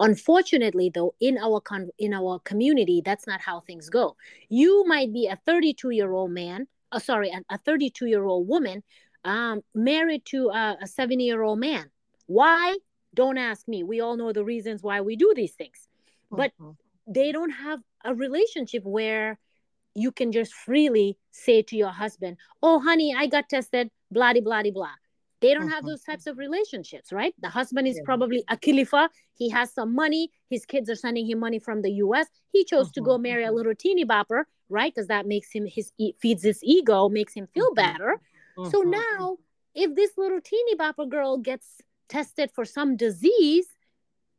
Unfortunately, 0.00 0.90
though, 0.94 1.14
in 1.20 1.36
our 1.36 1.60
con- 1.60 1.90
in 1.98 2.14
our 2.14 2.38
community, 2.40 3.02
that's 3.04 3.26
not 3.26 3.42
how 3.42 3.60
things 3.60 3.90
go. 3.90 4.16
You 4.48 4.84
might 4.86 5.12
be 5.12 5.26
a 5.26 5.36
32 5.44 5.90
year 5.90 6.12
old 6.12 6.30
man, 6.30 6.66
uh, 6.92 6.98
sorry, 6.98 7.30
a 7.50 7.58
32 7.58 8.06
year 8.06 8.24
old 8.24 8.48
woman, 8.48 8.82
um, 9.26 9.62
married 9.74 10.24
to 10.26 10.48
a 10.50 10.86
70 10.86 11.24
year 11.24 11.42
old 11.42 11.58
man. 11.58 11.90
Why? 12.26 12.76
Don't 13.14 13.38
ask 13.38 13.66
me. 13.66 13.82
We 13.82 14.00
all 14.00 14.16
know 14.16 14.32
the 14.32 14.44
reasons 14.44 14.82
why 14.82 15.00
we 15.00 15.16
do 15.16 15.32
these 15.34 15.54
things, 15.54 15.88
but 16.30 16.52
mm-hmm. 16.60 16.72
they 17.06 17.32
don't 17.32 17.50
have 17.50 17.80
a 18.04 18.14
relationship 18.14 18.84
where 18.84 19.38
you 19.94 20.12
can 20.12 20.32
just 20.32 20.52
freely 20.52 21.16
say 21.30 21.62
to 21.62 21.76
your 21.76 21.90
husband, 21.90 22.36
"Oh, 22.62 22.78
honey, 22.80 23.14
I 23.16 23.26
got 23.26 23.48
tested." 23.48 23.90
Blah 24.10 24.34
blah 24.34 24.62
blah. 24.70 24.94
They 25.40 25.52
don't 25.52 25.68
have 25.68 25.80
mm-hmm. 25.80 25.88
those 25.88 26.02
types 26.02 26.26
of 26.26 26.38
relationships, 26.38 27.12
right? 27.12 27.34
The 27.40 27.48
husband 27.48 27.86
is 27.88 27.96
yeah. 27.96 28.02
probably 28.04 28.44
a 28.48 28.56
khalifa. 28.56 29.10
He 29.34 29.50
has 29.50 29.72
some 29.72 29.94
money. 29.94 30.30
His 30.48 30.64
kids 30.64 30.88
are 30.88 30.94
sending 30.94 31.28
him 31.28 31.38
money 31.38 31.58
from 31.58 31.82
the 31.82 31.90
U.S. 32.04 32.26
He 32.52 32.64
chose 32.64 32.90
to 32.92 33.00
go 33.00 33.12
mm-hmm. 33.12 33.22
marry 33.22 33.44
a 33.44 33.48
mm-hmm. 33.48 33.56
little 33.56 33.74
teeny 33.74 34.04
bopper, 34.04 34.44
right? 34.68 34.92
Because 34.94 35.08
that 35.08 35.26
makes 35.26 35.52
him 35.52 35.66
his 35.66 35.92
feeds 36.20 36.42
his 36.42 36.60
ego, 36.62 37.08
makes 37.08 37.34
him 37.34 37.46
feel 37.52 37.74
better. 37.74 38.20
So 38.56 38.80
mm-hmm. 38.80 38.90
now, 38.90 39.36
if 39.74 39.94
this 39.94 40.12
little 40.16 40.40
teeny 40.40 40.76
bopper 40.76 41.08
girl 41.08 41.38
gets 41.38 41.82
tested 42.08 42.50
for 42.54 42.64
some 42.64 42.96
disease, 42.96 43.66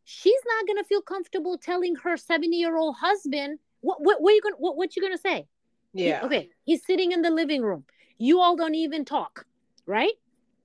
she's 0.03 0.41
not 0.47 0.67
gonna 0.67 0.83
feel 0.83 1.01
comfortable 1.01 1.57
telling 1.57 1.95
her 1.97 2.17
70 2.17 2.55
year 2.55 2.77
old 2.77 2.95
husband 2.95 3.59
what 3.81 4.01
what 4.01 4.21
what 4.21 4.33
you 4.33 4.41
gonna 4.41 4.55
what, 4.57 4.77
what 4.77 4.95
you 4.95 5.01
gonna 5.01 5.17
say 5.17 5.45
yeah 5.93 6.21
okay 6.23 6.49
he's 6.63 6.85
sitting 6.85 7.11
in 7.11 7.21
the 7.21 7.29
living 7.29 7.61
room 7.61 7.83
you 8.17 8.39
all 8.39 8.55
don't 8.55 8.75
even 8.75 9.03
talk 9.03 9.45
right 9.85 10.13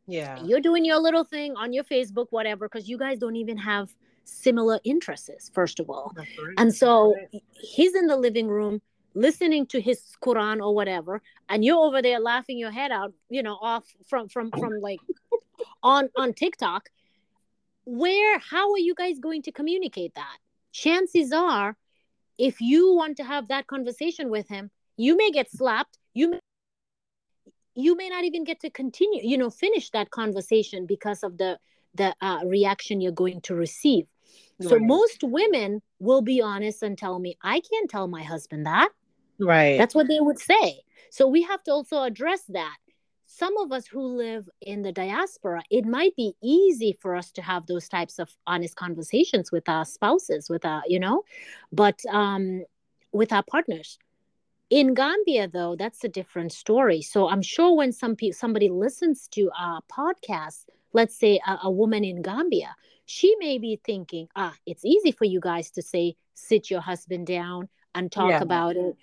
yeah. 0.06 0.42
You're 0.42 0.60
doing 0.60 0.84
your 0.84 0.98
little 0.98 1.24
thing 1.24 1.56
on 1.56 1.72
your 1.72 1.84
Facebook, 1.84 2.26
whatever, 2.30 2.68
because 2.68 2.88
you 2.88 2.98
guys 2.98 3.18
don't 3.18 3.36
even 3.36 3.56
have 3.56 3.94
similar 4.24 4.80
interests, 4.84 5.50
first 5.52 5.80
of 5.80 5.90
all. 5.90 6.12
Right. 6.16 6.26
And 6.58 6.74
so 6.74 7.14
he's 7.52 7.94
in 7.94 8.06
the 8.06 8.16
living 8.16 8.48
room 8.48 8.80
listening 9.14 9.66
to 9.66 9.80
his 9.80 10.02
Quran 10.22 10.60
or 10.60 10.74
whatever, 10.74 11.22
and 11.48 11.64
you're 11.64 11.78
over 11.78 12.02
there 12.02 12.20
laughing 12.20 12.58
your 12.58 12.70
head 12.70 12.90
out, 12.90 13.12
you 13.28 13.42
know, 13.42 13.58
off 13.60 13.84
from 14.06 14.28
from 14.28 14.50
from 14.50 14.80
like 14.80 15.00
on 15.82 16.08
on 16.16 16.32
TikTok. 16.32 16.88
Where 17.84 18.38
how 18.38 18.72
are 18.72 18.78
you 18.78 18.94
guys 18.94 19.18
going 19.18 19.42
to 19.42 19.52
communicate 19.52 20.14
that? 20.14 20.36
Chances 20.72 21.32
are, 21.32 21.76
if 22.38 22.60
you 22.60 22.94
want 22.94 23.16
to 23.18 23.24
have 23.24 23.48
that 23.48 23.66
conversation 23.66 24.30
with 24.30 24.48
him, 24.48 24.70
you 24.96 25.16
may 25.16 25.30
get 25.30 25.50
slapped. 25.50 25.98
You 26.14 26.30
may 26.30 26.38
you 27.74 27.96
may 27.96 28.08
not 28.08 28.24
even 28.24 28.44
get 28.44 28.60
to 28.60 28.70
continue 28.70 29.20
you 29.22 29.38
know 29.38 29.50
finish 29.50 29.90
that 29.90 30.10
conversation 30.10 30.86
because 30.86 31.22
of 31.22 31.38
the 31.38 31.58
the 31.94 32.14
uh, 32.20 32.40
reaction 32.44 33.00
you're 33.00 33.12
going 33.12 33.40
to 33.40 33.54
receive 33.54 34.06
so 34.60 34.76
right. 34.76 34.82
most 34.82 35.22
women 35.22 35.80
will 35.98 36.22
be 36.22 36.40
honest 36.40 36.82
and 36.82 36.98
tell 36.98 37.18
me 37.18 37.36
i 37.42 37.60
can't 37.60 37.90
tell 37.90 38.08
my 38.08 38.22
husband 38.22 38.66
that 38.66 38.90
right 39.42 39.78
that's 39.78 39.94
what 39.94 40.08
they 40.08 40.20
would 40.20 40.38
say 40.38 40.80
so 41.10 41.26
we 41.28 41.42
have 41.42 41.62
to 41.62 41.70
also 41.70 42.02
address 42.02 42.42
that 42.48 42.76
some 43.26 43.56
of 43.56 43.72
us 43.72 43.86
who 43.86 44.00
live 44.00 44.48
in 44.60 44.82
the 44.82 44.92
diaspora 44.92 45.62
it 45.70 45.84
might 45.84 46.14
be 46.16 46.34
easy 46.42 46.96
for 47.00 47.14
us 47.14 47.30
to 47.32 47.42
have 47.42 47.66
those 47.66 47.88
types 47.88 48.18
of 48.18 48.30
honest 48.46 48.76
conversations 48.76 49.50
with 49.50 49.68
our 49.68 49.84
spouses 49.84 50.48
with 50.48 50.64
our 50.64 50.82
you 50.86 51.00
know 51.00 51.22
but 51.72 51.98
um 52.10 52.62
with 53.12 53.32
our 53.32 53.42
partners 53.42 53.98
in 54.72 54.94
Gambia, 54.94 55.48
though, 55.48 55.76
that's 55.76 56.02
a 56.02 56.08
different 56.08 56.50
story. 56.50 57.02
So 57.02 57.28
I'm 57.28 57.42
sure 57.42 57.76
when 57.76 57.92
some 57.92 58.16
people 58.16 58.32
somebody 58.32 58.70
listens 58.70 59.28
to 59.32 59.50
our 59.54 59.82
podcast, 59.92 60.64
let's 60.94 61.14
say 61.14 61.38
a, 61.46 61.58
a 61.64 61.70
woman 61.70 62.04
in 62.04 62.22
Gambia, 62.22 62.74
she 63.04 63.36
may 63.38 63.58
be 63.58 63.78
thinking, 63.84 64.28
ah, 64.34 64.54
it's 64.64 64.82
easy 64.82 65.12
for 65.12 65.26
you 65.26 65.40
guys 65.40 65.70
to 65.72 65.82
say, 65.82 66.16
sit 66.32 66.70
your 66.70 66.80
husband 66.80 67.26
down 67.26 67.68
and 67.94 68.10
talk 68.10 68.30
yeah. 68.30 68.40
about 68.40 68.76
it. 68.76 68.96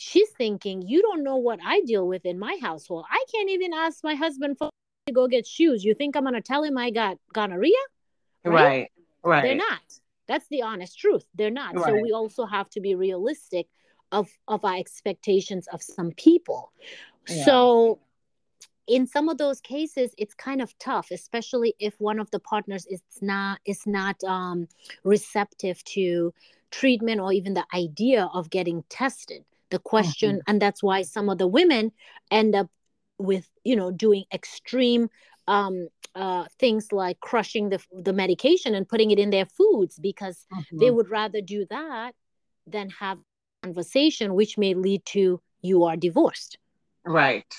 She's 0.00 0.30
thinking, 0.30 0.82
you 0.82 1.02
don't 1.02 1.24
know 1.24 1.36
what 1.36 1.58
I 1.64 1.80
deal 1.82 2.06
with 2.06 2.24
in 2.24 2.38
my 2.38 2.56
household. 2.62 3.04
I 3.10 3.24
can't 3.32 3.50
even 3.50 3.72
ask 3.72 4.04
my 4.04 4.14
husband 4.14 4.56
for 4.58 4.70
to 5.06 5.12
go 5.12 5.26
get 5.26 5.46
shoes. 5.46 5.84
You 5.84 5.94
think 5.94 6.16
I'm 6.16 6.22
going 6.22 6.34
to 6.34 6.40
tell 6.40 6.62
him 6.62 6.78
I 6.78 6.90
got 6.90 7.16
gonorrhea? 7.32 7.72
Right? 8.44 8.54
right. 8.54 8.92
Right. 9.24 9.42
They're 9.42 9.56
not. 9.56 9.80
That's 10.28 10.46
the 10.48 10.62
honest 10.62 10.98
truth. 10.98 11.24
They're 11.34 11.50
not. 11.50 11.74
Right. 11.74 11.86
So 11.86 12.00
we 12.00 12.12
also 12.12 12.46
have 12.46 12.70
to 12.70 12.80
be 12.80 12.94
realistic 12.94 13.66
of 14.12 14.28
of 14.46 14.64
our 14.64 14.76
expectations 14.76 15.66
of 15.72 15.82
some 15.82 16.12
people 16.12 16.72
yeah. 17.28 17.44
so 17.44 17.98
in 18.86 19.06
some 19.06 19.28
of 19.28 19.38
those 19.38 19.60
cases 19.60 20.14
it's 20.16 20.34
kind 20.34 20.62
of 20.62 20.76
tough 20.78 21.10
especially 21.10 21.74
if 21.78 21.94
one 21.98 22.18
of 22.18 22.30
the 22.30 22.40
partners 22.40 22.86
is 22.86 23.02
not 23.20 23.60
is 23.66 23.86
not 23.86 24.22
um, 24.24 24.66
receptive 25.04 25.82
to 25.84 26.32
treatment 26.70 27.20
or 27.20 27.32
even 27.32 27.54
the 27.54 27.66
idea 27.74 28.28
of 28.32 28.50
getting 28.50 28.82
tested 28.88 29.44
the 29.70 29.78
question 29.78 30.36
mm-hmm. 30.36 30.50
and 30.50 30.62
that's 30.62 30.82
why 30.82 31.02
some 31.02 31.28
of 31.28 31.38
the 31.38 31.46
women 31.46 31.92
end 32.30 32.54
up 32.54 32.68
with 33.18 33.48
you 33.64 33.76
know 33.76 33.90
doing 33.90 34.24
extreme 34.32 35.08
um, 35.46 35.88
uh, 36.14 36.44
things 36.58 36.92
like 36.92 37.20
crushing 37.20 37.70
the, 37.70 37.80
the 37.92 38.12
medication 38.12 38.74
and 38.74 38.88
putting 38.88 39.10
it 39.10 39.18
in 39.18 39.30
their 39.30 39.46
foods 39.46 39.98
because 39.98 40.46
mm-hmm. 40.52 40.78
they 40.78 40.90
would 40.90 41.08
rather 41.10 41.40
do 41.40 41.66
that 41.70 42.14
than 42.66 42.90
have 42.90 43.18
conversation, 43.62 44.34
which 44.34 44.58
may 44.58 44.74
lead 44.74 45.04
to 45.06 45.40
you 45.62 45.84
are 45.84 45.96
divorced. 45.96 46.58
Right. 47.04 47.52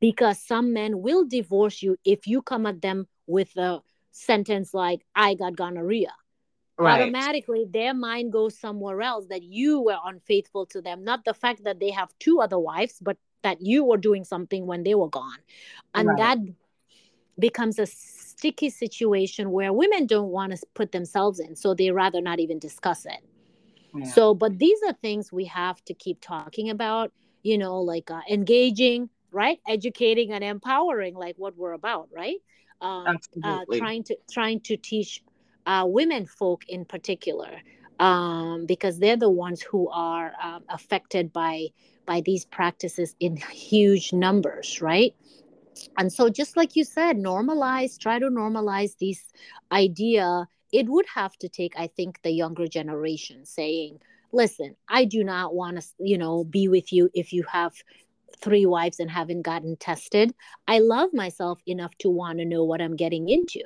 Because 0.00 0.38
some 0.38 0.72
men 0.72 1.00
will 1.00 1.24
divorce 1.24 1.82
you 1.82 1.96
if 2.04 2.26
you 2.26 2.42
come 2.42 2.66
at 2.66 2.82
them 2.82 3.06
with 3.26 3.56
a 3.56 3.80
sentence 4.10 4.74
like, 4.74 5.00
I 5.14 5.34
got 5.34 5.56
gonorrhea. 5.56 6.12
Right. 6.76 7.02
Automatically, 7.02 7.66
their 7.70 7.94
mind 7.94 8.32
goes 8.32 8.58
somewhere 8.58 9.00
else 9.00 9.26
that 9.28 9.42
you 9.42 9.80
were 9.80 9.98
unfaithful 10.04 10.66
to 10.66 10.82
them. 10.82 11.04
Not 11.04 11.24
the 11.24 11.34
fact 11.34 11.62
that 11.64 11.78
they 11.78 11.90
have 11.90 12.12
two 12.18 12.40
other 12.40 12.58
wives, 12.58 12.98
but 13.00 13.16
that 13.42 13.60
you 13.60 13.84
were 13.84 13.96
doing 13.96 14.24
something 14.24 14.66
when 14.66 14.82
they 14.82 14.94
were 14.94 15.08
gone. 15.08 15.38
And 15.94 16.08
right. 16.08 16.18
that 16.18 16.38
becomes 17.38 17.78
a 17.78 17.86
sticky 17.86 18.70
situation 18.70 19.50
where 19.50 19.72
women 19.72 20.06
don't 20.06 20.30
want 20.30 20.52
to 20.52 20.66
put 20.74 20.90
themselves 20.90 21.38
in. 21.38 21.54
So 21.54 21.74
they 21.74 21.90
rather 21.90 22.20
not 22.20 22.40
even 22.40 22.58
discuss 22.58 23.06
it. 23.06 23.22
So, 24.02 24.34
but 24.34 24.58
these 24.58 24.78
are 24.88 24.92
things 24.94 25.32
we 25.32 25.44
have 25.44 25.84
to 25.84 25.94
keep 25.94 26.20
talking 26.20 26.70
about, 26.70 27.12
you 27.44 27.56
know, 27.56 27.80
like 27.80 28.10
uh, 28.10 28.22
engaging, 28.28 29.08
right? 29.30 29.60
Educating 29.68 30.32
and 30.32 30.42
empowering, 30.42 31.14
like 31.14 31.36
what 31.38 31.56
we're 31.56 31.74
about, 31.74 32.08
right? 32.12 32.38
Um, 32.80 33.18
uh, 33.44 33.60
trying 33.72 34.02
to 34.04 34.16
trying 34.28 34.60
to 34.60 34.76
teach 34.76 35.22
uh, 35.66 35.84
women 35.86 36.26
folk 36.26 36.64
in 36.68 36.84
particular, 36.84 37.60
um, 37.98 38.66
because 38.66 38.98
they're 38.98 39.16
the 39.16 39.30
ones 39.30 39.62
who 39.62 39.88
are 39.90 40.32
um, 40.42 40.64
affected 40.68 41.32
by 41.32 41.68
by 42.06 42.20
these 42.20 42.44
practices 42.44 43.16
in 43.18 43.36
huge 43.36 44.12
numbers, 44.12 44.82
right? 44.82 45.14
And 45.96 46.12
so, 46.12 46.28
just 46.28 46.56
like 46.56 46.76
you 46.76 46.84
said, 46.84 47.16
normalize, 47.16 47.98
try 47.98 48.18
to 48.18 48.26
normalize 48.26 48.98
this 48.98 49.32
idea 49.72 50.46
it 50.74 50.88
would 50.88 51.06
have 51.14 51.36
to 51.38 51.48
take 51.48 51.72
i 51.78 51.86
think 51.86 52.20
the 52.22 52.32
younger 52.32 52.66
generation 52.66 53.46
saying 53.46 53.98
listen 54.32 54.74
i 54.88 55.04
do 55.04 55.22
not 55.22 55.54
want 55.54 55.80
to 55.80 55.86
you 56.00 56.18
know 56.18 56.42
be 56.44 56.68
with 56.68 56.92
you 56.92 57.08
if 57.14 57.32
you 57.32 57.44
have 57.50 57.72
three 58.40 58.66
wives 58.66 59.00
and 59.00 59.10
haven't 59.10 59.42
gotten 59.42 59.76
tested 59.76 60.34
i 60.68 60.78
love 60.78 61.12
myself 61.12 61.60
enough 61.66 61.94
to 61.98 62.08
want 62.08 62.38
to 62.38 62.44
know 62.44 62.64
what 62.64 62.80
i'm 62.80 62.96
getting 62.96 63.28
into. 63.28 63.60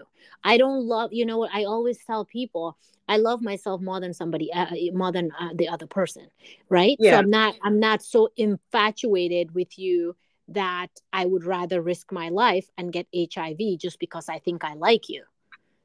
I 0.44 0.56
don't 0.56 0.84
love 0.86 1.12
you 1.12 1.26
know 1.26 1.38
what 1.38 1.50
i 1.54 1.64
always 1.64 1.98
tell 2.04 2.24
people 2.24 2.76
i 3.08 3.16
love 3.16 3.42
myself 3.42 3.80
more 3.80 4.00
than 4.00 4.14
somebody 4.14 4.52
uh, 4.52 4.66
more 4.92 5.12
than 5.12 5.30
uh, 5.38 5.50
the 5.54 5.68
other 5.68 5.86
person 5.86 6.26
right? 6.68 6.96
Yeah. 6.98 7.12
so 7.12 7.18
i'm 7.18 7.30
not 7.30 7.54
i'm 7.62 7.80
not 7.80 8.02
so 8.02 8.28
infatuated 8.36 9.54
with 9.54 9.78
you 9.78 10.16
that 10.48 10.88
i 11.12 11.24
would 11.24 11.44
rather 11.44 11.82
risk 11.82 12.12
my 12.12 12.28
life 12.28 12.68
and 12.78 12.92
get 12.92 13.06
hiv 13.34 13.58
just 13.78 13.98
because 13.98 14.28
i 14.28 14.38
think 14.38 14.64
i 14.64 14.74
like 14.74 15.08
you. 15.08 15.24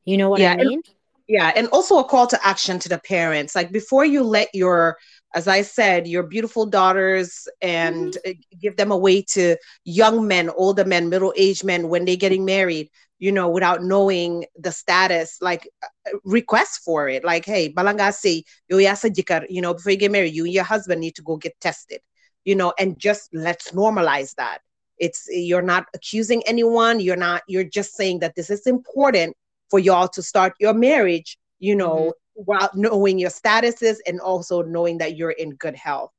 You 0.05 0.17
know 0.17 0.29
what 0.29 0.41
yeah, 0.41 0.53
i 0.53 0.57
mean? 0.57 0.81
and- 0.85 0.95
yeah 1.27 1.51
and 1.55 1.67
also 1.69 1.99
a 1.99 2.03
call 2.03 2.27
to 2.27 2.45
action 2.45 2.79
to 2.79 2.89
the 2.89 2.99
parents. 2.99 3.55
Like 3.55 3.71
before 3.71 4.05
you 4.05 4.23
let 4.23 4.49
your 4.53 4.97
as 5.33 5.47
i 5.47 5.61
said 5.61 6.07
your 6.07 6.23
beautiful 6.23 6.65
daughters 6.65 7.47
and 7.61 8.17
mm-hmm. 8.25 8.57
give 8.59 8.77
them 8.77 8.91
away 8.91 9.21
to 9.21 9.55
young 9.83 10.27
men 10.27 10.49
older 10.51 10.85
men 10.85 11.09
middle-aged 11.09 11.63
men 11.63 11.89
when 11.89 12.05
they're 12.05 12.15
getting 12.15 12.45
married 12.45 12.89
you 13.19 13.31
know 13.31 13.49
without 13.49 13.83
knowing 13.83 14.45
the 14.57 14.71
status 14.71 15.37
like 15.41 15.69
uh, 15.83 16.17
request 16.25 16.81
for 16.83 17.07
it 17.07 17.23
like 17.23 17.45
hey 17.45 17.71
balanga 17.71 18.13
say 18.13 18.43
yo 18.69 18.77
you 18.77 19.61
know 19.61 19.73
before 19.73 19.91
you 19.91 19.97
get 19.97 20.11
married 20.11 20.33
you 20.33 20.43
and 20.45 20.53
your 20.53 20.63
husband 20.63 20.99
need 20.99 21.15
to 21.15 21.21
go 21.21 21.37
get 21.37 21.59
tested 21.61 22.01
you 22.45 22.55
know 22.55 22.73
and 22.77 22.99
just 22.99 23.29
let's 23.33 23.71
normalize 23.71 24.35
that 24.35 24.59
it's 24.97 25.27
you're 25.29 25.61
not 25.61 25.85
accusing 25.93 26.43
anyone 26.45 26.99
you're 26.99 27.15
not 27.15 27.41
you're 27.47 27.63
just 27.63 27.95
saying 27.95 28.19
that 28.19 28.35
this 28.35 28.49
is 28.49 28.67
important 28.67 29.35
for 29.69 29.79
y'all 29.79 30.07
to 30.07 30.21
start 30.21 30.53
your 30.59 30.73
marriage 30.73 31.37
you 31.59 31.75
know 31.75 31.95
mm-hmm. 31.95 32.22
While 32.35 32.69
knowing 32.73 33.19
your 33.19 33.29
statuses 33.29 33.97
and 34.07 34.19
also 34.19 34.61
knowing 34.63 34.97
that 34.97 35.15
you're 35.15 35.31
in 35.31 35.51
good 35.55 35.75
health. 35.75 36.11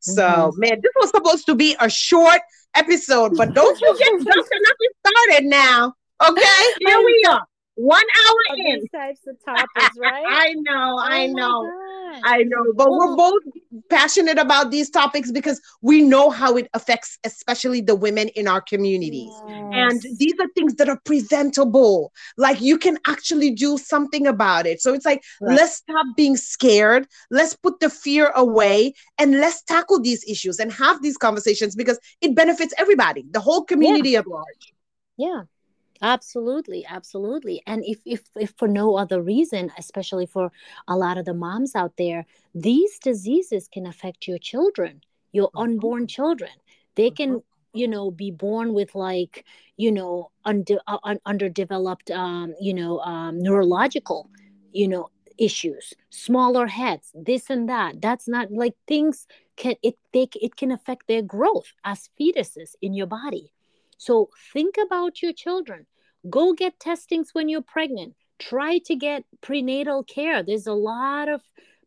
So 0.00 0.22
mm-hmm. 0.22 0.60
man 0.60 0.80
this 0.82 0.92
was 1.00 1.10
supposed 1.10 1.46
to 1.46 1.54
be 1.54 1.76
a 1.80 1.90
short 1.90 2.40
episode 2.74 3.32
but 3.36 3.54
don't 3.54 3.80
you 3.80 3.98
get 3.98 4.12
nothing 4.12 4.90
started 5.06 5.48
now 5.48 5.92
okay? 6.22 6.62
Here 6.80 6.98
we 7.04 7.24
are 7.28 7.44
one 7.78 8.02
hour 8.26 8.56
in. 8.56 8.80
These 8.80 8.90
types 8.90 9.20
of 9.28 9.36
topics, 9.44 9.96
right? 10.00 10.24
I 10.26 10.52
know, 10.54 10.96
oh 10.96 11.00
I 11.00 11.26
know, 11.26 11.72
I 12.24 12.42
know. 12.42 12.72
But 12.74 12.90
we're 12.90 13.14
both 13.14 13.42
passionate 13.88 14.36
about 14.36 14.72
these 14.72 14.90
topics 14.90 15.30
because 15.30 15.60
we 15.80 16.02
know 16.02 16.28
how 16.28 16.56
it 16.56 16.68
affects, 16.74 17.18
especially 17.22 17.80
the 17.80 17.94
women 17.94 18.28
in 18.28 18.48
our 18.48 18.60
communities. 18.60 19.30
Yes. 19.46 19.72
And 19.72 20.18
these 20.18 20.34
are 20.40 20.48
things 20.56 20.74
that 20.74 20.88
are 20.88 21.00
preventable. 21.04 22.12
Like 22.36 22.60
you 22.60 22.78
can 22.78 22.98
actually 23.06 23.52
do 23.52 23.78
something 23.78 24.26
about 24.26 24.66
it. 24.66 24.82
So 24.82 24.92
it's 24.92 25.06
like, 25.06 25.22
right. 25.40 25.56
let's 25.56 25.76
stop 25.76 26.06
being 26.16 26.36
scared. 26.36 27.06
Let's 27.30 27.54
put 27.54 27.78
the 27.78 27.90
fear 27.90 28.32
away 28.34 28.94
and 29.18 29.38
let's 29.38 29.62
tackle 29.62 30.00
these 30.00 30.24
issues 30.28 30.58
and 30.58 30.72
have 30.72 31.00
these 31.00 31.16
conversations 31.16 31.76
because 31.76 32.00
it 32.20 32.34
benefits 32.34 32.74
everybody, 32.76 33.24
the 33.30 33.40
whole 33.40 33.62
community 33.62 34.10
yeah. 34.10 34.18
at 34.18 34.26
large. 34.26 34.72
Yeah 35.16 35.42
absolutely 36.02 36.84
absolutely 36.88 37.62
and 37.66 37.84
if, 37.84 37.98
if 38.04 38.22
if 38.36 38.52
for 38.56 38.68
no 38.68 38.96
other 38.96 39.20
reason 39.22 39.70
especially 39.78 40.26
for 40.26 40.50
a 40.86 40.96
lot 40.96 41.18
of 41.18 41.24
the 41.24 41.34
moms 41.34 41.74
out 41.74 41.92
there 41.96 42.24
these 42.54 42.98
diseases 42.98 43.68
can 43.72 43.86
affect 43.86 44.28
your 44.28 44.38
children 44.38 45.00
your 45.32 45.48
mm-hmm. 45.48 45.58
unborn 45.58 46.06
children 46.06 46.50
they 46.94 47.10
can 47.10 47.30
mm-hmm. 47.30 47.78
you 47.78 47.88
know 47.88 48.10
be 48.10 48.30
born 48.30 48.74
with 48.74 48.94
like 48.94 49.44
you 49.76 49.90
know 49.90 50.30
under 50.44 50.78
uh, 50.86 50.98
un- 51.04 51.20
underdeveloped 51.26 52.10
um 52.10 52.54
you 52.60 52.74
know 52.74 52.98
um 53.00 53.40
neurological 53.40 54.30
you 54.72 54.88
know 54.88 55.10
issues 55.38 55.94
smaller 56.10 56.66
heads 56.66 57.12
this 57.14 57.48
and 57.48 57.68
that 57.68 58.00
that's 58.00 58.26
not 58.28 58.50
like 58.50 58.74
things 58.86 59.26
can 59.56 59.74
it 59.82 59.96
they 60.12 60.28
it 60.40 60.56
can 60.56 60.72
affect 60.72 61.06
their 61.06 61.22
growth 61.22 61.72
as 61.84 62.10
fetuses 62.18 62.74
in 62.82 62.92
your 62.92 63.06
body 63.06 63.52
so 63.98 64.30
think 64.52 64.76
about 64.82 65.20
your 65.20 65.34
children. 65.34 65.86
Go 66.30 66.54
get 66.54 66.80
testings 66.80 67.30
when 67.34 67.48
you're 67.48 67.60
pregnant. 67.60 68.14
Try 68.38 68.78
to 68.86 68.96
get 68.96 69.24
prenatal 69.40 70.02
care. 70.04 70.42
There's 70.42 70.66
a 70.66 70.72
lot 70.72 71.28
of 71.28 71.42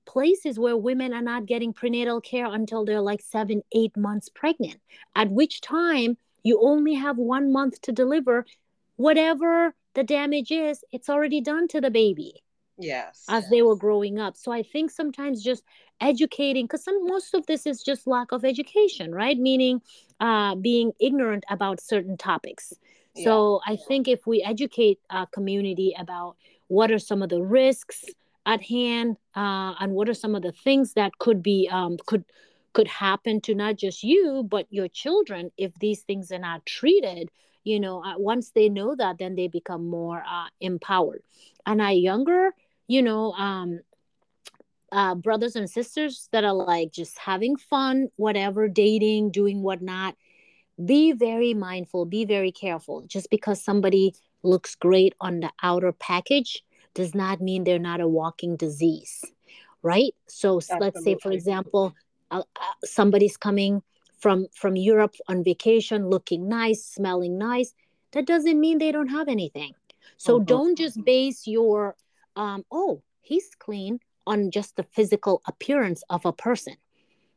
places 0.05 0.59
where 0.59 0.75
women 0.75 1.13
are 1.13 1.21
not 1.21 1.45
getting 1.45 1.73
prenatal 1.73 2.21
care 2.21 2.45
until 2.45 2.85
they're 2.85 3.01
like 3.01 3.21
seven, 3.21 3.61
eight 3.73 3.95
months 3.95 4.29
pregnant, 4.29 4.79
at 5.15 5.31
which 5.31 5.61
time 5.61 6.17
you 6.43 6.59
only 6.61 6.95
have 6.95 7.17
one 7.17 7.51
month 7.51 7.81
to 7.81 7.91
deliver. 7.91 8.45
Whatever 8.97 9.73
the 9.93 10.03
damage 10.03 10.51
is, 10.51 10.83
it's 10.91 11.09
already 11.09 11.41
done 11.41 11.67
to 11.69 11.81
the 11.81 11.91
baby. 11.91 12.43
Yes. 12.77 13.25
As 13.29 13.47
they 13.49 13.61
were 13.61 13.75
growing 13.75 14.17
up. 14.17 14.35
So 14.35 14.51
I 14.51 14.63
think 14.63 14.89
sometimes 14.89 15.43
just 15.43 15.63
educating, 15.99 16.65
because 16.65 16.83
some 16.83 17.05
most 17.05 17.35
of 17.35 17.45
this 17.45 17.67
is 17.67 17.83
just 17.83 18.07
lack 18.07 18.31
of 18.31 18.43
education, 18.43 19.13
right? 19.13 19.37
Meaning 19.37 19.81
uh, 20.21 20.55
being 20.55 20.93
ignorant 21.01 21.43
about 21.49 21.81
certain 21.81 22.15
topics. 22.15 22.73
Yeah. 23.15 23.25
So 23.25 23.61
I 23.67 23.75
think 23.75 24.07
if 24.07 24.25
we 24.25 24.41
educate 24.41 24.99
a 25.09 25.27
community 25.27 25.93
about 25.97 26.37
what 26.67 26.91
are 26.91 26.99
some 26.99 27.21
of 27.21 27.29
the 27.29 27.41
risks 27.41 28.05
at 28.45 28.61
hand 28.61 29.17
uh, 29.35 29.73
and 29.79 29.93
what 29.93 30.07
are 30.07 30.13
some 30.13 30.35
of 30.35 30.43
the 30.43 30.51
things 30.51 30.93
that 30.93 31.17
could 31.19 31.43
be 31.43 31.67
um, 31.71 31.97
could 32.05 32.23
could 32.73 32.87
happen 32.87 33.41
to 33.41 33.53
not 33.53 33.75
just 33.75 34.01
you 34.01 34.47
but 34.49 34.65
your 34.69 34.87
children 34.87 35.51
if 35.57 35.73
these 35.79 36.03
things 36.03 36.31
are 36.31 36.39
not 36.39 36.65
treated 36.65 37.29
you 37.65 37.79
know 37.79 38.03
uh, 38.03 38.13
once 38.17 38.51
they 38.51 38.69
know 38.69 38.95
that 38.95 39.17
then 39.19 39.35
they 39.35 39.47
become 39.47 39.89
more 39.89 40.23
uh, 40.27 40.47
empowered 40.61 41.21
and 41.65 41.81
our 41.81 41.91
younger 41.91 42.51
you 42.87 43.01
know 43.01 43.33
um 43.33 43.81
uh, 44.91 45.15
brothers 45.15 45.55
and 45.55 45.69
sisters 45.69 46.27
that 46.31 46.43
are 46.43 46.53
like 46.53 46.91
just 46.91 47.17
having 47.17 47.55
fun 47.55 48.09
whatever 48.15 48.67
dating 48.67 49.31
doing 49.31 49.61
whatnot 49.61 50.15
be 50.83 51.11
very 51.11 51.53
mindful 51.53 52.05
be 52.05 52.25
very 52.25 52.51
careful 52.51 53.01
just 53.07 53.29
because 53.29 53.63
somebody 53.63 54.13
looks 54.43 54.75
great 54.75 55.13
on 55.21 55.39
the 55.39 55.51
outer 55.61 55.91
package 55.91 56.63
does 56.93 57.15
not 57.15 57.39
mean 57.39 57.63
they're 57.63 57.79
not 57.79 58.01
a 58.01 58.07
walking 58.07 58.55
disease 58.55 59.23
right 59.81 60.13
so 60.27 60.57
Absolutely. 60.57 60.85
let's 60.85 61.03
say 61.03 61.17
for 61.21 61.31
example 61.31 61.95
uh, 62.31 62.43
uh, 62.55 62.73
somebody's 62.83 63.37
coming 63.37 63.81
from 64.19 64.47
from 64.53 64.75
europe 64.75 65.15
on 65.27 65.43
vacation 65.43 66.09
looking 66.09 66.49
nice 66.49 66.83
smelling 66.83 67.37
nice 67.37 67.73
that 68.11 68.25
doesn't 68.25 68.59
mean 68.59 68.77
they 68.77 68.91
don't 68.91 69.07
have 69.07 69.27
anything 69.27 69.73
so 70.17 70.35
mm-hmm. 70.35 70.45
don't 70.45 70.77
just 70.77 71.03
base 71.03 71.47
your 71.47 71.95
um, 72.35 72.63
oh, 72.71 73.01
he's 73.21 73.49
clean 73.57 73.99
on 74.27 74.51
just 74.51 74.75
the 74.75 74.83
physical 74.83 75.41
appearance 75.47 76.03
of 76.09 76.25
a 76.25 76.33
person. 76.33 76.75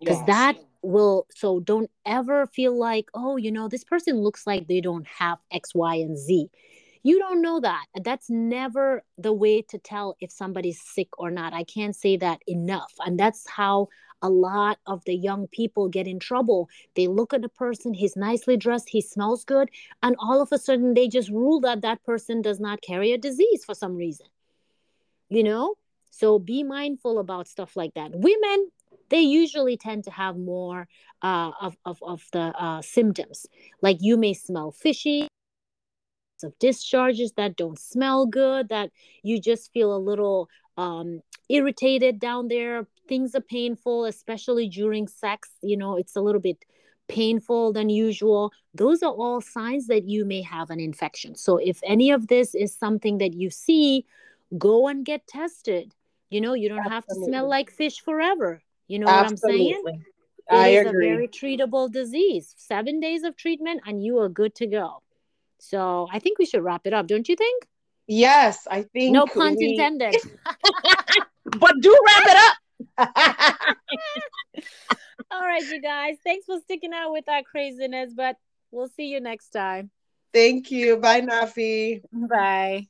Because 0.00 0.18
yes. 0.18 0.26
that 0.26 0.56
will, 0.82 1.26
so 1.34 1.60
don't 1.60 1.90
ever 2.04 2.46
feel 2.46 2.78
like, 2.78 3.06
oh, 3.14 3.36
you 3.36 3.50
know, 3.50 3.68
this 3.68 3.84
person 3.84 4.16
looks 4.16 4.46
like 4.46 4.66
they 4.66 4.80
don't 4.80 5.06
have 5.06 5.38
X, 5.50 5.74
Y, 5.74 5.94
and 5.96 6.18
Z. 6.18 6.50
You 7.02 7.18
don't 7.18 7.42
know 7.42 7.60
that. 7.60 7.84
That's 8.02 8.30
never 8.30 9.02
the 9.18 9.32
way 9.32 9.62
to 9.62 9.78
tell 9.78 10.16
if 10.20 10.32
somebody's 10.32 10.80
sick 10.80 11.08
or 11.18 11.30
not. 11.30 11.52
I 11.52 11.64
can't 11.64 11.94
say 11.94 12.16
that 12.18 12.40
enough. 12.46 12.92
And 12.98 13.18
that's 13.18 13.48
how 13.48 13.88
a 14.22 14.30
lot 14.30 14.78
of 14.86 15.04
the 15.04 15.14
young 15.14 15.46
people 15.48 15.88
get 15.88 16.06
in 16.06 16.18
trouble. 16.18 16.68
They 16.96 17.08
look 17.08 17.34
at 17.34 17.44
a 17.44 17.48
person, 17.50 17.92
he's 17.92 18.16
nicely 18.16 18.56
dressed, 18.56 18.88
he 18.88 19.02
smells 19.02 19.44
good, 19.44 19.68
and 20.02 20.16
all 20.18 20.40
of 20.40 20.48
a 20.50 20.58
sudden 20.58 20.94
they 20.94 21.08
just 21.08 21.28
rule 21.28 21.60
that 21.60 21.82
that 21.82 22.02
person 22.04 22.40
does 22.40 22.58
not 22.58 22.80
carry 22.80 23.12
a 23.12 23.18
disease 23.18 23.64
for 23.64 23.74
some 23.74 23.96
reason 23.96 24.26
you 25.28 25.42
know 25.42 25.74
so 26.18 26.38
be 26.38 26.62
mindful 26.62 27.18
about 27.18 27.48
stuff 27.48 27.76
like 27.76 27.94
that. 27.94 28.12
Women 28.14 28.70
they 29.10 29.20
usually 29.20 29.76
tend 29.76 30.04
to 30.04 30.10
have 30.10 30.36
more 30.36 30.88
uh, 31.22 31.50
of, 31.60 31.76
of, 31.84 32.02
of 32.02 32.24
the 32.32 32.40
uh, 32.40 32.80
symptoms. 32.80 33.46
Like 33.82 33.98
you 34.00 34.16
may 34.16 34.32
smell 34.32 34.70
fishy 34.70 35.28
of 36.42 36.58
discharges 36.58 37.32
that 37.36 37.56
don't 37.56 37.78
smell 37.78 38.26
good 38.26 38.68
that 38.68 38.90
you 39.22 39.40
just 39.40 39.72
feel 39.72 39.94
a 39.94 39.98
little 39.98 40.48
um, 40.76 41.20
irritated 41.48 42.18
down 42.18 42.48
there. 42.48 42.86
Things 43.08 43.34
are 43.34 43.40
painful 43.40 44.04
especially 44.06 44.68
during 44.68 45.06
sex 45.08 45.50
you 45.62 45.76
know 45.76 45.96
it's 45.96 46.16
a 46.16 46.20
little 46.20 46.40
bit 46.40 46.64
painful 47.08 47.72
than 47.72 47.88
usual. 47.90 48.52
Those 48.72 49.02
are 49.02 49.12
all 49.12 49.40
signs 49.40 49.88
that 49.88 50.08
you 50.08 50.24
may 50.24 50.42
have 50.42 50.70
an 50.70 50.80
infection. 50.80 51.34
So 51.34 51.58
if 51.58 51.80
any 51.84 52.10
of 52.10 52.28
this 52.28 52.54
is 52.54 52.74
something 52.74 53.18
that 53.18 53.34
you 53.34 53.50
see 53.50 54.06
go 54.58 54.88
and 54.88 55.04
get 55.04 55.26
tested. 55.26 55.94
You 56.34 56.40
know, 56.40 56.54
you 56.54 56.68
don't 56.68 56.80
Absolutely. 56.80 56.96
have 56.96 57.06
to 57.06 57.14
smell 57.26 57.48
like 57.48 57.70
fish 57.70 58.00
forever. 58.00 58.60
You 58.88 58.98
know 58.98 59.06
Absolutely. 59.06 59.66
what 59.66 59.76
I'm 59.76 59.84
saying? 59.84 60.04
It 60.50 60.54
I 60.54 60.68
is 60.70 60.86
agree. 60.88 61.06
a 61.06 61.14
very 61.14 61.28
treatable 61.28 61.92
disease. 61.92 62.54
Seven 62.56 62.98
days 62.98 63.22
of 63.22 63.36
treatment 63.36 63.82
and 63.86 64.02
you 64.04 64.18
are 64.18 64.28
good 64.28 64.52
to 64.56 64.66
go. 64.66 65.02
So 65.60 66.08
I 66.10 66.18
think 66.18 66.40
we 66.40 66.46
should 66.46 66.64
wrap 66.64 66.88
it 66.88 66.92
up, 66.92 67.06
don't 67.06 67.28
you 67.28 67.36
think? 67.36 67.68
Yes, 68.08 68.66
I 68.68 68.82
think. 68.82 69.12
No 69.12 69.26
pun 69.26 69.54
we... 69.56 69.74
intended. 69.74 70.16
but 71.44 71.74
do 71.80 71.98
wrap 72.04 72.26
it 72.26 72.38
up. 72.98 73.76
All 75.30 75.40
right, 75.40 75.62
you 75.62 75.80
guys. 75.80 76.16
Thanks 76.24 76.46
for 76.46 76.58
sticking 76.62 76.92
out 76.92 77.12
with 77.12 77.28
our 77.28 77.44
craziness, 77.44 78.12
but 78.12 78.36
we'll 78.72 78.88
see 78.88 79.06
you 79.06 79.20
next 79.20 79.50
time. 79.50 79.92
Thank 80.32 80.72
you. 80.72 80.96
Bye, 80.96 81.20
Nafi. 81.20 82.02
Bye. 82.12 82.88